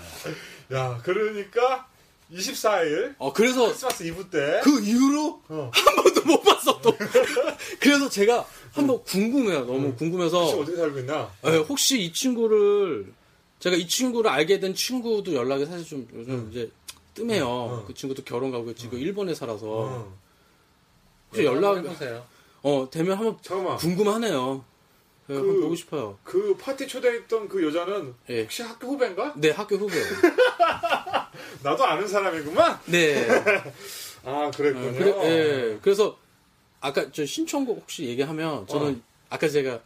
야 0.73 0.99
그러니까 1.03 1.87
24일 2.33 3.14
어, 3.18 3.33
그래서 3.33 3.66
크리스마스 3.66 4.03
이브 4.05 4.29
때. 4.31 4.61
그 4.64 4.81
이후로 4.81 5.43
어. 5.49 5.70
한 5.72 5.97
번도 5.97 6.22
못 6.25 6.43
봤어, 6.43 6.81
또. 6.81 6.97
그래서 7.81 8.09
제가 8.09 8.47
한번 8.72 9.03
궁금해요. 9.05 9.64
너무 9.66 9.95
궁금해서. 9.95 10.41
혹시 10.41 10.55
어떻게 10.61 10.77
살고 10.77 10.99
있나? 11.01 11.31
예, 11.47 11.57
혹시 11.59 12.01
이 12.01 12.12
친구를 12.12 13.12
제가 13.61 13.77
이 13.77 13.87
친구를 13.87 14.31
알게 14.31 14.59
된 14.61 14.75
친구도 14.75 15.35
연락이 15.35 15.64
사실 15.66 15.87
좀 15.87 16.09
요즘 16.14 16.49
이제 16.51 16.70
뜸해요. 17.14 17.47
어. 17.49 17.85
그 17.87 17.95
친구도 17.95 18.25
결혼 18.25 18.51
가고 18.51 18.75
지금 18.75 18.99
일본에 18.99 19.35
살아서 19.35 19.66
어. 19.66 20.18
혹시 21.29 21.45
연락 21.45 21.77
해보세요. 21.79 22.25
어 22.62 22.89
되면 22.91 23.16
한번 23.18 23.37
잠깐만. 23.43 23.77
궁금하네요. 23.77 24.64
예, 25.31 25.35
그- 25.35 25.39
한번 25.39 25.61
보고 25.61 25.75
싶어요. 25.77 26.18
그 26.25 26.57
파티 26.59 26.89
초대했던 26.89 27.49
그 27.49 27.64
여자는 27.64 28.14
예. 28.31 28.43
혹시 28.43 28.62
학교 28.62 28.89
후배인가? 28.89 29.35
네 29.37 29.51
학교 29.51 29.77
후배요. 29.77 30.03
나도 31.65 31.83
아는 31.85 32.07
사람이구만. 32.07 32.79
네. 32.87 33.27
아 34.25 34.51
그랬군요. 34.55 34.93
네, 34.93 34.99
그래, 34.99 35.12
네. 35.12 35.79
그래서 35.83 36.19
아까 36.81 37.11
저 37.11 37.25
신청곡 37.25 37.79
혹시 37.79 38.05
얘기하면 38.05 38.67
저는 38.67 38.93
어. 38.93 39.01
아까 39.31 39.49
제가 39.49 39.81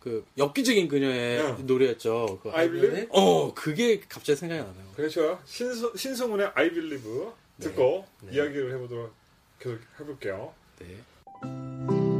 그 0.00 0.24
엽기적인 0.36 0.88
그녀의 0.88 1.42
네. 1.42 1.62
노래였죠. 1.62 2.40
그 2.42 2.50
I 2.50 2.68
Believe. 2.68 3.06
어 3.10 3.54
그게 3.54 4.00
갑자기 4.00 4.38
생각이 4.38 4.60
나네요. 4.60 4.92
그렇죠. 4.96 5.38
신소, 5.44 5.96
신성훈의 5.96 6.50
I 6.54 6.70
Believe 6.70 7.10
네. 7.56 7.68
듣고 7.68 8.04
네. 8.22 8.34
이야기를 8.34 8.74
해보도록 8.74 9.14
계속 9.60 9.78
해볼게요. 10.00 10.52
네. 10.80 12.13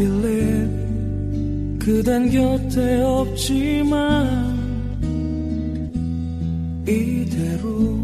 빌린 0.00 1.78
그댄 1.78 2.30
곁에 2.30 3.02
없지만 3.02 4.58
이대로 6.88 8.00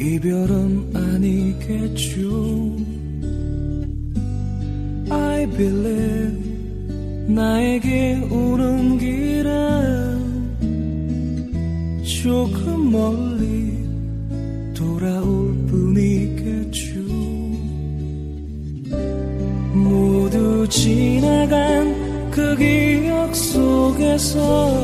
이별은 0.00 0.90
아니겠죠. 0.92 2.76
I 5.08 5.46
believe 5.50 6.42
나에게 7.28 8.26
오는 8.28 8.98
길은 8.98 9.52
조금 12.02 12.90
멀리 12.90 13.31
soul. 24.32 24.81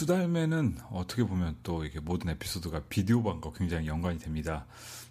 수달매는 0.00 0.78
어떻게 0.92 1.24
보면 1.24 1.58
또 1.62 1.84
이게 1.84 2.00
모든 2.00 2.30
에피소드가 2.30 2.84
비디오방과 2.88 3.52
굉장히 3.52 3.86
연관이 3.86 4.18
됩니다. 4.18 4.64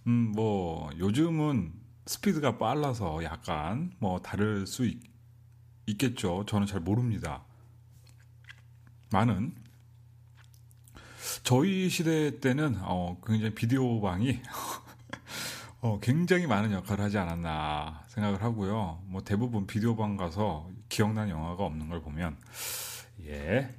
음, 0.07 0.31
뭐, 0.31 0.89
요즘은 0.97 1.71
스피드가 2.07 2.57
빨라서 2.57 3.23
약간 3.23 3.91
뭐 3.99 4.19
다를 4.19 4.65
수 4.65 4.87
있, 4.87 4.99
겠죠 5.99 6.43
저는 6.47 6.65
잘 6.65 6.79
모릅니다. 6.79 7.43
많은 9.11 9.53
저희 11.43 11.87
시대 11.89 12.39
때는 12.39 12.77
어, 12.81 13.21
굉장히 13.23 13.53
비디오방이 13.53 14.41
어, 15.81 15.99
굉장히 15.99 16.47
많은 16.47 16.71
역할을 16.71 17.03
하지 17.03 17.19
않았나 17.19 18.05
생각을 18.07 18.41
하고요. 18.41 19.03
뭐 19.05 19.23
대부분 19.23 19.67
비디오방 19.67 20.17
가서 20.17 20.67
기억나는 20.89 21.29
영화가 21.29 21.63
없는 21.63 21.89
걸 21.89 22.01
보면 22.01 22.37
예. 23.27 23.69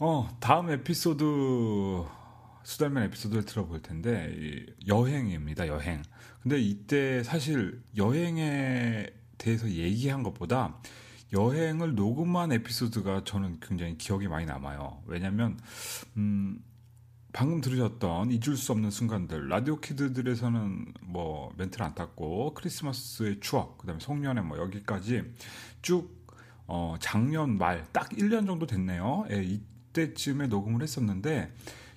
어, 0.00 0.28
다음 0.40 0.70
에피소드 0.70 1.24
수달맨 2.62 3.04
에피소드를 3.04 3.44
들어볼 3.44 3.82
텐데 3.82 4.32
이 4.36 4.66
여행입니다. 4.86 5.66
여행. 5.68 6.02
근데 6.42 6.60
이때 6.60 7.22
사실 7.24 7.82
여행에 7.96 9.08
대해서 9.38 9.68
얘기한 9.68 10.22
것보다 10.22 10.78
여행을 11.32 11.94
녹음한 11.94 12.52
에피소드가 12.52 13.24
저는 13.24 13.58
굉장히 13.60 13.98
기억이 13.98 14.28
많이 14.28 14.46
남아요. 14.46 15.02
왜냐면 15.06 15.58
음 16.16 16.62
방금 17.32 17.60
들으셨던 17.60 18.30
잊을 18.30 18.56
수 18.56 18.72
없는 18.72 18.90
순간들 18.90 19.48
라디오 19.48 19.80
키드들에서는 19.80 20.94
뭐 21.02 21.52
멘트를 21.56 21.84
안 21.84 21.94
탔고 21.94 22.54
크리스마스의 22.54 23.40
추억 23.40 23.78
그다음에 23.78 24.00
송년회 24.00 24.42
뭐 24.42 24.58
여기까지 24.58 25.24
쭉 25.82 26.16
어, 26.66 26.96
작년 27.00 27.58
말 27.58 27.84
딱 27.92 28.10
1년 28.10 28.46
정도 28.46 28.66
됐네요. 28.66 29.26
예, 29.30 29.42
이 29.42 29.60
때쯤에 29.98 30.46
녹음을 30.46 30.82
했었는데 30.82 31.52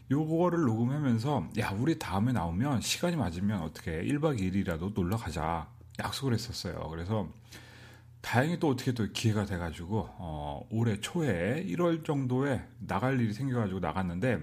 요거를 0.10 0.62
녹음하면서 0.62 1.50
야 1.60 1.72
우리 1.78 2.00
다음에 2.00 2.32
나오면 2.34 2.82
시간이 2.82 3.16
맞으면 3.16 3.62
어떻게 3.62 4.04
1박 4.04 4.40
2일이라도 4.40 4.94
놀러 4.94 5.18
가자 5.18 5.70
약속을 6.00 6.34
했었어요. 6.34 6.88
그래서 6.90 7.30
다행히 8.22 8.60
또 8.60 8.70
어떻게 8.70 8.92
또 8.92 9.08
기회가 9.12 9.46
돼가지고 9.46 10.10
어, 10.18 10.68
올해 10.70 11.00
초에 11.00 11.64
1월 11.68 12.04
정도에 12.04 12.68
나갈 12.80 13.20
일이 13.20 13.34
생겨가지고 13.34 13.80
나갔는데 13.80 14.42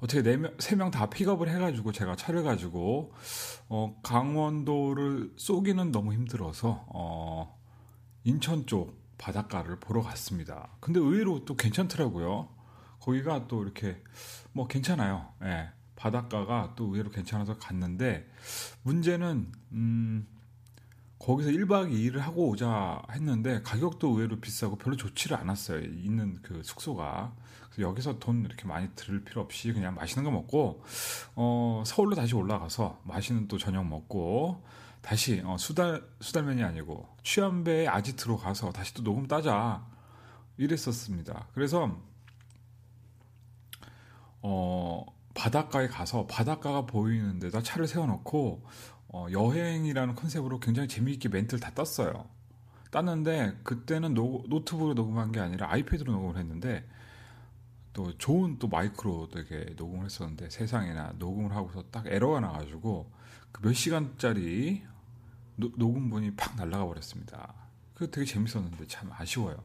어떻게 0.00 0.22
네명세 0.22 0.76
명다 0.76 1.10
픽업을 1.10 1.48
해가지고 1.48 1.92
제가 1.92 2.16
차를 2.16 2.42
가지고 2.42 3.12
어, 3.68 3.98
강원도를 4.02 5.32
쏘기는 5.36 5.92
너무 5.92 6.12
힘들어서 6.12 6.84
어, 6.88 7.58
인천 8.24 8.66
쪽 8.66 9.01
바닷가를 9.22 9.78
보러 9.78 10.02
갔습니다. 10.02 10.68
근데 10.80 10.98
의외로 10.98 11.44
또 11.44 11.54
괜찮더라고요. 11.54 12.48
거기가 12.98 13.46
또 13.46 13.62
이렇게 13.62 14.02
뭐 14.52 14.66
괜찮아요. 14.66 15.28
예. 15.44 15.70
바닷가가 15.94 16.72
또 16.74 16.86
의외로 16.86 17.08
괜찮아서 17.10 17.56
갔는데 17.56 18.28
문제는 18.82 19.52
음 19.70 20.26
거기서 21.20 21.50
1박 21.50 21.92
2일을 21.92 22.18
하고 22.18 22.48
오자 22.48 23.02
했는데 23.12 23.62
가격도 23.62 24.08
의외로 24.08 24.40
비싸고 24.40 24.76
별로 24.76 24.96
좋지를 24.96 25.36
않았어요. 25.36 25.78
있는 25.82 26.40
그 26.42 26.60
숙소가. 26.64 27.32
그래서 27.70 27.88
여기서 27.88 28.18
돈 28.18 28.44
이렇게 28.44 28.66
많이 28.66 28.88
들을 28.96 29.22
필요 29.22 29.40
없이 29.40 29.72
그냥 29.72 29.94
맛있는 29.94 30.24
거 30.24 30.32
먹고 30.32 30.82
어 31.36 31.84
서울로 31.86 32.16
다시 32.16 32.34
올라가서 32.34 33.02
맛있는 33.04 33.46
또 33.46 33.56
저녁 33.56 33.86
먹고 33.86 34.64
다시 35.02 35.42
어, 35.44 35.58
수달 35.58 36.02
수달맨이 36.20 36.62
아니고 36.62 37.08
취한배에 37.24 37.88
아지트로 37.88 38.38
가서 38.38 38.72
다시 38.72 38.94
또 38.94 39.02
녹음 39.02 39.26
따자 39.26 39.84
이랬었습니다. 40.56 41.48
그래서 41.54 42.00
어 44.40 45.04
바닷가에 45.34 45.88
가서 45.88 46.26
바닷가가 46.26 46.86
보이는 46.86 47.38
데다 47.40 47.62
차를 47.62 47.88
세워놓고 47.88 48.64
어, 49.08 49.26
여행이라는 49.30 50.14
concept으로 50.14 50.60
굉장히 50.60 50.88
재미있게 50.88 51.28
멘트를 51.28 51.60
다 51.60 51.72
떴어요. 51.74 52.26
땄는데 52.90 53.58
그때는 53.64 54.14
노, 54.14 54.44
노트북으로 54.48 54.94
녹음한 54.94 55.32
게 55.32 55.40
아니라 55.40 55.70
아이패드로 55.72 56.12
녹음을 56.12 56.36
했는데 56.38 56.86
또 57.92 58.16
좋은 58.18 58.58
또 58.58 58.68
마이크로 58.68 59.28
되게 59.30 59.74
녹음을 59.76 60.04
했었는데 60.06 60.48
세상에나 60.50 61.14
녹음을 61.18 61.54
하고서 61.54 61.82
딱 61.90 62.06
에러가 62.06 62.38
나가지고 62.40 63.10
그 63.52 63.62
몇 63.62 63.74
시간짜리 63.74 64.82
노, 65.56 65.70
녹음본이 65.76 66.36
팍 66.36 66.56
날라가 66.56 66.86
버렸습니다. 66.86 67.54
그 67.94 68.10
되게 68.10 68.24
재밌었는데 68.24 68.86
참 68.86 69.10
아쉬워요. 69.12 69.62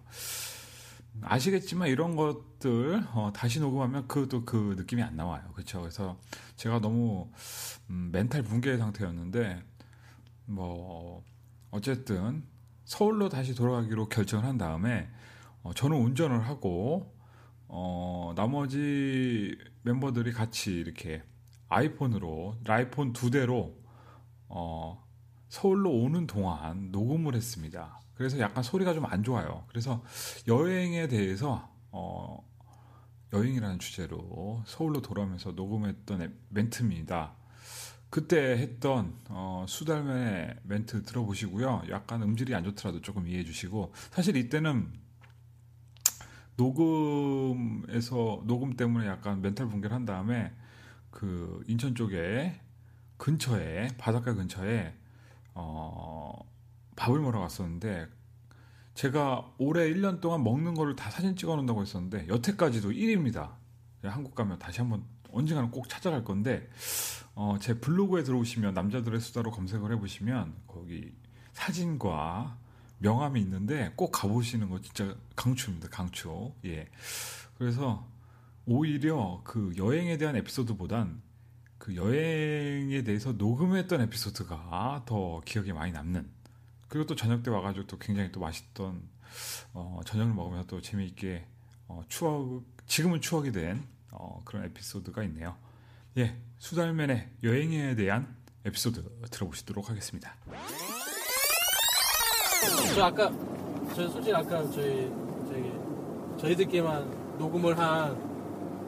아시겠지만 1.21 1.87
이런 1.87 2.15
것들 2.15 3.03
어, 3.13 3.31
다시 3.33 3.59
녹음하면 3.59 4.07
그것도 4.07 4.45
그 4.45 4.75
느낌이 4.77 5.01
안 5.01 5.15
나와요. 5.15 5.43
그렇죠. 5.53 5.81
그래서 5.81 6.19
제가 6.55 6.79
너무 6.79 7.31
음, 7.89 8.09
멘탈 8.11 8.43
붕괴 8.43 8.77
상태였는데 8.77 9.63
뭐 10.45 11.23
어쨌든 11.71 12.43
서울로 12.85 13.29
다시 13.29 13.55
돌아가기로 13.55 14.09
결정을 14.09 14.45
한 14.45 14.57
다음에 14.57 15.09
어, 15.63 15.73
저는 15.73 15.97
운전을 15.97 16.47
하고 16.47 17.13
어, 17.67 18.33
나머지 18.35 19.57
멤버들이 19.81 20.31
같이 20.31 20.71
이렇게 20.71 21.23
아이폰으로 21.69 22.55
아이폰 22.67 23.11
두 23.11 23.29
대로 23.29 23.75
어, 24.47 25.05
서울로 25.49 25.91
오는 25.91 26.27
동안 26.27 26.91
녹음을 26.91 27.35
했습니다. 27.35 27.99
그래서 28.15 28.39
약간 28.39 28.63
소리가 28.63 28.93
좀 28.93 29.05
안 29.05 29.23
좋아요. 29.23 29.63
그래서 29.69 30.03
여행에 30.47 31.07
대해서 31.07 31.69
어, 31.91 32.43
여행이라는 33.33 33.79
주제로 33.79 34.63
서울로 34.65 35.01
돌아오면서 35.01 35.51
녹음했던 35.51 36.33
멘트입니다. 36.49 37.33
그때 38.09 38.37
했던 38.57 39.17
어, 39.29 39.65
수달맨의 39.67 40.55
멘트 40.63 41.03
들어보시고요. 41.03 41.83
약간 41.89 42.23
음질이 42.23 42.55
안 42.55 42.63
좋더라도 42.63 43.01
조금 43.01 43.27
이해해 43.27 43.43
주시고 43.43 43.93
사실 44.11 44.37
이때는 44.37 44.91
녹음에서 46.55 48.41
녹음 48.45 48.75
때문에 48.75 49.07
약간 49.07 49.41
멘탈 49.41 49.67
붕괴를 49.67 49.95
한 49.95 50.05
다음에 50.05 50.53
그 51.11 51.63
인천 51.67 51.95
쪽에 51.95 52.59
근처에 53.17 53.89
바닷가 53.97 54.33
근처에 54.33 54.96
어, 55.59 56.39
밥을 56.95 57.19
먹으러 57.19 57.39
갔었는데 57.39 58.07
제가 58.93 59.53
올해 59.57 59.91
1년 59.91 60.21
동안 60.21 60.43
먹는 60.43 60.75
거를 60.75 60.95
다 60.95 61.09
사진 61.09 61.35
찍어 61.35 61.51
놓는다고 61.55 61.81
했었는데 61.81 62.27
여태까지도 62.27 62.91
1위입니다. 62.91 63.55
한국 64.03 64.35
가면 64.35 64.59
다시 64.59 64.81
한번 64.81 65.03
언젠가는 65.31 65.71
꼭 65.71 65.89
찾아갈 65.89 66.23
건데 66.23 66.69
어, 67.35 67.57
제 67.59 67.79
블로그에 67.79 68.23
들어오시면 68.23 68.73
남자들의 68.73 69.19
수다로 69.19 69.51
검색을 69.51 69.91
해보시면 69.93 70.55
거기 70.67 71.13
사진과 71.53 72.57
명함이 72.99 73.41
있는데 73.41 73.93
꼭 73.95 74.11
가보시는 74.11 74.69
거 74.69 74.79
진짜 74.81 75.15
강추입니다. 75.35 75.89
강추. 75.89 76.53
예. 76.65 76.87
그래서 77.57 78.07
오히려 78.65 79.41
그 79.43 79.73
여행에 79.77 80.17
대한 80.17 80.35
에피소드보단 80.35 81.21
그 81.77 81.95
여행에 81.95 83.03
대해서 83.03 83.31
녹음했던 83.33 84.01
에피소드가 84.01 85.03
더 85.05 85.41
기억에 85.45 85.73
많이 85.73 85.91
남는 85.91 86.27
그리고 86.87 87.05
또 87.05 87.15
저녁 87.15 87.43
때 87.43 87.51
와가지고 87.51 87.87
또 87.87 87.97
굉장히 87.99 88.31
또 88.31 88.39
맛있던 88.39 89.01
어, 89.73 89.99
저녁을 90.05 90.33
먹으면서 90.33 90.67
또 90.67 90.81
재미있게 90.81 91.45
어, 91.87 92.01
추억 92.07 92.63
지금은 92.87 93.21
추억이 93.21 93.51
된 93.51 93.83
어, 94.11 94.41
그런 94.45 94.65
에피소드가 94.65 95.23
있네요. 95.23 95.55
예, 96.17 96.35
수달맨의 96.59 97.29
여행에 97.43 97.95
대한 97.95 98.35
에피소드 98.65 99.03
들어보시도록 99.29 99.89
하겠습니다. 99.89 100.35
저 102.95 103.03
아까 103.03 103.29
저 103.95 104.09
솔직히 104.09 104.33
아까 104.33 104.63
저희 104.71 105.11
저희 105.47 106.39
저희들끼리만 106.39 107.37
녹음을 107.37 107.77
한 107.77 108.37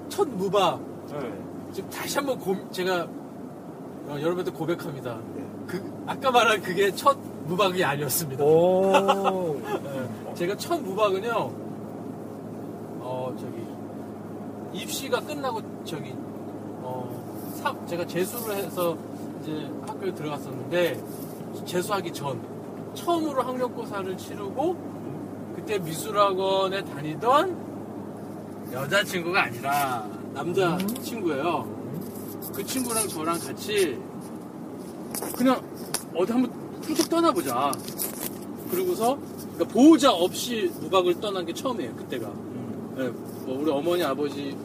첫 0.09 0.27
무박 0.27 0.81
네. 1.07 1.48
지금 1.73 1.89
다시 1.89 2.17
한번 2.17 2.39
고, 2.39 2.55
제가 2.71 3.03
어, 3.03 4.17
여러분한테 4.19 4.51
고백합니다. 4.51 5.19
그 5.67 6.03
아까 6.07 6.31
말한 6.31 6.61
그게 6.61 6.91
첫 6.95 7.17
무박이 7.45 7.83
아니었습니다. 7.83 8.43
네, 8.43 10.33
제가 10.35 10.55
첫 10.57 10.81
무박은요, 10.81 11.29
어 13.01 13.35
저기 13.39 14.81
입시가 14.81 15.19
끝나고 15.21 15.61
저기 15.85 16.13
어 16.81 17.53
사, 17.61 17.75
제가 17.85 18.05
재수를 18.07 18.55
해서 18.55 18.97
이제 19.41 19.69
학교에 19.85 20.13
들어갔었는데 20.13 21.03
재수하기 21.65 22.13
전 22.13 22.41
처음으로 22.95 23.43
학력고사를 23.43 24.17
치르고 24.17 25.53
그때 25.55 25.77
미술학원에 25.77 26.83
다니던 26.83 27.69
여자친구가 28.71 29.43
아니라 29.43 30.18
남자 30.33 30.77
친구예요. 31.01 31.79
그 32.53 32.63
친구랑 32.65 33.07
저랑 33.07 33.39
같이 33.39 33.99
그냥 35.35 35.61
어디 36.15 36.31
한번 36.31 36.51
훌쩍 36.81 37.09
떠나보자. 37.09 37.71
그리고서 38.71 39.17
그러니까 39.53 39.65
보호자 39.73 40.11
없이 40.11 40.71
무박을 40.79 41.19
떠난 41.19 41.45
게 41.45 41.53
처음이에요. 41.53 41.95
그때가. 41.95 42.27
네, 42.95 43.07
뭐 43.45 43.59
우리 43.59 43.71
어머니 43.71 44.03
아버지 44.03 44.55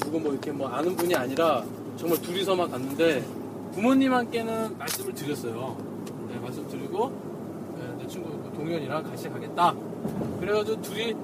누구 0.00 0.20
뭐 0.20 0.32
이렇게 0.32 0.50
뭐 0.52 0.68
아는 0.68 0.94
분이 0.96 1.14
아니라 1.14 1.64
정말 1.96 2.20
둘이서만 2.22 2.70
갔는데 2.70 3.24
부모님한테는 3.74 4.78
말씀을 4.78 5.14
드렸어요. 5.14 5.76
네, 6.28 6.38
말씀 6.38 6.66
드리고 6.68 7.10
네, 7.78 8.02
내 8.02 8.06
친구 8.06 8.30
그 8.30 8.50
동현이랑 8.56 9.02
같이 9.02 9.28
가겠다. 9.28 9.74
그래가지고 10.40 10.82
둘이 10.82 11.14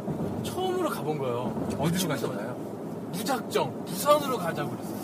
처음으로 0.43 0.89
가본 0.89 1.19
거예요. 1.19 1.69
어디로 1.79 2.09
가셨나요? 2.09 2.56
무작정 3.17 3.85
부산으로 3.85 4.37
가자고 4.39 4.71
그랬어요. 4.71 4.97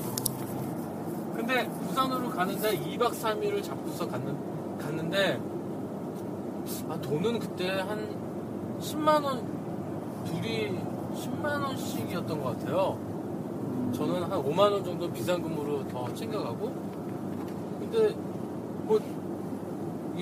근데 1.34 1.68
부산으로 1.68 2.30
가는데 2.30 2.78
2박 2.78 3.10
3일을 3.10 3.62
잡고서 3.62 4.06
갔는, 4.08 4.78
갔는데 4.78 5.40
아, 6.88 7.00
돈은 7.00 7.38
그때 7.38 7.80
한 7.80 8.08
10만 8.80 9.24
원 9.24 9.44
둘이 10.24 10.78
10만 11.14 11.62
원씩이었던 11.62 12.42
것 12.42 12.58
같아요. 12.58 12.98
저는 13.94 14.22
한 14.22 14.30
5만 14.42 14.58
원 14.58 14.84
정도 14.84 15.10
비상금으로 15.10 15.88
더 15.88 16.12
챙겨가고 16.14 16.72
근데 17.80 18.14
뭐 18.84 19.00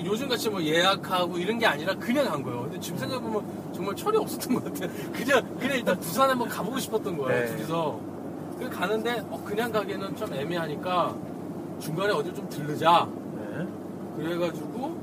요즘 0.03 0.27
같이 0.29 0.49
뭐 0.49 0.61
예약하고 0.61 1.37
이런 1.37 1.59
게 1.59 1.65
아니라 1.65 1.93
그냥 1.95 2.25
간 2.25 2.41
거예요. 2.43 2.63
근데 2.63 2.79
지금 2.79 2.97
생각해보면 2.97 3.60
정말 3.81 3.95
철이 3.95 4.15
없었던 4.17 4.53
것 4.53 4.63
같아요. 4.65 4.89
그냥 5.11 5.57
그냥 5.59 5.77
일단 5.77 5.99
부산 5.99 6.29
한번 6.29 6.47
가보고 6.47 6.77
싶었던 6.77 7.17
거예요. 7.17 7.45
네. 7.45 7.47
둘이서. 7.55 7.99
그 8.59 8.69
가는데 8.69 9.23
어, 9.31 9.41
그냥 9.43 9.71
가기에는 9.71 10.15
좀 10.15 10.31
애매하니까 10.31 11.15
중간에 11.79 12.13
어딜 12.13 12.31
좀 12.35 12.47
들르자. 12.47 13.07
네. 13.37 13.67
그래가지고 14.17 14.95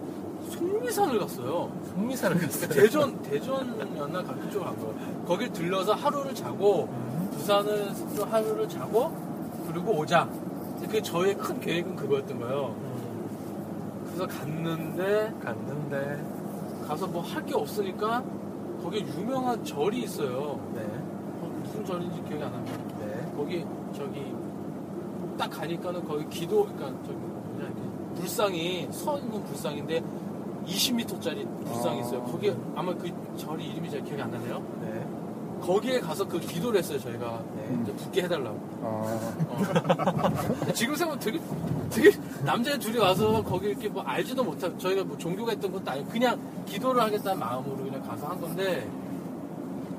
속리산을 0.51 1.19
갔어요. 1.19 1.73
속리산을 1.93 2.39
갔어요. 2.39 2.69
대전 2.69 3.21
대전이었나 3.23 4.23
가- 4.23 4.35
그쪽으로 4.37 4.65
간 4.71 4.77
거예요. 4.77 5.25
거길 5.27 5.53
들러서 5.53 5.95
하루를 5.95 6.33
자고 6.37 6.89
부산을 7.33 7.89
또 8.17 8.25
하루를 8.27 8.69
자고 8.69 9.11
그리고 9.67 9.99
오자. 9.99 10.29
그 10.89 11.03
저의 11.03 11.37
큰 11.37 11.59
계획은 11.61 11.97
그거였던 11.97 12.39
거예요. 12.39 12.77
그래서 14.07 14.27
갔는데 14.29 15.35
갔는데 15.43 16.23
가서 16.87 17.07
뭐 17.09 17.21
할 17.23 17.45
게 17.45 17.55
없으니까 17.55 18.23
거기 18.83 19.01
유명한 19.19 19.65
절이 19.65 20.03
있어요. 20.03 20.61
네. 20.75 20.81
어, 20.83 21.61
무슨 21.63 21.85
절인지 21.85 22.23
기억이 22.29 22.43
안 22.43 22.53
납니다. 22.53 22.79
네. 23.01 23.33
거기 23.37 23.65
저기 23.95 24.35
딱 25.37 25.51
가니까는 25.51 26.05
거기 26.05 26.29
기도 26.29 26.65
그러니까 26.65 26.87
저기 27.07 27.19
뭐냐 27.19 27.65
이렇게 27.67 27.81
불상이 28.15 28.89
서 28.91 29.19
있는 29.19 29.43
불상인데 29.45 30.03
20m짜리 30.67 31.65
불상이 31.65 32.01
있어요. 32.01 32.23
거기 32.25 32.55
아마 32.75 32.95
그 32.95 33.11
절이 33.37 33.65
이름이 33.65 33.91
잘 33.91 34.03
기억이 34.05 34.21
안 34.21 34.31
나네요. 34.31 34.63
네. 35.61 35.67
거기에 35.67 36.01
가서 36.01 36.27
그 36.27 36.39
기도를 36.41 36.79
했어요 36.79 36.99
저희가 37.01 37.43
네. 37.57 37.81
이제 37.83 37.93
붙게 37.93 38.23
해달라고. 38.23 38.59
아, 38.83 38.87
어. 39.49 40.73
지금 40.75 40.95
생각하면 40.95 41.19
되게 41.19 41.41
되게 41.91 42.19
남자 42.45 42.79
둘이 42.79 42.99
와서 42.99 43.43
거기 43.43 43.69
이렇게 43.69 43.89
뭐 43.89 44.03
알지도 44.03 44.45
못하고 44.45 44.77
저희가 44.79 45.05
뭐 45.05 45.17
종교가 45.19 45.53
있던 45.55 45.73
것도 45.73 45.91
아니고 45.91 46.09
그냥 46.09 46.41
기도를 46.67 47.03
하겠다는 47.03 47.39
마음으로 47.39 47.77
그냥 47.85 48.03
가서 48.03 48.27
한 48.27 48.41
건데 48.41 48.89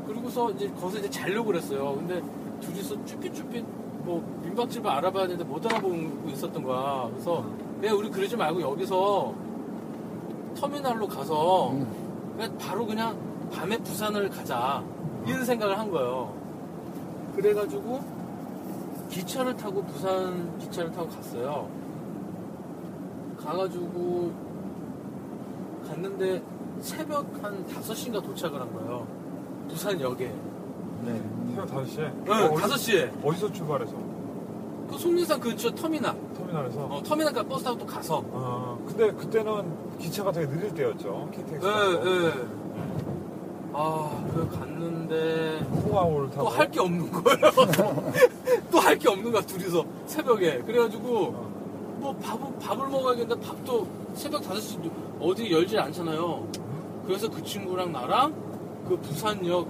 그리고서 0.07 0.52
이제 0.52 0.68
거기서 0.80 0.99
이제 0.99 1.10
자려고 1.10 1.48
그랬어요. 1.48 1.95
근데 1.95 2.22
둘이서 2.61 3.06
쭈삣쭈삣 3.06 3.64
뭐 4.03 4.40
민박집을 4.44 4.90
알아봐야 4.90 5.27
되는데 5.27 5.44
못 5.44 5.65
알아보고 5.65 6.30
있었던 6.30 6.64
거야. 6.64 7.07
그래서 7.11 7.45
그냥 7.80 7.98
우리 7.98 8.10
그러지 8.10 8.36
말고 8.36 8.61
여기서 8.61 9.34
터미널로 10.57 11.07
가서 11.07 11.76
그냥 12.36 12.57
바로 12.57 12.86
그냥 12.86 13.18
밤에 13.52 13.77
부산을 13.77 14.30
가자 14.30 14.84
이런 15.30 15.46
생각을 15.46 15.78
한 15.78 15.92
거예요. 15.92 16.34
그래가지고 17.36 18.02
기차를 19.10 19.56
타고 19.56 19.84
부산 19.84 20.58
기차를 20.60 20.92
타고 20.92 21.08
갔어요. 21.10 21.70
가가지고 23.38 24.32
갔는데 25.88 26.42
새벽 26.82 27.26
한 27.44 27.66
5시인가 27.68 28.24
도착을 28.24 28.60
한 28.60 28.74
거예요. 28.74 29.08
부산역에. 29.70 30.34
네. 31.06 31.22
새벽 31.56 31.68
5시에? 31.70 32.24
네, 32.26 32.50
5시에. 32.50 33.26
어디서 33.26 33.52
출발해서? 33.54 33.94
그 34.90 34.98
속리산 34.98 35.40
근처 35.40 35.70
터미널. 35.76 36.16
터미널에서? 36.36 36.86
어, 36.86 37.04
터미널까지 37.04 37.48
버스 37.48 37.64
타고 37.64 37.78
또 37.78 37.86
가서. 37.86 38.24
아, 38.34 38.78
근데 38.88 39.12
그때는 39.12 39.98
기차가 40.00 40.32
되게 40.32 40.48
느릴 40.48 40.74
때였죠. 40.74 41.30
KTX. 41.32 41.66
네, 41.66 42.04
네. 42.04 42.34
아, 43.74 44.26
그 44.34 44.50
갔는데 44.50 44.99
호화호를 45.15 46.30
타고. 46.31 46.44
또 46.44 46.49
할 46.49 46.69
게 46.72 46.80
없는 46.80 47.11
거예요. 47.11 47.52
또 48.72 48.80
할 48.80 48.98
게 48.98 49.10
없는 49.10 49.31
거야, 49.31 49.41
둘이서. 49.41 49.84
새벽에. 50.06 50.60
그래가지고 50.60 51.49
뭐 51.99 52.15
밥을, 52.22 52.48
밥을 52.61 52.88
먹어야겠는데 52.88 53.45
밥도 53.45 53.88
새벽 54.14 54.41
5시 54.44 54.90
어디 55.19 55.52
열질 55.52 55.80
않잖아요. 55.80 56.48
그래서 57.06 57.30
그 57.30 57.44
친구랑 57.44 57.91
나랑 57.91 58.34
그 58.88 58.98
부산역 58.98 59.68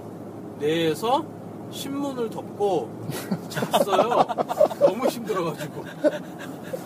내에서 0.60 1.24
신문을 1.70 2.30
덮고 2.30 2.90
잤어요. 3.48 4.24
너무 4.80 5.06
힘들어가지고. 5.06 5.84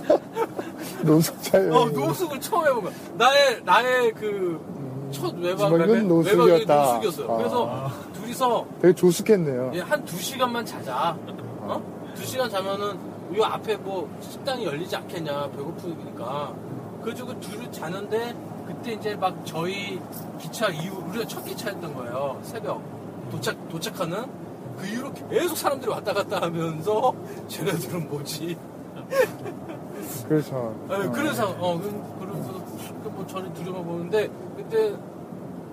노숙자예요. 1.02 1.74
어, 1.74 1.84
노숙을 1.90 2.40
처음 2.40 2.66
해본 2.66 2.84
거야. 2.84 2.92
나의, 3.16 3.62
나의 3.64 4.12
그 4.12 4.74
첫 5.14 5.32
외박, 5.38 5.68
이건 5.68 5.80
외박이. 5.80 6.06
노숙이었어요. 6.08 7.32
아. 7.32 7.36
그래서 7.36 7.90
둘이서 8.28 8.66
되게 8.80 8.94
조숙했네요. 8.94 9.70
예, 9.74 9.80
한두 9.80 10.16
시간만 10.16 10.64
자자. 10.64 11.16
어? 11.60 11.82
두 12.14 12.24
시간 12.24 12.48
자면은 12.48 12.98
이 13.34 13.40
앞에 13.42 13.76
뭐 13.76 14.08
식당이 14.20 14.64
열리지 14.64 14.96
않겠냐 14.96 15.50
배고프니까. 15.50 16.54
그래가지고 17.02 17.38
둘이 17.40 17.70
자는데 17.70 18.34
그때 18.66 18.92
이제 18.92 19.14
막 19.14 19.34
저희 19.44 20.00
기차 20.38 20.68
이후 20.68 21.02
우리가 21.08 21.26
첫 21.26 21.44
기차였던 21.44 21.94
거예요. 21.94 22.38
새벽 22.42 22.80
도착 23.30 23.56
도착하는 23.68 24.24
그 24.78 24.86
이후로 24.86 25.12
계속 25.30 25.56
사람들이 25.56 25.90
왔다 25.90 26.12
갔다 26.12 26.42
하면서 26.42 27.12
쟤네들은 27.48 28.08
뭐지? 28.08 28.56
그렇죠. 30.28 30.74
네, 30.88 30.96
그래서 31.12 31.48
어 31.58 31.78
그- 31.78 32.16
그러고서 32.20 32.52
뭐 33.10 33.26
저를 33.26 33.52
두려워 33.52 33.82
보는데 33.82 34.28
그때 34.56 34.94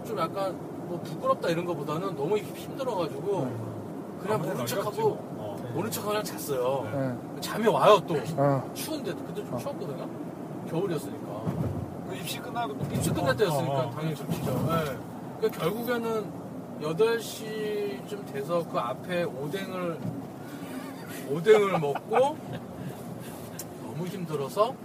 좀 0.06 0.18
약간 0.20 0.56
뭐 0.92 1.00
부끄럽다 1.00 1.48
이런 1.48 1.66
거보다는 1.66 2.18
너무 2.18 2.38
힘들어가지고 2.38 3.50
그냥 4.22 4.42
모른 4.42 4.66
척하고 4.66 5.16
모른 5.74 5.90
척 5.90 6.06
그냥 6.06 6.22
잤어요. 6.22 6.90
네. 6.94 7.40
잠이 7.40 7.66
와요 7.68 7.98
또 8.06 8.18
아, 8.38 8.62
추운데 8.74 9.14
그때 9.14 9.36
좀 9.36 9.58
추웠거든요. 9.58 10.10
겨울이었으니까 10.70 11.44
그 12.10 12.16
입시 12.16 12.40
끝나고 12.40 12.78
또 12.78 12.94
입시 12.94 13.10
끝날 13.10 13.38
때였으니까 13.38 13.74
어, 13.74 13.88
어. 13.88 13.92
당연히 13.92 14.16
춥죠. 14.16 14.30
네. 14.36 14.98
그러니까 15.40 15.62
결국에는 15.62 16.42
8시쯤 16.82 18.34
돼서 18.34 18.68
그 18.70 18.78
앞에 18.78 19.24
오뎅을 19.24 19.98
오뎅을 21.30 21.80
먹고 21.80 22.38
너무 23.82 24.08
힘들어서 24.08 24.76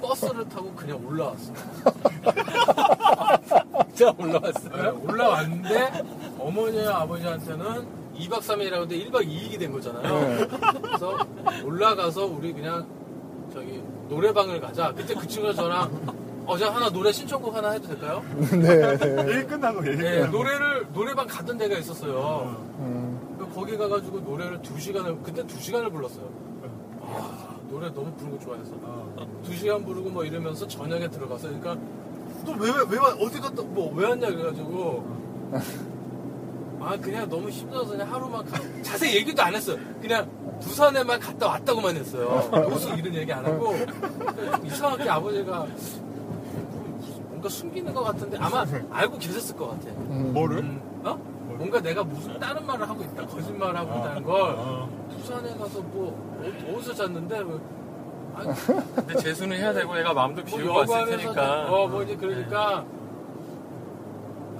버스를 0.00 0.48
타고 0.48 0.72
그냥 0.72 1.06
올라왔어요. 1.06 1.54
진짜 3.94 4.12
올라왔어요. 4.18 4.72
네, 4.72 5.12
올라왔는데 5.12 6.02
어머니와 6.38 7.02
아버지한테는 7.02 7.86
2박 8.18 8.38
3일이라고 8.40 8.72
하는데 8.72 8.96
1박 8.98 9.26
2일이 9.26 9.58
된 9.58 9.72
거잖아요. 9.72 10.48
그래서 10.82 11.16
올라가서 11.64 12.26
우리 12.26 12.52
그냥 12.52 12.86
저기 13.52 13.82
노래방을 14.08 14.60
가자. 14.60 14.92
그때 14.92 15.14
그 15.14 15.26
친구가 15.26 15.54
저랑 15.54 16.24
어, 16.46 16.58
제가 16.58 16.74
하나 16.74 16.90
노래 16.90 17.10
신청곡 17.10 17.54
하나 17.54 17.70
해도 17.70 17.88
될까요? 17.88 18.22
네. 18.50 18.96
네. 18.98 19.36
얘기 19.36 19.46
끝나고 19.46 19.86
얘기 19.86 20.02
네, 20.02 20.16
끝나고. 20.18 20.36
노래를 20.36 20.86
노래방 20.92 21.26
갔던 21.26 21.56
데가 21.56 21.78
있었어요. 21.78 22.54
음, 22.80 23.36
그 23.38 23.48
거기 23.54 23.76
가가지고 23.78 24.20
노래를 24.20 24.60
두 24.60 24.78
시간을 24.78 25.18
그때 25.22 25.46
두 25.46 25.58
시간을 25.58 25.90
불렀어요. 25.90 26.28
아, 27.00 27.56
노래 27.70 27.88
너무 27.94 28.12
부르는 28.14 28.38
거 28.38 28.44
좋아해서 28.44 28.72
두 29.44 29.54
시간 29.54 29.84
부르고 29.84 30.10
뭐 30.10 30.24
이러면서 30.24 30.66
저녁에 30.66 31.08
들어가서 31.08 31.48
그러니까 31.48 31.76
또왜왜 32.44 32.98
어디 33.20 33.40
갔다 33.40 33.62
뭐 33.62 33.92
왜 33.94 34.06
왔냐 34.08 34.28
그래가지고 34.28 35.04
아 36.80 36.96
그냥 36.98 37.28
너무 37.28 37.48
힘들어서 37.48 37.92
그냥 37.92 38.12
하루만 38.12 38.44
가, 38.44 38.58
자세히 38.82 39.16
얘기도 39.16 39.42
안 39.42 39.54
했어요. 39.54 39.78
그냥 40.02 40.28
부산에만 40.60 41.18
갔다 41.18 41.48
왔다고만 41.48 41.96
했어요. 41.96 42.48
여기서 42.52 42.94
이런 42.96 43.14
얘기 43.14 43.32
안 43.32 43.44
하고 43.44 43.74
좀 43.76 44.66
이상하게 44.66 45.08
아버지가 45.08 45.66
뭔가 47.30 47.48
숨기는 47.48 47.92
것 47.94 48.02
같은데 48.04 48.36
아마 48.38 48.66
알고 48.90 49.18
계셨을 49.18 49.56
것 49.56 49.68
같아. 49.70 49.88
음. 50.10 50.32
뭐를? 50.34 50.58
음, 50.58 50.80
어? 51.04 51.14
뭔가 51.56 51.80
내가 51.80 52.02
무슨 52.04 52.38
다른 52.38 52.66
말을 52.66 52.88
하고 52.88 53.02
있다, 53.02 53.26
거짓말을 53.26 53.76
하고 53.76 53.98
있다는 54.00 54.22
걸 54.24 54.40
어. 54.58 54.88
부산에 55.16 55.54
가서 55.56 55.80
뭐 55.80 56.12
어- 56.42 56.76
어디서 56.76 56.94
잤는데 56.94 57.42
뭐, 57.44 57.60
근데 58.34 59.14
재수는 59.16 59.56
해야 59.56 59.72
되고 59.72 59.96
얘가 59.98 60.12
마음도 60.12 60.42
뭐 60.42 60.58
비우고 60.58 60.78
왔을 60.78 60.94
여관에서 60.94 61.16
테니까. 61.18 61.66
어, 61.72 61.88
뭐 61.88 62.02
이제 62.02 62.16
그러니까 62.16 62.84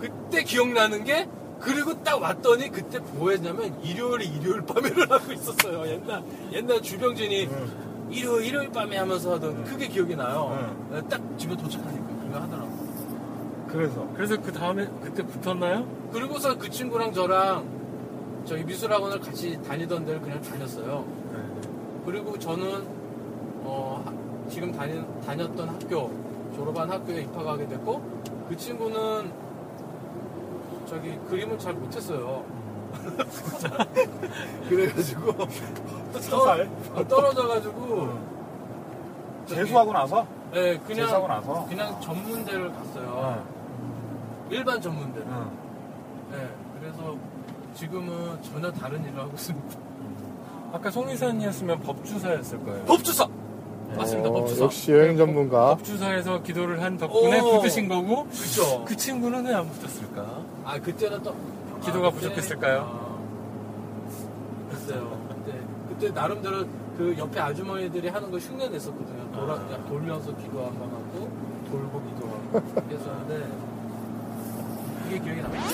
그때 0.01 0.43
기억나는 0.43 1.05
게 1.05 1.29
그리고 1.61 1.95
딱 2.03 2.21
왔더니 2.21 2.69
그때 2.71 2.99
뭐 3.13 3.31
했냐면 3.31 3.75
일요일에 3.83 4.25
일요일 4.25 4.63
밤에를 4.63 5.11
하고 5.11 5.33
있었어요. 5.33 5.87
옛날 5.87 6.23
옛날 6.53 6.83
주병진이 6.83 7.49
일요일 8.11 8.45
일요일 8.45 8.71
밤에 8.71 8.99
하면서 8.99 9.35
하던 9.35 9.65
그게 9.65 9.89
기억이 9.89 10.15
나요. 10.15 10.77
네, 10.91 11.01
딱 11.09 11.21
집에 11.39 11.57
도착하니까 11.57 12.07
그거 12.07 12.39
하더라고. 12.41 12.85
그래서 13.69 14.09
그래서 14.15 14.37
그 14.41 14.53
다음에 14.53 14.87
그때 15.03 15.23
붙었나요? 15.25 15.87
그리고서 16.13 16.57
그 16.57 16.71
친구랑 16.71 17.13
저랑 17.13 18.45
저희 18.45 18.63
미술학원을 18.63 19.21
같이 19.21 19.59
다니던 19.67 20.05
데를 20.05 20.21
그냥 20.21 20.41
다녔어요. 20.43 21.05
그리고 22.05 22.39
저는 22.39 22.87
어, 23.65 24.03
하- 24.05 24.51
지금 24.51 24.73
다니, 24.73 25.03
다녔던 25.27 25.69
학교 25.69 26.11
졸업한 26.55 26.91
학교에 26.91 27.23
입학하게 27.23 27.67
됐고 27.69 28.01
그 28.49 28.57
친구는 28.57 29.33
저기 30.87 31.17
그림을 31.29 31.59
잘 31.59 31.73
못했어요. 31.75 32.45
그래가지고 34.69 35.33
서살 36.21 36.69
어, 36.95 37.09
떨어져가지고 37.09 38.19
재수하고 39.47 39.93
나서 39.93 40.27
네 40.53 40.79
그냥 40.79 41.07
재수하고 41.07 41.27
나서 41.29 41.67
그냥 41.67 42.01
전문대를 42.01 42.73
갔어요. 42.73 43.45
일반 44.51 44.81
전문대. 44.81 45.21
네 45.21 46.49
그래서 46.79 47.17
지금은 47.75 48.41
전혀 48.43 48.71
다른 48.71 49.05
일을 49.05 49.19
하고 49.19 49.33
있습니다. 49.33 49.77
아까 50.73 50.91
송이산이었으면 50.91 51.81
법주사였을 51.81 52.65
거예요. 52.65 52.85
법주사 52.85 53.27
맞습니다. 53.97 54.29
어, 54.29 54.33
법주사. 54.33 54.65
역시 54.65 54.93
여행 54.93 55.17
전문가. 55.17 55.77
법주사에서 55.77 56.43
기도를 56.43 56.83
한 56.83 56.97
덕분에 56.99 57.41
오. 57.41 57.59
붙으신 57.61 57.89
거고 57.89 58.25
그렇죠. 58.27 58.85
그 58.85 58.97
친구는 58.97 59.45
왜 59.47 59.55
안 59.55 59.69
붙었을까? 59.71 60.43
아 60.65 60.79
그때는 60.81 61.23
또 61.23 61.35
기도가 61.85 62.09
아, 62.09 62.11
그때- 62.11 62.29
부족했을까요? 62.29 62.81
아, 62.81 63.15
글쎄요. 64.71 65.27
그때 65.29 65.59
그때 65.89 66.11
나름대로 66.11 66.65
그 66.97 67.15
옆에 67.19 67.39
아주머니들이 67.41 68.09
하는 68.09 68.31
거 68.31 68.39
흉내 68.39 68.69
냈었거든요. 68.69 69.31
돌아 69.33 69.55
아. 69.55 69.85
돌면서 69.89 70.35
기도 70.37 70.65
한 70.65 70.75
번 70.79 70.89
하고 70.91 71.31
돌고 71.71 72.03
기도하고 72.09 72.91
했었는데 72.91 73.49
그게 75.05 75.19
기억이 75.21 75.41
납니다. 75.43 75.65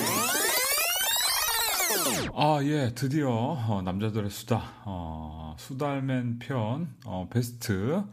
아, 2.35 2.59
예, 2.63 2.91
드디어 2.95 3.29
어, 3.29 3.81
남자들의 3.83 4.29
수다, 4.29 4.61
어, 4.85 5.40
수달맨 5.61 6.39
편 6.39 6.91
어, 7.05 7.27
베스트 7.29 8.03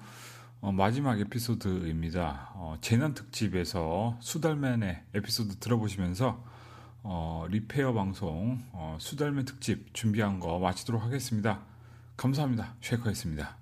어, 0.61 0.71
마지막 0.71 1.19
에피소드입니다. 1.19 2.51
어, 2.55 2.77
재난 2.83 3.15
특집에서 3.15 4.19
수달맨의 4.21 5.05
에피소드 5.15 5.57
들어보시면서 5.57 6.45
어, 7.05 7.47
리페어 7.49 7.95
방송 7.95 8.63
어, 8.73 8.99
수달맨 9.01 9.47
특집 9.47 9.95
준비한 9.95 10.41
거 10.41 10.59
마치도록 10.59 11.03
하겠습니다. 11.03 11.63
감사합니다. 12.19 12.75
쉐이커였습니다. 12.83 13.57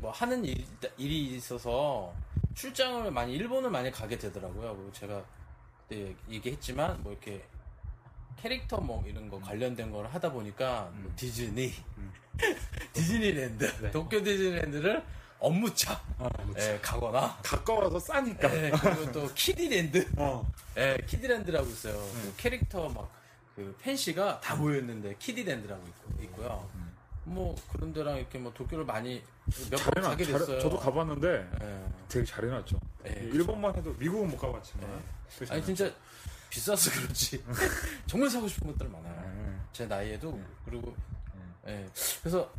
뭐 0.00 0.12
하는 0.12 0.44
일, 0.44 0.64
일이 0.96 1.34
있어서 1.34 2.14
출장을 2.54 3.10
많이 3.10 3.34
일본을 3.34 3.68
많이 3.68 3.90
가게 3.90 4.16
되더라고요. 4.16 4.90
제가 4.92 5.24
그때 5.88 6.14
얘기했지만 6.30 7.02
뭐 7.02 7.10
이렇게 7.10 7.42
캐릭터 8.42 8.78
뭐 8.78 9.04
이런 9.06 9.28
거 9.28 9.40
관련된 9.40 9.90
걸 9.90 10.06
하다 10.06 10.32
보니까 10.32 10.90
뭐 10.94 11.12
디즈니, 11.16 11.72
디즈니랜드, 12.92 13.90
도쿄 13.90 14.22
디즈니랜드를 14.22 15.02
업무차 15.38 16.00
예, 16.58 16.78
가거나. 16.82 17.38
가까워서 17.42 17.98
싸니까. 17.98 18.54
예, 18.54 18.70
그리고 18.70 19.12
또 19.12 19.26
키디랜드, 19.34 20.10
어. 20.16 20.50
예, 20.76 20.98
키디랜드라고 21.06 21.66
있어요. 21.68 21.94
그 21.94 22.34
캐릭터 22.36 22.88
막 22.88 23.20
그 23.60 23.76
팬시가 23.80 24.40
다 24.40 24.56
모여있는데 24.56 25.16
키디랜드라고 25.18 25.86
있고, 25.86 26.22
있고 26.22 26.44
요. 26.44 26.68
뭐 27.24 27.54
그런 27.70 27.92
데랑 27.92 28.16
이렇게 28.16 28.38
뭐 28.38 28.52
도쿄를 28.54 28.84
많이 28.86 29.22
몇번 29.70 29.78
잘해놨 29.78 30.10
가게 30.12 30.24
잘, 30.24 30.38
됐어요. 30.38 30.60
저도 30.60 30.78
가봤는데 30.78 31.50
예. 31.62 31.84
되게 32.08 32.24
잘 32.24 32.44
해놨죠. 32.44 32.80
예, 33.06 33.12
일본만 33.32 33.76
해도 33.76 33.94
미국은 33.98 34.30
못 34.30 34.38
가봤지만 34.38 35.02
되게 35.38 35.52
아니. 35.52 35.64
진짜 35.64 35.92
비싸서 36.50 36.90
그렇지 36.90 37.42
정말 38.06 38.28
사고 38.28 38.46
싶은 38.48 38.66
것들 38.72 38.88
많아요. 38.88 39.14
음. 39.24 39.64
제 39.72 39.86
나이에도 39.86 40.38
그리고 40.64 40.94
예 41.66 41.86
그래서 42.20 42.50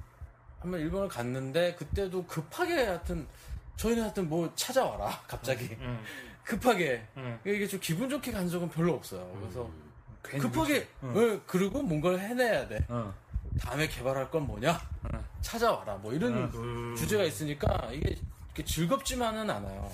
한번 0.59 0.79
일본을 0.79 1.07
갔는데 1.09 1.75
그때도 1.75 2.25
급하게 2.25 2.85
하여튼 2.85 3.27
저희는 3.75 4.03
하여튼 4.03 4.29
뭐 4.29 4.51
찾아와라 4.55 5.09
갑자기 5.27 5.65
음. 5.79 6.03
급하게 6.43 7.05
음. 7.17 7.37
이게 7.45 7.67
좀 7.67 7.79
기분 7.79 8.09
좋게 8.09 8.31
간 8.31 8.47
적은 8.49 8.69
별로 8.69 8.93
없어요. 8.93 9.29
그래서 9.39 9.69
급하게 10.23 10.87
음. 11.03 11.13
예, 11.17 11.41
그리고 11.45 11.81
뭔가를 11.81 12.19
해내야 12.19 12.67
돼. 12.67 12.85
어. 12.89 13.13
다음에 13.59 13.87
개발할 13.87 14.31
건 14.31 14.47
뭐냐? 14.47 14.79
찾아와라. 15.41 15.95
뭐 15.95 16.13
이런 16.13 16.95
주제가 16.95 17.23
있으니까 17.23 17.89
이게 17.91 18.17
이렇게 18.45 18.63
즐겁지만은 18.63 19.49
않아요. 19.49 19.91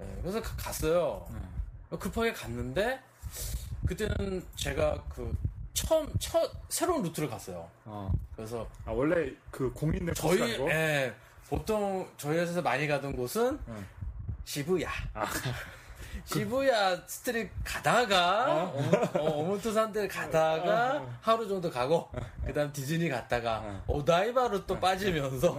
예, 0.00 0.18
그래서 0.20 0.42
가- 0.42 0.54
갔어요. 0.56 1.26
급하게 1.96 2.32
갔는데 2.32 3.00
그때는 3.86 4.44
제가 4.56 5.02
그 5.08 5.34
처음 5.72 6.12
첫 6.18 6.50
새로운 6.68 7.02
루트를 7.02 7.28
갔어요. 7.30 7.68
어. 7.84 8.12
그래서 8.34 8.66
아 8.84 8.90
원래 8.90 9.32
그 9.50 9.72
공인된 9.72 10.14
저희 10.14 10.40
예, 10.68 11.14
보통 11.48 12.06
저희 12.16 12.38
회사에서 12.38 12.60
많이 12.60 12.86
가던 12.86 13.16
곳은 13.16 13.58
응. 13.68 13.86
시부야. 14.44 14.88
아. 15.14 15.26
시부야 16.24 17.06
스트릿 17.06 17.50
가다가 17.64 18.64
어, 19.14 19.42
모토산들 19.44 20.08
가다가 20.08 21.06
하루 21.22 21.48
정도 21.48 21.70
가고 21.70 22.10
그다음 22.44 22.72
디즈니 22.72 23.08
갔다가 23.08 23.82
오다이바로 23.86 24.66
또 24.66 24.78
빠지면서 24.78 25.58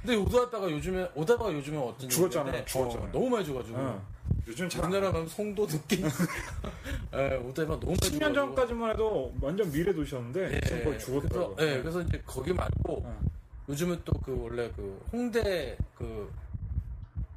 근데 0.00 0.14
오다이바가 0.14 0.70
요즘에 0.70 1.10
오다이바가 1.14 1.52
요즘에 1.52 1.76
어쩐지 1.76 2.08
죽었잖아요. 2.08 2.64
어, 2.76 3.08
너무 3.12 3.28
많이 3.28 3.44
죽어가지고 3.44 3.78
응. 3.78 4.00
요즘 4.46 4.68
잘 4.68 4.84
우리나라 4.84 5.10
가면 5.10 5.28
송도 5.28 5.66
느낌 5.66 6.06
예, 7.14 7.36
오다이바 7.36 7.80
너무 7.80 7.86
많이 7.86 7.96
10년 7.96 8.12
죽어가지고 8.12 8.34
전까지만 8.34 8.90
해도 8.92 9.34
완전 9.40 9.70
미래 9.72 9.92
도시였는데 9.92 10.60
지금 10.60 10.84
거의 10.84 10.98
죽었더라고요. 11.00 11.56
그래서, 11.56 11.72
예, 11.76 11.82
그래서 11.82 12.00
이제 12.02 12.22
거기 12.24 12.52
말고 12.52 13.02
응. 13.04 13.30
요즘은 13.68 14.02
또 14.04 14.12
그 14.24 14.38
원래 14.42 14.70
그 14.76 15.04
홍대 15.12 15.76
그 15.96 16.32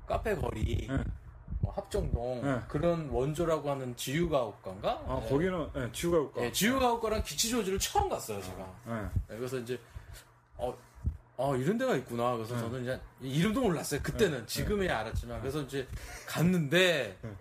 카페 0.08 0.36
거리 0.36 0.88
응. 0.90 1.04
뭐 1.62 1.72
합정동 1.74 2.42
응. 2.44 2.64
그런 2.68 3.10
원조라고 3.10 3.70
하는 3.72 3.96
지유가옥관가? 3.96 4.90
아 5.08 5.22
예. 5.26 5.30
거기는 5.30 5.68
예, 5.76 5.90
지우가 5.92 6.18
올까? 6.20 6.42
예, 6.44 6.52
지유가옥관랑 6.52 7.24
기치조지를 7.24 7.80
처음 7.80 8.08
갔어요 8.10 8.40
제가. 8.42 8.74
예. 8.90 9.34
예, 9.34 9.38
그래서 9.38 9.58
이제 9.58 9.80
어, 10.58 10.76
어 11.40 11.56
이런 11.56 11.78
데가 11.78 11.96
있구나. 11.96 12.36
그래서 12.36 12.54
응. 12.56 12.60
저는 12.60 12.82
이제 12.84 13.00
이름도 13.22 13.62
몰랐어요 13.62 14.02
그때는 14.04 14.46
지금에야 14.46 15.00
알았지만 15.00 15.40
그래서 15.40 15.62
이제 15.62 15.88
갔는데 16.28 17.18
응. 17.24 17.38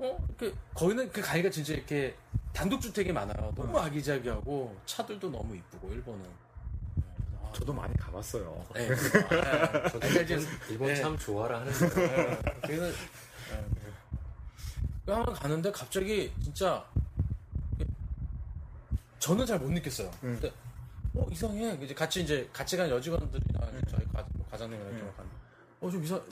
어 0.00 0.18
이렇게 0.28 0.52
거기는 0.74 1.12
그 1.12 1.20
가기가 1.20 1.48
진짜 1.48 1.74
이렇게 1.74 2.16
단독주택이 2.52 3.12
많아요. 3.12 3.52
너무 3.54 3.78
아기자기하고 3.78 4.76
차들도 4.84 5.30
너무 5.30 5.54
이쁘고 5.54 5.92
일본은. 5.92 6.24
저도 7.52 7.72
많이 7.72 7.94
가봤어요. 7.98 8.66
예, 8.76 8.86
그래서, 8.86 9.18
예. 9.18 9.20
그러니까 9.90 10.20
이제 10.22 10.40
일본 10.70 10.88
예. 10.88 10.96
참 10.96 11.16
좋아라 11.16 11.60
하는 11.60 11.72
거예요. 11.72 12.30
예, 12.30 12.38
그래서 12.66 12.86
예. 12.86 13.64
그 15.06 15.12
한번 15.12 15.34
가는데 15.34 15.70
갑자기 15.70 16.32
진짜 16.42 16.84
저는 19.20 19.46
잘 19.46 19.60
못 19.60 19.70
느꼈어요. 19.70 20.10
음. 20.24 20.38
근데 20.40 20.52
어 21.14 21.26
이상해. 21.30 21.78
이제 21.82 21.94
같이 21.94 22.22
이제 22.22 22.48
같이 22.52 22.76
간 22.76 22.88
여직원들이나 22.88 23.60
이제 23.68 23.80
저희 23.90 24.06
과, 24.12 24.24
뭐 24.32 24.46
과장님이랑 24.50 24.88
이렇게 24.92 25.04
막 25.04 25.16
가는데 25.16 25.36
어좀 25.80 26.04
이상 26.04 26.22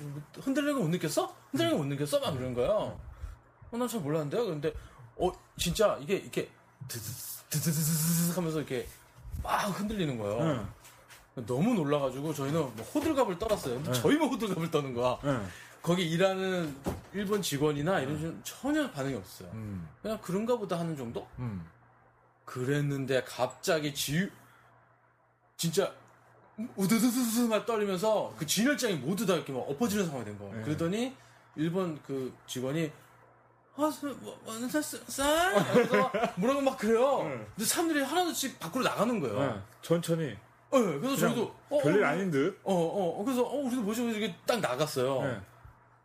흔들리는 0.40 0.74
거 0.74 0.80
못 0.80 0.88
느꼈어? 0.88 1.34
흔들리는 1.50 1.76
거 1.76 1.82
못 1.84 1.88
느꼈어? 1.88 2.20
막 2.20 2.32
그러는 2.32 2.54
거예요. 2.54 2.98
어난 3.70 3.86
잘 3.88 4.00
몰랐는데요. 4.00 4.46
근데 4.46 4.72
어 5.16 5.30
진짜 5.58 5.98
이게 6.00 6.16
이렇게 6.16 6.48
드드드 6.88 7.12
드드드드 7.50 8.32
하면서 8.34 8.58
이렇게 8.58 8.86
막 9.42 9.58
흔들리는 9.78 10.16
거예요. 10.18 10.40
응. 11.36 11.46
너무 11.46 11.74
놀라가지고 11.74 12.32
저희는 12.34 12.60
뭐 12.60 12.84
호들갑을 12.94 13.38
떨었어요. 13.38 13.74
근데 13.76 13.92
저희만 13.92 14.28
호들갑을 14.28 14.70
떠는 14.70 14.94
거야. 14.94 15.18
응. 15.24 15.46
거기 15.82 16.08
일하는 16.10 16.74
일본 17.14 17.40
직원이나 17.42 18.00
이런 18.00 18.18
식 18.18 18.40
전혀 18.44 18.90
반응이 18.90 19.14
없어요. 19.14 19.48
음. 19.54 19.88
그냥 20.02 20.18
그런가 20.20 20.56
보다 20.56 20.78
하는 20.78 20.96
정도? 20.96 21.26
음. 21.38 21.64
그랬는데 22.44 23.22
갑자기 23.24 23.94
지유 23.94 24.28
진짜 25.60 25.92
우드드드드 26.74 27.40
막 27.40 27.66
떨리면서 27.66 28.32
그 28.38 28.46
진열장이 28.46 28.94
모두 28.94 29.26
다 29.26 29.34
이렇게 29.34 29.52
막 29.52 29.58
엎어지는 29.68 30.06
상황이 30.06 30.24
된 30.24 30.38
거예요. 30.38 30.56
네. 30.56 30.62
그러더니 30.62 31.14
일본 31.54 32.00
그 32.02 32.34
직원이 32.46 32.90
아, 33.76 33.80
뭐, 33.82 34.38
쌀? 35.06 35.64
그래서 35.74 36.10
뭐라고 36.36 36.62
막 36.62 36.78
그래요. 36.78 37.24
네. 37.24 37.46
근데 37.54 37.64
사람들이 37.66 38.02
하나씩 38.02 38.58
밖으로 38.58 38.84
나가는 38.84 39.20
거예요. 39.20 39.38
예. 39.38 39.60
천천히 39.82 40.28
네, 40.28 40.38
그래서 40.70 41.16
저희도 41.16 41.54
어, 41.68 41.78
별일 41.82 42.04
어, 42.04 42.08
아닌 42.08 42.30
듯. 42.30 42.58
어, 42.64 42.72
어, 42.72 43.20
어, 43.20 43.24
그래서, 43.24 43.42
어, 43.42 43.56
우리도 43.56 43.82
뭐지? 43.82 44.02
이렇게 44.04 44.34
딱 44.46 44.60
나갔어요. 44.60 45.22
예. 45.28 45.40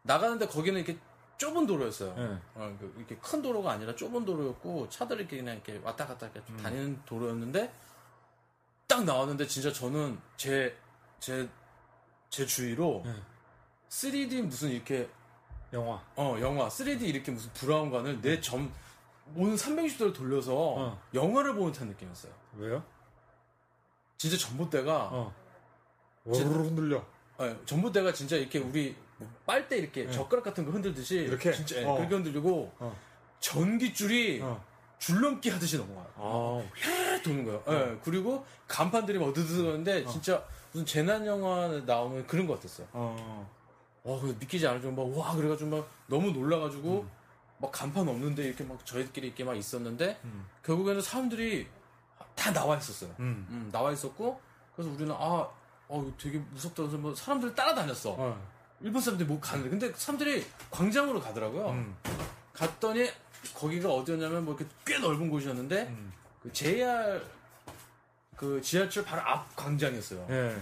나가는데 0.02 0.48
거기는 0.48 0.82
이렇게 0.82 1.00
좁은 1.38 1.66
도로였어요. 1.66 2.14
예. 2.18 2.24
어, 2.56 2.76
그 2.78 2.94
이렇게 2.98 3.16
큰 3.22 3.42
도로가 3.42 3.72
아니라 3.72 3.96
좁은 3.96 4.26
도로였고, 4.26 4.90
차들이 4.90 5.28
그냥 5.28 5.56
이렇게 5.56 5.80
왔다 5.82 6.06
갔다 6.06 6.28
이렇게 6.28 6.52
음. 6.52 6.58
다니는 6.58 7.02
도로였는데, 7.06 7.72
딱 8.88 9.04
나왔는데 9.04 9.48
진짜 9.48 9.72
저는 9.72 10.18
제 10.38 10.76
제 11.20 11.48
제 12.30 12.46
주위로 12.46 13.02
네. 13.06 13.14
3D 13.90 14.42
무슨 14.44 14.70
이렇게 14.70 15.08
영화. 15.72 16.02
어 16.16 16.36
영화 16.42 16.68
3D 16.68 17.02
이렇게 17.04 17.32
무슨 17.32 17.50
브라운관을 17.54 18.20
내점 18.22 18.72
오는 19.36 19.56
360도를 19.56 20.14
돌려서 20.14 20.54
어. 20.56 21.02
영화를 21.14 21.56
보는 21.56 21.72
듯한 21.72 21.88
느낌이었어요. 21.90 22.32
왜요? 22.58 22.84
진짜 24.18 24.38
전봇대가 24.38 25.10
어. 25.14 25.34
워르르 26.26 26.64
흔들려. 26.66 27.06
예, 27.42 27.58
전봇대가 27.66 28.12
진짜 28.14 28.36
이렇게 28.36 28.60
우리 28.60 28.96
뭐 29.18 29.30
빨대 29.46 29.78
이렇게 29.78 30.10
젓가락 30.12 30.44
같은 30.44 30.66
거 30.66 30.72
흔들듯이 30.72 31.16
이렇게? 31.16 31.52
진짜 31.54 31.78
예, 31.78 31.86
어. 31.86 31.96
그렇게 31.96 32.16
흔들리고 32.16 32.74
어. 32.80 33.00
전기줄이 33.40 34.42
어. 34.42 34.64
줄넘기 35.00 35.50
하듯이 35.50 35.78
넘어가요. 35.78 36.08
아, 36.16 36.64
휘 36.76 37.22
도는 37.24 37.46
거예요. 37.46 37.64
예, 37.70 38.00
그리고 38.04 38.46
간판들이 38.68 39.20
막 39.20 39.28
어드드는데 39.28 40.06
진짜 40.06 40.44
무슨 40.72 40.86
재난 40.86 41.26
영화 41.26 41.68
나오는 41.86 42.26
그런 42.28 42.48
것 42.48 42.56
같았어요. 42.56 42.88
어. 42.94 43.50
와, 44.04 44.20
그래서 44.20 44.38
믿기지 44.40 44.68
않을 44.68 44.82
정도 44.82 45.08
막, 45.08 45.18
와, 45.18 45.36
그래가지고 45.36 45.70
막 45.78 45.90
너무 46.08 46.32
놀라가지고 46.32 47.06
막 47.58 47.72
간판 47.72 48.08
없는데 48.08 48.44
이렇게 48.44 48.64
막 48.64 48.86
저희들끼리 48.86 49.28
이렇게 49.28 49.44
막 49.44 49.56
있었는데 49.56 50.20
음. 50.24 50.46
결국에는 50.64 51.02
사람들이 51.02 51.68
다 52.36 52.52
나와 52.52 52.78
있었어요. 52.78 53.12
음. 53.20 53.48
음, 53.50 53.70
나와 53.72 53.92
있었고 53.92 54.40
그래서 54.76 54.92
우리는 54.92 55.14
아, 55.18 55.48
어, 55.88 56.14
되게 56.20 56.38
무섭다. 56.38 56.84
그래서 56.84 56.98
뭐 56.98 57.16
사람들 57.16 57.56
따라다녔어. 57.56 58.16
어. 58.18 58.56
일본 58.82 59.02
사람들이 59.02 59.28
뭐 59.28 59.40
가는데 59.40 59.70
근데 59.70 59.94
사람들이 59.94 60.46
광장으로 60.70 61.22
가더라고요. 61.22 61.70
음. 61.70 61.96
갔더니 62.54 63.10
거기가 63.54 63.90
어디였냐면 63.94 64.46
뭐 64.46 64.56
이렇게 64.56 64.72
꽤 64.86 64.98
넓은 64.98 65.30
곳이었는데 65.30 65.84
음. 65.84 66.14
그 66.42 66.52
JR 66.52 67.22
그 68.36 68.62
지하철 68.62 69.04
바로 69.04 69.22
앞 69.22 69.56
광장이었어요. 69.56 70.28
예. 70.30 70.56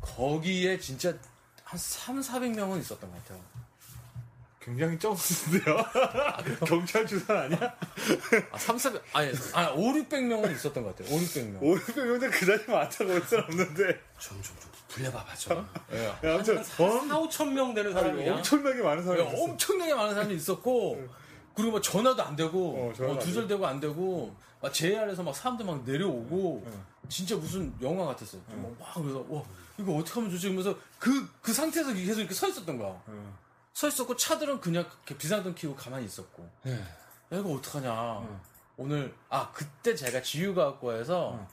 거기에 0.00 0.78
진짜 0.78 1.14
한 1.64 1.78
3, 1.78 2.20
400명은 2.20 2.80
있었던 2.80 3.10
것 3.10 3.24
같아요. 3.24 3.40
굉장히 4.60 4.98
적은데요? 4.98 5.76
경찰 6.66 7.06
주산 7.06 7.36
아니야? 7.36 7.76
아, 8.50 8.58
3, 8.58 8.76
400, 8.76 9.02
아니, 9.12 9.32
아니 9.52 9.68
5, 9.70 9.92
600명은 9.92 10.52
있었던 10.56 10.82
것 10.82 10.96
같아요. 10.96 11.14
5, 11.14 11.20
600명. 11.20 11.60
500명인데 11.60 12.30
그 12.32 12.46
자리 12.46 12.66
많다고 12.66 13.12
할 13.12 13.22
수는 13.22 13.44
없는데. 13.44 14.00
좀, 14.18 14.42
좀, 14.42 14.56
좀. 14.60 14.70
불려봐봐, 14.88 15.34
좀. 15.36 15.68
예. 15.92 16.06
야, 16.06 16.18
아무튼, 16.34 16.64
4, 16.64 16.84
5천 16.84 17.52
명 17.52 17.74
되는 17.74 17.92
사람이 17.92 18.28
엄청나게 18.28 18.82
많은 18.82 19.04
사람이 19.04 19.22
있었어. 19.28 19.42
엄청나게 19.44 19.94
많은 19.94 20.14
사람이 20.14 20.34
있었고, 20.34 21.06
그리고 21.56 21.72
막 21.72 21.82
전화도 21.82 22.22
안 22.22 22.36
되고, 22.36 22.90
어, 22.90 22.92
전화도 22.92 23.14
어, 23.14 23.18
안 23.18 23.24
두절되고 23.24 23.66
안 23.66 23.80
되고, 23.80 24.36
막 24.60 24.72
JR에서 24.72 25.22
막 25.22 25.34
사람들 25.34 25.64
막 25.64 25.82
내려오고, 25.84 26.62
어. 26.66 26.86
진짜 27.08 27.34
무슨 27.34 27.72
영화 27.80 28.04
같았어요. 28.04 28.42
막, 28.48 28.76
와, 28.78 28.92
그래서, 28.94 29.24
와, 29.26 29.42
이거 29.78 29.94
어떻게 29.96 30.12
하면 30.20 30.30
좋지? 30.30 30.48
그러면서 30.48 30.78
그, 30.98 31.28
그 31.40 31.54
상태에서 31.54 31.94
계속 31.94 32.20
이렇게 32.20 32.34
서 32.34 32.46
있었던 32.46 32.76
거야. 32.76 32.88
어. 32.88 33.38
서 33.72 33.88
있었고, 33.88 34.16
차들은 34.16 34.60
그냥 34.60 34.84
이렇게 34.84 35.16
비상등 35.16 35.54
켜고 35.54 35.74
가만히 35.74 36.04
있었고. 36.04 36.46
예. 36.66 36.72
야, 36.72 36.84
이거 37.32 37.54
어떡하냐. 37.54 37.90
어. 37.90 38.40
오늘, 38.76 39.14
아, 39.30 39.50
그때 39.52 39.94
제가 39.94 40.20
지유과학과에서 40.20 41.46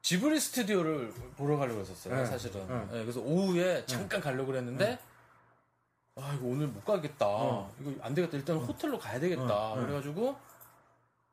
지브리 0.00 0.40
스튜디오를 0.40 1.12
보러 1.36 1.58
가려고 1.58 1.80
했었어요, 1.80 2.16
네. 2.16 2.24
사실은. 2.24 2.66
네. 2.66 2.98
예, 2.98 3.02
그래서 3.02 3.20
오후에 3.20 3.84
잠깐 3.84 4.22
가려고 4.22 4.46
그랬는데, 4.46 4.98
아, 6.16 6.32
이거 6.34 6.46
오늘 6.46 6.68
못 6.68 6.84
가겠다. 6.84 7.26
어. 7.26 7.72
이거 7.80 7.92
안 8.02 8.14
되겠다. 8.14 8.36
일단 8.36 8.56
호텔로 8.58 8.98
가야 8.98 9.18
되겠다. 9.18 9.72
어, 9.72 9.76
네. 9.76 9.82
그래가지고, 9.82 10.36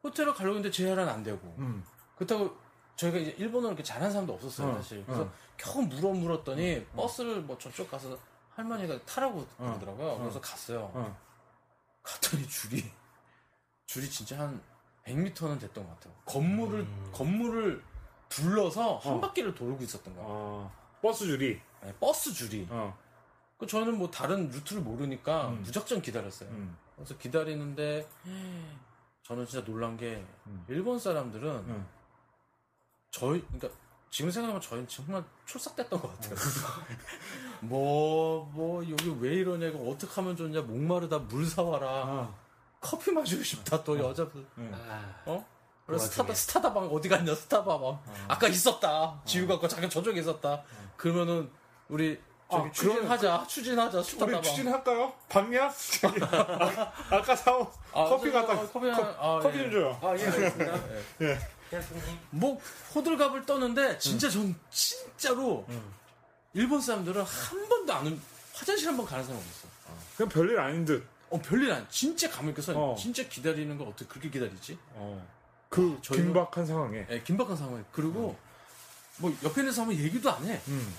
호텔로 0.03 0.33
가려고 0.33 0.55
했는데 0.57 0.71
JR은 0.71 1.07
안 1.07 1.23
되고. 1.23 1.39
음. 1.59 1.83
그렇다고 2.15 2.55
저희가 2.95 3.17
이제 3.19 3.31
일본어 3.37 3.67
이렇게 3.67 3.83
잘하는 3.83 4.11
사람도 4.11 4.33
없었어요, 4.33 4.69
어, 4.71 4.75
사실. 4.75 5.03
그래서 5.05 5.23
어. 5.23 5.31
겨우 5.57 5.83
물어 5.83 6.09
물었더니 6.09 6.85
버스를 6.95 7.41
뭐 7.41 7.57
저쪽 7.57 7.89
가서 7.89 8.17
할머니가 8.49 8.99
타라고 9.05 9.45
그러더라고요. 9.57 10.17
그래서 10.19 10.41
갔어요. 10.41 10.91
어. 10.93 11.17
갔더니 12.03 12.47
줄이 12.47 12.83
줄이 13.85 14.09
진짜 14.09 14.39
한 14.39 14.61
100m는 15.05 15.59
됐던 15.59 15.85
것 15.85 15.93
같아요. 15.95 16.13
건물을 16.25 16.87
건물을 17.11 17.83
둘러서 18.29 18.97
한 18.97 19.13
어. 19.13 19.19
바퀴를 19.21 19.53
돌고 19.53 19.83
있었던 19.83 20.13
거예요. 20.15 20.27
어. 20.29 20.71
버스 21.01 21.25
줄이. 21.25 21.59
네, 21.83 21.93
버스 21.99 22.33
줄이. 22.33 22.67
어. 23.61 23.65
그 23.65 23.67
저는 23.67 23.97
뭐 23.97 24.09
다른 24.09 24.49
루트를 24.49 24.81
모르니까 24.81 25.49
음. 25.49 25.61
무작정 25.61 26.01
기다렸어요. 26.01 26.49
음. 26.49 26.75
그래서 26.95 27.15
기다리는데 27.17 28.07
저는 29.23 29.45
진짜 29.45 29.63
놀란 29.63 29.97
게 29.97 30.25
음. 30.47 30.65
일본 30.67 30.97
사람들은 30.97 31.47
음. 31.47 31.87
저희 33.11 33.45
그러니까 33.45 33.69
지금 34.09 34.31
생각하면 34.31 34.59
저희는 34.61 34.87
정말 34.87 35.23
촐싹댔던 35.45 36.01
것 36.01 36.11
같아요. 36.11 36.35
뭐, 37.61 38.51
뭐, 38.53 38.83
여기 38.89 39.09
왜 39.19 39.35
이러냐고, 39.35 39.89
어떻게 39.89 40.11
하면 40.15 40.35
좋냐, 40.35 40.63
목마르다, 40.63 41.19
물 41.19 41.45
사와라, 41.45 41.87
아. 41.87 42.35
커피 42.81 43.11
마시고 43.11 43.41
싶다, 43.41 43.81
또 43.85 43.97
여자분. 43.97 44.45
음. 44.57 44.69
어? 45.25 45.45
그래서 45.85 46.07
스타다, 46.07 46.33
스타다방 46.33 46.89
어디 46.91 47.07
갔냐, 47.07 47.33
스타바방. 47.33 48.01
아까 48.27 48.47
있었다. 48.49 49.21
지우 49.23 49.47
갖고 49.47 49.65
잠깐 49.69 49.89
저쪽에 49.89 50.19
있었다. 50.19 50.61
그러면은, 50.97 51.49
우리, 51.87 52.19
저기 52.51 52.67
아, 52.67 52.71
추진 52.71 53.07
하자, 53.07 53.45
추진하자, 53.47 54.03
우리. 54.39 54.43
추진할까요? 54.43 55.13
저기, 56.01 56.21
아, 56.23 56.91
아까 57.09 57.35
사온 57.35 57.65
아, 57.93 58.03
커피 58.05 58.31
저, 58.31 58.41
갖다 58.45 58.53
어, 58.61 58.69
커피, 58.71 58.91
커, 58.91 59.15
아, 59.19 59.39
커피 59.39 59.57
예. 59.59 59.63
좀 59.63 59.71
줘요. 59.71 59.99
아, 60.01 60.07
예, 60.17 60.25
알겠습니다. 60.25 60.79
예. 61.21 61.39
뭐 62.31 62.59
호들갑을 62.93 63.45
떠는데 63.45 63.97
진짜 63.99 64.29
전 64.29 64.53
진짜로 64.69 65.65
일본 66.53 66.81
사람들은 66.81 67.23
한 67.23 67.69
번도 67.69 67.93
안 67.93 68.07
올- 68.07 68.19
화장실 68.53 68.89
한 68.89 68.97
번 68.97 69.05
가는 69.05 69.23
사람 69.23 69.39
없었어. 69.39 69.67
그냥 70.17 70.29
별일 70.29 70.59
아닌 70.59 70.83
듯. 70.83 71.07
어 71.29 71.39
별일 71.41 71.71
아니. 71.71 71.85
진짜 71.89 72.29
가만히 72.29 72.53
있어서 72.59 72.77
어. 72.91 72.95
진짜 72.95 73.23
기다리는 73.23 73.77
걸 73.77 73.87
어떻게 73.87 74.05
그렇게 74.05 74.29
기다리지? 74.29 74.77
어. 74.95 75.25
그 75.69 75.97
저희도- 76.01 76.15
긴박한 76.15 76.65
상황에. 76.65 77.07
예, 77.09 77.21
긴박한 77.21 77.55
상황에 77.55 77.81
그리고 77.93 78.35
뭐 79.17 79.33
옆에 79.43 79.61
있는 79.61 79.71
사람은 79.71 79.95
얘기도 79.95 80.29
안 80.29 80.45
해. 80.45 80.59
음. 80.67 80.93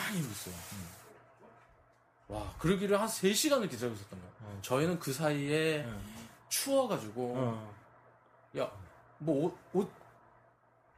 가만히 0.00 0.20
있어요. 0.20 0.54
와 2.28 2.54
그러기를 2.58 3.00
한 3.00 3.08
3시간을 3.08 3.68
기다리고 3.70 3.96
있었던 3.96 4.20
거야. 4.20 4.30
어. 4.42 4.58
저희는 4.62 4.98
그 4.98 5.12
사이에 5.12 5.82
네. 5.84 5.92
추워가지고 6.48 7.34
어. 7.36 7.74
야, 8.58 8.70
뭐 9.18 9.46
옷, 9.46 9.58
옷 9.72 9.90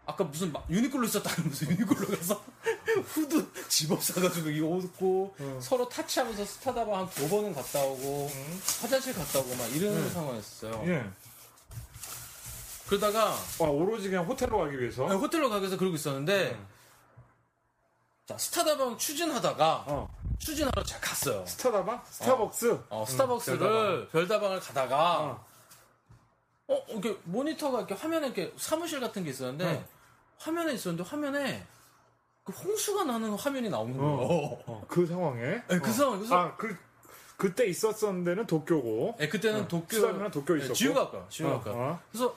아까 0.04 0.24
무슨 0.24 0.52
막 0.52 0.66
유니클로 0.68 1.04
있었다는 1.04 1.48
무슨 1.48 1.70
유니클로 1.70 2.08
가서 2.16 2.42
후드 3.06 3.68
집업 3.68 4.02
사가지고 4.02 4.50
이거 4.50 4.66
옷 4.66 4.84
입고 4.84 5.34
어. 5.38 5.60
서로 5.62 5.88
타치하면서 5.88 6.44
스타다방 6.44 6.94
한두 7.00 7.28
번은 7.28 7.54
갔다 7.54 7.82
오고 7.82 8.30
화장실 8.82 9.14
갔다 9.14 9.38
오고 9.38 9.54
막 9.56 9.66
이런 9.74 9.94
네. 9.94 10.10
상황이었어요. 10.10 10.84
예. 10.86 11.10
그러다가 12.88 13.34
와, 13.58 13.70
오로지 13.70 14.08
그냥 14.08 14.26
호텔로 14.26 14.58
가기 14.58 14.78
위해서. 14.78 15.08
아니, 15.08 15.18
호텔로 15.18 15.48
가기 15.48 15.62
위해서 15.62 15.78
그러고 15.78 15.96
있었는데 15.96 16.50
음. 16.50 16.66
자 18.26 18.38
스타다방 18.38 18.96
추진하다가 18.98 19.84
어. 19.88 20.08
추진하러 20.38 20.82
제가 20.84 21.00
갔어요. 21.00 21.44
스타다방? 21.46 22.02
스타벅스? 22.04 22.80
어, 22.88 23.04
스타벅스를 23.06 23.58
별다방. 23.58 24.08
별다방을 24.12 24.60
가다가 24.60 25.20
어. 25.20 25.44
어, 26.68 26.84
이렇게 26.88 27.18
모니터가 27.24 27.78
이렇게 27.78 27.94
화면에 27.94 28.26
이렇게 28.28 28.52
사무실 28.56 29.00
같은 29.00 29.24
게 29.24 29.30
있었는데 29.30 29.64
네. 29.64 29.84
화면에 30.38 30.72
있었는데 30.74 31.08
화면에 31.08 31.66
그 32.44 32.52
홍수가 32.52 33.04
나는 33.04 33.34
화면이 33.34 33.68
나오는 33.70 33.96
거예요. 33.96 34.16
어, 34.66 34.84
그 34.88 35.06
상황에. 35.06 35.40
네, 35.68 35.78
그 35.78 35.90
어. 35.90 35.92
상황에서 35.92 36.36
아, 36.36 36.56
그, 36.56 36.76
그때 37.36 37.66
있었던 37.66 38.24
데는 38.24 38.46
도쿄고. 38.46 39.16
네, 39.18 39.28
그때는 39.28 39.62
어, 39.62 39.68
도쿄 39.68 39.96
수다미랑 39.96 40.30
도쿄 40.30 40.54
네, 40.54 40.60
있었고. 40.60 40.74
지우가과 40.74 41.26
지우가과. 41.28 41.70
어, 41.72 42.00
그래서 42.10 42.28
어 42.28 42.34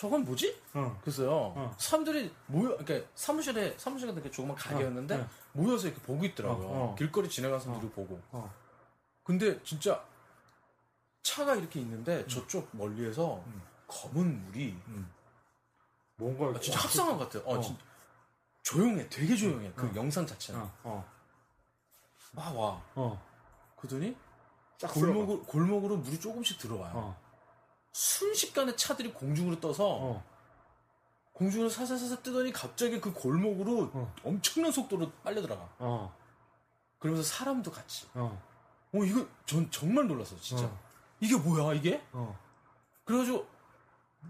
저건 0.00 0.24
뭐지? 0.24 0.58
어. 0.72 0.98
그래서요. 1.02 1.30
어. 1.30 1.76
사람들이 1.76 2.32
모여 2.46 2.74
그러니까 2.78 3.06
사무실에 3.14 3.76
사무실 3.76 4.08
같은 4.08 4.22
게 4.22 4.30
조그만 4.30 4.56
가게였는데 4.56 5.14
어, 5.14 5.18
네. 5.18 5.26
모여서 5.52 5.88
이렇게 5.88 6.00
보고 6.00 6.24
있더라고요. 6.24 6.66
어, 6.68 6.92
어. 6.92 6.94
길거리 6.94 7.28
지나가는 7.28 7.62
사람들이 7.62 7.92
보고. 7.92 8.18
어. 8.32 8.50
근데 9.22 9.62
진짜 9.62 10.02
차가 11.22 11.54
이렇게 11.54 11.80
있는데 11.80 12.26
저쪽 12.28 12.70
멀리에서 12.72 13.42
음. 13.46 13.60
검은 13.88 14.46
물이 14.46 14.74
뭔가. 16.16 16.46
아, 16.46 16.60
진짜 16.60 16.78
와, 16.78 16.84
합성한 16.84 17.18
것 17.18 17.28
같아요. 17.28 17.42
어, 17.46 17.58
어. 17.58 17.60
진- 17.60 17.76
조용해, 18.62 19.06
되게 19.10 19.36
조용해. 19.36 19.72
그 19.76 19.86
어. 19.86 19.92
영상 19.96 20.26
자체는. 20.26 20.62
막 22.32 22.56
와. 22.58 22.82
어. 22.94 23.22
그러더니 23.76 24.16
쫙 24.78 24.88
골목으로, 24.94 25.42
골목으로 25.42 25.98
물이 25.98 26.18
조금씩 26.18 26.56
들어와요. 26.58 27.14
어, 27.90 27.92
순식간에 27.92 28.76
차들이 28.76 29.12
공중으로 29.12 29.60
떠서 29.60 29.86
어. 29.88 30.24
공중으로 31.32 31.68
사사사사 31.68 32.22
뜨더니 32.22 32.52
갑자기 32.52 33.00
그 33.00 33.12
골목으로 33.12 33.90
어. 33.92 34.14
엄청난 34.24 34.70
속도로 34.70 35.10
빨려 35.24 35.40
들어가. 35.42 35.68
어, 35.78 36.14
그러면서 36.98 37.28
사람도 37.28 37.70
같이. 37.70 38.06
어, 38.14 38.40
어 38.92 39.04
이거 39.04 39.26
전 39.46 39.70
정말 39.70 40.06
놀랐어요, 40.06 40.38
진짜. 40.40 40.64
어. 40.64 40.78
이게 41.20 41.36
뭐야 41.36 41.74
이게? 41.74 42.02
어. 42.12 42.38
그래가지고 43.04 43.46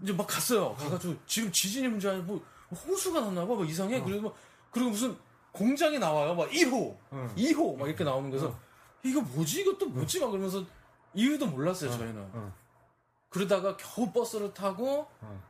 이제 0.01 0.13
막 0.13 0.25
갔어요. 0.25 0.73
가가지고 0.75 1.15
지금 1.27 1.51
지진이 1.51 1.87
문제 1.89 2.09
아니고 2.09 2.41
홍수가 2.71 3.19
났나 3.19 3.41
봐. 3.41 3.53
뭐 3.53 3.65
이상해. 3.65 4.01
그리고 4.01 4.21
뭐- 4.21 4.35
그리고 4.71 4.89
무슨 4.91 5.17
공장이 5.51 5.99
나와요. 5.99 6.33
막 6.33 6.49
1호, 6.49 6.97
응. 7.11 7.35
2호 7.35 7.77
막 7.77 7.87
이렇게 7.87 8.05
나오는 8.05 8.29
거서 8.31 8.57
이거 9.03 9.19
뭐지? 9.19 9.61
이것도 9.61 9.87
뭐지? 9.89 10.21
막 10.21 10.29
그러면서 10.31 10.63
이유도 11.13 11.45
몰랐어요, 11.47 11.91
저희는. 11.91 12.53
응. 13.31 13.33
그러다가 13.33 13.77
겨우 13.77 14.11
버스를 14.11 14.53
타고 14.53 15.07
응. 15.23 15.41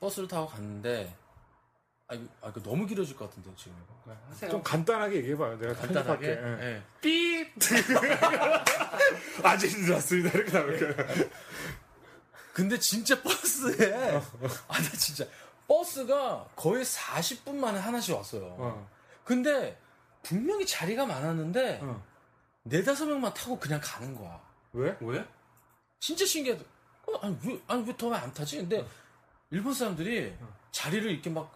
버스를 0.00 0.28
타고 0.28 0.46
갔는데 0.46 1.16
아 2.06 2.14
이거, 2.14 2.28
아, 2.42 2.48
이거 2.50 2.62
너무 2.62 2.86
길어질 2.86 3.16
것 3.16 3.28
같은데 3.30 3.50
지금. 3.56 3.74
좀 4.50 4.62
간단하게 4.62 5.16
얘기해봐요. 5.16 5.58
내가 5.58 5.72
간단하게. 5.74 6.26
예. 6.28 6.32
예. 6.60 6.82
삐! 7.00 7.50
아직 9.42 9.78
늦었습니다. 9.80 10.38
이렇게 10.38 10.52
나올게요. 10.52 10.94
근데 12.52 12.78
진짜 12.78 13.20
버스에 13.22 13.94
아 14.68 14.78
나 14.78 14.90
진짜 14.98 15.24
버스가 15.66 16.46
거의 16.54 16.84
40분 16.84 17.54
만에 17.54 17.78
하나씩 17.78 18.14
왔어요. 18.14 18.54
어. 18.58 18.90
근데 19.24 19.80
분명히 20.22 20.66
자리가 20.66 21.06
많았는데 21.06 21.80
어. 21.82 22.04
네다섯 22.64 23.08
명만 23.08 23.32
타고 23.32 23.58
그냥 23.58 23.80
가는 23.82 24.14
거야. 24.14 24.40
왜? 24.74 24.94
왜? 25.00 25.26
진짜 26.04 26.26
신기해. 26.26 26.58
어, 27.06 27.16
아니 27.22 27.34
왜 27.44 27.58
아니 27.66 27.82
왜 27.88 27.96
더 27.96 28.12
안 28.12 28.32
타지? 28.34 28.58
근데 28.58 28.86
일본 29.50 29.72
사람들이 29.72 30.34
자리를 30.70 31.10
이렇게 31.10 31.30
막 31.30 31.50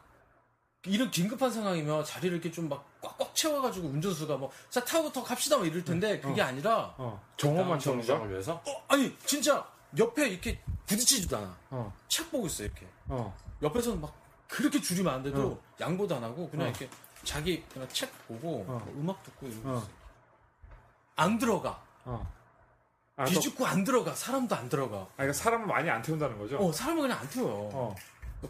이런 0.87 1.11
긴급한 1.11 1.51
상황이면 1.51 2.03
자리를 2.05 2.35
이렇게 2.35 2.51
좀 2.51 2.67
막 2.69 2.83
꽉꽉 3.03 3.35
채워가지고 3.35 3.89
운전수가 3.89 4.37
뭐 4.39 4.51
자 4.71 4.83
타고 4.85 5.13
더 5.13 5.23
갑시다 5.23 5.59
막 5.59 5.67
이럴 5.67 5.85
텐데 5.85 6.19
그게 6.21 6.41
아니라 6.41 6.95
어. 6.97 7.23
정원만 7.37 7.79
쳐는 7.79 7.99
거야? 7.99 8.07
정을 8.07 8.31
위해서 8.31 8.55
어, 8.67 8.85
아니 8.89 9.15
진짜 9.27 9.67
옆에 9.99 10.29
이렇게 10.31 10.59
부딪히지도 10.87 11.37
않아. 11.37 11.57
어. 11.71 11.93
책 12.09 12.31
보고 12.31 12.47
있어 12.47 12.65
이렇게. 12.65 12.87
어. 13.09 13.37
옆에서는 13.63 14.01
막 14.01 14.15
그렇게 14.49 14.81
줄이 14.81 15.03
많은데도 15.03 15.47
어. 15.47 15.63
양보도 15.79 16.17
안 16.17 16.25
하고 16.25 16.49
그냥 16.49 16.69
어. 16.69 16.71
이렇게 16.71 16.89
자기 17.23 17.63
그냥 17.65 17.87
책 17.91 18.11
보고 18.27 18.65
어. 18.67 18.79
뭐 18.83 18.95
음악 18.97 19.23
듣고 19.25 19.47
이러고 19.47 19.69
어. 19.69 19.77
있어. 19.79 19.89
안 21.17 21.37
들어가. 21.39 21.83
어. 23.19 23.23
아, 23.23 23.25
또- 23.25 23.31
비죽고 23.33 23.67
안 23.67 23.85
들어가. 23.85 24.15
사람도 24.15 24.55
안 24.55 24.69
들어가. 24.69 24.97
아, 24.99 25.09
그러니까 25.17 25.33
사람을 25.35 25.67
많이 25.67 25.91
안 25.91 26.01
태운다는 26.03 26.39
거죠? 26.39 26.57
어, 26.59 26.73
사람은 26.73 27.03
그냥 27.03 27.19
안 27.19 27.29
태워요. 27.29 27.69
어. 27.73 27.95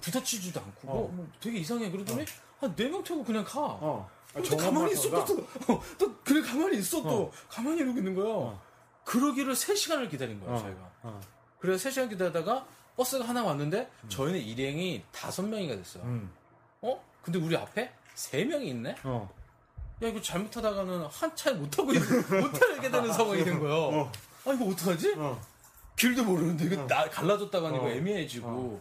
부딪히지도 0.00 0.60
않고 0.60 0.88
어. 0.88 0.94
뭐, 0.94 1.08
뭐 1.12 1.28
되게 1.40 1.58
이상해. 1.58 1.90
그러더니 1.90 2.24
한 2.60 2.74
네 2.76 2.88
명 2.88 3.02
태우고 3.02 3.24
그냥 3.24 3.44
가. 3.44 3.60
어. 3.60 4.10
아, 4.34 4.40
근데 4.40 4.56
가만히 4.56 4.92
있어. 4.92 5.10
또, 5.10 5.24
또, 5.24 5.72
어, 5.72 5.82
또 5.96 6.14
그래 6.22 6.42
가만히 6.42 6.76
있어 6.78 7.02
또 7.02 7.08
어. 7.24 7.32
가만히 7.48 7.78
이러고 7.80 7.98
있는 7.98 8.14
거야. 8.14 8.26
어. 8.28 8.60
그러기를 9.04 9.54
3시간을 9.54 10.10
기다린 10.10 10.38
거예요, 10.40 10.54
어. 10.54 10.58
저희가. 10.60 10.90
어. 11.04 11.20
그래서 11.60 11.88
3시간 11.88 12.10
기다리다가 12.10 12.66
버스가 12.96 13.26
하나 13.26 13.42
왔는데 13.44 13.90
저희는 14.10 14.40
일행이 14.40 15.02
5명이가 15.12 15.76
됐어요. 15.78 16.02
음. 16.04 16.30
어? 16.82 17.02
근데 17.22 17.38
우리 17.38 17.56
앞에 17.56 17.90
3명이 18.16 18.64
있네? 18.66 18.96
어. 19.04 19.30
야 20.02 20.08
이거 20.08 20.20
잘못하다가는 20.20 21.06
한 21.06 21.34
차에 21.36 21.54
못 21.54 21.70
타고 21.70 21.86
못 21.92 22.52
타게 22.52 22.90
되는 22.90 23.10
상황이 23.14 23.42
된 23.44 23.58
거예요. 23.58 23.74
어. 24.02 24.12
아 24.48 24.54
이거 24.54 24.66
어떡하지? 24.66 25.14
어. 25.18 25.40
길도 25.96 26.24
모르는데 26.24 26.64
이거 26.66 26.82
어. 26.82 26.86
나 26.86 27.08
갈라졌다가 27.08 27.68
이거 27.70 27.84
어. 27.84 27.88
애매해지고. 27.88 28.80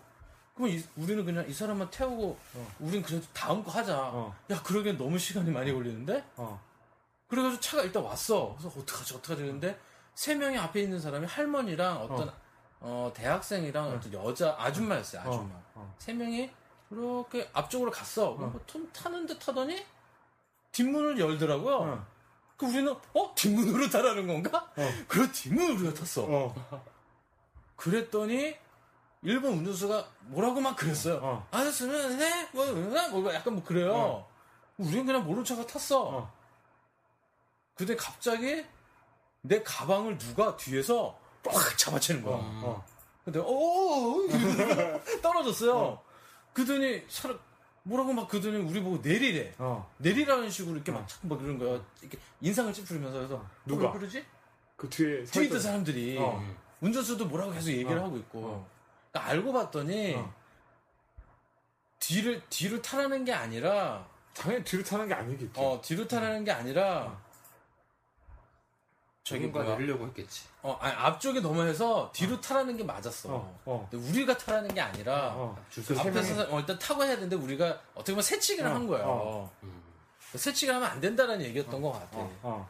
그럼 0.55 0.69
이- 0.71 0.83
우리는 0.95 1.23
그냥 1.25 1.47
이 1.47 1.53
사람만 1.53 1.89
태우고 1.91 2.37
어. 2.55 2.71
우린 2.79 3.01
그래도 3.01 3.25
다음 3.33 3.63
거 3.63 3.71
하자. 3.71 3.97
어. 3.99 4.35
야 4.49 4.61
그러기엔 4.63 4.97
너무 4.97 5.17
시간이 5.19 5.51
많이 5.51 5.71
걸리는데? 5.73 6.23
어. 6.37 6.59
그래가지고 7.27 7.59
차가 7.61 7.83
일단 7.83 8.03
왔어. 8.03 8.55
그래서 8.57 8.79
어떡하지 8.79 9.15
어떡하지 9.15 9.43
했는데 9.43 9.77
세 10.15 10.33
명이 10.35 10.57
앞에 10.57 10.81
있는 10.81 10.99
사람이 10.99 11.27
할머니랑 11.27 11.97
어떤 12.01 12.31
어, 12.79 13.11
대학생이랑 13.15 13.87
어 13.93 13.99
떤 13.99 14.13
여자 14.13 14.55
아줌마였어요. 14.57 15.21
아줌마. 15.21 15.55
어. 15.55 15.63
어. 15.75 15.95
세 15.99 16.13
명이 16.13 16.49
이렇게 16.89 17.49
앞쪽으로 17.53 17.91
갔어. 17.91 18.35
그럼 18.35 18.51
뭐 18.53 18.61
tum 18.65 18.89
타는 18.93 19.25
듯 19.27 19.47
하더니 19.47 19.85
뒷문을 20.71 21.19
열더라고요. 21.19 22.05
어. 22.57 22.59
그 22.59 22.65
우리는 22.65 22.95
어 23.13 23.35
뒷문으로 23.35 23.89
타라는 23.89 24.27
건가? 24.27 24.71
어. 24.75 24.89
그래 25.07 25.31
뒷문으로 25.31 25.75
우리가 25.75 25.93
탔어. 25.93 26.23
어. 26.23 26.83
그랬더니 27.75 28.55
일본 29.21 29.53
운전수가 29.53 30.07
뭐라고 30.21 30.59
막 30.59 30.75
그랬어요. 30.75 31.19
어. 31.21 31.47
아저씨는 31.51 32.17
네? 32.17 32.49
뭐, 32.51 32.65
뭐, 32.65 33.21
뭐 33.21 33.33
약간 33.33 33.53
뭐 33.53 33.63
그래요. 33.63 33.93
어. 33.93 34.29
우리는 34.77 35.05
그냥 35.05 35.25
모른 35.25 35.43
척가 35.43 35.65
탔어. 35.67 36.01
어. 36.03 36.33
근데 37.75 37.95
갑자기 37.95 38.65
내 39.41 39.61
가방을 39.61 40.17
누가 40.17 40.57
뒤에서 40.57 41.17
꽉 41.43 41.77
잡아채는 41.77 42.23
거야. 42.23 42.35
어. 42.37 42.83
근데 43.23 43.39
어 43.39 45.21
떨어졌어요. 45.21 46.01
그더니 46.53 47.03
사람 47.07 47.39
뭐라고 47.87 48.11
막 48.13 48.27
그더니 48.27 48.57
우리 48.57 48.81
보고 48.81 48.97
내리래. 49.01 49.53
어. 49.57 49.89
내리라는 49.97 50.49
식으로 50.49 50.75
이렇게 50.75 50.91
막 50.91 51.07
자꾸 51.07 51.27
막 51.27 51.37
그러는 51.39 51.57
거야. 51.57 51.81
이렇게 52.01 52.17
인상을 52.41 52.71
찌푸리면서 52.73 53.17
그래서 53.17 53.45
누가? 53.65 53.87
어, 53.87 53.93
왜 53.93 53.99
그러지? 53.99 54.25
그 54.75 54.89
뒤에 54.89 55.25
서 55.25 55.31
뒤에 55.31 55.45
있던 55.45 55.59
사람들이 55.59 56.17
어. 56.19 56.43
운전수도 56.81 57.25
뭐라고 57.27 57.51
계속 57.53 57.69
얘기를 57.71 57.97
어. 57.97 58.05
하고 58.05 58.17
있고 58.17 58.39
어. 58.39 58.69
그러니까 59.11 59.31
알고 59.31 59.53
봤더니 59.53 60.15
어. 60.15 60.33
뒤를 61.99 62.41
뒤를 62.49 62.81
타라는 62.81 63.25
게 63.25 63.33
아니라 63.33 64.05
당연히 64.33 64.63
뒤로 64.63 64.83
타는 64.83 65.07
게 65.07 65.13
아니겠지. 65.13 65.51
어 65.55 65.79
뒤로 65.83 66.07
타라는 66.07 66.43
게 66.43 66.51
아니라 66.51 67.19
누군가 69.35 69.63
뭐야 69.63 69.77
내리려고 69.77 70.05
했겠지. 70.07 70.43
어 70.61 70.77
아니, 70.81 70.93
앞쪽에 70.93 71.39
넘어해서 71.39 72.11
뒤로 72.13 72.39
타라는 72.39 72.77
게 72.77 72.83
맞았어. 72.83 73.29
어. 73.33 73.59
어. 73.65 73.87
근데 73.89 74.07
우리가 74.09 74.37
타라는 74.37 74.73
게 74.73 74.81
아니라 74.81 75.33
어. 75.35 75.65
줄서 75.69 75.95
세 75.95 76.09
앞에서 76.09 76.53
어, 76.53 76.59
일단 76.59 76.77
타고 76.79 77.03
해야 77.03 77.15
되는데 77.15 77.35
우리가 77.35 77.81
어떻게 77.93 78.13
보면 78.13 78.23
새치기를 78.23 78.69
어, 78.69 78.73
한 78.73 78.87
거예요. 78.87 79.05
어. 79.07 79.51
음. 79.63 79.83
새치기를 80.35 80.75
하면 80.75 80.89
안 80.89 80.99
된다는 80.99 81.41
얘기였던 81.41 81.81
것 81.81 81.91
같아. 81.93 82.17
어. 82.17 82.37
어. 82.43 82.69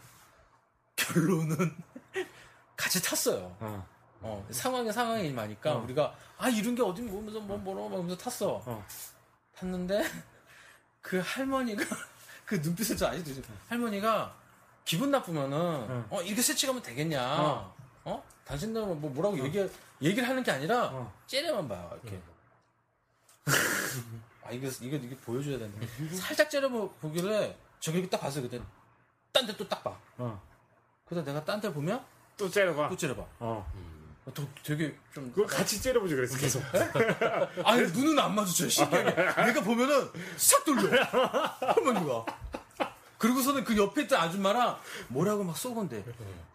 결론은 0.95 1.75
같이 2.75 3.01
탔어요. 3.01 3.55
어. 3.59 3.87
어, 4.21 4.47
상황에 4.51 4.91
상황이 4.91 5.29
많으니까 5.31 5.75
어. 5.75 5.83
우리가 5.83 6.15
아 6.37 6.49
이런 6.49 6.75
게 6.75 6.81
어디 6.81 7.01
뭐면서 7.01 7.39
뭐 7.39 7.57
뭐라고 7.57 7.89
막 7.89 7.97
하면서 7.97 8.17
탔어. 8.17 8.61
어. 8.65 8.85
탔는데 9.55 10.03
그 11.01 11.21
할머니가 11.23 11.83
그 12.45 12.55
눈빛을 12.55 12.97
저 12.97 13.07
아직도 13.07 13.31
있어요. 13.31 13.43
할머니가 13.67 14.35
기분 14.87 15.11
나쁘면은 15.11 15.57
응. 15.89 16.05
어 16.09 16.21
이렇게 16.21 16.41
새치가면 16.41 16.81
되겠냐? 16.81 17.21
어. 17.41 17.75
어? 18.05 18.23
당신들은 18.45 19.01
뭐 19.01 19.09
뭐라고 19.11 19.37
얘기 19.43 19.59
얘기를 20.01 20.27
하는 20.27 20.41
게 20.43 20.49
아니라 20.51 20.85
어. 20.93 21.13
째려만 21.27 21.67
봐요 21.67 21.99
이렇게. 22.01 22.21
아 24.45 24.51
이거 24.51 24.69
이거 24.81 24.95
이거 24.95 25.15
보여줘야 25.25 25.57
되는데 25.59 25.85
살짝 26.15 26.49
째려 26.49 26.69
보길래 26.69 27.57
저기 27.81 27.97
이렇게 27.99 28.09
딱 28.09 28.21
봤어요 28.21 28.43
그때 28.43 28.61
딴 29.33 29.45
데 29.45 29.53
또 29.57 29.67
딱 29.67 29.83
봐. 29.83 29.93
어. 30.19 30.41
그래서 31.05 31.25
내가 31.25 31.43
딴 31.43 31.59
데 31.59 31.71
보면 31.71 32.01
또 32.37 32.49
째려봐. 32.49 32.87
또 32.87 32.95
째려봐. 32.95 33.21
어. 33.39 33.69
어, 34.25 34.33
더- 34.33 34.47
되게 34.63 34.95
좀 35.13 35.29
그걸 35.31 35.47
같이 35.47 35.81
째려보지 35.81 36.15
그랬어 36.15 36.37
계속. 36.37 36.63
아니 37.65 37.81
눈은 37.91 38.17
안 38.19 38.33
마주쳐요 38.35 38.69
신기하게 38.69 39.15
내가 39.51 39.61
보면은 39.61 40.09
싹 40.37 40.63
돌려 40.63 41.03
할머니가 41.03 42.25
그리고서는 43.17 43.63
그 43.63 43.77
옆에 43.77 44.03
있던 44.03 44.19
아줌마랑 44.19 44.79
뭐라고 45.09 45.43
막 45.43 45.57
쏘건데 45.57 46.03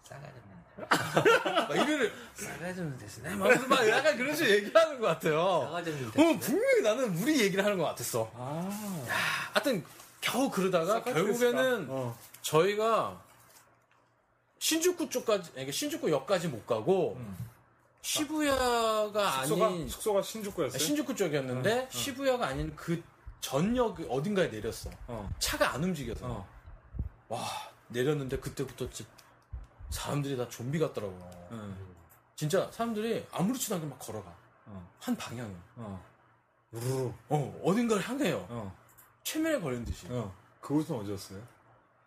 싸가지 0.04 0.32
없는 0.38 1.68
막 1.68 1.76
이래를 1.76 2.12
싸가지 2.34 2.80
없는 2.80 2.98
대신에 2.98 3.34
막, 3.34 3.68
막 3.68 3.88
약간 3.88 4.16
그런 4.16 4.34
식으로 4.34 4.54
얘기하는 4.54 5.00
것 5.00 5.06
같아요 5.08 5.62
싸가지 5.66 5.90
없는 5.90 6.08
어 6.08 6.38
분명히 6.38 6.82
나는 6.82 7.16
우리 7.18 7.40
얘기를 7.40 7.64
하는 7.64 7.78
것 7.78 7.84
같았어 7.84 8.30
아. 8.36 9.04
하여튼 9.52 9.84
겨우 10.20 10.50
그러다가 10.50 11.02
결국에는 11.02 11.86
어. 11.90 12.16
저희가 12.42 13.20
신주쿠 14.58 15.10
쪽까지 15.10 15.50
그러니까 15.50 15.72
신주쿠 15.72 16.10
역까지 16.10 16.48
못 16.48 16.66
가고 16.66 17.18
시부야가 18.02 19.30
숙소가 19.30 19.66
아닌 19.66 19.88
숙소가 19.88 20.22
신주쿠였어요. 20.22 20.78
신주쿠 20.78 21.14
쪽이었는데 21.14 21.88
시부야가 21.90 22.46
아닌 22.48 22.74
그 22.76 23.02
전역 23.40 23.98
어딘가에 24.08 24.48
내렸어. 24.48 24.90
어. 25.08 25.28
차가 25.38 25.72
안 25.72 25.82
움직여서. 25.84 26.46
어. 27.32 27.36
와 27.36 27.46
내렸는데 27.88 28.38
그때부터 28.38 28.88
진짜 28.90 29.10
사람들이 29.90 30.36
다 30.36 30.48
좀비 30.48 30.78
같더라고. 30.78 31.30
응. 31.52 31.76
진짜 32.36 32.70
사람들이 32.70 33.26
아무렇지도 33.32 33.74
않게 33.74 33.86
막 33.86 33.98
걸어가. 33.98 34.34
어. 34.66 34.90
한 35.00 35.16
방향을. 35.16 35.54
어. 35.76 36.04
우르르. 36.72 37.12
어 37.28 37.60
어딘가를 37.64 38.06
향해요. 38.06 38.46
어. 38.48 38.76
최면에 39.24 39.60
걸린 39.60 39.84
듯이. 39.84 40.06
어. 40.10 40.34
그곳은 40.60 40.96
어디였어요? 40.96 41.42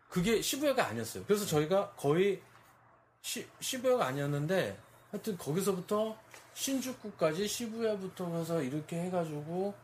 그게 0.09 0.41
시부야가 0.41 0.87
아니었어요. 0.87 1.25
그래서 1.25 1.45
저희가 1.45 1.91
거의 1.91 2.41
시, 3.21 3.47
시부야가 3.59 4.05
아니었는데 4.05 4.79
하여튼 5.11 5.37
거기서부터 5.37 6.17
신주쿠까지 6.53 7.47
시부야부터 7.47 8.29
가서 8.29 8.61
이렇게 8.61 9.01
해가지고 9.01 9.75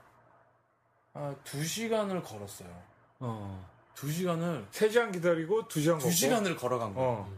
아, 1.13 1.35
두 1.43 1.63
시간을 1.63 2.23
걸었어요. 2.23 2.83
어. 3.19 3.80
두 4.01 4.11
시간을 4.11 4.65
세 4.71 4.89
시간 4.89 5.11
기다리고 5.11 5.67
두 5.67 5.79
시간 5.79 5.99
걷고. 5.99 6.09
두 6.09 6.15
시간을 6.15 6.55
걸어간 6.55 6.91
거야. 6.91 7.05
어. 7.05 7.31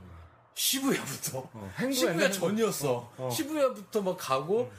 시부야부터 0.54 1.40
어. 1.52 1.72
시부야 1.92 2.32
전이었어. 2.32 3.12
어. 3.18 3.30
시부야부터 3.30 4.02
막 4.02 4.16
가고 4.18 4.72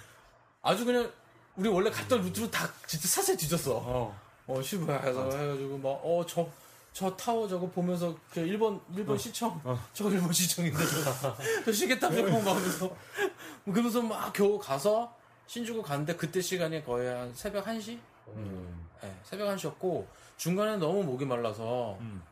아주 0.63 0.87
그냥 0.87 1.13
우리 1.57 1.69
원래 1.69 1.91
갔던 1.91 2.23
루트로 2.23 2.51
다 2.51 2.67
진짜 2.87 3.07
사실 3.07 3.37
뒤졌어. 3.37 3.83
어. 3.85 4.19
어, 4.47 4.63
시부야에서 4.63 5.31
해가지고 5.31 5.77
막, 5.77 5.91
어, 6.03 6.25
저, 6.27 6.49
저 6.95 7.15
타워 7.17 7.47
저거 7.47 7.69
보면서 7.69 8.17
그 8.33 8.41
일본, 8.41 8.81
일본 8.97 9.19
시청, 9.19 9.61
저거 9.93 10.11
일본 10.11 10.33
시청인데 10.33 10.79
저, 11.21 11.37
저 11.67 11.71
시계탑 11.73 12.15
저거 12.15 12.31
막 12.31 12.57
하면서. 12.57 12.97
뭐 13.65 13.75
그러면서 13.75 14.01
막 14.01 14.33
겨우 14.33 14.59
가서 14.59 15.15
신주쿠 15.47 15.83
갔는데 15.83 16.17
그때 16.17 16.41
시간이 16.41 16.83
거의 16.83 17.09
한 17.13 17.35
새벽 17.35 17.67
1시? 17.67 17.99
네, 19.05 19.15
새벽 19.23 19.49
1시였고 19.57 20.07
중간에 20.37 20.77
너무 20.79 21.03
목이 21.05 21.25
말라서 21.27 21.97
음. 22.01 22.23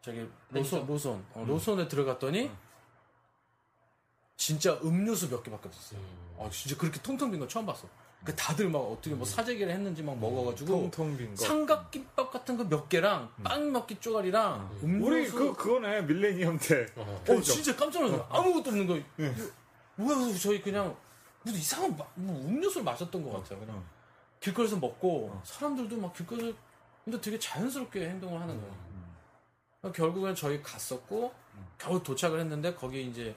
저기 0.00 0.28
로손, 0.50 0.86
로손, 0.86 1.24
어, 1.34 1.44
로손에 1.46 1.88
들어갔더니 1.88 2.50
진짜 4.36 4.78
음료수 4.84 5.28
몇 5.28 5.42
개밖에 5.42 5.68
없었어요. 5.68 6.00
아, 6.38 6.48
진짜 6.50 6.76
그렇게 6.76 7.00
텅텅 7.02 7.30
빈 7.30 7.40
거 7.40 7.48
처음 7.48 7.66
봤어. 7.66 7.88
그 8.24 8.34
다들 8.34 8.68
막 8.68 8.78
어떻게 8.80 9.14
뭐 9.14 9.24
사재기를 9.24 9.72
했는지 9.72 10.02
막 10.02 10.16
먹어가지고 10.18 10.70
텅텅 10.90 11.16
빈 11.16 11.34
거. 11.34 11.44
삼각김밥 11.44 12.30
같은 12.32 12.56
거 12.56 12.64
몇 12.64 12.88
개랑 12.88 13.30
빵 13.42 13.70
몇 13.72 13.86
개 13.86 13.98
쪼가리랑 13.98 14.78
음료수. 14.82 15.10
우리 15.10 15.28
그 15.28 15.52
그거네 15.54 16.02
밀레니엄 16.02 16.58
때. 16.58 16.86
어 16.96 17.20
진짜 17.42 17.74
깜짝 17.76 18.02
놀랐어. 18.02 18.26
아무것도 18.30 18.70
없는 18.70 18.86
거. 18.86 18.94
뭐야 19.96 20.16
그래서 20.18 20.38
저희 20.38 20.60
그냥 20.62 20.94
무슨 21.42 21.58
이상한 21.58 21.96
마- 21.96 22.06
뭐 22.14 22.36
음료수를 22.46 22.84
마셨던 22.84 23.22
것 23.24 23.32
같아요 23.42 23.58
그냥 23.60 23.84
길거리에서 24.40 24.76
먹고 24.76 25.40
사람들도 25.44 25.96
막 25.96 26.12
길거리에서 26.14 26.56
근데 27.04 27.20
되게 27.20 27.38
자연스럽게 27.38 28.08
행동을 28.08 28.40
하는 28.40 28.60
거예요. 28.60 29.92
결국엔 29.92 30.34
저희 30.34 30.62
갔었고 30.62 31.32
겨우 31.78 32.02
도착을 32.02 32.40
했는데 32.40 32.74
거기 32.74 33.06
이제 33.06 33.34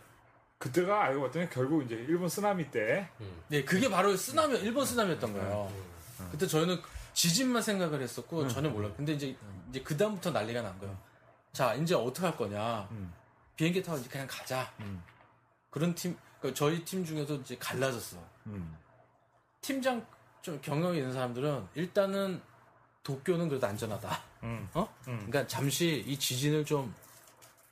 그때가 0.57 1.03
알고 1.05 1.23
봤더니 1.23 1.49
결국 1.49 1.83
이제 1.83 1.95
일본 1.95 2.29
쓰나미 2.29 2.69
때. 2.69 3.09
네 3.47 3.63
그게 3.63 3.89
바로 3.89 4.15
쓰나미 4.15 4.57
일본 4.59 4.85
쓰나미였던 4.85 5.33
거예요. 5.33 5.71
그때 6.31 6.45
저희는 6.45 6.79
지진만 7.13 7.61
생각을 7.61 8.01
했었고 8.01 8.47
전혀 8.47 8.69
몰라요 8.69 8.93
근데 8.95 9.13
이제 9.13 9.35
이제 9.69 9.81
그 9.81 9.97
다음부터 9.97 10.31
난리가 10.31 10.61
난 10.61 10.77
거예요. 10.79 10.97
자 11.51 11.73
이제 11.75 11.95
어떻게 11.95 12.27
할 12.27 12.37
거냐? 12.37 12.87
음. 12.91 13.13
비행기 13.55 13.81
타고 13.83 13.97
이제 13.97 14.09
그냥 14.09 14.27
가자. 14.29 14.71
음. 14.79 15.03
그런 15.69 15.95
팀 15.95 16.17
그러니까 16.39 16.57
저희 16.57 16.83
팀 16.85 17.03
중에서 17.03 17.35
이제 17.35 17.57
갈라졌어. 17.57 18.17
음. 18.47 18.77
팀장 19.61 20.05
좀 20.41 20.59
경력이 20.61 20.97
있는 20.97 21.13
사람들은 21.13 21.67
일단은 21.75 22.41
도쿄는 23.03 23.49
그래도 23.49 23.65
안전하다 23.67 24.19
음. 24.43 24.67
어 24.73 24.81
음. 25.07 25.17
그러니까 25.27 25.47
잠시 25.47 26.03
이 26.07 26.17
지진을 26.17 26.65
좀 26.65 26.93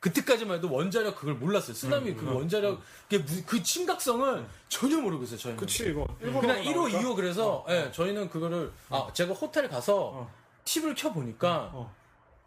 그때까지만 0.00 0.56
해도 0.58 0.72
원자력 0.72 1.16
그걸 1.16 1.34
몰랐어요 1.34 1.74
쓰나미 1.74 2.14
그 2.14 2.26
원자력 2.32 2.80
무- 3.10 3.42
그 3.46 3.62
심각성을 3.62 4.46
전혀 4.68 4.96
모르고 4.98 5.24
있어요 5.24 5.38
저희는 5.38 5.60
그치 5.60 5.90
이거. 5.90 6.06
일본어로 6.20 6.40
그냥 6.54 6.62
1호, 6.64 6.76
나오니까. 6.76 7.00
2호 7.00 7.16
그래서 7.16 7.64
예, 7.68 7.90
저희는 7.92 8.30
그거를 8.30 8.72
아 8.88 9.08
제가 9.12 9.34
호텔 9.34 9.68
가서 9.68 10.06
어. 10.14 10.30
팁을 10.64 10.94
켜 10.94 11.12
보니까 11.12 11.70
어. 11.72 11.94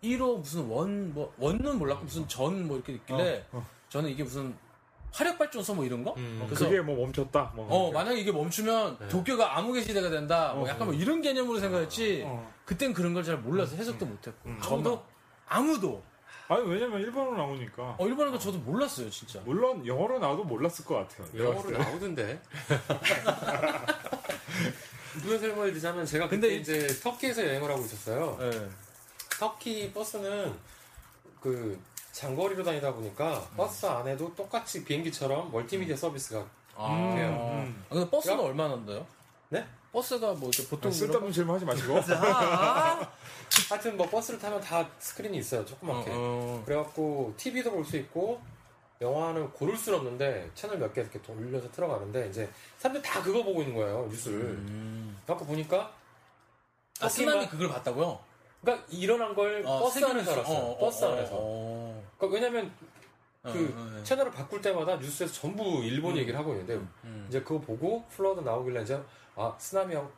1호 0.04 0.40
무슨 0.40 0.66
원 0.68 1.14
뭐 1.14 1.34
원은 1.38 1.78
몰랐고 1.78 2.06
무슨 2.06 2.28
전 2.28 2.68
뭐 2.68 2.78
이렇게 2.78 2.94
있길래 2.94 3.46
어, 3.52 3.58
어. 3.60 3.68
저는 3.90 4.10
이게 4.10 4.24
무슨 4.24 4.56
화력 5.14 5.38
발전소 5.38 5.76
뭐 5.76 5.86
이런 5.86 6.04
거? 6.04 6.14
음. 6.18 6.42
그래서 6.48 6.66
그게 6.66 6.82
뭐 6.82 6.96
멈췄다. 6.98 7.52
뭐어 7.56 7.92
만약에 7.92 8.20
이게 8.20 8.32
멈추면 8.32 8.98
네. 9.00 9.08
도쿄가 9.10 9.58
암흑의 9.60 9.84
시대가 9.84 10.10
된다. 10.10 10.54
뭐 10.54 10.66
어, 10.66 10.70
약간 10.70 10.88
뭐 10.88 10.96
이런 10.96 11.22
개념으로 11.22 11.60
생각했지. 11.60 12.24
어. 12.26 12.52
그땐 12.66 12.94
그런 12.94 13.14
걸 13.14 13.24
잘 13.24 13.38
몰라서 13.38 13.76
해석도 13.76 14.06
못 14.06 14.26
했고 14.28 14.50
음. 14.50 14.60
아무도 14.62 15.04
아무도 15.48 16.04
아니 16.48 16.68
왜냐면 16.68 17.00
일본어로 17.02 17.38
나오니까. 17.38 17.96
어 18.00 18.08
일본어가 18.08 18.40
저도 18.40 18.58
몰랐어요 18.60 19.10
진짜. 19.10 19.40
물론 19.46 19.86
영어로 19.86 20.20
나와도 20.20 20.44
몰랐을 20.46 20.84
것 20.86 20.96
같아요. 21.08 21.46
영어로 21.46 21.72
나오던데. 21.78 22.42
무슨 25.16 25.40
설명을 25.40 25.74
드자면 25.74 26.06
제가 26.06 26.28
근데 26.28 26.58
그때 26.58 26.60
이제 26.60 26.88
터키에서 27.02 27.46
여행을 27.46 27.70
하고 27.70 27.82
있었어요. 27.82 28.38
예. 28.42 28.70
터키 29.40 29.92
버스는 29.94 30.54
그 31.40 31.80
장거리로 32.24 32.64
다니다 32.64 32.94
보니까 32.94 33.42
버스 33.58 33.86
안에도 33.86 34.34
똑같이 34.36 34.86
비행기처럼 34.86 35.52
멀티미디어 35.52 35.96
서비스가 35.98 36.46
아, 36.76 37.14
돼요. 37.16 37.30
음. 37.30 37.84
아, 37.90 37.94
근데 37.94 38.10
버스는 38.10 38.38
야. 38.38 38.42
얼마나 38.42 38.74
한대요? 38.76 39.06
네? 39.50 39.66
버스가 39.92 40.34
뭐 40.34 40.50
이렇게 40.50 40.68
보통 40.70 40.90
아, 40.90 40.94
쓸데없는 40.94 41.32
질문 41.32 41.56
하지 41.56 41.66
마시고. 41.66 41.98
아, 42.16 43.12
하여튼 43.70 43.98
뭐 43.98 44.08
버스를 44.10 44.40
타면 44.40 44.62
다 44.62 44.88
스크린이 45.00 45.38
있어요. 45.40 45.66
조그맣게. 45.66 46.12
어, 46.14 46.62
그래갖고 46.66 47.34
TV도 47.38 47.72
볼 47.72 47.84
수 47.86 47.98
있고 47.98 48.42
영화는 49.02 49.52
고를 49.52 49.76
수는 49.76 50.00
없는데 50.00 50.50
채널 50.56 50.78
몇 50.78 50.94
개 50.94 51.02
이렇게 51.02 51.22
돌려서 51.22 51.70
틀어가는데 51.72 52.30
이제 52.30 52.50
사람들 52.78 53.02
다 53.02 53.22
그거 53.22 53.44
보고 53.44 53.62
있는 53.62 53.76
거예요 53.76 54.08
뉴스를. 54.10 54.40
음. 54.40 55.18
그래갖고 55.26 55.46
보니까 55.48 55.92
아 57.02 57.10
쓰나미 57.10 57.48
그걸 57.50 57.70
봤다고요? 57.70 58.20
그러니까 58.62 58.88
일어난 58.92 59.36
걸 59.36 59.62
어, 59.66 59.80
버스 59.82 60.04
안에서 60.06 60.24
수- 60.24 60.32
알았어요. 60.40 60.58
어, 60.58 60.72
어, 60.72 60.78
버스 60.80 61.04
어, 61.04 61.12
안에서. 61.12 61.34
어, 62.24 62.30
그러니까 62.30 62.48
왜냐면 62.52 62.72
어, 63.44 63.52
그 63.52 63.74
어, 63.78 64.00
어. 64.00 64.04
채널을 64.04 64.32
바꿀 64.32 64.62
때마다 64.62 64.96
뉴스에서 64.96 65.34
전부 65.34 65.84
일본 65.84 66.16
얘기를 66.18 66.38
하고 66.40 66.52
있는데 66.54 66.76
음. 67.04 67.26
이제 67.28 67.42
그거 67.42 67.60
보고 67.60 68.06
flood 68.10 68.40
나오길래 68.40 68.84
이제 68.84 69.02
아 69.36 69.54
쓰나미랑 69.58 70.10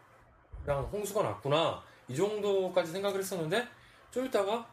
홍수가 0.92 1.24
났구나 1.24 1.82
이 2.08 2.16
정도까지 2.16 2.92
생각을 2.92 3.20
했었는데 3.20 3.68
좀 4.12 4.26
있다가 4.26 4.68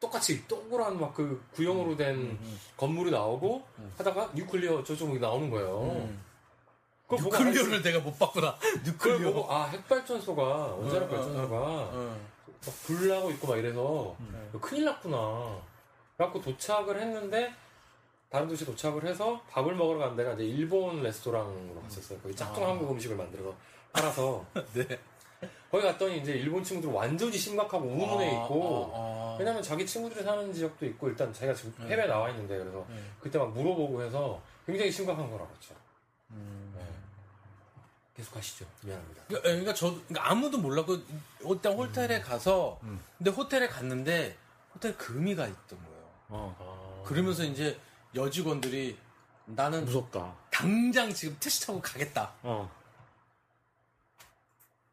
똑같이 0.00 0.46
동그란 0.48 0.98
막 0.98 1.12
그 1.12 1.42
구형으로 1.52 1.94
된 1.96 2.16
음. 2.16 2.60
건물이 2.76 3.10
나오고 3.10 3.62
음. 3.78 3.92
하다가 3.98 4.30
nuclear 4.34 4.82
저쪽이 4.82 5.18
나오는 5.18 5.50
거예요. 5.50 5.82
음. 5.82 6.24
뉴클리어를 7.10 7.82
내가 7.82 7.98
못 7.98 8.18
봤구나. 8.18 8.56
뉴클리어. 8.86 9.32
보고 9.32 9.52
아 9.52 9.66
핵발전소가 9.66 10.42
원자력 10.42 11.02
어, 11.02 11.06
어, 11.06 11.16
발전소가 11.16 11.56
어. 11.58 12.20
막 12.46 12.74
불나고 12.86 13.30
있고 13.32 13.48
막 13.48 13.56
이래서 13.58 14.16
음. 14.20 14.58
큰일 14.62 14.86
났구나. 14.86 15.60
그래갖고 16.20 16.42
도착을 16.42 17.00
했는데 17.00 17.54
다른 18.28 18.46
도시 18.46 18.66
도착을 18.66 19.06
해서 19.06 19.42
밥을 19.48 19.74
먹으러 19.74 19.98
간 19.98 20.16
데가 20.16 20.34
이제 20.34 20.44
일본 20.44 21.02
레스토랑으로 21.02 21.80
갔었어요. 21.82 22.18
거기 22.20 22.36
짝퉁 22.36 22.62
아. 22.62 22.68
한국 22.68 22.90
음식을 22.90 23.16
만들어 23.16 23.54
팔아서 23.92 24.44
네. 24.74 24.98
거기 25.70 25.82
갔더니 25.82 26.18
이제 26.18 26.32
일본 26.32 26.62
친구들 26.62 26.92
완전히 26.92 27.38
심각하고 27.38 27.86
우문에 27.86 28.28
아, 28.28 28.44
있고 28.44 28.92
아, 28.94 28.98
아. 28.98 29.36
왜냐면 29.38 29.62
자기 29.62 29.86
친구들이 29.86 30.22
사는 30.22 30.52
지역도 30.52 30.84
있고 30.86 31.08
일단 31.08 31.32
자기가 31.32 31.54
지금 31.54 31.74
네. 31.78 31.86
해외에 31.86 32.06
나와 32.06 32.28
있는데 32.28 32.58
그래서 32.58 32.84
네. 32.90 33.02
그때 33.18 33.38
막 33.38 33.50
물어보고 33.52 34.02
해서 34.02 34.42
굉장히 34.66 34.92
심각한 34.92 35.30
걸 35.30 35.40
알았죠. 35.40 35.74
음. 36.32 36.74
네. 36.76 36.84
계속 38.14 38.34
가시죠. 38.34 38.66
미안합니다. 38.82 39.22
그러니까, 39.26 39.48
그러니까 39.48 39.74
저 39.74 39.90
그러니까 40.06 40.30
아무도 40.30 40.58
몰랐고 40.58 40.98
일단 41.48 41.72
호텔에 41.72 42.20
가서 42.20 42.78
음. 42.82 43.00
근데 43.16 43.30
호텔에 43.30 43.68
갔는데 43.68 44.36
호텔 44.74 44.94
금이가 44.98 45.46
있던 45.46 45.82
거 45.82 45.89
어. 46.30 47.04
그러면서 47.06 47.44
이제 47.44 47.78
여직원들이 48.14 48.98
나는 49.46 49.84
무섭다. 49.84 50.34
당장 50.50 51.12
지금 51.12 51.36
택시 51.40 51.66
타고 51.66 51.80
가겠다. 51.80 52.32
어. 52.42 52.70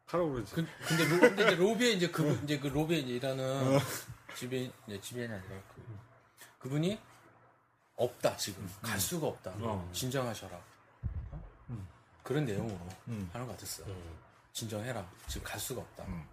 하라고 0.06 0.32
그러지. 0.32 0.54
그, 0.54 0.66
근데, 0.86 1.04
로, 1.04 1.20
근데 1.20 1.42
이제 1.44 1.54
로비에 1.54 1.90
이제 1.92 2.08
그 2.10 2.40
이제 2.44 2.58
그 2.58 2.68
로비에 2.68 2.98
이제 2.98 3.12
일하는 3.14 3.78
집에 4.34 4.70
이제 4.86 5.00
집에는 5.00 5.34
아니라 5.34 5.62
그, 5.74 5.82
그분이 6.60 6.98
없다 7.96 8.36
지금 8.36 8.68
갈 8.80 8.98
수가 8.98 9.26
없다. 9.26 9.52
어. 9.58 9.88
진정하셔라. 9.92 10.56
어? 11.32 11.42
음. 11.70 11.86
그런 12.22 12.44
내용으로 12.44 12.78
음. 13.08 13.28
하는 13.32 13.46
것 13.46 13.52
같았어요. 13.54 13.86
음. 13.86 14.18
진정해라. 14.52 15.06
지금 15.26 15.46
갈 15.46 15.60
수가 15.60 15.82
없다. 15.82 16.04
음. 16.04 16.26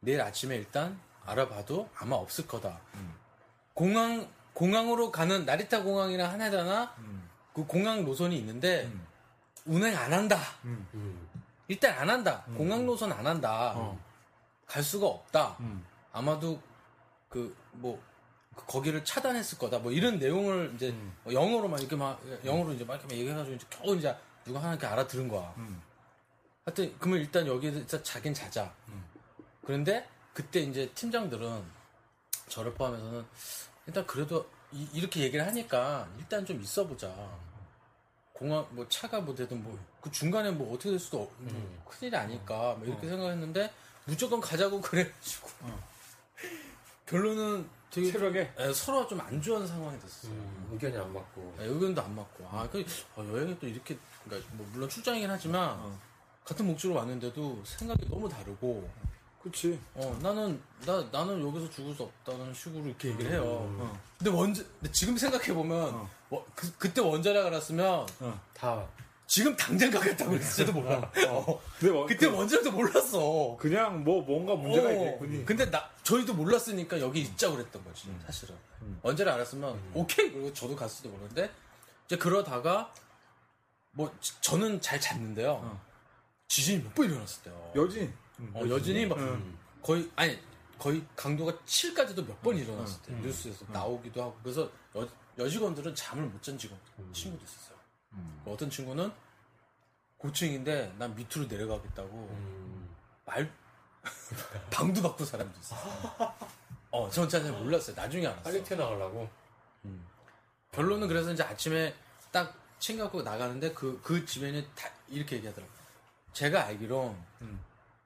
내일 0.00 0.20
아침에 0.20 0.56
일단 0.56 1.00
알아봐도 1.24 1.88
아마 1.96 2.16
없을 2.16 2.46
거다. 2.46 2.80
음. 3.72 3.74
공항 3.74 4.28
공항으로 4.52 5.10
가는 5.10 5.44
나리타 5.44 5.82
공항이랑 5.82 6.30
하나다나 6.30 6.94
음. 6.98 7.28
그 7.54 7.64
공항 7.66 8.04
노선이 8.04 8.36
있는데 8.38 8.84
음. 8.84 9.06
운행 9.66 9.96
안 9.96 10.12
한다. 10.12 10.38
음. 10.64 10.86
음. 10.94 11.28
일단 11.68 11.98
안 11.98 12.10
한다. 12.10 12.44
음. 12.48 12.58
공항 12.58 12.84
노선 12.84 13.12
안 13.12 13.26
한다. 13.26 13.72
어. 13.76 13.98
갈 14.66 14.82
수가 14.82 15.06
없다. 15.06 15.56
음. 15.60 15.84
아마도 16.12 16.60
그뭐 17.28 18.00
거기를 18.54 19.04
차단했을 19.04 19.58
거다. 19.58 19.78
뭐 19.78 19.92
이런 19.92 20.18
내용을 20.18 20.72
이제 20.74 20.90
음. 20.90 21.14
영어로만 21.30 21.80
이렇게 21.80 21.96
막 21.96 22.20
영어로 22.44 22.72
이제 22.72 22.84
막 22.84 22.94
이렇게 22.94 23.08
막 23.08 23.18
얘기해가지고 23.18 23.56
이제 23.56 23.66
겨우 23.70 23.96
이제 23.96 24.14
누가 24.44 24.60
하나 24.60 24.72
이렇게 24.72 24.86
알아들은 24.86 25.28
거야. 25.28 25.52
음. 25.56 25.80
하여튼 26.64 26.94
그러면 26.98 27.20
일단 27.20 27.46
여기에서 27.46 28.02
자긴 28.02 28.34
자자. 28.34 28.72
음. 28.88 29.04
그런데 29.64 30.06
그때 30.32 30.60
이제 30.60 30.90
팀장들은 30.94 31.62
저를 32.48 32.74
포함해서는 32.74 33.24
일단 33.86 34.06
그래도 34.06 34.48
이, 34.72 35.00
렇게 35.00 35.20
얘기를 35.20 35.46
하니까 35.46 36.08
일단 36.18 36.44
좀 36.46 36.60
있어보자. 36.60 37.12
공항 38.32 38.66
뭐 38.70 38.86
차가 38.88 39.20
뭐 39.20 39.34
되든 39.34 39.62
뭐 39.62 39.92
그 40.02 40.10
중간에 40.10 40.50
뭐 40.50 40.74
어떻게 40.74 40.90
될 40.90 40.98
수도 40.98 41.22
없, 41.22 41.30
뭐 41.38 41.52
음. 41.52 41.80
큰일이 41.88 42.14
아니까 42.16 42.74
뭐 42.74 42.84
이렇게 42.84 43.08
생각했는데 43.08 43.72
무조건 44.04 44.40
가자고 44.40 44.80
그래가지고 44.82 45.48
결론은 47.06 47.68
되게 47.88 48.10
새벽에 48.10 48.52
예, 48.58 48.72
서로 48.72 49.06
좀 49.06 49.20
안 49.20 49.40
좋은 49.40 49.64
상황이 49.64 49.98
됐어요. 50.00 50.32
음. 50.32 50.70
의견이 50.72 50.96
안 50.96 51.12
맞고. 51.12 51.54
예, 51.60 51.64
의견도 51.66 52.02
안 52.02 52.16
맞고 52.16 52.48
아, 52.50 52.68
그 52.68 52.84
어, 53.14 53.24
여행이 53.24 53.60
또 53.60 53.68
이렇게 53.68 53.96
그러니까 54.24 54.50
뭐 54.54 54.66
물론 54.72 54.88
출장이긴 54.88 55.30
하지만 55.30 55.78
어. 55.78 55.96
같은 56.44 56.66
목적으로 56.66 56.98
왔는데도 56.98 57.62
생각이 57.64 58.08
너무 58.08 58.28
다르고 58.28 58.90
그렇지. 59.42 59.78
어 59.94 60.16
나는 60.22 60.60
나 60.86 61.04
나는 61.10 61.44
여기서 61.46 61.68
죽을 61.70 61.94
수 61.94 62.04
없다는 62.04 62.54
식으로 62.54 62.86
이렇게 62.86 63.08
얘기를 63.08 63.32
해요. 63.32 63.42
어. 63.44 64.00
근데 64.18 64.30
원자 64.30 64.62
근데 64.80 64.92
지금 64.92 65.16
생각해 65.16 65.52
보면 65.52 66.08
그, 66.54 66.72
그때 66.78 67.00
원자력 67.00 67.46
알았으면 67.46 68.06
다 68.54 68.86
지금 69.26 69.56
당장 69.56 69.90
가겠다고 69.90 70.34
했을지도 70.34 70.72
몰라. 70.78 70.98
어. 71.28 71.60
근데 71.78 71.92
뭐, 71.92 72.06
그때 72.06 72.28
그, 72.28 72.36
원자력도 72.36 72.70
몰랐어. 72.72 73.56
그냥 73.58 74.04
뭐 74.04 74.22
뭔가 74.22 74.54
문제가 74.54 74.88
어. 74.88 74.92
있겠군요. 74.92 75.44
근데 75.44 75.70
나 75.70 75.88
저희도 76.04 76.34
몰랐으니까 76.34 77.00
여기 77.00 77.20
있자고 77.22 77.56
그랬던 77.56 77.82
거지 77.84 78.08
음. 78.08 78.22
사실은. 78.26 78.54
원자력 79.02 79.34
알았으면 79.34 79.80
오케이 79.94 80.30
그리고 80.32 80.52
저도 80.52 80.76
갔을지도 80.76 81.08
모르는데 81.08 81.50
이제 82.06 82.16
그러다가 82.16 82.92
뭐 83.92 84.12
지- 84.20 84.40
저는 84.40 84.80
잘 84.80 85.00
잤는데요. 85.00 85.78
지진이 86.48 86.82
몇 86.84 86.94
번 86.94 87.06
일어났을 87.10 87.42
때요. 87.44 87.72
여진. 87.74 88.12
어, 88.54 88.62
여진이 88.68 89.06
막 89.06 89.18
응. 89.18 89.58
거의 89.82 90.10
아니 90.16 90.38
거의 90.78 91.04
강도가 91.16 91.52
7까지도 91.64 92.26
몇 92.26 92.40
번 92.42 92.56
일어났을 92.56 93.00
때 93.02 93.12
뉴스에서 93.14 93.64
나오기도 93.72 94.22
하고 94.22 94.36
그래서 94.42 94.70
여, 94.96 95.08
여직원들은 95.38 95.94
잠을 95.94 96.24
못 96.24 96.42
잔 96.42 96.58
직원 96.58 96.78
친구도 97.12 97.44
있었어요. 97.44 97.76
어떤 98.44 98.68
친구는 98.68 99.12
고층인데 100.18 100.94
난 100.98 101.14
밑으로 101.14 101.46
내려가겠다고 101.46 102.36
말 103.24 103.52
방도 104.70 105.00
바꾼 105.02 105.24
사람도 105.26 105.58
있어. 105.60 105.76
어, 106.90 107.08
전 107.10 107.28
잘 107.28 107.40
몰랐어요. 107.52 107.94
나중에 107.96 108.26
알았어. 108.26 108.42
빨리 108.42 108.62
튀어나가려고. 108.64 109.28
결론은 110.72 111.06
그래서 111.08 111.32
이제 111.32 111.42
아침에 111.42 111.94
딱 112.30 112.54
챙겨갖고 112.78 113.22
나가는데 113.22 113.72
그, 113.74 114.00
그 114.02 114.24
집에는 114.24 114.66
다 114.74 114.88
이렇게 115.08 115.36
얘기하더라고요. 115.36 115.76
제가 116.32 116.64
알기론 116.66 117.16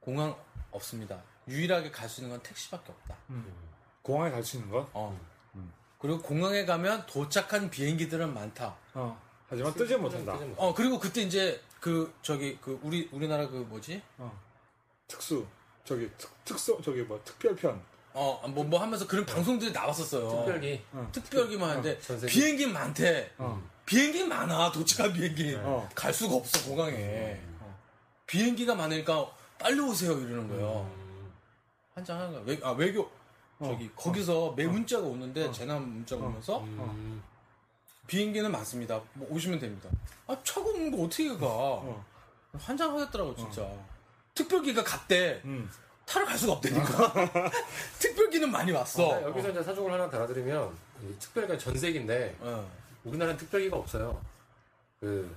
공항 0.06 0.36
없습니다. 0.70 1.20
유일하게 1.48 1.90
갈 1.90 2.08
수 2.08 2.20
있는 2.20 2.30
건 2.36 2.40
택시밖에 2.44 2.92
없다. 2.92 3.16
공항에 4.02 4.30
갈 4.30 4.42
수 4.44 4.56
있는 4.56 4.70
건? 4.70 4.86
어. 4.92 5.20
그리고 5.98 6.22
공항에 6.22 6.64
가면 6.64 7.06
도착한 7.06 7.68
비행기들은 7.68 8.32
많다. 8.32 8.76
어. 8.94 9.20
하지만 9.48 9.74
뜨지 9.74 9.96
못한다. 9.96 10.38
어, 10.56 10.72
그리고 10.74 11.00
그때 11.00 11.22
이제 11.22 11.60
그, 11.80 12.14
저기, 12.22 12.56
그, 12.60 12.78
우리, 12.84 13.08
우리나라 13.12 13.48
그 13.48 13.56
뭐지? 13.68 14.00
특수. 15.08 15.44
저기 15.84 16.08
특, 16.18 16.30
특수 16.44 16.80
저기 16.84 17.02
뭐 17.02 17.20
특별편. 17.24 17.80
어, 18.12 18.46
뭐, 18.48 18.62
뭐 18.62 18.80
하면서 18.80 19.06
그런 19.08 19.26
방송들이 19.26 19.72
나왔었어요. 19.72 20.28
특별기. 20.28 20.82
특별기만 21.10 21.68
하는데 21.70 21.98
전 22.00 22.20
세계. 22.20 22.32
비행기 22.32 22.66
많대. 22.68 23.32
어. 23.38 23.60
비행기 23.84 24.24
많아. 24.24 24.70
도착한 24.70 25.12
비행기. 25.12 25.56
어. 25.56 25.88
갈 25.96 26.12
수가 26.14 26.36
없어 26.36 26.68
공항에. 26.68 27.40
비행기가 28.26 28.74
많으니까 28.74 29.30
빨리 29.58 29.80
오세요 29.80 30.12
이러는 30.18 30.48
거예요. 30.48 30.90
한장 31.94 32.18
하는 32.18 32.32
거야. 32.32 32.42
외, 32.46 32.60
아 32.62 32.70
외교 32.72 33.10
저기 33.62 33.90
거기서 33.96 34.52
매 34.56 34.66
문자가 34.66 35.06
오는데 35.06 35.50
재난 35.52 35.82
문자가 35.88 36.26
오면서 36.26 36.60
음. 36.60 37.22
비행기는 38.06 38.50
많습니다. 38.50 39.00
뭐 39.14 39.26
오시면 39.30 39.58
됩니다. 39.58 39.88
아 40.26 40.36
차가 40.44 40.68
없는 40.68 40.90
거 40.90 41.04
어떻게 41.04 41.28
가? 41.36 41.82
환장하겠더라고 42.58 43.34
진짜. 43.34 43.68
특별기가 44.34 44.84
갔대. 44.84 45.40
음. 45.44 45.68
타러 46.04 46.24
갈 46.24 46.38
수가 46.38 46.52
없다니까. 46.54 47.14
특별기는 47.98 48.50
많이 48.50 48.70
왔어. 48.70 49.08
어, 49.08 49.22
여기서 49.22 49.50
이제 49.50 49.62
사족을 49.62 49.92
하나 49.92 50.08
달아드리면 50.08 50.76
이 51.02 51.18
특별기가 51.18 51.58
전세기인데 51.58 52.36
어. 52.40 52.70
우리나라는 53.04 53.36
특별기가 53.38 53.76
없어요. 53.76 54.20
그 55.00 55.34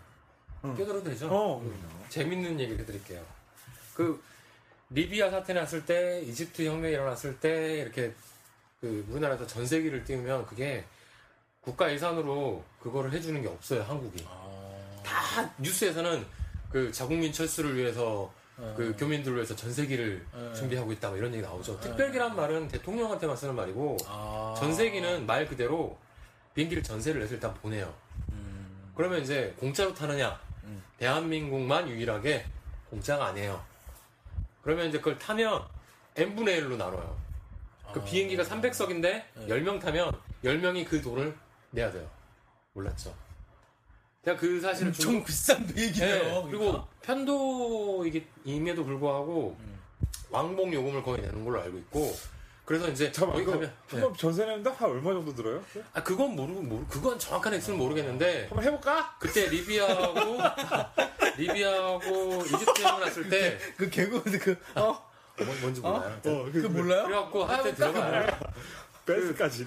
껴들어도 0.61 1.03
되죠? 1.05 1.27
어. 1.31 1.63
재밌는 2.09 2.59
얘기를 2.59 2.81
해드릴게요. 2.81 3.23
그 3.99 4.17
리비아 4.91 5.29
사태 5.29 5.51
났을 5.51 5.85
때, 5.85 6.21
이집트 6.21 6.65
혁명이 6.65 6.93
일어났을 6.93 7.37
때 7.37 7.79
이렇게 7.79 8.13
그 8.79 9.05
우리나라에서 9.09 9.45
전세기를 9.45 10.05
띄우면 10.05 10.45
그게 10.45 10.85
국가 11.59 11.91
예산으로 11.91 12.63
그거를 12.81 13.11
해주는 13.11 13.41
게 13.41 13.49
없어요 13.49 13.83
한국이. 13.83 14.25
다 15.03 15.53
뉴스에서는 15.57 16.25
그 16.71 16.89
자국민 16.93 17.33
철수를 17.33 17.75
위해서 17.75 18.33
그 18.55 18.95
교민들을 18.97 19.35
위해서 19.35 19.53
전세기를 19.53 20.25
네. 20.33 20.53
준비하고 20.53 20.93
있다 20.93 21.09
뭐 21.09 21.17
이런 21.17 21.33
얘기 21.33 21.41
나오죠. 21.41 21.77
특별기란 21.81 22.37
말은 22.37 22.69
대통령한테만 22.69 23.35
쓰는 23.35 23.53
말이고 23.55 23.97
아. 24.07 24.55
전세기는 24.57 25.25
말 25.25 25.45
그대로 25.45 25.97
비행기를 26.55 26.83
전세를 26.83 27.19
내서 27.19 27.33
일단 27.33 27.53
보내요. 27.55 27.93
그러면 28.95 29.21
이제 29.21 29.53
공짜로 29.59 29.93
타느냐? 29.93 30.39
음. 30.63 30.81
대한민국만 30.97 31.89
유일하게 31.89 32.45
공짜가 32.89 33.27
아니에요. 33.27 33.67
그러면 34.69 34.89
이제 34.89 34.99
그걸 34.99 35.17
타면 35.17 35.65
n분의 36.15 36.61
1로 36.61 36.77
나눠요. 36.77 37.17
그 37.91 38.01
아. 38.01 38.03
비행기가 38.03 38.43
300석인데 38.43 39.01
네. 39.01 39.47
10명 39.47 39.81
타면 39.81 40.13
10명이 40.43 40.87
그 40.87 41.01
돈을 41.01 41.35
내야 41.71 41.91
돼요. 41.91 42.07
몰랐죠. 42.73 43.11
제가 44.23 44.37
그 44.37 44.61
사실을 44.61 44.93
좀 44.93 45.07
엄청 45.07 45.25
비싼 45.25 45.65
비행기네요. 45.65 46.13
네, 46.13 46.19
그러니까. 46.19 46.47
그리고 46.49 46.87
편도임에도 47.01 48.85
불구하고 48.85 49.57
음. 49.59 49.79
왕복 50.29 50.71
요금을 50.71 51.01
거의 51.01 51.23
내는 51.23 51.43
걸로 51.43 51.61
알고 51.63 51.77
있고 51.79 52.15
그래서 52.69 52.87
이제 52.87 53.11
잠깐만 53.11 53.43
그거 53.43 53.53
가면 53.57 53.73
한번 53.89 54.13
전세 54.15 54.45
내는데 54.45 54.69
한 54.69 54.91
얼마 54.91 55.11
정도 55.11 55.33
들어요? 55.33 55.59
아 55.91 56.03
그건 56.03 56.35
모르고 56.35 56.61
모르 56.61 56.85
그건 56.87 57.17
정확한 57.17 57.51
액수는 57.55 57.79
모르겠는데 57.79 58.45
한번 58.47 58.63
해볼까? 58.63 59.15
그때 59.19 59.47
리비아하고 59.47 60.37
리비아하고 61.37 62.43
이집트 62.45 62.81
혁명 62.83 62.99
났을 62.99 63.27
때 63.27 63.57
그 63.75 63.89
개그인데 63.89 64.37
그 64.37 64.55
어? 64.75 65.09
뭔- 65.39 65.61
뭔지 65.61 65.81
몰라요. 65.81 66.19
어, 66.25 66.45
그 66.53 66.57
몰라요? 66.67 67.03
그래갖고 67.05 67.43
한때 67.45 67.73
들어가요. 67.73 68.27
베스까지. 69.07 69.65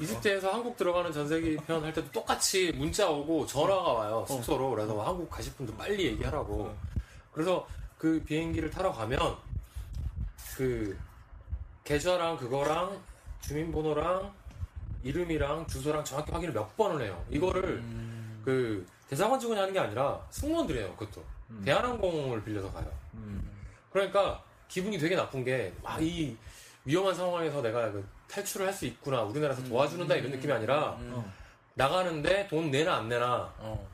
이집트에서 0.00 0.50
한국 0.50 0.78
들어가는 0.78 1.12
전세기 1.12 1.58
편 1.66 1.84
할 1.84 1.92
때도 1.92 2.10
똑같이 2.10 2.72
문자 2.74 3.10
오고 3.10 3.46
전화가 3.46 3.82
와요 3.92 4.24
숙소로 4.26 4.70
그래서 4.70 4.94
뭐 4.94 5.06
한국 5.06 5.28
가실 5.28 5.52
분들 5.56 5.74
빨리 5.76 6.06
얘기하라고 6.06 6.74
그래서 7.32 7.68
그 7.98 8.22
비행기를 8.24 8.70
타러 8.70 8.90
가면 8.92 9.36
그 10.56 10.96
계좌랑 11.84 12.36
그거랑 12.36 13.00
주민번호랑 13.40 14.32
이름이랑 15.02 15.66
주소랑 15.66 16.04
정확히 16.04 16.30
확인을 16.32 16.52
몇 16.54 16.76
번을 16.76 17.04
해요 17.04 17.24
이거를 17.30 17.82
그 18.44 18.86
대사관 19.08 19.40
직원이 19.40 19.58
하는 19.58 19.72
게 19.72 19.78
아니라 19.80 20.20
승무원들이에요 20.30 20.94
그것도 20.96 21.24
대한항공을 21.64 22.44
빌려서 22.44 22.70
가요 22.70 22.90
그러니까 23.92 24.42
기분이 24.68 24.98
되게 24.98 25.16
나쁜 25.16 25.44
게 25.44 25.72
막 25.82 26.00
이 26.00 26.36
위험한 26.84 27.14
상황에서 27.14 27.60
내가 27.60 27.90
그 27.92 28.06
탈출을 28.28 28.66
할 28.66 28.72
수 28.72 28.86
있구나 28.86 29.22
우리나라에서 29.22 29.62
도와주는다 29.64 30.14
이런 30.16 30.30
느낌이 30.32 30.52
아니라 30.52 30.96
음. 31.00 31.30
나가는데 31.74 32.46
돈 32.48 32.70
내나 32.70 32.96
안 32.96 33.08
내나 33.08 33.52
어. 33.58 33.86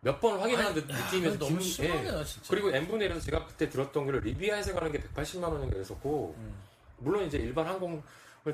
몇 0.00 0.20
번을 0.20 0.40
확인하는 0.40 0.72
아니, 0.72 0.86
느- 0.86 0.92
느낌에서 0.92 1.38
너무 1.38 1.58
기분- 1.58 1.62
심하네요, 1.62 2.18
예. 2.20 2.24
진짜. 2.24 2.46
그리고 2.50 2.70
n분의 2.74 3.08
1에서 3.08 3.22
제가 3.24 3.46
그때 3.46 3.68
들었던 3.70 4.04
게 4.06 4.12
리비아에서 4.20 4.74
가는 4.74 4.90
게 4.92 5.00
180만 5.00 5.44
원인가 5.44 5.74
그랬었고 5.74 6.34
음. 6.38 6.54
물론 6.98 7.24
이제 7.26 7.38
일반 7.38 7.66
항공을 7.66 8.02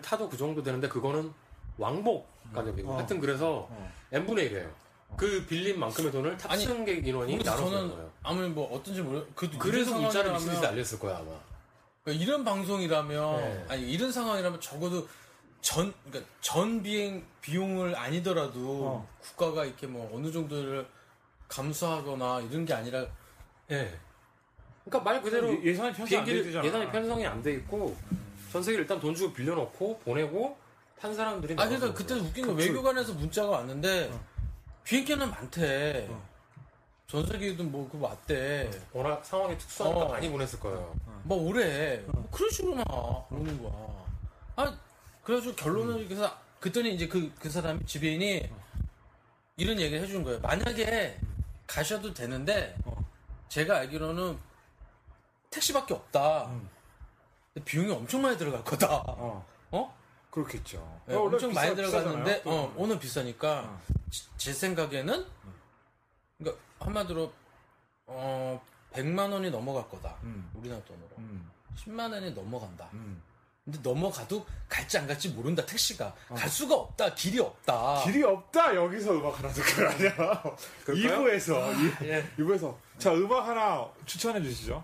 타도 0.02 0.28
그 0.28 0.36
정도 0.36 0.62
되는데 0.62 0.88
그거는 0.88 1.32
왕복 1.78 2.28
가격이고 2.54 2.90
어. 2.90 2.96
하여튼 2.98 3.20
그래서 3.20 3.66
어. 3.70 3.92
n분의 4.12 4.50
1이에요 4.50 4.70
그 5.16 5.44
빌린 5.46 5.78
만큼의 5.80 6.12
돈을 6.12 6.36
탑승객 6.36 7.06
인원이 7.06 7.42
저는 7.42 7.88
거예요 7.90 8.10
아무리 8.22 8.48
뭐 8.48 8.72
어떤지 8.76 9.02
모르. 9.02 9.24
그 9.34 9.48
그래서 9.58 9.98
문자를 9.98 10.30
상황이라면- 10.30 10.34
미친 10.34 10.50
듯이 10.50 10.60
날렸을 10.62 10.98
거야 10.98 11.16
아마 11.18 11.30
그러니까 12.04 12.24
이런 12.24 12.44
방송이라면 12.44 13.36
네. 13.36 13.64
아니 13.68 13.90
이런 13.90 14.10
상황이라면 14.12 14.60
적어도 14.60 15.06
전 15.60 15.92
그러니까 16.08 16.30
전 16.40 16.82
비행 16.82 17.24
비용을 17.40 17.94
아니더라도 17.96 18.86
어. 18.86 19.08
국가가 19.20 19.64
이렇게 19.64 19.86
뭐 19.86 20.10
어느 20.14 20.30
정도를 20.32 20.86
감수하거나 21.48 22.40
이런 22.50 22.64
게 22.64 22.72
아니라 22.72 23.04
예. 23.70 23.98
그러니까 24.84 25.10
말 25.10 25.20
그대로 25.22 25.52
예- 25.52 25.62
예산이 25.64 25.92
편성 25.92 26.06
비행기를. 26.24 26.64
예산이 26.64 26.90
편성이 26.90 27.26
안 27.26 27.42
돼 27.42 27.52
있고 27.54 27.96
전세기를 28.50 28.82
일단 28.84 29.00
돈 29.00 29.14
주고 29.14 29.32
빌려놓고 29.32 29.98
보내고 29.98 30.56
탄 31.00 31.14
사람들이 31.14 31.54
아 31.54 31.66
그러니까 31.66 31.94
그때. 31.94 32.14
웃긴 32.14 32.46
건 32.46 32.56
외교관에서 32.56 33.14
문자가 33.14 33.50
왔는데 33.50 34.10
비행기는 34.84 35.30
많대. 35.30 36.10
전세기든 37.06 37.70
뭐 37.72 37.88
그거 37.90 38.06
왔대. 38.08 38.70
워낙 38.92 39.24
상황이 39.24 39.56
특수하니까 39.56 40.04
어. 40.04 40.08
많이 40.08 40.28
보냈을 40.30 40.60
거예요. 40.60 40.94
뭐 41.22 41.38
오래 41.48 41.98
뭐 42.06 42.28
그런 42.30 42.50
식으로 42.50 42.74
나 42.76 42.84
오는 43.30 43.62
거야. 43.62 44.06
아 44.56 44.78
그래가지고 45.24 45.54
결론을 45.54 46.06
그래서 46.06 46.36
그랬더니 46.60 46.94
이제 46.94 47.08
그, 47.08 47.32
그 47.38 47.48
사람 47.50 47.84
지배인이 47.86 48.50
이런 49.56 49.80
얘기를 49.80 50.02
해준 50.02 50.22
거예요. 50.22 50.40
만약에 50.40 51.18
가셔도 51.66 52.12
되는데 52.12 52.76
제가 53.48 53.78
알기로는 53.78 54.38
택시밖에 55.50 55.94
없다. 55.94 56.48
근데 56.48 56.68
비용이 57.64 57.90
엄청 57.92 58.22
많이 58.22 58.36
들어갈 58.38 58.62
거다 58.64 58.86
어. 59.06 59.44
어? 59.72 59.96
그렇겠죠. 60.30 61.00
네, 61.06 61.14
엄청 61.16 61.52
많이 61.52 61.70
비싸- 61.70 61.74
들어갔는데 61.74 62.42
비싸잖아요. 62.42 62.62
어, 62.62 62.74
오늘 62.76 62.98
비싸니까 63.00 63.60
어. 63.66 63.80
지- 64.10 64.28
제 64.36 64.52
생각에는 64.52 65.26
그러니까 66.38 66.62
한마디로 66.78 67.32
어 68.06 68.62
100만 68.92 69.32
원이 69.32 69.50
넘어갈 69.50 69.88
거다. 69.88 70.16
음. 70.22 70.48
우리나라 70.54 70.80
돈으로. 70.84 71.08
음. 71.18 71.50
10만 71.76 72.12
원이 72.12 72.32
넘어간다. 72.32 72.88
음. 72.92 73.20
근데 73.64 73.78
넘어가도 73.82 74.46
갈지 74.68 74.98
안 74.98 75.06
갈지 75.06 75.28
모른다. 75.30 75.64
택시가 75.66 76.14
갈 76.28 76.48
수가 76.48 76.74
없다. 76.76 77.14
길이 77.14 77.38
없다. 77.40 77.74
어. 78.00 78.04
길이 78.04 78.22
없다 78.22 78.74
여기서 78.74 79.12
음악 79.12 79.38
하나 79.38 79.48
듣고 79.52 79.86
아니야. 79.88 80.42
2부에서 80.86 82.04
예. 82.04 82.24
2부에서 82.38 82.74
자 82.98 83.12
음악 83.12 83.46
하나 83.48 83.88
추천해 84.06 84.40
주시죠. 84.42 84.82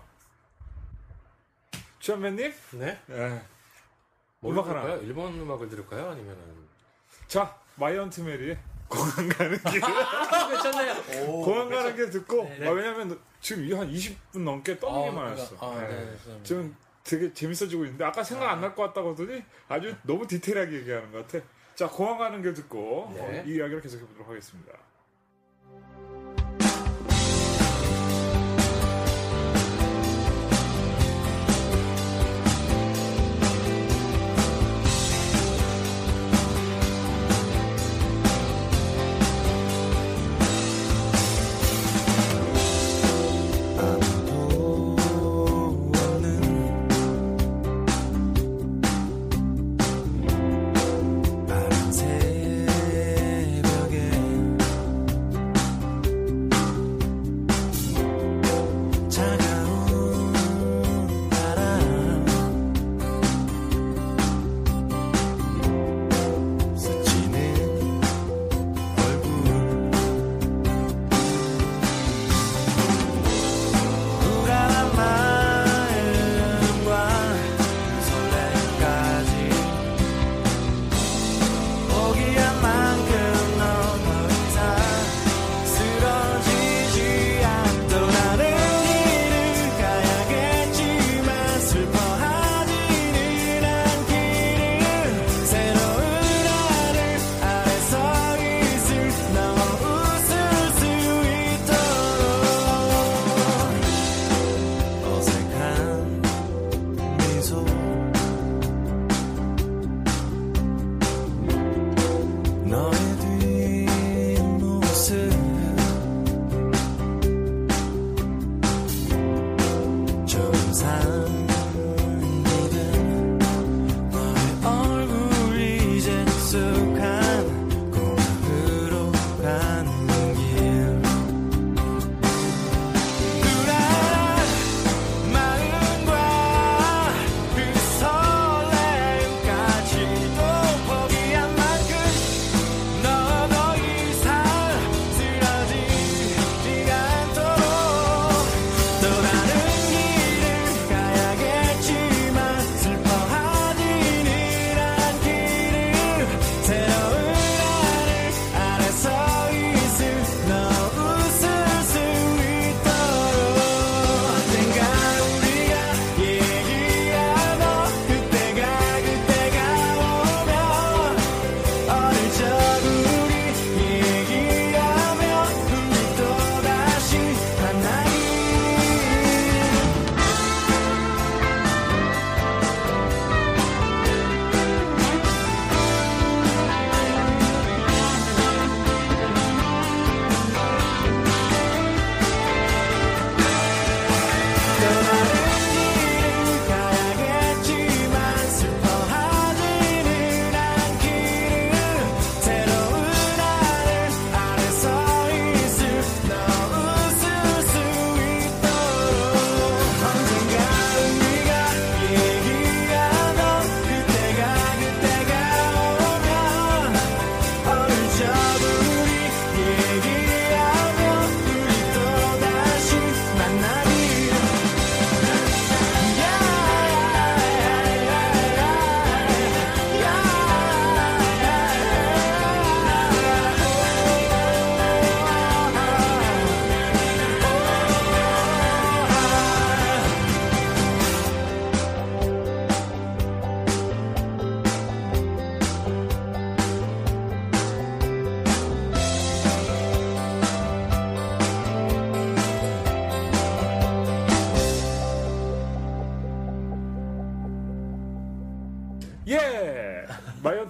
주한맨님? 2.11 2.53
네? 2.71 2.97
예. 3.09 3.41
뭘 4.39 4.53
음악 4.53 4.67
하나. 4.67 4.81
들을까요? 4.83 5.01
일본 5.05 5.33
음악을 5.41 5.67
들을까요? 5.67 6.11
아니면은 6.11 6.39
자 7.27 7.53
마이 7.75 7.90
앤트 7.90 8.21
메리의 8.21 8.57
공항 8.87 9.27
가는 9.27 9.57
길. 9.57 9.81
괜찮네요. 9.81 11.25
오, 11.27 11.41
공항 11.43 11.69
가는 11.69 11.93
길 11.97 12.09
듣고 12.09 12.43
네. 12.43 12.65
아, 12.65 12.71
왜냐면 12.71 13.19
지금 13.41 13.65
이한 13.65 13.91
20분 13.91 14.39
넘게 14.39 14.79
떠들기만 14.79 15.27
아, 15.27 15.29
했어. 15.31 15.55
아, 15.59 15.81
네. 15.81 15.87
네, 15.87 16.11
죄송합니다. 16.17 16.43
지금 16.43 16.75
되게 17.03 17.33
재밌어지고 17.33 17.83
있는데 17.83 18.05
아까 18.05 18.23
생각 18.23 18.51
안 18.51 18.61
날 18.61 18.73
것 18.73 18.83
같다고 18.83 19.11
하더니 19.11 19.43
아주 19.67 19.93
너무 20.03 20.25
디테일하게 20.25 20.77
얘기하는 20.77 21.11
것 21.11 21.27
같아. 21.27 21.43
자 21.75 21.89
공항 21.89 22.17
가는 22.19 22.41
길 22.41 22.53
듣고 22.53 23.11
네. 23.15 23.21
어, 23.21 23.43
이 23.45 23.55
이야기를 23.55 23.81
계속해 23.81 24.05
보도록 24.05 24.29
하겠습니다. 24.29 24.71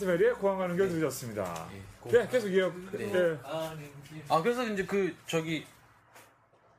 마이 0.08 0.08
앤트 0.08 0.10
메리의 0.10 0.34
공항 0.36 0.60
가는 0.60 0.76
길 0.78 0.88
들으셨습니다. 0.90 1.68
예, 2.14 2.28
계속 2.28 2.48
이어. 2.48 2.72
예. 3.00 3.38
아 4.30 4.42
그래서 4.42 4.64
이제 4.66 4.86
그 4.86 5.16
저기 5.28 5.66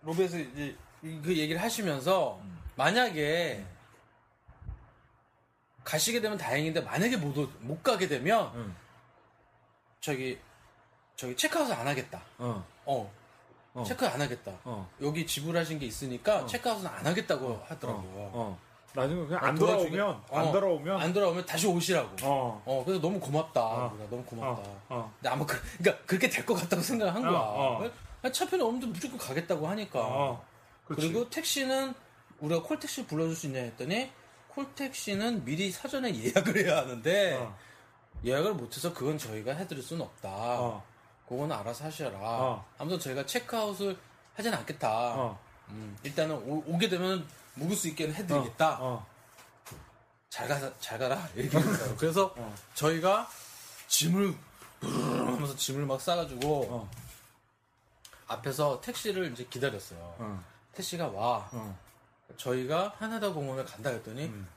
로비에서 0.02 0.38
이제 0.38 0.76
이- 1.02 1.20
그 1.22 1.36
얘기를 1.36 1.60
하시면서 1.60 2.40
만약에 2.76 3.64
가시게 5.84 6.20
되면 6.20 6.36
다행인데 6.38 6.80
만약에 6.80 7.16
못, 7.18 7.36
오- 7.38 7.50
못 7.60 7.82
가게 7.82 8.08
되면 8.08 8.52
음. 8.54 8.76
저기 10.00 10.38
저기 11.16 11.36
체크아웃 11.36 11.70
안 11.72 11.86
하겠다. 11.86 12.22
어. 12.38 12.64
어. 12.86 13.12
어. 13.74 13.84
체크 13.84 14.06
안 14.06 14.20
하겠다. 14.20 14.52
어. 14.64 14.90
여기 15.02 15.26
지불하신 15.26 15.78
게 15.78 15.86
있으니까 15.86 16.42
어. 16.42 16.46
체크아웃은 16.46 16.86
안 16.86 17.06
하겠다고 17.06 17.62
하더라고요. 17.68 18.30
어. 18.32 18.60
나중에 18.94 19.26
그냥 19.26 19.44
안 19.44 19.50
어, 19.56 19.58
도와주기- 19.58 19.90
돌아오면 19.90 20.22
어. 20.30 20.38
안 20.38 20.52
돌아오면 20.52 21.00
안 21.00 21.12
돌아오면 21.12 21.46
다시 21.46 21.66
오시라고. 21.66 22.16
어. 22.22 22.62
어, 22.64 22.82
그래서 22.84 23.00
너무 23.00 23.20
고맙다. 23.20 23.62
어. 23.62 23.90
우리가 23.94 24.10
너무 24.10 24.24
고맙다. 24.24 24.62
어. 24.62 24.80
어. 24.88 25.12
근데 25.16 25.28
아마 25.28 25.44
그, 25.46 25.60
그러니까 25.78 26.04
그렇게 26.06 26.28
될 26.30 26.44
것 26.46 26.54
같다고 26.54 26.82
생각한 26.82 27.22
거야. 27.22 27.32
어, 27.32 27.82
어. 27.84 27.90
아니, 28.22 28.32
차편이 28.32 28.62
없는데 28.62 28.86
무조건 28.86 29.18
가겠다고 29.18 29.68
하니까. 29.68 30.00
어. 30.00 30.44
그리고 30.86 31.28
택시는 31.28 31.94
우리가 32.40 32.62
콜택시 32.62 33.06
불러줄 33.06 33.36
수 33.36 33.46
있냐 33.46 33.60
했더니 33.60 34.10
콜택시는 34.48 35.44
미리 35.44 35.70
사전에 35.70 36.10
예약을 36.14 36.64
해야 36.64 36.78
하는데 36.78 37.34
어. 37.36 37.56
예약을 38.24 38.54
못해서 38.54 38.92
그건 38.92 39.18
저희가 39.18 39.52
해드릴 39.52 39.82
수는 39.82 40.02
없다. 40.04 40.28
어. 40.30 40.82
그건 41.28 41.52
알아서 41.52 41.84
하셔라. 41.84 42.18
어. 42.20 42.64
아무튼 42.78 42.98
저희가 42.98 43.26
체크아웃을 43.26 43.96
하진 44.34 44.52
않겠다. 44.54 44.88
어. 45.14 45.38
음, 45.68 45.96
일단은 46.02 46.34
오, 46.36 46.78
게 46.78 46.88
되면 46.88 47.26
묵을 47.58 47.76
수 47.76 47.88
있게 47.88 48.12
해드리겠다. 48.12 48.78
어. 48.80 49.06
잘 50.30 50.46
가라, 50.48 50.70
잘 50.78 50.98
가라. 50.98 51.28
이렇게 51.34 51.58
했어요. 51.58 51.96
그래서 51.98 52.34
어. 52.36 52.54
저희가 52.74 53.28
짐을 53.88 54.34
하면서 54.80 55.56
짐을 55.56 55.86
막 55.86 56.00
싸가지고 56.00 56.66
어. 56.70 56.90
앞에서 58.28 58.80
택시를 58.80 59.32
이제 59.32 59.44
기다렸어요. 59.44 59.98
어. 60.18 60.44
택시가 60.74 61.08
와. 61.08 61.48
어. 61.52 61.78
저희가 62.36 62.94
하나다 62.98 63.32
공원을 63.32 63.64
간다 63.64 63.90
했더니 63.90 64.26
음. 64.26 64.48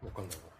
못 0.00 0.12
간다고. 0.14 0.50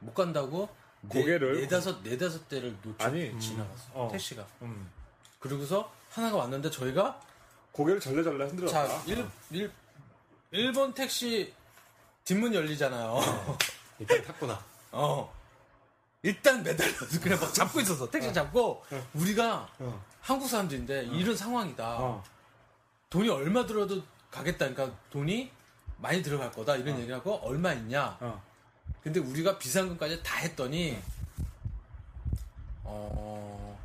못 0.00 0.14
간다고 0.14 0.68
고개를- 1.08 1.54
네, 1.54 1.60
네다섯 1.62 2.02
네 2.02 2.16
다섯 2.16 2.46
대를 2.48 2.76
놓쳐 2.82 3.04
아니, 3.04 3.38
지나갔어. 3.40 3.84
어. 3.94 4.08
택시가. 4.12 4.46
음. 4.62 4.90
그러고서 5.38 5.90
하나가 6.10 6.36
왔는데 6.36 6.70
저희가 6.70 7.20
고개를 7.72 8.00
절레절레 8.00 8.46
흔들었다. 8.46 8.88
자, 8.88 9.02
일, 9.06 9.26
일, 9.50 9.70
1번 10.52 10.94
택시 10.94 11.52
뒷문 12.24 12.54
열리잖아요. 12.54 13.20
일단 13.98 14.22
탔구나. 14.24 14.64
어. 14.92 15.32
일단 16.22 16.62
매달려서 16.62 17.20
그냥 17.20 17.40
막 17.40 17.52
잡고 17.54 17.80
있었어. 17.80 18.10
택시 18.10 18.32
잡고 18.32 18.84
우리가 19.14 19.68
어. 19.78 20.04
한국 20.20 20.48
사람들인데 20.48 21.06
이런 21.06 21.36
상황이다. 21.36 21.96
어. 21.98 22.24
돈이 23.08 23.28
얼마 23.28 23.64
들어도 23.66 24.02
가겠다. 24.30 24.68
그러니까 24.68 24.96
돈이 25.10 25.50
많이 25.98 26.22
들어갈 26.22 26.50
거다. 26.50 26.76
이런 26.76 26.96
얘기를 26.98 27.14
하고 27.14 27.36
얼마 27.42 27.72
있냐. 27.72 28.16
어. 28.20 28.42
근데 29.02 29.18
우리가 29.20 29.58
비상금까지 29.58 30.22
다 30.22 30.36
했더니 30.38 31.00
어. 32.84 33.78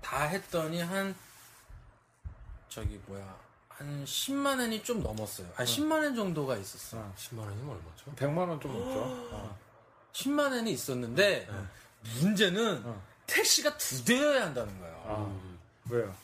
다 0.00 0.24
했더니 0.24 0.80
한 0.82 1.14
저기 2.70 2.98
뭐야 3.06 3.36
한 3.68 4.04
10만 4.04 4.58
원이 4.60 4.82
좀 4.82 5.02
넘었어요. 5.02 5.46
한 5.54 5.66
10만 5.66 5.92
원 5.92 6.14
정도가 6.14 6.56
있었어. 6.56 6.98
어. 6.98 7.14
10만 7.16 7.38
원이면 7.40 7.68
얼마죠? 7.70 8.12
100만 8.16 8.48
원 8.48 8.60
좀 8.60 8.72
넘죠. 8.72 9.00
어. 9.34 9.58
10만 10.12 10.52
원이 10.52 10.70
있었는데 10.72 11.48
문제는 12.20 12.82
어. 12.84 13.02
택시가 13.26 13.76
두 13.78 14.04
대여야 14.04 14.44
한다는 14.46 14.78
거야. 14.80 14.92
아. 15.06 15.40
왜요? 15.90 16.14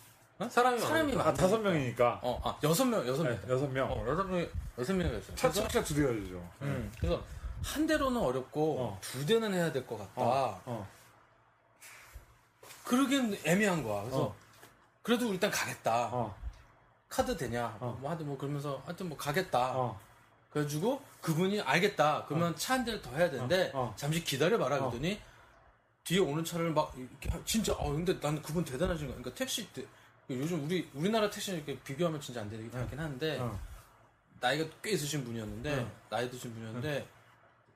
사람이 0.50 0.78
사람이 0.78 1.00
많으니까. 1.14 1.20
아, 1.22 1.24
많아. 1.24 1.34
다섯 1.36 1.58
명이니까. 1.58 2.20
어, 2.22 2.40
아, 2.44 2.58
여섯 2.62 2.84
명, 2.84 3.06
여섯 3.06 3.22
명. 3.22 3.40
네, 3.40 3.48
여섯 3.52 3.66
명. 3.68 3.90
어, 3.90 4.06
여섯 4.06 4.24
명, 4.24 4.46
여섯 4.78 4.92
명이 4.92 5.18
있어요. 5.18 5.34
차, 5.36 5.50
그래서, 5.50 5.68
차두 5.68 5.94
대 5.94 6.02
열리죠. 6.02 6.50
음, 6.62 6.92
그래서 7.00 7.24
한 7.64 7.86
대로는 7.86 8.20
어렵고 8.20 8.76
어. 8.80 8.98
두 9.00 9.24
대는 9.24 9.54
해야 9.54 9.72
될 9.72 9.86
것 9.86 9.96
같다. 9.98 10.12
어. 10.16 10.60
어. 10.66 10.88
그러기엔 12.84 13.38
애매한 13.44 13.82
거야. 13.82 14.02
그래서 14.02 14.24
어. 14.24 14.36
그래도 15.06 15.32
일단 15.32 15.48
가겠다. 15.52 16.08
어. 16.12 16.36
카드 17.08 17.36
되냐? 17.36 17.76
어. 17.78 17.96
뭐 18.00 18.10
하여튼 18.10 18.26
뭐 18.26 18.36
그러면서 18.36 18.82
하여튼 18.84 19.08
뭐 19.08 19.16
가겠다. 19.16 19.78
어. 19.78 20.00
그래가지고 20.50 21.00
그분이 21.20 21.60
알겠다. 21.60 22.24
그러면 22.26 22.56
차 22.56 22.74
한 22.74 22.84
대를 22.84 23.00
더 23.00 23.14
해야 23.14 23.30
되는데 23.30 23.70
어. 23.72 23.82
어. 23.82 23.94
잠시 23.96 24.24
기다려봐라. 24.24 24.76
어. 24.78 24.78
그러더니 24.80 25.20
뒤에 26.02 26.18
오는 26.18 26.44
차를 26.44 26.72
막 26.72 26.92
이렇게 26.96 27.30
하- 27.30 27.40
진짜 27.44 27.72
어 27.74 27.92
근데 27.92 28.18
난 28.18 28.42
그분 28.42 28.64
대단하신 28.64 29.06
거야. 29.06 29.16
그러니까 29.16 29.32
택시 29.38 29.72
때 29.72 29.84
요즘 30.28 30.64
우리 30.64 30.90
우리나라 30.92 31.30
택시는 31.30 31.58
이렇게 31.60 31.78
비교하면 31.84 32.20
진짜 32.20 32.40
안 32.40 32.50
되긴 32.50 32.68
하긴 32.74 32.98
한데 32.98 33.38
어. 33.38 33.56
나이가 34.40 34.68
꽤 34.82 34.90
있으신 34.90 35.24
분이었는데 35.24 35.82
어. 35.84 35.92
나이 36.10 36.28
드신 36.28 36.52
분이었는데 36.52 37.06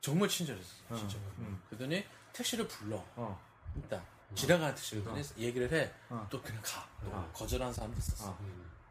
정말 0.01 0.29
친절했어. 0.29 0.75
어. 0.89 0.97
진짜. 0.97 1.17
음. 1.39 1.63
그러더니 1.69 2.05
택시를 2.33 2.67
불러. 2.67 2.97
어. 3.15 3.41
일단 3.77 4.05
지나가는 4.35 4.75
택시를 4.75 5.03
그더니 5.05 5.23
얘기를 5.39 5.71
해. 5.73 5.93
어. 6.09 6.27
또 6.31 6.41
그냥 6.41 6.61
가. 6.63 6.87
또 7.05 7.11
어. 7.11 7.31
거절하는 7.35 7.73
사람도 7.73 7.99
있었어. 7.99 8.31
어. 8.31 8.39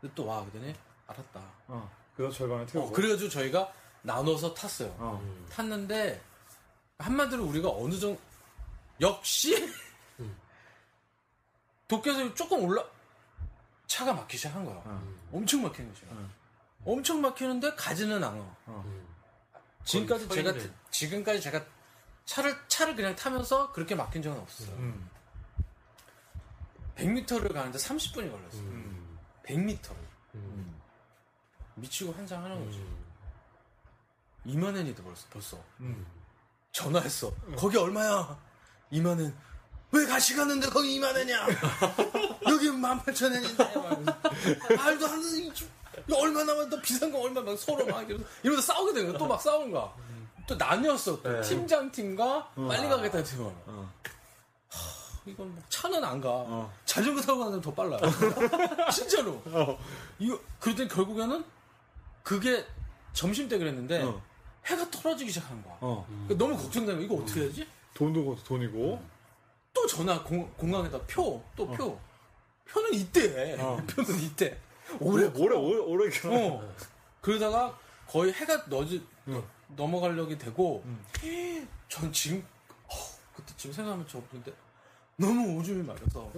근데 0.02 0.14
또 0.16 0.26
와. 0.26 0.44
그더니 0.46 0.76
알았다. 1.08 1.40
어. 1.68 1.92
그래서 2.16 2.34
절반을 2.38 2.66
태우고. 2.66 2.90
어, 2.90 2.92
그래가지고 2.92 3.30
저희가 3.30 3.72
나눠서 4.02 4.54
탔어요. 4.54 4.94
어. 4.98 5.46
탔는데 5.52 6.22
한마디로 6.98 7.46
우리가 7.46 7.70
어느 7.70 7.98
정도 7.98 8.20
역시 9.02 9.72
도쿄에서 11.88 12.34
조금 12.36 12.64
올라 12.64 12.84
차가 13.88 14.14
막히기 14.14 14.38
시작한 14.38 14.64
거야. 14.66 14.76
어. 14.86 15.14
엄청 15.32 15.64
막히는 15.64 15.94
거죠. 15.94 16.06
어. 16.12 16.30
엄청 16.86 17.22
막히는데 17.22 17.76
가지는 17.76 18.24
않아. 18.24 18.56
어. 18.66 19.04
지금까지 19.86 20.28
제가. 20.30 20.54
지금까지 20.92 21.42
제가 21.42 21.66
차를 22.26 22.56
차를 22.68 22.96
그냥 22.96 23.16
타면서 23.16 23.72
그렇게 23.72 23.96
막힌 23.96 24.22
적은 24.22 24.40
없었어요. 24.40 24.76
음. 24.76 25.10
100m를 27.00 27.54
가는데 27.54 27.78
30분이 27.78 28.32
걸렸어요. 28.32 28.62
음. 28.62 29.18
100m를 29.46 29.90
음. 30.36 30.80
미치고 31.76 32.14
환장하는 32.14 32.66
거지. 32.66 32.80
음. 32.80 32.98
2만 34.46 34.76
원이 34.76 34.96
돼 34.96 35.04
벌써 35.04 35.26
벌써. 35.30 35.58
음. 35.80 36.06
전화했어. 36.72 37.32
거기 37.58 37.78
얼마야? 37.78 38.38
2만 38.92 39.08
원. 39.20 39.36
왜 39.92 40.06
같이 40.06 40.36
갔는데 40.36 40.70
거기 40.70 41.00
2만 41.00 41.16
원이야? 41.16 41.48
여기 42.50 42.70
18,000원인데. 42.70 44.78
말도 44.78 45.08
안 45.08 45.22
되는 45.22 45.52
얼마 46.14 46.44
남았 46.44 46.70
너 46.70 46.80
비상금 46.82 47.20
얼마 47.20 47.42
막 47.42 47.58
서로 47.58 47.86
막 47.86 48.02
이러면서, 48.08 48.26
이러면서 48.44 48.74
싸우게 48.74 48.94
되는 48.94 49.10
거야. 49.10 49.18
또 49.18 49.28
막 49.28 49.42
싸우는 49.42 49.72
거야. 49.72 49.94
또 50.48 50.56
나뉘었어. 50.56 51.22
또 51.22 51.30
네. 51.32 51.42
팀장 51.42 51.92
팀과 51.92 52.52
빨리 52.56 52.88
가겠다는 52.88 53.24
팀은. 53.26 53.46
어. 53.66 53.94
이건 55.30 55.54
뭐 55.54 55.64
차는 55.70 56.04
안 56.04 56.20
가. 56.20 56.30
어. 56.30 56.74
자전거 56.86 57.22
타고 57.22 57.46
가는 57.46 57.62
더 57.62 57.74
빨라요. 57.74 58.00
진짜로. 58.92 59.42
어. 59.46 59.78
이거 60.18 60.40
그랬더니 60.60 60.90
결국에는 60.90 61.44
그게 62.24 62.66
점심 63.14 63.48
때 63.48 63.58
그랬는데 63.58 64.04
어. 64.04 64.22
해가 64.66 64.90
떨어지기 64.90 65.32
시작한 65.32 65.62
거야. 65.64 65.78
어. 65.82 66.06
그러니까 66.28 66.38
너무 66.38 66.62
걱정되는 66.62 67.00
거 67.00 67.06
이거 67.06 67.24
어떻게 67.24 67.42
해야지? 67.42 67.68
돈도 67.94 68.38
돈이고. 68.44 69.02
또 69.74 69.88
전화 69.88 70.22
공, 70.24 70.52
공항에다 70.58 71.00
표, 71.08 71.42
또 71.56 71.68
표. 71.68 72.00
표는 72.68 72.94
이때. 72.94 73.56
어. 73.60 73.78
표는 73.88 74.20
이때. 74.22 74.58
오래 75.00 75.26
오래 75.36 75.56
오래 75.56 75.80
오래 75.80 76.10
겨. 76.10 76.30
어. 76.32 76.76
그러다가 77.22 77.78
거의 78.08 78.34
해가 78.34 78.66
너지, 78.66 79.06
응. 79.28 79.44
넘어가려고 79.76 80.36
되고, 80.38 80.84
응. 80.86 81.68
전 81.88 82.12
지금, 82.12 82.44
어, 82.88 82.96
그때 83.36 83.54
지금 83.56 83.74
생각하면 83.74 84.08
저 84.08 84.22
근데 84.32 84.52
너무 85.20 85.60
오줌이 85.60 85.84
마려서, 85.84 86.32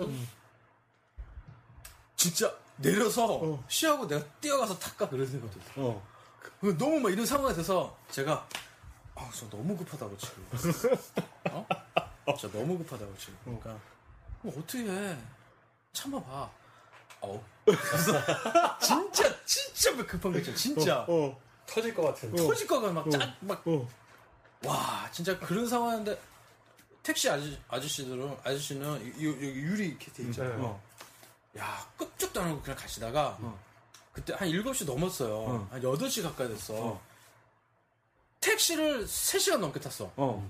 진짜 2.16 2.52
내려서 2.78 3.26
어. 3.26 3.64
쉬하고 3.68 4.08
내가 4.08 4.26
뛰어가서 4.42 4.78
탁까 4.80 5.08
그런 5.08 5.26
생각이 5.28 5.54
들었어. 5.54 5.72
어. 5.78 6.08
그 6.60 6.78
너무 6.78 7.00
막 7.00 7.12
이런 7.12 7.26
상황이 7.26 7.56
돼서 7.56 7.96
제가 8.10 8.48
아, 9.16 9.30
저 9.34 9.48
너무 9.50 9.78
급하다고 9.78 10.18
지금. 10.18 10.46
어? 11.52 11.66
진짜 12.38 12.58
너무 12.58 12.78
급하다고 12.80 13.16
지금. 13.18 13.38
그러니까 13.44 13.78
뭐 14.42 14.54
어떻게 14.58 14.84
해? 14.84 15.18
참아봐. 15.94 16.50
어. 17.22 17.46
그래서 17.66 18.14
진짜 18.82 19.46
진짜 19.46 19.96
급한 20.06 20.32
거 20.32 20.40
있죠. 20.40 20.54
진짜 20.56 21.06
어. 21.08 21.40
터질 21.68 21.94
것 21.94 22.04
같은. 22.04 22.36
터질 22.36 22.66
거가 22.66 22.92
막 22.92 23.06
어. 23.06 23.10
짜, 23.10 23.36
막 23.42 23.62
어. 23.68 23.88
와, 24.66 25.10
진짜 25.12 25.38
그런 25.40 25.68
상황인데 25.68 26.20
택시 27.04 27.30
아저씨, 27.30 27.58
아저씨들은 27.68 28.38
아저씨는 28.44 29.02
이- 29.20 29.26
여기 29.28 29.46
유리 29.48 29.88
이렇게 29.90 30.12
돼 30.12 30.24
있잖아요. 30.24 30.64
어. 30.64 30.84
야, 31.58 31.86
끄쩍도 31.98 32.42
안 32.42 32.50
하고 32.50 32.62
그냥 32.62 32.78
가시다가 32.78 33.38
어. 33.42 33.60
그때 34.14 34.34
한 34.34 34.48
7시 34.50 34.86
넘었어요. 34.86 35.36
어. 35.38 35.68
한 35.72 35.82
8시 35.82 36.22
가까이 36.24 36.48
됐어. 36.50 36.74
어. 36.76 37.02
택시를 38.40 39.06
3시간 39.06 39.58
넘게 39.58 39.80
탔어. 39.80 40.12
어. 40.16 40.48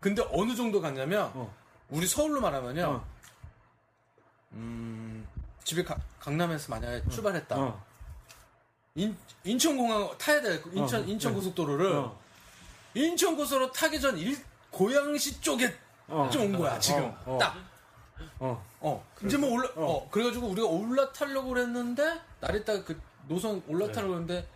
근데 0.00 0.22
어느 0.30 0.54
정도 0.56 0.80
갔냐면 0.80 1.30
어. 1.34 1.54
우리 1.90 2.06
서울로 2.06 2.40
말하면요. 2.40 2.84
어. 2.86 3.06
음, 4.52 5.26
집에 5.64 5.84
가- 5.84 5.98
강남에서 6.18 6.70
만약에 6.70 7.08
출발했다. 7.10 7.56
어. 7.58 7.84
인, 8.94 9.16
인천공항 9.44 10.16
타야 10.18 10.40
돼. 10.40 10.62
인천 10.72 11.02
어. 11.02 11.04
인천 11.04 11.32
네. 11.32 11.36
고속도로를 11.36 11.92
어. 11.96 12.20
인천 12.94 13.36
고속도로 13.36 13.72
타기 13.72 14.00
전 14.00 14.18
일, 14.18 14.36
고양시 14.70 15.40
쪽에 15.40 15.72
어. 16.08 16.28
좀온 16.32 16.56
거야 16.56 16.78
지금 16.78 17.04
어. 17.04 17.34
어. 17.34 17.38
딱 17.38 17.56
어. 18.38 18.64
어. 18.80 19.04
이제 19.24 19.36
뭐 19.36 19.52
올라, 19.52 19.68
어. 19.76 20.08
그래가지고 20.10 20.48
우리가 20.48 20.66
올라타려고 20.66 21.50
그랬는데, 21.50 22.20
나리따 22.40 22.82
그 22.84 22.98
노선 23.28 23.62
올라타려고 23.68 24.14
했는데, 24.14 24.46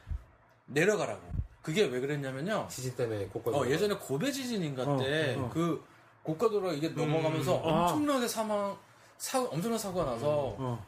내려가라고. 0.66 1.20
그게 1.62 1.84
왜 1.84 2.00
그랬냐면요. 2.00 2.66
지진 2.70 2.94
때문에 2.96 3.26
고가. 3.26 3.56
어, 3.56 3.66
예전에 3.66 3.94
고베 3.94 4.32
지진인가 4.32 4.96
때, 4.98 5.36
어, 5.36 5.44
어. 5.44 5.50
그, 5.52 5.84
고가도로가 6.22 6.72
이게 6.72 6.88
넘어가면서 6.88 7.62
아. 7.64 7.82
엄청나게 7.82 8.26
사망, 8.26 8.76
사, 9.18 9.42
엄청난 9.42 9.78
사고가 9.78 10.04
나서, 10.04 10.56
어. 10.58 10.86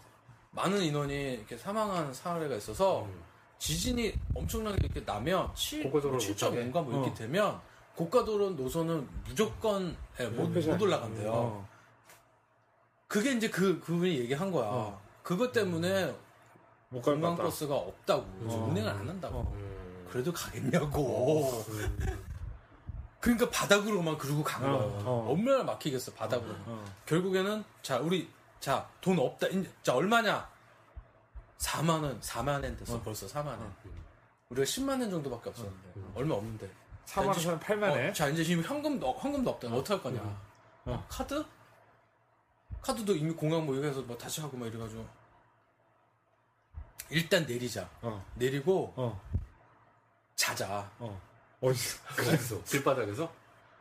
많은 0.53 0.83
인원이 0.83 1.35
이렇게 1.35 1.57
사망한 1.57 2.13
사례가 2.15 2.57
있어서, 2.57 3.07
지진이 3.59 4.15
엄청나게 4.35 4.79
이렇게 4.83 5.05
나면 5.05 5.51
7, 5.55 5.85
고가도로를 5.85 6.27
못 6.27 6.37
7.5인가 6.37 6.83
뭐 6.83 6.93
이렇게 6.93 7.11
어. 7.11 7.15
되면, 7.15 7.61
고가도로 7.97 8.51
노선은 8.51 9.09
무조건 9.27 9.97
예, 10.21 10.27
못. 10.27 10.49
못 10.51 10.83
올라간대요. 10.83 11.33
어. 11.33 11.69
그게 13.09 13.33
이제 13.33 13.49
그 13.49 13.81
그분이 13.81 14.19
얘기한 14.21 14.51
거야. 14.51 14.67
어. 14.69 15.01
그것 15.23 15.53
때문에 15.53 16.15
못 16.91 17.01
같다. 17.03 17.13
관광버스가 17.21 17.75
없다고 17.75 18.23
어. 18.23 18.69
운행을 18.71 18.89
안 18.91 19.09
한다고. 19.09 19.41
음. 19.55 20.07
그래도 20.11 20.33
가겠냐고. 20.33 21.65
그러니까 23.21 23.51
바닥으로만 23.51 24.19
그러고 24.19 24.45
간 24.45 24.63
어, 24.65 24.79
거예요. 24.79 25.03
어. 25.05 25.27
얼마나 25.33 25.65
막히겠어 25.65 26.13
바닥으로. 26.13 26.55
어. 26.67 26.85
결국에는 27.07 27.65
자 27.83 27.99
우리 27.99 28.29
자 28.61 28.89
돈 29.01 29.19
없다. 29.19 29.47
이제 29.49 29.71
자 29.83 29.95
얼마냐? 29.95 30.49
4만 31.59 32.03
원, 32.03 32.21
4만 32.21 32.63
엔 32.65 32.77
됐어 32.77 33.01
벌써 33.01 33.27
4만 33.27 33.55
엔. 33.55 33.73
우리가 34.51 34.65
10만 34.65 35.03
엔 35.03 35.11
정도밖에 35.11 35.49
없었는데 35.51 35.93
얼마 36.15 36.35
없는데. 36.35 36.71
4만 37.07 37.37
이제 37.37 37.49
원, 37.49 37.61
8만 37.61 37.83
원. 37.91 38.09
어, 38.09 38.13
자 38.13 38.29
이제 38.29 38.45
지금 38.45 38.63
현금도 38.63 39.19
현금도 39.21 39.51
없다. 39.51 39.69
어떻게 39.69 39.95
할 39.95 40.03
거냐? 40.03 40.21
어. 40.87 41.07
카드? 41.09 41.45
카드도 42.83 43.15
이미 43.17 43.33
공항 43.33 43.65
뭐 43.65 43.75
이거에서 43.77 44.03
뭐 44.03 44.17
다시 44.17 44.41
하고 44.41 44.57
막 44.57 44.67
이래가지고 44.67 45.07
일단 47.11 47.47
내리자. 47.47 47.89
어. 48.03 48.25
내리고 48.35 48.93
어. 48.97 49.21
자자. 50.35 50.91
어. 50.99 51.21
어디서? 51.61 51.99
어디서? 52.21 52.63
길바닥에서? 52.65 53.33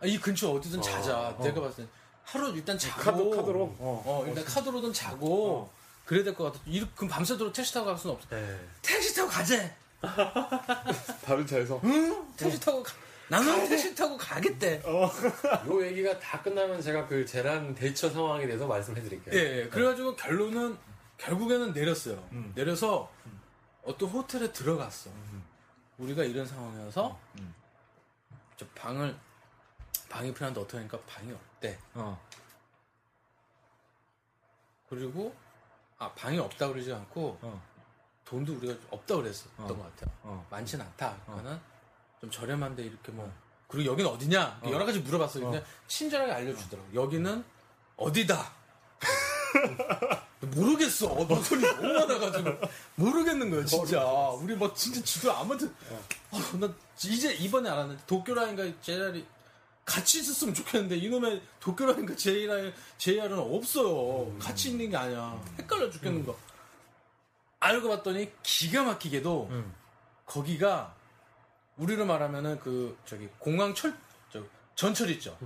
아, 0.02 0.06
이 0.06 0.18
근처 0.20 0.52
어디든 0.52 0.82
자자. 0.82 1.30
어. 1.30 1.44
내가 1.44 1.62
봤을 1.62 1.86
때 1.86 1.92
하루 2.24 2.50
일단 2.50 2.78
자고. 2.78 3.02
카드, 3.02 3.36
카드로? 3.36 3.64
어. 3.80 4.04
어, 4.06 4.24
일단 4.28 4.44
카드로든 4.46 4.94
자고. 4.94 5.70
그래야 6.06 6.24
될 6.24 6.36
것 6.36 6.46
같아. 6.46 6.60
이렇게 6.68 6.92
그럼 6.96 7.10
밤새도록 7.10 7.52
택시 7.52 7.74
타고 7.74 7.88
갈 7.88 7.98
수는 7.98 8.16
없어. 8.16 8.28
네. 8.30 8.60
택시 8.84 9.16
타고 9.16 9.28
가재. 9.30 9.76
다른 11.26 11.48
차에서? 11.48 11.80
응? 11.84 12.28
택시 12.38 12.60
타고 12.60 12.84
가. 12.84 12.94
나는 13.30 13.68
택시 13.68 13.96
타고 13.96 14.18
가겠대. 14.18 14.82
요 14.86 15.86
얘기가 15.86 16.20
다 16.20 16.42
끝나면 16.42 16.82
제가 16.82 17.08
그 17.08 17.26
재난 17.26 17.74
대처 17.74 18.10
상황에 18.10 18.46
대해서 18.46 18.68
말씀해 18.68 19.02
드릴게요. 19.02 19.36
예, 19.36 19.62
예. 19.64 19.70
그래가지고 19.70 20.16
결론은 20.16 20.78
결국에는 21.18 21.74
내렸어요. 21.74 22.28
음. 22.34 22.52
내려서 22.56 23.12
어떤 23.84 24.10
호텔에 24.10 24.52
들어갔어. 24.52 25.10
우리가 25.98 26.24
이런 26.24 26.46
상황이어서 26.46 27.18
음. 27.40 27.54
저 28.58 28.66
방을 28.76 29.16
방이 30.10 30.34
필요한데 30.34 30.60
어떻게 30.60 30.78
하니까 30.78 31.00
방이 31.02 31.32
없대. 31.32 31.80
어. 31.96 32.20
그리고 34.90 35.36
아 35.98 36.12
방이 36.14 36.38
없다 36.38 36.68
그러지 36.68 36.94
않고 36.94 37.40
어. 37.42 37.62
돈도 38.26 38.56
우리가 38.58 38.76
없다 38.92 39.16
그랬었던 39.16 39.66
어. 39.66 39.68
것 39.68 39.84
같아요. 39.84 40.16
어. 40.24 40.48
많진 40.50 40.80
않다. 40.82 41.18
그러니까는 41.26 41.60
좀 42.26 42.32
저렴한데 42.32 42.84
이렇게 42.84 43.12
뭐 43.12 43.32
그리고 43.68 43.92
여기는 43.92 44.10
어디냐 44.10 44.60
어. 44.64 44.70
여러 44.72 44.86
가지 44.86 45.00
물어봤어요. 45.00 45.52
근데 45.52 45.64
친절하게 45.88 46.32
알려주더라고. 46.32 46.90
여기는 46.94 47.44
어디다. 47.98 48.52
모르겠어. 50.42 51.08
어, 51.08 51.24
노선이 51.26 51.62
너무 51.62 51.94
많아가지고 51.94 52.52
모르겠는 52.96 53.50
거예요, 53.50 53.66
진짜. 53.66 54.04
우리 54.40 54.56
막 54.56 54.76
진짜 54.76 55.02
지도 55.04 55.32
아무튼 55.34 55.74
아, 56.32 56.38
나 56.60 56.72
이제 57.04 57.34
이번에 57.34 57.70
알았는데 57.70 58.04
도쿄라인과 58.06 58.82
JR이 58.82 59.26
같이 59.86 60.20
있었으면 60.20 60.54
좋겠는데 60.54 60.98
이놈의 60.98 61.42
도쿄라인과 61.60 62.16
JR, 62.16 62.74
JR은 62.98 63.38
없어요. 63.40 64.36
같이 64.40 64.72
있는 64.72 64.90
게 64.90 64.98
아니야. 64.98 65.42
헷갈려 65.58 65.90
죽겠는 65.90 66.26
거. 66.26 66.38
알고 67.60 67.90
봤더니 67.90 68.32
기가 68.44 68.84
막히게도 68.84 69.48
음. 69.52 69.74
거기가 70.26 70.94
우리로 71.78 72.06
말하면은 72.06 72.60
그 72.60 72.98
저기 73.06 73.28
공항 73.38 73.74
철 73.74 73.94
저, 74.32 74.42
전철 74.76 75.10
있죠. 75.12 75.38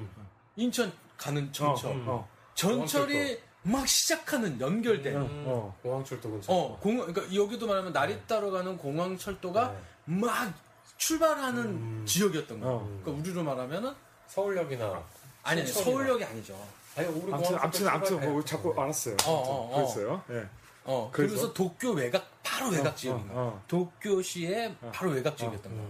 인천 0.55 0.91
가는 1.17 1.51
전철. 1.51 1.91
어. 1.91 2.03
어. 2.07 2.29
전철이 2.53 3.39
막 3.63 3.87
시작하는 3.87 4.59
연결된. 4.59 5.17
어. 5.17 5.27
어. 5.45 5.77
공항철도 5.81 6.29
근처. 6.29 6.53
어, 6.53 6.77
공 6.79 6.97
그러니까 6.97 7.33
여기도 7.33 7.67
말하면 7.67 7.91
나리따로 7.93 8.51
가는 8.51 8.77
공항 8.77 9.17
철도가 9.17 9.71
네. 9.71 9.79
막 10.05 10.53
출발하는 10.97 12.05
지역이었던 12.05 12.59
거야. 12.59 12.71
어. 12.71 12.99
그러니까 13.03 13.11
우리로 13.11 13.43
말하면은 13.43 13.93
서울역이나. 14.27 15.03
아니, 15.43 15.61
아니. 15.61 15.69
서울역이 15.69 16.23
아니죠. 16.23 16.55
아니, 16.95 17.07
우리 17.07 17.33
아무튼, 17.33 17.57
아무튼, 17.57 17.87
아무튼. 17.87 18.19
뭐, 18.33 18.43
자꾸 18.43 18.73
알았어요. 18.77 19.15
어, 19.25 19.31
어, 19.31 19.71
어. 19.71 19.75
그랬어요? 19.75 20.23
예. 20.31 20.47
어, 20.83 21.09
그래서? 21.13 21.35
그래서 21.35 21.53
도쿄 21.53 21.91
외곽 21.91 22.25
바로 22.43 22.69
외곽 22.71 22.95
지역인 22.97 23.27
거야. 23.27 23.37
어. 23.37 23.63
도쿄시의 23.67 24.75
바로 24.91 25.11
외곽 25.11 25.37
지역이었던 25.37 25.75
거야. 25.75 25.85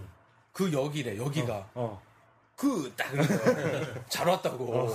그 0.53 0.71
역이래. 0.71 1.17
여기가 1.17 1.69
어. 1.75 2.01
그딱 2.55 3.07
잘 4.09 4.27
왔다고. 4.27 4.89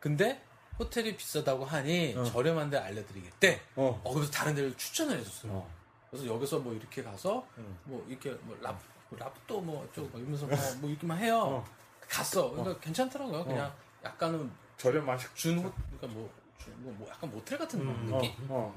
근데 0.00 0.42
호텔이 0.78 1.16
비싸다고 1.16 1.64
하니 1.64 2.14
어. 2.16 2.24
저렴한 2.24 2.70
데 2.70 2.76
알려드리겠대. 2.78 3.60
어. 3.76 4.00
어, 4.04 4.14
그래서 4.14 4.30
다른 4.30 4.54
데를 4.54 4.76
추천을 4.76 5.18
해줬어요. 5.18 5.52
어. 5.52 5.70
그래서 6.10 6.26
여기서 6.26 6.58
뭐 6.60 6.72
이렇게 6.72 7.02
가서 7.02 7.46
음. 7.58 7.78
뭐 7.84 8.04
이렇게 8.08 8.30
뭐 8.42 8.56
랍, 8.60 8.78
뭐 9.08 9.18
랍도 9.18 9.60
뭐 9.60 9.84
어쩌고 9.84 10.08
막 10.12 10.18
이러면서 10.18 10.46
뭐, 10.46 10.56
뭐 10.80 10.90
이렇게만 10.90 11.18
해요. 11.18 11.40
어. 11.40 11.64
갔어. 12.08 12.50
그러니까 12.50 12.78
괜찮더라고요. 12.80 13.44
그냥 13.44 13.72
약간은 14.04 14.50
저렴한 14.76 15.18
식. 15.18 15.34
준 15.34 15.58
호, 15.58 15.72
그러니까 15.98 16.06
뭐, 16.18 16.30
준- 16.58 16.74
뭐, 16.78 16.92
뭐 16.98 17.08
약간 17.08 17.30
모텔 17.30 17.58
같은 17.58 17.80
음. 17.80 18.10
어. 18.12 18.18
느낌. 18.20 18.32
어. 18.48 18.74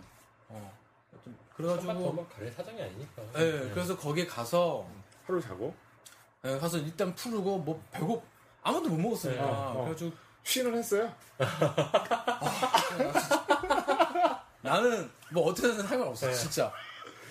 어. 0.49 0.77
좀 1.23 1.37
그래가지고. 1.55 1.93
뭐 1.93 2.27
가릴 2.27 2.51
사정이 2.51 2.81
아니니까. 2.81 3.21
예, 3.35 3.69
그래서 3.73 3.95
거기에 3.97 4.25
가서 4.25 4.87
하루 5.25 5.41
자고? 5.41 5.75
예, 6.45 6.57
가서 6.57 6.77
일단 6.77 7.13
풀고 7.15 7.59
뭐 7.59 7.83
배고 7.91 8.23
아무도 8.61 8.89
못 8.89 8.97
먹었으니까 8.97 9.41
네. 9.43 9.49
어, 9.49 9.73
어. 9.75 9.81
그래가지고 9.83 10.11
쉬는 10.43 10.77
했어요? 10.77 11.13
나는 14.61 15.09
뭐 15.31 15.49
어떻게든 15.49 15.87
상관없어 15.87 16.27
네. 16.27 16.33
진짜 16.33 16.71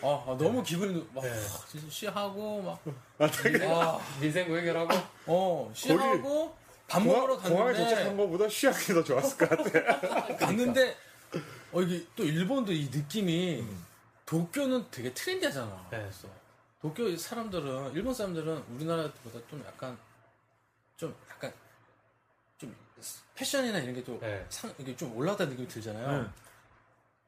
어, 0.02 0.24
어, 0.26 0.36
너무 0.36 0.62
기분이 0.62 1.06
막 1.14 1.24
네. 1.24 1.32
진짜 1.68 1.86
쉬하고 1.88 2.62
막 2.62 2.80
아, 3.18 3.30
되게. 3.30 3.64
아, 3.66 3.98
민생 4.20 4.48
고 4.48 4.56
해결하고. 4.56 4.94
어 5.26 5.70
쉬하고 5.74 6.56
밥 6.86 7.02
먹으러 7.02 7.36
공항, 7.36 7.52
공항에 7.52 7.72
도착한 7.72 8.04
갔는데 8.04 8.22
것보다 8.24 8.48
쉬하기 8.48 8.94
더 8.94 9.02
좋았을 9.04 9.38
것 9.38 9.48
같아. 9.48 10.36
갔는데 10.36 10.96
어 11.72 11.80
이게 11.82 12.06
또 12.14 12.24
일본도 12.24 12.72
이 12.72 12.88
느낌이 12.92 13.64
도쿄는 14.26 14.86
되게 14.90 15.12
트렌디하잖아. 15.14 15.88
네. 15.90 15.98
그래서 15.98 16.28
도쿄 16.86 17.16
사람들은 17.16 17.92
일본 17.94 18.14
사람들은 18.14 18.62
우리나라보다 18.74 19.40
좀 19.48 19.64
약간 19.66 19.98
좀 20.96 21.14
약간 21.28 21.52
좀 22.58 22.74
패션이나 23.34 23.78
이런 23.78 23.94
게좀 23.94 24.20
네. 24.20 24.46
상 24.48 24.72
이게 24.78 24.94
좀 24.96 25.16
올라가는 25.16 25.50
느낌이 25.50 25.66
들잖아요. 25.66 26.22
네. 26.22 26.28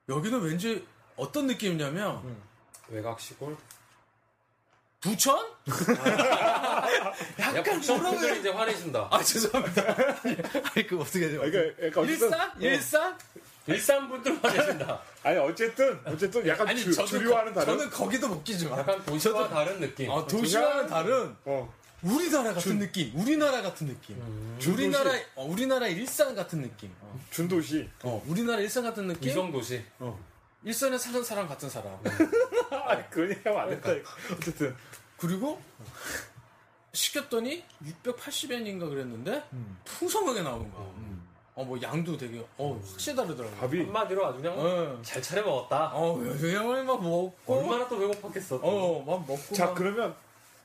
여기는 0.09 0.41
왠지 0.41 0.87
어떤 1.17 1.49
느낌이냐면 1.49 2.19
음. 2.25 2.43
외곽 2.89 3.21
시골. 3.21 3.57
부천? 5.01 5.39
야, 5.39 6.89
약간 7.57 7.79
부천분들이 7.81 8.21
뭐라고 8.21 8.41
이제 8.41 8.49
화내신다. 8.51 9.09
아 9.11 9.23
죄송합니다. 9.23 9.83
아니 10.75 10.87
그 10.87 11.01
어떻게 11.01 11.21
해야 11.29 11.39
그러니까, 11.39 11.77
그러니까 11.77 12.01
어쨌든. 12.01 12.29
일산? 12.29 12.41
어. 12.51 12.55
일산? 12.59 13.19
일산 13.69 14.09
분들 14.09 14.39
화내신다. 14.43 15.01
아니, 15.23 15.39
어쨌든, 15.39 16.01
어쨌든 16.05 16.47
약간 16.49 16.69
아니 16.69 16.81
주, 16.81 16.93
저는 16.93 17.07
주류와는 17.09 17.53
거- 17.55 17.61
다른. 17.61 17.79
저는 17.79 17.91
거기도 17.93 18.29
못 18.29 18.43
끼지 18.43 18.67
마. 18.67 18.79
약간 18.79 19.05
도시와 19.05 19.49
다른 19.49 19.79
느낌. 19.81 20.11
아, 20.11 20.27
도시와는 20.27 20.87
다른 20.89 21.37
어. 21.45 21.73
우리나라 22.03 22.55
같은 22.55 22.79
느낌. 22.79 23.13
우리나라 23.15 23.61
같은 23.63 23.87
느낌. 23.89 24.17
음. 24.17 24.59
우리나라 24.67 25.13
어, 25.37 25.45
우리나라 25.45 25.87
일산 25.87 26.35
같은 26.35 26.63
느낌. 26.63 26.93
어. 27.03 27.21
준도시. 27.31 27.89
어, 28.03 28.23
우리나라 28.27 28.61
일산 28.61 28.83
같은 28.83 29.07
느낌. 29.07 29.29
위성도시. 29.29 29.85
일산에 30.65 30.99
사는 30.99 31.23
사람 31.23 31.47
같은 31.47 31.69
사람. 31.71 31.97
아니, 32.87 33.11
그런 33.11 33.31
얘기 33.31 33.41
하면 33.49 33.61
안 33.63 33.71
된다. 33.71 33.93
이거. 33.93 34.11
어쨌든. 34.35 34.77
그리고 35.17 35.61
시켰더니 36.93 37.65
680엔인가 38.05 38.89
그랬는데 38.89 39.43
음. 39.53 39.79
풍성하게 39.85 40.43
나오는 40.43 40.71
거야. 40.73 40.87
어, 41.55 41.65
뭐 41.65 41.77
양도 41.83 42.17
되게 42.17 42.45
어, 42.57 42.81
확실히 42.89 43.17
다르더라고. 43.17 43.55
밥이. 43.57 43.83
한마디로 43.85 44.27
아주 44.27 44.41
그냥 44.41 44.55
어. 44.59 45.03
잘 45.03 45.21
차려 45.21 45.43
먹었다. 45.45 45.91
어, 45.93 46.15
그냥 46.15 46.67
막 46.87 47.03
먹고 47.03 47.37
얼마나 47.47 47.89
또 47.89 47.99
배고팠겠어. 47.99 48.61
어, 48.63 49.03
막 49.05 49.21
먹고 49.27 49.55
자, 49.55 49.67
막. 49.67 49.75
그러면, 49.75 50.15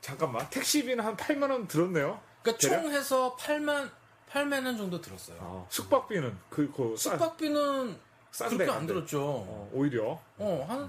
잠깐만. 0.00 0.48
택시비는 0.50 1.04
한 1.04 1.16
8만 1.16 1.50
원 1.50 1.66
들었네요. 1.66 2.20
그러니까 2.42 2.60
대략? 2.68 2.82
총 2.82 2.92
해서 2.92 3.36
8만 3.36 3.90
8만 4.30 4.64
원 4.64 4.76
정도 4.76 5.00
들었어요. 5.00 5.36
아, 5.40 5.66
숙박비는 5.68 6.38
그, 6.48 6.70
그, 6.70 6.94
싼- 6.96 7.18
숙박비는 7.18 7.98
싼데, 8.30 8.56
그렇게 8.58 8.72
안. 8.78 8.86
들었죠. 8.86 9.20
어, 9.22 9.70
오히려. 9.72 10.20
어, 10.38 10.66
한 10.68 10.88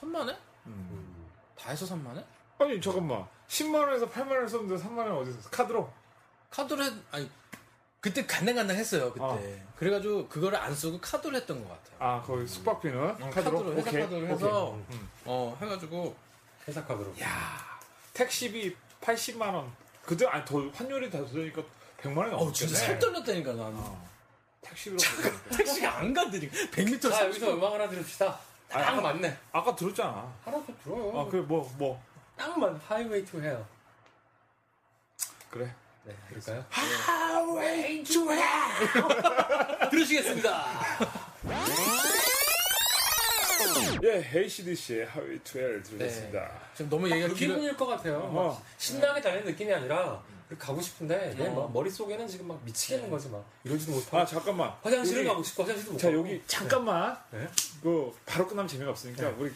3만 0.00 0.16
원? 0.26 0.36
음. 0.66 1.26
다 1.58 1.70
해서 1.70 1.86
3만 1.86 2.06
원? 2.08 2.24
아니, 2.58 2.80
잠깐만. 2.80 3.26
10만 3.48 3.74
원에서 3.74 4.08
8만원 4.10 4.48
썼는데 4.48 4.82
3만 4.82 4.98
원 4.98 5.12
어디서 5.18 5.40
써? 5.42 5.50
카드로? 5.50 5.90
카드로 6.50 6.84
했, 6.84 6.92
아니, 7.10 7.30
그때 8.00 8.24
간당간당 8.26 8.76
했어요, 8.76 9.12
그때. 9.12 9.24
어. 9.24 9.40
그래가지고 9.76 10.28
그거를 10.28 10.58
안 10.58 10.74
쓰고 10.74 11.00
카드로 11.00 11.36
했던 11.36 11.62
것 11.62 11.68
같아요. 11.68 11.96
아, 11.98 12.22
거기 12.22 12.46
숙박비는? 12.46 12.98
어, 12.98 13.30
카드로? 13.30 13.58
카드로, 13.58 13.72
회사 13.76 13.88
오케이. 13.90 14.02
카드로 14.02 14.26
해서, 14.26 14.64
오케이. 14.70 14.96
음. 14.98 15.08
어, 15.24 15.58
해가지고. 15.60 16.16
회사 16.68 16.84
카드로. 16.84 17.12
야 17.20 17.80
택시비 18.14 18.74
80만 19.00 19.52
원. 19.54 19.70
그때, 20.04 20.26
아니, 20.26 20.44
더, 20.44 20.66
환율이 20.74 21.10
더 21.10 21.26
되니까 21.26 21.62
100만 22.02 22.16
원이 22.18 22.34
어, 22.34 22.52
진짜 22.52 22.74
살 22.76 22.98
떨렸다니까, 22.98 23.52
나는. 23.54 23.78
택시비로. 24.62 24.96
택시가 25.56 25.98
안 25.98 26.12
간다니까. 26.14 26.54
100m 26.70 27.10
자, 27.10 27.24
여기서 27.26 27.54
음악 27.54 27.72
하나 27.74 27.88
들읍시다. 27.88 28.38
딱 28.68 29.00
맞네. 29.00 29.36
아까 29.52 29.74
들었잖아. 29.76 30.32
하나 30.44 30.58
더 30.64 30.72
들어요. 30.82 31.18
아, 31.20 31.24
그래, 31.30 31.42
뭐, 31.42 31.70
뭐. 31.78 32.02
딱 32.36 32.58
맞. 32.58 32.78
Highway 32.88 33.24
to 33.24 33.40
hell. 33.40 33.64
그래. 35.50 35.72
네, 36.04 36.14
그럴까요? 36.28 36.64
Highway 36.72 38.02
to 38.04 38.30
hell! 38.30 39.88
들으시겠습니다. 39.90 40.64
예, 44.02 44.30
ACDC의 44.34 45.06
하위 45.06 45.38
투엘 45.42 45.82
들으셨습니다. 45.82 46.50
지금 46.74 46.90
너무 46.90 47.10
얘기가 47.10 47.28
그 47.28 47.34
길어. 47.34 47.54
기분일 47.54 47.76
것 47.76 47.86
같아요. 47.86 48.18
어. 48.18 48.30
막 48.52 48.62
신나게 48.76 49.20
달리는 49.22 49.46
느낌이 49.46 49.72
아니라 49.72 50.22
가고 50.58 50.80
싶은데 50.80 51.34
얘 51.38 51.48
막 51.48 51.72
머릿속에는 51.72 52.28
지금 52.28 52.48
막 52.48 52.62
미치겠는 52.64 53.10
거지 53.10 53.28
막 53.30 53.44
이러지도 53.64 53.92
못하고 53.92 54.18
아, 54.18 54.26
잠깐만. 54.26 54.72
화장실을 54.82 55.20
여기- 55.20 55.28
가고 55.28 55.42
싶고 55.42 55.62
화장실도 55.62 55.92
못 55.92 55.98
자, 55.98 56.08
가고 56.10 56.20
여기 56.20 56.42
잠깐만. 56.46 57.18
네. 57.30 57.48
그, 57.82 58.12
바로 58.26 58.46
끝나면 58.46 58.68
재미가 58.68 58.90
없으니까, 58.90 59.22
네. 59.30 59.34
우리 59.38 59.52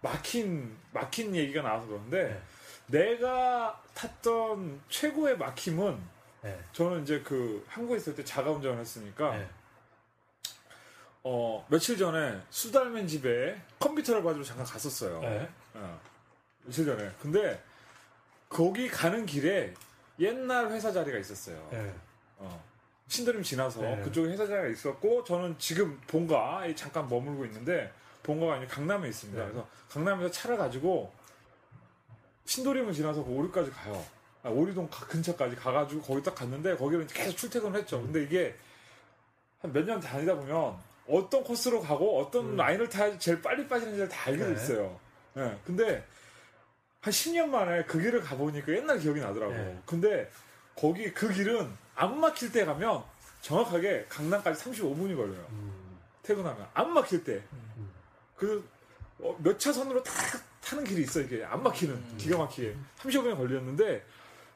막힌, 0.00 0.76
막힌 0.92 1.34
얘기가 1.34 1.62
나와서 1.62 1.86
그런데, 1.86 2.40
네. 2.88 3.08
내가 3.16 3.82
탔던 3.94 4.80
최고의 4.88 5.36
막힘은, 5.38 5.98
네. 6.42 6.58
저는 6.72 7.02
이제 7.02 7.20
그, 7.24 7.64
한국에 7.68 7.96
있을 7.96 8.14
때 8.14 8.24
자가 8.24 8.50
운전을 8.50 8.78
했으니까, 8.80 9.36
네. 9.36 9.48
어, 11.24 11.66
며칠 11.68 11.98
전에 11.98 12.40
수달맨 12.50 13.06
집에 13.08 13.60
컴퓨터를 13.80 14.22
가지고 14.22 14.44
잠깐 14.44 14.64
갔었어요. 14.64 15.20
네. 15.20 15.48
어, 15.74 16.00
며칠 16.64 16.84
전에. 16.86 17.10
근데, 17.20 17.62
거기 18.48 18.88
가는 18.88 19.26
길에 19.26 19.74
옛날 20.20 20.70
회사 20.70 20.90
자리가 20.92 21.18
있었어요. 21.18 21.68
네. 21.70 21.92
어, 22.38 22.64
신도림 23.08 23.42
지나서 23.42 23.80
네. 23.80 24.00
그쪽에 24.02 24.28
회사 24.30 24.46
자리가 24.46 24.68
있었고 24.68 25.24
저는 25.24 25.56
지금 25.58 25.98
본가에 26.06 26.74
잠깐 26.74 27.08
머물고 27.08 27.44
있는데 27.46 27.92
본가가 28.22 28.54
아니라 28.54 28.68
강남에 28.70 29.08
있습니다. 29.08 29.40
네. 29.42 29.50
그래서 29.50 29.68
강남에서 29.90 30.30
차를 30.30 30.56
가지고 30.56 31.12
신도림을 32.44 32.92
지나서 32.92 33.24
그 33.24 33.30
오류까지 33.30 33.70
가요. 33.70 34.04
아, 34.42 34.48
오리동 34.50 34.88
가- 34.88 35.06
근처까지 35.06 35.56
가가지고 35.56 36.00
거기 36.02 36.22
딱 36.22 36.34
갔는데 36.34 36.76
거기를 36.76 37.06
계속 37.06 37.36
출퇴근을 37.36 37.80
했죠. 37.80 38.00
근데 38.02 38.22
이게 38.22 38.54
한 39.60 39.72
몇 39.72 39.84
년 39.84 39.98
다니다 40.00 40.34
보면 40.36 40.76
어떤 41.08 41.42
코스로 41.42 41.80
가고 41.80 42.20
어떤 42.20 42.50
음. 42.50 42.56
라인을 42.56 42.88
타야 42.88 43.18
제일 43.18 43.42
빨리 43.42 43.66
빠지는지를 43.66 44.08
다 44.08 44.28
알게 44.30 44.44
네. 44.44 44.54
됐어요. 44.54 44.98
예. 45.36 45.58
근데 45.64 46.04
한 47.00 47.12
10년 47.12 47.48
만에 47.48 47.84
그 47.84 48.00
길을 48.00 48.20
가보니까 48.22 48.72
옛날 48.72 48.98
기억이 48.98 49.20
나더라고요. 49.20 49.56
네. 49.56 49.82
근데 49.86 50.30
거기 50.74 51.12
그 51.12 51.32
길은 51.32 51.70
안 51.94 52.20
막힐 52.20 52.52
때 52.52 52.64
가면 52.64 53.02
정확하게 53.40 54.06
강남까지 54.08 54.64
35분이 54.64 55.16
걸려요. 55.16 55.46
음. 55.50 55.98
퇴근하면 56.22 56.66
안 56.74 56.92
막힐 56.92 57.24
때. 57.24 57.42
그몇 58.36 59.58
차선으로 59.58 60.02
다 60.02 60.12
타는 60.62 60.84
길이 60.84 61.02
있어 61.02 61.20
이게 61.20 61.44
안 61.44 61.62
막히는 61.62 62.18
기가 62.18 62.38
막히게 62.38 62.76
35분이 63.00 63.36
걸렸는데 63.36 64.04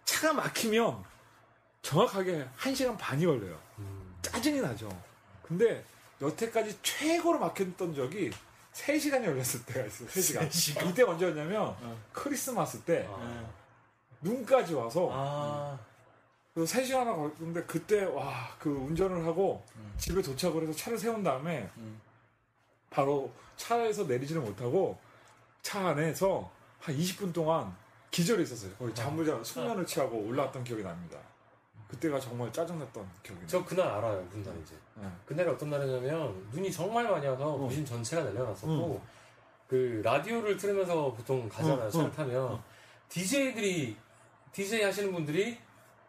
차가 0.04 0.32
막히면 0.34 1.02
정확하게 1.80 2.48
1시간 2.58 2.96
반이 2.98 3.24
걸려요. 3.24 3.58
짜증이 4.20 4.60
나죠. 4.60 4.88
근데 5.42 5.84
여태까지 6.20 6.78
최고로 6.82 7.38
막혔던 7.40 7.94
적이 7.94 8.30
3시간이 8.72 9.24
걸렸을 9.26 9.64
때가 9.66 9.86
있어요. 9.86 10.08
3시간. 10.08 10.90
이때 10.90 11.02
언제 11.02 11.26
였냐면 11.26 11.76
크리스마스 12.12 12.80
때 12.82 13.06
아. 13.10 13.44
눈까지 14.22 14.74
와서 14.74 15.08
아. 15.12 15.78
그래서 16.54 16.78
3시간을 16.78 17.04
걸렸는데 17.16 17.64
그때 17.64 18.04
와 18.04 18.56
그 18.58 18.70
운전을 18.70 19.26
하고 19.26 19.64
집에 19.98 20.22
도착을 20.22 20.62
해서 20.62 20.72
차를 20.72 20.96
세운 20.98 21.22
다음에 21.22 21.68
바로 22.90 23.32
차에서 23.56 24.04
내리지를 24.04 24.40
못하고 24.42 24.98
차 25.62 25.88
안에서 25.88 26.50
한 26.78 26.96
20분 26.96 27.32
동안 27.32 27.74
기절이 28.10 28.42
있었어요. 28.44 28.72
거의 28.74 28.94
잠을 28.94 29.24
자 29.26 29.42
숙면을 29.42 29.84
취하고 29.86 30.18
올라왔던 30.18 30.62
기억이 30.64 30.82
납니다. 30.82 31.18
그때가 31.92 32.18
정말 32.18 32.50
짜증났던 32.52 33.06
기억이. 33.22 33.40
저 33.46 33.62
그날 33.64 33.86
알아요, 33.86 34.20
무슨 34.22 34.42
날인지. 34.42 34.74
네. 34.96 35.06
그날이 35.26 35.48
어떤 35.50 35.68
날이냐면 35.70 36.34
눈이 36.50 36.72
정말 36.72 37.04
많이 37.08 37.26
와서 37.26 37.56
부신 37.58 37.84
전체가 37.84 38.22
내려갔었고 38.24 39.00
그 39.68 40.00
라디오를 40.02 40.56
틀으면서 40.56 41.12
보통 41.12 41.48
가잖아요, 41.48 41.86
어, 41.86 41.90
차를 41.90 42.06
어, 42.06 42.12
타면 42.12 42.62
DJ들이 43.10 43.96
DJ 44.52 44.82
하시는 44.84 45.12
분들이 45.12 45.58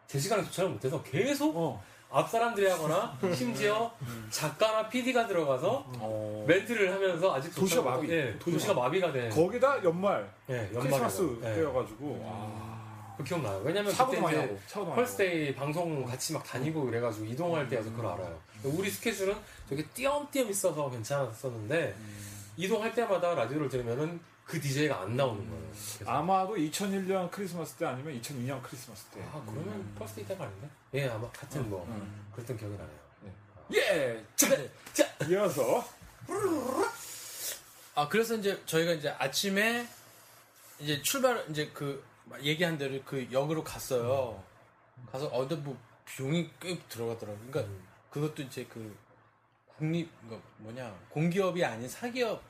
제 0.06 0.18
시간에 0.18 0.42
도착을 0.42 0.70
못해서 0.70 1.02
계속 1.02 1.54
어. 1.56 1.82
앞 2.10 2.30
사람들이 2.30 2.66
하거나 2.68 3.18
심지어 3.34 3.90
작가나 4.30 4.88
PD가 4.88 5.26
들어가서 5.26 6.44
멘트를 6.46 6.92
하면서 6.94 7.34
아직 7.34 7.54
도시가 7.54 7.82
마비. 7.82 8.06
못- 8.06 8.12
예, 8.12 8.32
도시가 8.38 8.52
도시가 8.52 8.74
마비가 8.74 9.12
된 9.12 9.28
거기다 9.30 9.82
연말 9.84 10.30
예, 10.48 10.68
크리스마스 10.72 11.22
연말이에요. 11.22 11.50
예. 11.50 11.54
때여가지고 11.56 12.20
와, 12.24 12.73
그 12.73 12.73
기억나요. 13.22 13.60
왜냐면 13.64 13.92
그때 13.94 14.18
이제. 14.18 14.58
펄스데이 14.72 15.54
방송 15.54 16.04
같이 16.04 16.32
막 16.32 16.42
다니고 16.42 16.84
그래가지고 16.84 17.26
이동할 17.26 17.68
때여서 17.68 17.90
그걸 17.90 18.06
알아요. 18.06 18.40
우리 18.64 18.90
스케줄은 18.90 19.36
되게 19.68 19.84
띄엄띄엄 19.86 20.50
있어서 20.50 20.90
괜찮았었는데 20.90 21.94
이동할 22.56 22.94
때마다 22.94 23.34
라디오를 23.34 23.68
들으면은 23.68 24.20
그 24.44 24.60
DJ가 24.60 25.02
안 25.02 25.16
나오는 25.16 25.48
거예요. 25.48 25.64
그래서 25.96 26.10
아마도 26.10 26.54
2001년 26.56 27.30
크리스마스 27.30 27.74
때 27.74 27.86
아니면 27.86 28.20
2002년 28.20 28.62
크리스마스 28.62 29.04
때. 29.06 29.22
아 29.32 29.42
그러면 29.46 29.94
펄스데이 29.98 30.26
때가 30.26 30.44
아닌데? 30.44 30.68
예 30.94 31.08
아마 31.08 31.30
같은 31.30 31.68
뭐 31.70 31.86
그랬던 32.34 32.56
기억이 32.56 32.76
나네요. 32.76 33.04
예! 33.72 34.22
자, 34.36 34.48
자, 34.92 35.06
이어서 35.28 35.82
아 37.94 38.08
그래서 38.08 38.34
이제 38.34 38.60
저희가 38.66 38.92
이제 38.92 39.08
아침에 39.18 39.86
이제 40.78 41.00
출발 41.02 41.44
이제 41.48 41.70
그 41.72 42.04
얘기한 42.42 42.78
대로 42.78 43.00
그 43.04 43.26
역으로 43.30 43.62
갔어요. 43.64 44.42
가서 45.10 45.26
어 45.26 45.40
근데 45.40 45.56
뭐 45.56 45.76
비용이 46.04 46.50
꽤 46.60 46.78
들어가더라고. 46.88 47.38
요 47.38 47.46
그러니까 47.50 47.72
그것도 48.10 48.42
이제 48.42 48.66
그 48.68 48.96
국립 49.66 50.10
그 50.28 50.40
뭐냐 50.58 50.94
공기업이 51.10 51.64
아닌 51.64 51.88
사기업 51.88 52.42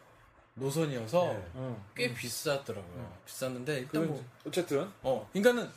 노선이어서 0.55 1.25
네. 1.33 1.47
응. 1.57 1.83
꽤 1.95 2.15
비쌌더라고요. 2.15 3.13
비쌌는데 3.27 3.79
일단 3.81 4.07
뭐 4.07 4.25
어쨌든 4.47 4.89
어, 5.03 5.29
그러니까는 5.33 5.69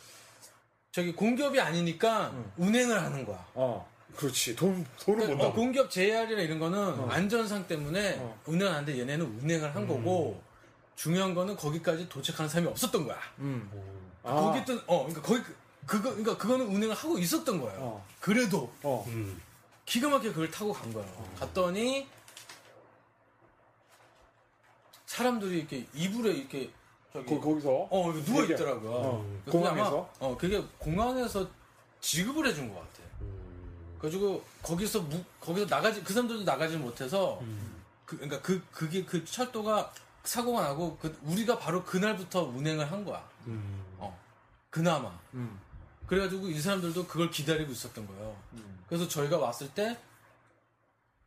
저기 0.92 1.12
공기업이 1.12 1.60
아니니까 1.60 2.30
응. 2.32 2.52
운행을 2.56 3.02
하는 3.02 3.24
거야. 3.24 3.44
어 3.54 3.88
그렇지 4.16 4.54
돈 4.56 4.86
돈을 5.00 5.26
그러니까. 5.26 5.48
어, 5.48 5.52
공기업 5.52 5.90
JR이나 5.90 6.42
이런 6.42 6.58
거는 6.58 6.78
어. 6.78 7.08
안전상 7.08 7.66
때문에 7.66 8.18
어. 8.20 8.40
운행하는데 8.46 8.98
얘네는 9.00 9.24
운행을 9.42 9.74
한 9.74 9.86
거고 9.86 10.40
중요한 10.98 11.32
거는 11.32 11.54
거기까지 11.54 12.08
도착하는 12.08 12.48
사람이 12.48 12.68
없었던 12.70 13.06
거야. 13.06 13.16
음. 13.38 13.70
아. 14.24 14.34
거기 14.34 14.58
있던 14.58 14.82
어 14.88 15.04
그러니까 15.06 15.22
거기 15.22 15.40
그- 15.44 15.56
그거 15.86 16.10
그러니까 16.10 16.36
그거는 16.36 16.66
운행을 16.66 16.92
하고 16.92 17.16
있었던 17.16 17.60
거예요. 17.60 17.78
어. 17.80 18.06
그래도 18.20 18.72
어. 18.82 19.04
음. 19.06 19.40
기가 19.86 20.08
막히게 20.08 20.30
그걸 20.32 20.50
타고 20.50 20.72
간 20.72 20.92
거예요. 20.92 21.08
갔더니 21.38 22.08
사람들이 25.06 25.58
이렇게 25.58 25.86
이불에 25.94 26.32
이렇게 26.32 26.70
저기 27.12 27.26
거, 27.26 27.40
거기서 27.40 27.86
어 27.90 28.12
이렇게 28.12 28.24
누워 28.32 28.44
있더라고요. 28.44 28.90
어, 28.92 29.40
그게 29.44 29.50
공항에서? 29.52 30.10
아마, 30.20 30.26
어 30.32 30.36
그게 30.36 30.64
공항에서 30.78 31.48
지급을 32.00 32.44
해준 32.48 32.74
것 32.74 32.80
같아. 32.80 33.08
그래가지고 34.00 34.42
거기서 34.62 35.02
무, 35.02 35.22
거기서 35.40 35.66
나가지 35.66 36.02
그 36.02 36.12
사람들도 36.12 36.42
나가지 36.42 36.76
못해서 36.76 37.40
그 38.04 38.16
그러니까 38.16 38.42
그 38.42 38.60
그게 38.72 39.04
그 39.04 39.24
철도가 39.24 39.92
사고가 40.24 40.62
나고 40.62 40.98
그 40.98 41.18
우리가 41.22 41.58
바로 41.58 41.84
그날부터 41.84 42.42
운행을 42.44 42.90
한 42.90 43.04
거야. 43.04 43.28
어 43.98 44.18
그나마. 44.70 45.18
음. 45.34 45.58
그래가지고 46.08 46.48
이 46.48 46.58
사람들도 46.58 47.06
그걸 47.06 47.30
기다리고 47.30 47.70
있었던 47.70 48.06
거예요. 48.06 48.36
음. 48.54 48.84
그래서 48.88 49.06
저희가 49.06 49.36
왔을 49.36 49.68
때, 49.74 49.98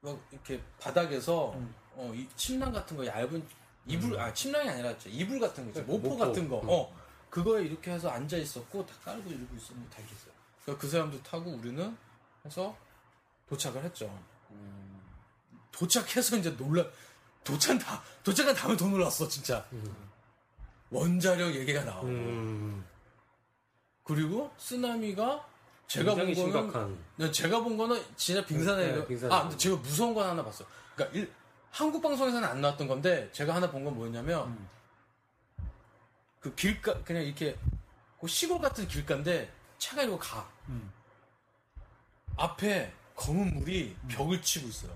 막 0.02 0.20
이렇게 0.32 0.62
바닥에서, 0.80 1.54
음. 1.54 1.74
어, 1.94 2.12
이 2.16 2.28
침낭 2.36 2.72
같은 2.72 2.98
거 2.98 3.06
얇은, 3.06 3.48
이불, 3.86 4.20
아, 4.20 4.34
침낭이 4.34 4.68
아니라, 4.68 4.98
저 4.98 5.08
이불 5.08 5.40
같은 5.40 5.66
거 5.66 5.70
있죠. 5.70 5.84
모포, 5.84 6.10
모포. 6.10 6.26
같은 6.26 6.50
거. 6.50 6.62
어, 6.66 6.96
그거에 7.30 7.64
이렇게 7.64 7.92
해서 7.92 8.10
앉아 8.10 8.38
있었고, 8.38 8.84
다 8.88 8.96
깔고 9.06 9.30
이러고 9.30 9.56
있었는데 9.56 9.96
다 9.96 10.02
이랬어요. 10.02 10.34
그러니까 10.64 10.82
그 10.82 10.90
사람도 10.90 11.22
타고 11.22 11.52
우리는 11.52 11.96
해서 12.44 12.76
도착을 13.50 13.84
했죠. 13.84 14.12
도착해서 15.72 16.38
이제 16.38 16.56
놀라 16.58 16.86
도착 17.44 17.78
다 17.80 18.02
도착한 18.24 18.54
다음에 18.56 18.78
더 18.78 18.88
놀랐어 18.88 19.28
진짜. 19.28 19.66
원자력 20.92 21.56
얘기가 21.56 21.84
나오고 21.86 22.08
음, 22.08 22.86
그리고 24.04 24.52
쓰나미가 24.58 25.48
제가 25.88 26.12
본 26.16 26.20
거는 26.20 26.34
심각한. 26.36 26.98
네, 27.18 27.32
제가 27.32 27.62
본 27.64 27.78
거는 27.78 28.02
진짜 28.18 28.46
빙산에 28.46 28.92
네, 28.94 29.08
빙산에 29.08 29.34
아 29.34 29.42
근데 29.44 29.58
제가 29.58 29.78
무서운 29.78 30.14
건 30.14 30.28
하나 30.30 30.44
봤어. 30.44 30.66
그러니까 30.96 31.18
일- 31.18 31.32
한국 31.70 32.02
방송에서는 32.02 32.48
안 32.48 32.60
나왔던 32.62 32.88
건데 32.88 33.30
제가 33.32 33.56
하나 33.56 33.72
본 33.72 33.84
건 33.86 33.96
뭐였냐면 33.96 34.48
음. 34.50 34.70
그 36.42 36.54
길가 36.56 37.02
그냥 37.04 37.24
이렇게 37.24 37.58
그 38.20 38.28
시골 38.28 38.60
같은 38.60 38.88
길가인데 38.88 39.52
차가 39.78 40.04
이러고 40.04 40.20
가. 40.20 40.50
음. 40.68 40.92
앞에 42.38 42.92
검은 43.16 43.54
물이 43.60 43.96
벽을 44.10 44.42
치고 44.42 44.68
있어요. 44.68 44.92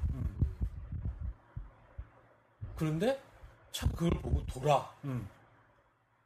그런데 2.76 3.22
차가 3.72 3.92
그걸 3.94 4.10
보고 4.22 4.46
돌아. 4.46 4.92
음. 5.04 5.28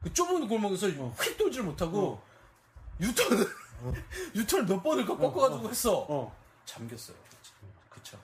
그 0.01 0.11
좁은 0.13 0.47
골목에서 0.47 0.87
휙 0.87 1.37
돌지를 1.37 1.65
못하고 1.65 2.21
유턴을 3.01 3.45
유턴을 4.35 4.65
몇 4.65 4.81
번을 4.83 5.05
꺾어가지고 5.05 5.69
했어. 5.69 6.05
어. 6.09 6.35
잠겼어요. 6.65 7.17
그 7.89 8.01
차. 8.03 8.17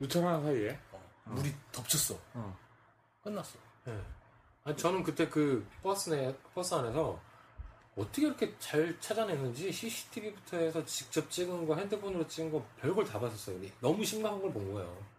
유턴하는 0.00 0.42
사이에. 0.44 0.78
물이 1.24 1.54
덮쳤어. 1.72 2.18
어. 2.34 2.56
끝났어. 3.22 3.58
네. 3.84 4.00
아니, 4.64 4.76
저는 4.76 5.02
그때 5.02 5.28
그 5.28 5.66
버스 5.82 6.10
내 6.10 6.36
버스 6.54 6.74
안에서 6.74 7.18
어떻게 7.96 8.26
이렇게 8.26 8.54
잘 8.58 8.96
찾아냈는지 9.00 9.72
CCTV부터 9.72 10.56
해서 10.58 10.84
직접 10.84 11.30
찍은 11.30 11.66
거 11.66 11.74
핸드폰으로 11.76 12.26
찍은 12.28 12.52
거 12.52 12.64
별걸 12.80 13.04
다 13.06 13.18
봤었어요. 13.18 13.58
너무 13.80 14.04
심각한 14.04 14.40
걸 14.40 14.52
본 14.52 14.72
거예요. 14.74 15.15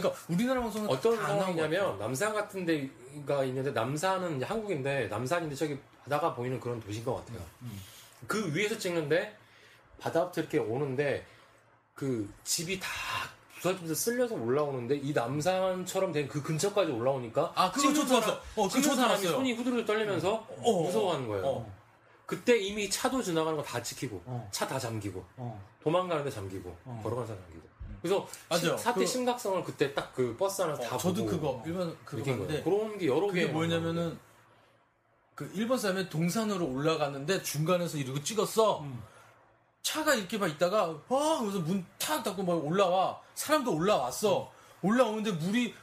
그러니까 0.00 0.22
우리나라 0.28 0.60
방송은 0.60 0.88
어떤 0.88 1.16
상황이냐면. 1.16 1.98
남산 1.98 2.34
같은 2.34 2.64
데가 2.66 3.44
있는데 3.44 3.70
남산은 3.70 4.36
이제 4.36 4.44
한국인데 4.44 5.08
남산인데 5.08 5.54
저기 5.54 5.78
바다가 6.02 6.34
보이는 6.34 6.58
그런 6.60 6.80
도시인 6.80 7.04
것 7.04 7.14
같아요. 7.16 7.38
그 8.26 8.54
위에서 8.54 8.76
찍는데 8.78 9.36
바다부터 10.00 10.40
이렇게 10.40 10.58
오는데 10.58 11.24
그 11.94 12.28
집이 12.44 12.80
다 12.80 12.88
부서지면서 13.56 13.94
쓸려서 13.94 14.34
올라오는데 14.34 14.96
이 14.96 15.12
남산처럼 15.12 16.12
된 16.12 16.28
그 16.28 16.42
근처까지 16.42 16.90
올라오니까 16.92 17.52
아, 17.54 17.70
그거 17.70 17.94
사람- 17.94 18.20
봤어. 18.20 18.40
어, 18.56 18.68
그거 18.68 18.94
사람이. 18.94 19.22
손이 19.26 19.52
후들후들 19.54 19.84
떨리면서 19.84 20.46
어, 20.62 20.82
무서워하는 20.82 21.28
거예요. 21.28 21.46
어. 21.46 21.74
그때 22.26 22.56
이미 22.58 22.88
차도 22.90 23.22
지나가는 23.22 23.56
거 23.56 23.62
다 23.62 23.82
지키고 23.82 24.20
어. 24.26 24.48
차다 24.50 24.78
잠기고 24.78 25.24
어. 25.36 25.62
도망가는데 25.82 26.30
잠기고 26.30 26.74
어. 26.84 27.00
걸어가는 27.02 27.26
사람 27.28 27.42
잠기고 27.44 27.68
그래서 28.04 28.28
맞아요. 28.50 28.76
시- 28.76 28.82
사태 28.84 29.00
그- 29.00 29.06
심각성을 29.06 29.64
그때 29.64 29.94
딱 29.94 30.12
그 30.14 30.36
버스 30.36 30.60
안에서 30.60 30.82
다 30.82 30.94
어, 30.94 30.98
저도 30.98 31.24
보고 31.24 31.30
그거 31.30 31.62
일반 31.64 31.96
그거 32.04 32.22
봤는데. 32.22 32.62
그런 32.62 32.98
게 32.98 33.06
여러 33.06 33.32
개 33.32 33.46
뭐냐면은 33.46 34.18
그 35.34 35.50
일본 35.54 35.78
사람이 35.78 36.10
동산으로 36.10 36.66
올라가는데 36.66 37.42
중간에서 37.42 37.96
이러고 37.96 38.22
찍었어. 38.22 38.80
음. 38.82 39.02
차가 39.80 40.14
이렇게 40.14 40.36
막 40.36 40.48
있다가 40.48 40.88
와 41.08 41.40
그래서 41.40 41.60
문 41.60 41.84
탁 41.98 42.22
닫고 42.22 42.42
막 42.42 42.52
올라와 42.64 43.20
사람도 43.34 43.74
올라왔어. 43.74 44.52
올라오는데 44.82 45.32
물이 45.32 45.74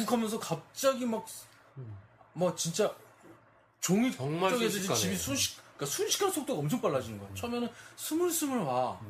우욱 0.00 0.12
하면서 0.12 0.38
갑자기 0.38 1.06
막뭐 1.06 2.54
진짜 2.56 2.94
종이 3.80 4.12
정말 4.14 4.50
쪽에서. 4.52 4.94
집이 4.94 5.16
순식 5.16 5.56
그러니까 5.78 5.96
순식간 5.96 6.30
속도가 6.30 6.58
엄청 6.60 6.78
빨라지는 6.82 7.18
거야. 7.18 7.28
처음에는 7.34 7.68
스물스물 7.96 8.58
와. 8.58 9.00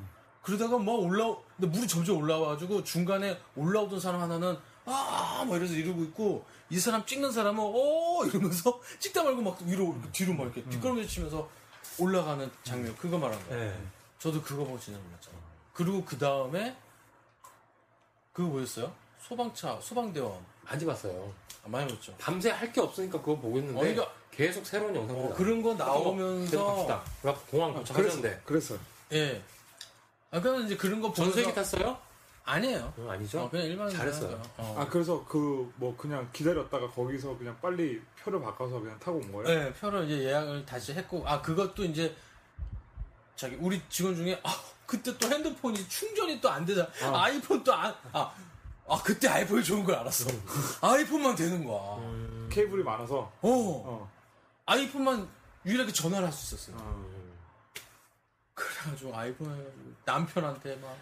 그러다가 0.42 0.78
뭐 0.78 0.96
올라 1.06 1.34
근데 1.56 1.66
물이 1.76 1.86
점점 1.86 2.16
올라와가지고 2.18 2.82
중간에 2.84 3.38
올라오던 3.56 4.00
사람 4.00 4.20
하나는 4.22 4.56
아뭐 4.86 5.56
이래서 5.56 5.74
이러고 5.74 6.02
있고 6.04 6.44
이 6.70 6.78
사람 6.78 7.04
찍는 7.04 7.30
사람은 7.30 7.62
어 7.62 8.24
이러면서 8.26 8.80
찍다 8.98 9.22
말고 9.24 9.42
막 9.42 9.60
위로 9.62 9.94
뒤로 10.12 10.32
막 10.34 10.44
이렇게 10.44 10.62
뒷걸음질 10.64 11.06
치면서 11.06 11.48
올라가는 11.98 12.50
장면 12.62 12.96
그거 12.96 13.18
말한 13.18 13.48
거야. 13.48 13.58
네. 13.58 13.78
저도 14.18 14.40
그거 14.42 14.64
보고 14.64 14.78
진짜 14.80 14.98
놀랐잖아. 15.00 15.36
그리고 15.74 16.04
그 16.04 16.16
다음에 16.16 16.76
그거 18.32 18.48
뭐였어요? 18.48 18.92
소방차 19.22 19.78
소방대원 19.80 20.38
많이 20.64 20.84
봤어요. 20.86 21.32
아, 21.64 21.68
많이 21.68 21.92
봤죠. 21.92 22.14
밤새 22.18 22.50
할 22.50 22.72
게 22.72 22.80
없으니까 22.80 23.18
그거 23.20 23.36
보고 23.36 23.58
있는데 23.58 23.78
어, 23.78 23.82
그러니까- 23.82 24.12
계속 24.30 24.64
새로운 24.64 24.94
영상들이 24.94 25.26
어. 25.28 25.34
그런 25.34 25.62
거 25.62 25.74
나오면서 25.74 26.64
갑시다. 26.64 27.02
공항 27.50 27.72
그래서 27.74 27.92
도착하셨는데 27.92 28.42
그랬어요. 28.46 28.78
예. 29.12 29.42
아 30.30 30.40
그러면 30.40 30.66
이제 30.66 30.76
그런 30.76 31.00
거 31.00 31.10
보면서 31.12 31.34
전세기 31.36 31.54
탔어요? 31.54 31.98
아니에요. 32.44 32.92
응, 32.98 33.10
아니죠? 33.10 33.42
어, 33.42 33.50
그냥 33.50 33.66
일반 33.66 33.90
잘했어요. 33.90 34.40
어. 34.56 34.76
아 34.78 34.86
그래서 34.88 35.24
그 35.26 35.70
뭐 35.76 35.96
그냥 35.96 36.28
기다렸다가 36.32 36.88
거기서 36.90 37.36
그냥 37.38 37.56
빨리 37.60 38.00
표를 38.22 38.40
바꿔서 38.40 38.80
그냥 38.80 38.98
타고 38.98 39.18
온 39.18 39.32
거예요? 39.32 39.44
네, 39.48 39.72
표를 39.74 40.04
이제 40.04 40.24
예약을 40.24 40.66
다시 40.66 40.92
했고, 40.92 41.26
아, 41.26 41.40
그것도 41.40 41.84
이제, 41.84 42.14
자기, 43.34 43.56
우리 43.60 43.80
직원 43.88 44.14
중에, 44.14 44.38
아, 44.44 44.54
그때 44.86 45.16
또 45.16 45.26
핸드폰이 45.28 45.88
충전이 45.88 46.40
또 46.40 46.48
안 46.50 46.64
되잖아. 46.66 46.88
아. 47.02 47.24
아이폰 47.24 47.64
또 47.64 47.72
안, 47.72 47.94
아, 48.12 48.30
아, 48.88 49.02
그때 49.02 49.28
아이폰이 49.28 49.62
좋은 49.64 49.84
걸 49.84 49.94
알았어. 49.96 50.28
아이폰만 50.82 51.34
되는 51.36 51.64
거야. 51.64 51.96
음. 51.98 52.48
케이블이 52.52 52.82
많아서. 52.82 53.18
어, 53.18 53.30
어. 53.42 54.10
아이폰만 54.66 55.28
유일하게 55.64 55.92
전화를 55.92 56.26
할 56.26 56.32
수 56.32 56.54
있었어요. 56.56 56.76
어. 56.78 57.04
그래가지고 58.80 59.16
아이폰 59.16 59.50
해가지고 59.52 59.94
남편한테 60.04 60.76
막, 60.76 60.96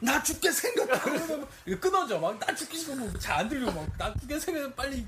나 0.00 0.22
죽게 0.22 0.48
막 0.88 1.48
이거 1.66 1.80
끊어져. 1.80 2.18
막, 2.18 2.38
나 2.38 2.54
죽게 2.54 2.78
생겼고, 2.78 3.18
잘안 3.18 3.48
들리고 3.48 3.72
막, 3.72 3.98
나 3.98 4.14
죽게 4.14 4.38
생겼 4.38 4.74
빨리, 4.76 5.06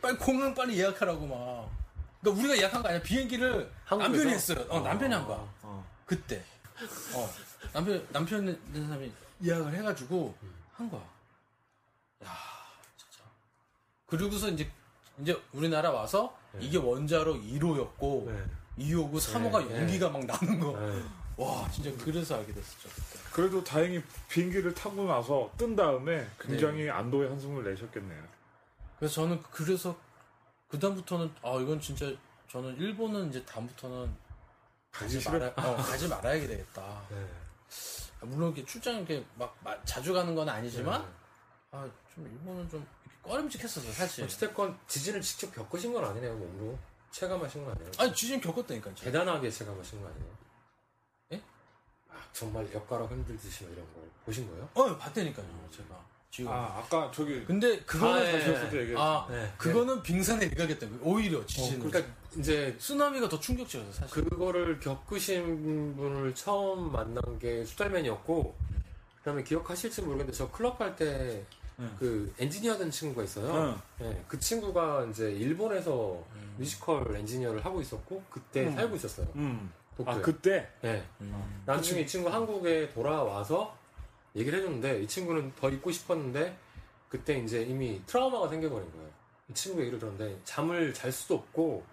빨리 0.00 0.16
공항 0.18 0.54
빨리 0.54 0.78
예약하라고 0.78 1.26
막. 1.26 1.70
그러니까 2.20 2.40
우리가 2.40 2.58
예약한 2.58 2.82
거 2.82 2.88
아니야. 2.88 3.02
비행기를 3.02 3.70
한국에서? 3.84 4.12
남편이 4.12 4.34
했어요. 4.34 4.66
어, 4.68 4.80
남편이 4.80 5.14
한 5.14 5.26
거야. 5.26 5.36
어. 5.62 5.86
그때. 6.06 6.42
어. 7.14 7.30
남편, 7.72 8.06
남편 8.12 8.46
된 8.72 8.86
사람이 8.86 9.12
예약을 9.44 9.74
해가지고 9.74 10.34
한 10.74 10.90
거야. 10.90 11.02
야 12.24 12.30
진짜. 12.96 13.24
그리고서 14.06 14.48
이제, 14.48 14.70
이제 15.18 15.40
우리나라 15.52 15.90
와서 15.90 16.36
이게 16.58 16.78
원자로 16.78 17.34
1호였고, 17.34 18.26
네. 18.26 18.44
2호고 18.78 19.14
3호가 19.18 19.66
네, 19.68 19.80
연기가 19.80 20.08
막 20.10 20.24
나는 20.24 20.60
거. 20.60 20.78
네. 21.36 21.44
와, 21.44 21.70
진짜 21.70 21.90
그래서 22.04 22.36
알게 22.36 22.52
됐었죠. 22.52 22.88
그때. 22.88 23.18
그래도 23.32 23.62
다행히 23.62 24.02
비행기를 24.28 24.72
타고 24.74 25.04
나서 25.04 25.50
뜬 25.58 25.76
다음에 25.76 26.26
굉장히 26.40 26.88
안도의 26.88 27.28
한숨을 27.28 27.64
내셨겠네요. 27.64 28.22
그래서 28.98 29.14
저는 29.16 29.42
그래서 29.50 29.96
그 30.68 30.78
다음부터는 30.78 31.30
아 31.42 31.58
이건 31.60 31.80
진짜 31.80 32.10
저는 32.48 32.76
일본은 32.78 33.28
이제 33.28 33.44
다음부터는 33.44 34.14
가지 34.90 35.20
싫어? 35.20 35.32
말아 35.38 35.48
어, 35.56 35.76
가지 35.76 36.08
말아야 36.08 36.40
되겠다. 36.40 37.02
네. 37.10 37.26
아, 38.22 38.24
물론 38.24 38.48
이렇게 38.54 38.64
출장 38.64 38.96
이렇게 38.96 39.22
막 39.34 39.54
마- 39.62 39.76
자주 39.84 40.14
가는 40.14 40.34
건 40.34 40.48
아니지만 40.48 41.02
네. 41.02 41.08
아좀 41.78 42.26
일본은 42.32 42.66
좀 42.70 42.86
이렇게 43.04 43.28
꺼림직했었어 43.28 43.92
사실. 43.92 44.24
어찌됐건 44.24 44.78
지진을 44.88 45.20
직접 45.20 45.54
겪으신 45.54 45.92
건 45.92 46.02
아니네요, 46.06 46.34
몸으로. 46.34 46.78
체감하신 47.10 47.64
건 47.64 47.74
아니에요. 47.74 47.92
아니 47.98 48.14
지진 48.14 48.40
겪었다니까. 48.40 48.86
진짜. 48.94 49.04
대단하게 49.04 49.50
체감하신 49.50 50.00
거 50.00 50.08
아니에요? 50.08 50.45
정말 52.36 52.68
엿가락 52.74 53.10
흔들듯이 53.10 53.64
막 53.64 53.72
이런 53.72 53.84
걸 53.94 54.02
보신 54.26 54.46
거예요? 54.48 54.68
어 54.74 54.96
봤다니까요 54.96 55.46
제가 55.70 56.04
지금. 56.30 56.52
아, 56.52 56.78
아까 56.78 57.10
저기 57.10 57.42
근데 57.46 57.78
그거는 57.80 58.22
아, 58.22 58.26
예, 58.26 58.70
때 58.70 58.80
얘기했죠. 58.80 59.00
아 59.00 59.26
네. 59.30 59.50
그거는 59.56 60.02
빙산에 60.02 60.44
일가겠다. 60.44 60.86
오히려 61.00 61.46
지진은. 61.46 61.88
그러니까 61.88 62.12
이제 62.36 62.76
쓰나미가 62.78 63.30
더 63.30 63.40
충격적이었어 63.40 63.92
사실. 63.92 64.24
그거를 64.24 64.78
겪으신 64.80 65.96
분을 65.96 66.34
처음 66.34 66.92
만난 66.92 67.38
게 67.38 67.64
수달맨이었고 67.64 68.54
그 69.16 69.22
다음에 69.24 69.42
기억하실지 69.42 70.02
모르겠는데 70.02 70.36
저 70.36 70.50
클럽 70.50 70.78
할때그 70.78 71.46
응. 71.78 72.34
엔지니어던 72.38 72.90
친구가 72.90 73.24
있어요. 73.24 73.80
응. 74.00 74.06
네, 74.06 74.24
그 74.28 74.38
친구가 74.38 75.06
이제 75.10 75.32
일본에서 75.32 76.22
음. 76.34 76.54
뮤지컬 76.58 77.16
엔지니어를 77.16 77.64
하고 77.64 77.80
있었고 77.80 78.22
그때 78.28 78.66
음. 78.66 78.74
살고 78.74 78.96
있었어요. 78.96 79.26
음. 79.36 79.72
도쿄에. 79.96 80.14
아 80.14 80.20
그때 80.20 80.68
네. 80.82 81.04
음. 81.20 81.62
나중에 81.64 82.02
이 82.02 82.06
친구 82.06 82.28
한국에 82.28 82.90
돌아와서 82.90 83.76
얘기를 84.34 84.58
해줬는데 84.58 85.02
이 85.02 85.06
친구는 85.06 85.52
더 85.56 85.70
있고 85.70 85.90
싶었는데 85.90 86.56
그때 87.08 87.38
이제 87.38 87.62
이미 87.62 88.02
트라우마가 88.06 88.48
생겨버린 88.48 88.92
거예요. 88.92 89.08
이 89.48 89.54
친구 89.54 89.80
얘기를 89.80 89.98
들었는데 89.98 90.38
잠을 90.44 90.92
잘 90.92 91.10
수도 91.10 91.36
없고 91.36 91.84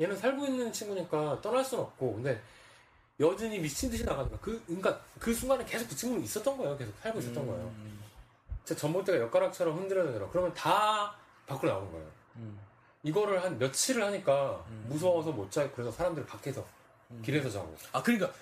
얘는 0.00 0.16
살고 0.16 0.46
있는 0.46 0.72
친구니까 0.72 1.40
떠날 1.40 1.64
수는 1.64 1.84
없고 1.84 2.14
근데 2.14 2.40
여전히 3.20 3.58
미친 3.60 3.90
듯이 3.90 4.04
나가니까 4.04 4.38
그 4.40 4.60
그러니까 4.66 5.00
그 5.18 5.32
순간에 5.32 5.64
계속 5.64 5.88
그 5.88 5.94
친구는 5.94 6.24
있었던 6.24 6.56
거예요. 6.56 6.76
계속 6.76 6.92
살고 6.98 7.20
있었던 7.20 7.46
거예요. 7.46 7.64
음. 7.64 8.02
제 8.64 8.74
전봇대가 8.74 9.18
엿가락처럼 9.24 9.78
흔들어내더라. 9.78 10.28
그러면 10.30 10.52
다 10.54 11.14
밖으로 11.46 11.70
나오는 11.70 11.92
거예요. 11.92 12.06
음. 12.36 12.58
이거를 13.04 13.42
한 13.42 13.58
며칠을 13.58 14.02
하니까 14.02 14.64
음. 14.68 14.86
무서워서 14.88 15.32
못 15.32 15.50
자고 15.50 15.70
그래서 15.72 15.90
사람들 15.92 16.24
밖에서 16.26 16.64
음. 17.12 17.22
길에서 17.24 17.50
자고. 17.50 17.76
아 17.92 18.02
그러니까 18.02 18.32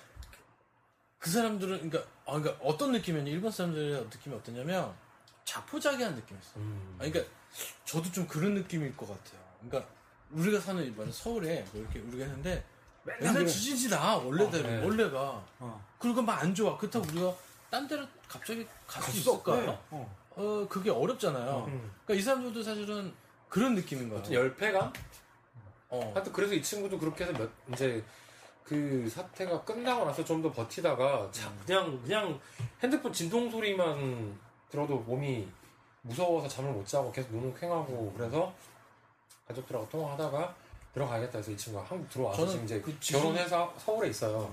그 1.19 1.29
사람들은 1.29 1.89
그러니까, 1.89 1.99
아, 2.25 2.39
그러니까 2.39 2.57
어떤 2.63 2.91
느낌이었냐 2.93 3.29
일본 3.31 3.51
사람들의 3.51 4.03
느낌이 4.05 4.35
어떠냐면 4.35 4.93
자포자기한 5.45 6.15
느낌이었어. 6.15 6.51
음. 6.57 6.95
아, 6.99 7.03
그러니까 7.05 7.31
저도 7.85 8.11
좀 8.11 8.27
그런 8.27 8.53
느낌일 8.55 8.95
것 8.97 9.07
같아요. 9.07 9.39
그러니까 9.61 9.91
우리가 10.31 10.59
사는 10.59 10.83
일반 10.83 11.11
서울에 11.11 11.65
뭐 11.71 11.81
이렇게 11.81 11.99
우리가 11.99 12.23
했는데 12.25 12.63
맨날 13.03 13.33
그래. 13.33 13.45
지진지다 13.47 14.17
원래대로 14.17 14.67
어, 14.67 14.71
네. 14.71 14.83
원래가 14.83 15.43
어. 15.59 15.85
그리고 15.99 16.21
막 16.21 16.41
안 16.41 16.55
좋아 16.55 16.77
그렇다고 16.77 17.05
우리가 17.09 17.33
딴 17.69 17.87
데로 17.87 18.05
갑자기 18.27 18.65
갈 18.87 19.03
수 19.03 19.17
있을까요? 19.17 19.57
없어요. 19.59 19.79
어. 19.91 20.17
어 20.35 20.67
그게 20.69 20.89
어렵잖아요. 20.89 21.65
음. 21.67 21.91
그러니까 22.05 22.13
이 22.13 22.21
사람들도 22.21 22.63
사실은 22.63 23.13
그런 23.49 23.75
느낌인 23.75 24.09
거야. 24.09 24.19
어떤 24.19 24.33
열패감? 24.33 24.93
어. 25.89 26.11
하여튼 26.15 26.31
그래서 26.31 26.53
이 26.53 26.63
친구도 26.63 26.97
그렇게 26.97 27.25
해서 27.25 27.33
몇, 27.33 27.49
이제 27.73 28.01
그 28.63 29.09
사태가 29.09 29.63
끝나고 29.63 30.05
나서 30.05 30.23
좀 30.23 30.41
더 30.41 30.51
버티다가 30.51 31.29
자, 31.31 31.51
그냥 31.65 32.01
그냥 32.03 32.39
핸드폰 32.81 33.11
진동 33.11 33.49
소리만 33.51 34.37
들어도 34.69 34.97
몸이 34.99 35.47
무서워서 36.03 36.47
잠을 36.47 36.71
못 36.71 36.85
자고 36.87 37.11
계속 37.11 37.31
눈을 37.33 37.53
퀭하고 37.53 38.13
그래서 38.15 38.53
가족들하고 39.47 39.87
통화하다가 39.89 40.55
들어가야겠다 40.93 41.37
해서 41.37 41.51
이 41.51 41.57
친구가 41.57 41.85
한국 41.85 42.09
들어와서 42.09 42.47
지금 42.47 42.65
이제 42.65 42.81
그 42.81 42.95
결혼해서 42.99 43.73
서울에 43.77 44.09
있어요. 44.09 44.51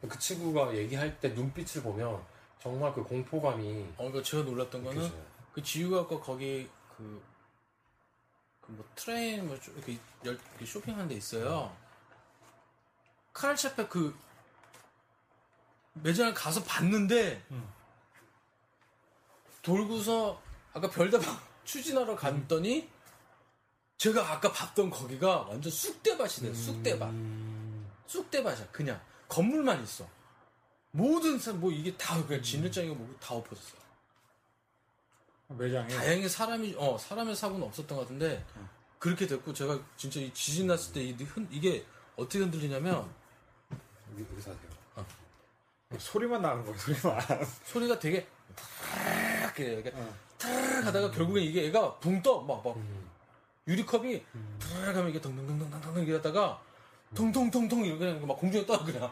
그 0.00 0.18
친구가 0.18 0.74
얘기할 0.76 1.18
때 1.20 1.28
눈빛을 1.30 1.82
보면 1.82 2.20
정말 2.60 2.92
그 2.94 3.02
공포감이 3.02 3.82
어, 3.96 4.04
그러니까 4.08 4.22
제가 4.22 4.44
놀랐던 4.44 4.82
거는 4.84 4.96
느껴져요. 5.02 5.22
그 5.52 5.62
지유가과 5.62 6.20
거기 6.20 6.68
그, 6.96 7.22
그 8.60 8.72
뭐 8.72 8.84
트레인 8.94 9.46
뭐좀 9.48 9.74
이렇게, 9.76 9.98
열, 10.24 10.34
이렇게 10.34 10.66
쇼핑하는 10.66 11.08
데 11.08 11.14
있어요. 11.16 11.72
카랄차페 13.42 13.86
그 13.86 14.16
매장을 15.94 16.34
가서 16.34 16.60
봤는데 16.64 17.40
돌고서 19.62 20.42
아까 20.72 20.90
별다방 20.90 21.38
추진하러 21.64 22.16
갔더니 22.16 22.88
제가 23.96 24.32
아까 24.32 24.50
봤던 24.52 24.90
거기가 24.90 25.42
완전 25.42 25.70
쑥대밭이네 25.72 26.54
쑥대밭. 26.54 27.12
쑥대밭이야 28.06 28.68
그냥. 28.72 29.00
건물만 29.28 29.82
있어. 29.82 30.08
모든 30.92 31.38
사- 31.38 31.52
뭐 31.52 31.70
이게 31.70 31.94
다 31.96 32.24
그냥 32.26 32.42
진흙장이고 32.42 32.94
뭐다 32.94 33.34
엎어졌어. 33.34 33.76
매장에? 35.48 35.88
다행히 35.88 36.28
사람이 36.28 36.74
어 36.78 36.96
사람의 36.98 37.34
사고는 37.36 37.66
없었던 37.66 37.96
것 37.96 38.02
같은데 38.04 38.44
그렇게 38.98 39.26
됐고 39.26 39.52
제가 39.52 39.78
진짜 39.96 40.20
이 40.20 40.32
지진 40.32 40.66
났을 40.68 40.92
때 40.92 41.02
이 41.02 41.12
흔- 41.24 41.48
이게 41.50 41.84
어떻게 42.16 42.38
흔들리냐면 42.38 43.12
여기 44.18 44.32
여기서 44.32 44.50
하세요. 44.50 44.78
소리만 45.98 46.42
나는 46.42 46.64
거예요. 46.64 46.78
소리만. 46.78 47.20
소리가 47.64 47.98
되게 47.98 48.26
탁 48.56 49.58
이렇게 49.58 49.90
탁 50.38 50.48
하다가 50.86 51.10
결국엔 51.10 51.44
이게 51.44 51.64
얘가 51.64 51.96
붕 51.98 52.22
떠 52.22 52.42
막 52.42 52.62
막 52.64 52.76
유리컵이 53.66 54.24
탁 54.60 54.70
하면 54.96 55.08
이게 55.10 55.20
덩덩덩덩덩덩 55.20 55.96
이렇게 56.02 56.14
하다가 56.16 56.62
통통통통 57.14 57.84
이렇게 57.84 58.18
거막 58.20 58.38
공중에 58.38 58.64
떠 58.66 58.82
그냥 58.84 59.10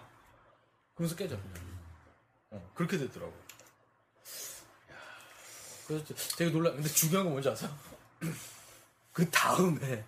그러면서 0.95 1.17
깨져 1.17 1.37
그냥. 1.37 1.77
어, 2.51 2.71
그렇게 2.75 2.97
되더라고 2.99 3.33
그래서 5.87 6.05
되게 6.37 6.51
놀라 6.51 6.71
근데 6.73 6.89
중요한 6.89 7.25
건 7.25 7.33
뭔지 7.33 7.49
아세요? 7.49 7.71
그 9.13 9.29
다음에 9.31 10.05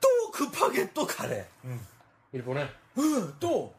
또 0.00 0.30
급하게 0.30 0.92
또 0.92 1.06
가래 1.06 1.48
일본에 2.32 2.70
응, 2.98 3.34
또 3.40 3.74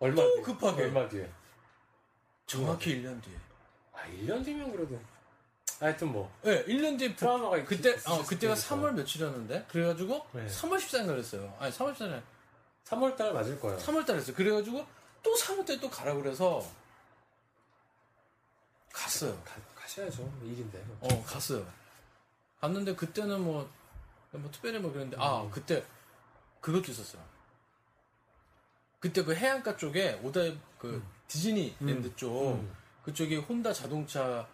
얼마 0.00 0.22
또 0.22 0.34
뒤에? 0.34 0.42
급하게. 0.42 0.82
얼마 0.84 1.08
뒤에? 1.08 1.30
정확히 2.46 2.96
1년 2.96 3.22
뒤에 3.22 3.36
아 3.92 4.02
1년 4.06 4.44
뒤면 4.44 4.72
그래도 4.72 4.98
하여튼 5.80 6.12
뭐 6.12 6.32
네, 6.42 6.64
1년 6.64 6.98
뒤에 6.98 7.14
트라우마가 7.14 7.62
그때 7.64 7.90
있- 7.90 8.08
어 8.08 8.22
그때가 8.24 8.54
테니까. 8.54 8.76
3월 8.76 8.92
며칠이었는데 8.94 9.66
그래 9.70 9.84
가지고 9.86 10.26
네. 10.32 10.46
3월 10.46 10.76
14일 10.78 11.06
날 11.06 11.18
했어요. 11.18 11.54
아니 11.58 11.72
3월 11.72 11.94
14일 11.94 12.22
3월 12.86 13.16
달 13.16 13.32
맞을 13.34 13.60
거예요. 13.60 13.78
3월 13.78 14.06
달 14.06 14.16
했어요. 14.16 14.34
그래 14.34 14.50
가지고 14.50 14.86
또 15.22 15.34
3월 15.34 15.66
달에 15.66 15.78
또 15.80 15.90
가라 15.90 16.14
그래서 16.14 16.64
갔어요. 18.92 19.40
가, 19.44 19.54
가셔야죠. 19.74 20.22
일인데. 20.42 20.84
어 21.00 21.22
갔어요. 21.24 21.66
갔는데 22.60 22.94
그때는 22.96 23.40
뭐, 23.42 23.68
뭐 24.32 24.50
특별히 24.50 24.78
뭐 24.78 24.90
그랬는데 24.92 25.16
아 25.22 25.42
음. 25.42 25.50
그때 25.50 25.84
그것도 26.60 26.90
있었어요. 26.92 27.22
그때 29.00 29.22
그 29.22 29.34
해안가 29.34 29.76
쪽에 29.76 30.20
오다이 30.22 30.58
그 30.78 31.02
디즈니랜드 31.28 32.14
쪽 32.16 32.54
음. 32.54 32.74
그쪽이 33.04 33.36
혼다 33.36 33.72
자동차 33.72 34.46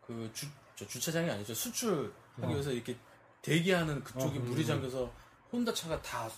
그 0.00 0.30
주, 0.32 0.46
저 0.76 0.86
주차장이 0.86 1.30
아니죠 1.30 1.54
수출하기 1.54 2.12
어. 2.42 2.48
위해서 2.48 2.70
이렇게 2.72 2.96
대기하는 3.42 4.02
그쪽이 4.02 4.38
음, 4.38 4.44
물이 4.46 4.62
음. 4.62 4.66
잠겨서 4.66 5.12
혼다 5.52 5.72
차가 5.74 6.00
다 6.00 6.28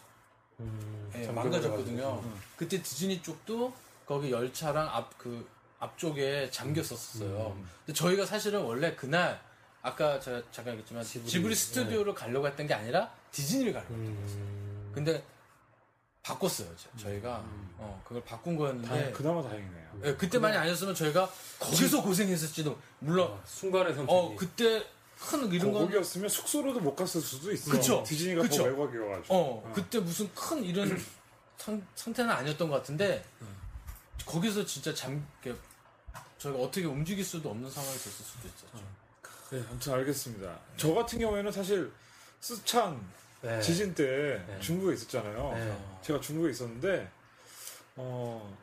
음, 0.60 1.10
예, 1.14 1.24
참 1.24 1.34
망가졌거든요. 1.34 1.96
그래가지고. 1.96 2.32
그때 2.56 2.82
디즈니 2.82 3.22
쪽도 3.22 3.74
거기 4.06 4.30
열차랑 4.30 4.88
앞 4.88 5.18
그 5.18 5.46
앞쪽에 5.84 6.50
잠겼었어요. 6.50 7.54
음. 7.56 7.68
근데 7.84 7.92
저희가 7.98 8.24
사실은 8.26 8.62
원래 8.62 8.94
그날 8.94 9.40
아까 9.82 10.18
제가 10.18 10.42
잠깐 10.50 10.72
얘기했지만 10.74 11.04
지브리, 11.04 11.30
지브리, 11.30 11.54
스튜디오를 11.54 12.14
가려고 12.14 12.46
했던 12.46 12.66
게 12.66 12.72
아니라 12.72 13.12
디즈니를 13.32 13.72
가려고 13.72 13.94
했어요. 13.94 14.40
음. 14.40 14.92
근데 14.94 15.22
바꿨어요. 16.28 16.68
저- 16.76 16.98
저희가 17.04 17.44
어, 17.78 18.02
그걸 18.06 18.24
바꾼 18.24 18.56
거였는데 18.56 18.88
다행, 18.88 19.12
그나마 19.12 19.42
다행이네요. 19.42 19.84
예, 20.04 20.14
그때만이 20.14 20.56
아니었으면 20.56 20.94
저희가 20.94 21.30
거기서 21.60 22.02
고생했을지도 22.02 22.76
물론 23.00 23.30
아, 23.30 23.42
순간의 23.46 23.94
선택이. 23.94 24.08
어 24.10 24.34
그때 24.36 24.84
큰 25.20 25.52
이런 25.52 25.70
건 25.72 25.82
거기였으면 25.84 26.28
숙소로도 26.28 26.80
못 26.80 26.96
갔을 26.96 27.20
수도 27.20 27.52
있어. 27.52 27.70
그쵸. 27.70 28.02
디즈니가 28.06 28.42
그쵸. 28.42 28.64
더 28.64 28.68
외곽이어가지고. 28.70 29.34
어, 29.34 29.72
그때 29.74 29.98
무슨 30.00 30.28
큰 30.34 30.64
이런 30.64 30.98
상, 31.58 31.86
상태는 31.94 32.30
아니었던 32.30 32.68
것 32.70 32.76
같은데 32.76 33.22
거기서 34.26 34.64
진짜 34.64 34.92
잠 34.94 35.24
저희가 36.38 36.58
어떻게 36.58 36.86
움직일 36.86 37.22
수도 37.24 37.50
없는 37.50 37.70
상황이 37.70 37.92
됐을 37.94 38.10
수도 38.24 38.48
있었죠. 38.48 38.84
네, 39.50 39.62
아무튼 39.70 39.92
알겠습니다. 39.92 40.58
저 40.78 40.92
같은 40.94 41.18
경우에는 41.18 41.52
사실 41.52 41.92
스촨 42.40 42.98
네. 43.44 43.60
지진 43.60 43.94
때 43.94 44.42
네. 44.46 44.58
중국에 44.60 44.94
있었잖아요. 44.94 45.52
네. 45.52 45.98
제가 46.00 46.18
중국에 46.18 46.50
있었는데 46.50 47.10
어, 47.96 48.56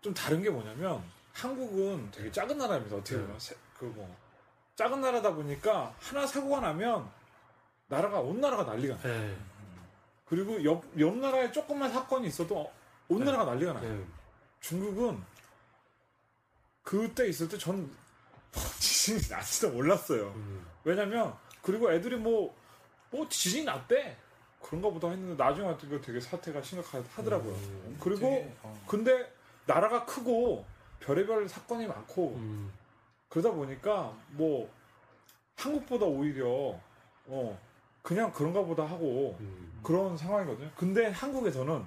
좀 0.00 0.12
다른 0.12 0.42
게 0.42 0.50
뭐냐면 0.50 1.00
한국은 1.32 2.10
되게 2.10 2.32
작은 2.32 2.58
나라입니다. 2.58 2.96
어떻게 2.96 3.16
보면 3.16 3.38
그뭐 3.78 4.16
작은 4.74 5.00
나라다 5.00 5.32
보니까 5.32 5.94
하나 6.00 6.26
사고가 6.26 6.60
나면 6.60 7.08
나라가 7.86 8.18
온 8.18 8.40
나라가 8.40 8.64
난리가 8.64 8.96
나요. 8.96 9.20
네. 9.20 9.36
그리고 10.26 10.62
옆, 10.64 10.84
옆 10.98 11.16
나라에 11.16 11.52
조금만 11.52 11.92
사건이 11.92 12.26
있어도 12.26 12.72
온 13.08 13.24
나라가 13.24 13.44
난리가 13.44 13.74
나요. 13.74 13.92
네. 13.92 14.04
중국은 14.60 15.22
그때 16.82 17.28
있을 17.28 17.48
때 17.48 17.56
저는 17.56 17.88
지진이 18.80 19.20
날지도 19.30 19.70
몰랐어요. 19.70 20.32
음. 20.34 20.66
왜냐면 20.82 21.36
그리고 21.62 21.92
애들이 21.92 22.16
뭐, 22.16 22.54
뭐 23.10 23.28
지진이 23.28 23.64
났대. 23.64 24.16
그런가 24.62 24.90
보다 24.90 25.08
했는데 25.08 25.42
나중에 25.42 25.66
왔더니 25.66 26.00
되게 26.02 26.20
사태가 26.20 26.60
심각하더라고요. 26.62 27.54
음. 27.54 27.98
그리고 28.00 28.20
되게, 28.20 28.54
어. 28.62 28.82
근데 28.86 29.32
나라가 29.66 30.04
크고 30.04 30.64
별의별 31.00 31.48
사건이 31.48 31.86
많고 31.86 32.34
음. 32.36 32.70
그러다 33.30 33.52
보니까 33.52 34.14
뭐 34.32 34.70
한국보다 35.56 36.04
오히려 36.04 36.78
어 37.26 37.58
그냥 38.02 38.32
그런가 38.32 38.62
보다 38.62 38.84
하고 38.84 39.36
음. 39.40 39.80
그런 39.82 40.16
상황이거든요. 40.16 40.70
근데 40.76 41.06
한국에서는 41.06 41.86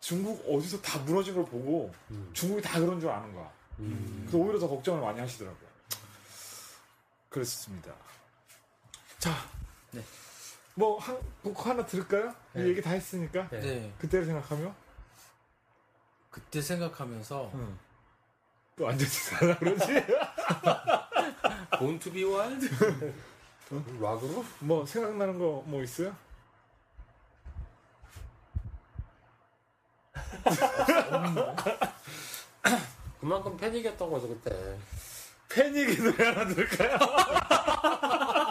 중국 0.00 0.44
어디서 0.48 0.80
다 0.80 0.98
무너진 1.00 1.34
걸 1.34 1.44
보고 1.44 1.92
음. 2.10 2.30
중국이 2.32 2.62
다 2.62 2.78
그런 2.78 3.00
줄 3.00 3.08
아는 3.10 3.34
거야. 3.34 3.50
음. 3.80 4.26
그래서 4.26 4.38
오히려 4.38 4.58
더 4.58 4.68
걱정을 4.68 5.00
많이 5.00 5.18
하시더라고요. 5.20 5.68
그랬습니다. 7.28 7.94
자, 9.22 9.30
네. 9.92 10.02
뭐, 10.74 10.98
한, 10.98 11.16
곡 11.44 11.64
하나 11.64 11.86
들을까요? 11.86 12.34
네. 12.54 12.64
이 12.64 12.68
얘기 12.70 12.82
다 12.82 12.90
했으니까. 12.90 13.48
네. 13.50 13.60
네, 13.60 13.92
그때를 13.98 14.26
생각하며, 14.26 14.74
그때 16.28 16.60
생각하면서 16.60 17.52
응. 17.54 17.78
또 18.74 18.82
완전히 18.84 19.08
살라 19.08 19.58
그러지? 19.58 19.86
Born 21.78 22.00
to 22.00 22.12
be 22.12 22.24
wild? 22.24 22.68
락으로? 24.00 24.44
뭐, 24.58 24.84
생각나는 24.84 25.38
거 25.38 25.62
뭐 25.66 25.80
있어요? 25.84 26.16
그만큼 33.20 33.56
패닉했던 33.56 34.10
거죠 34.10 34.28
그때. 34.28 34.76
패닉의 35.48 35.96
노래 35.98 36.26
하나 36.28 36.46
들을까요? 36.46 36.96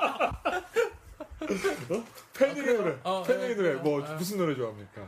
어? 1.90 2.06
패닉의 2.34 2.74
노래. 2.76 2.98
어, 3.04 3.24
패닉의 3.24 3.50
네, 3.50 3.56
노래. 3.56 3.74
뭐, 3.76 4.04
아. 4.06 4.14
무슨 4.16 4.38
노래 4.38 4.56
좋아합니까? 4.56 5.08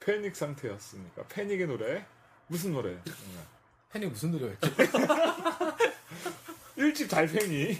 패닉 0.00 0.34
상태였으니까 0.34 1.24
패닉의 1.28 1.66
노래 1.66 2.04
무슨 2.46 2.72
노래? 2.72 2.96
패닉 3.90 4.08
무슨 4.10 4.30
노래였지? 4.32 4.60
1집 6.78 7.10
달팽이, 7.10 7.76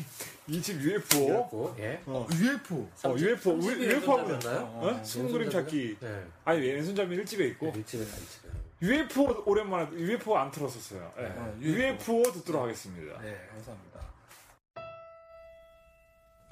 2집 0.49 0.81
UFO, 0.81 1.75
예. 1.79 2.01
어, 2.07 2.27
UFO. 2.35 2.89
어, 3.05 3.15
UFO, 3.17 3.59
UFO? 3.63 4.13
어? 4.19 5.03
숨은 5.03 5.33
그림 5.33 5.49
찾기. 5.51 5.97
네. 6.01 6.27
아니 6.45 6.61
왼손잡이 6.61 7.17
1집에 7.17 7.41
있고 7.53 7.73
일집에 7.75 8.03
일집에. 8.03 8.49
UFO 8.83 9.43
오랜만에 9.47 9.91
UFO 9.93 10.37
안 10.37 10.51
틀었었어요. 10.51 11.13
예. 11.19 11.23
어, 11.25 11.57
UFO 11.61 12.23
듣도록 12.33 12.63
하겠습니다. 12.63 13.19
네, 13.23 13.49
감사합니다. 13.53 14.01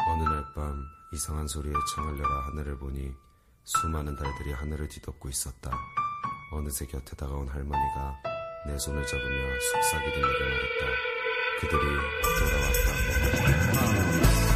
어느 0.08 0.22
날 0.24 0.44
밤 0.54 0.97
이상한 1.12 1.46
소리에 1.48 1.72
창을 1.94 2.18
열어 2.18 2.40
하늘을 2.42 2.78
보니 2.78 3.14
수많은 3.64 4.14
달들이 4.16 4.52
하늘을 4.52 4.88
뒤덮고 4.88 5.30
있었다. 5.30 5.70
어느새 6.52 6.86
곁에 6.86 7.16
다가온 7.16 7.48
할머니가 7.48 8.16
내 8.66 8.78
손을 8.78 9.06
잡으며 9.06 9.60
속삭이듯 9.60 10.14
내게 10.14 10.44
말했다. 10.44 10.86
그들이 11.60 11.82
돌아왔다. 12.38 14.47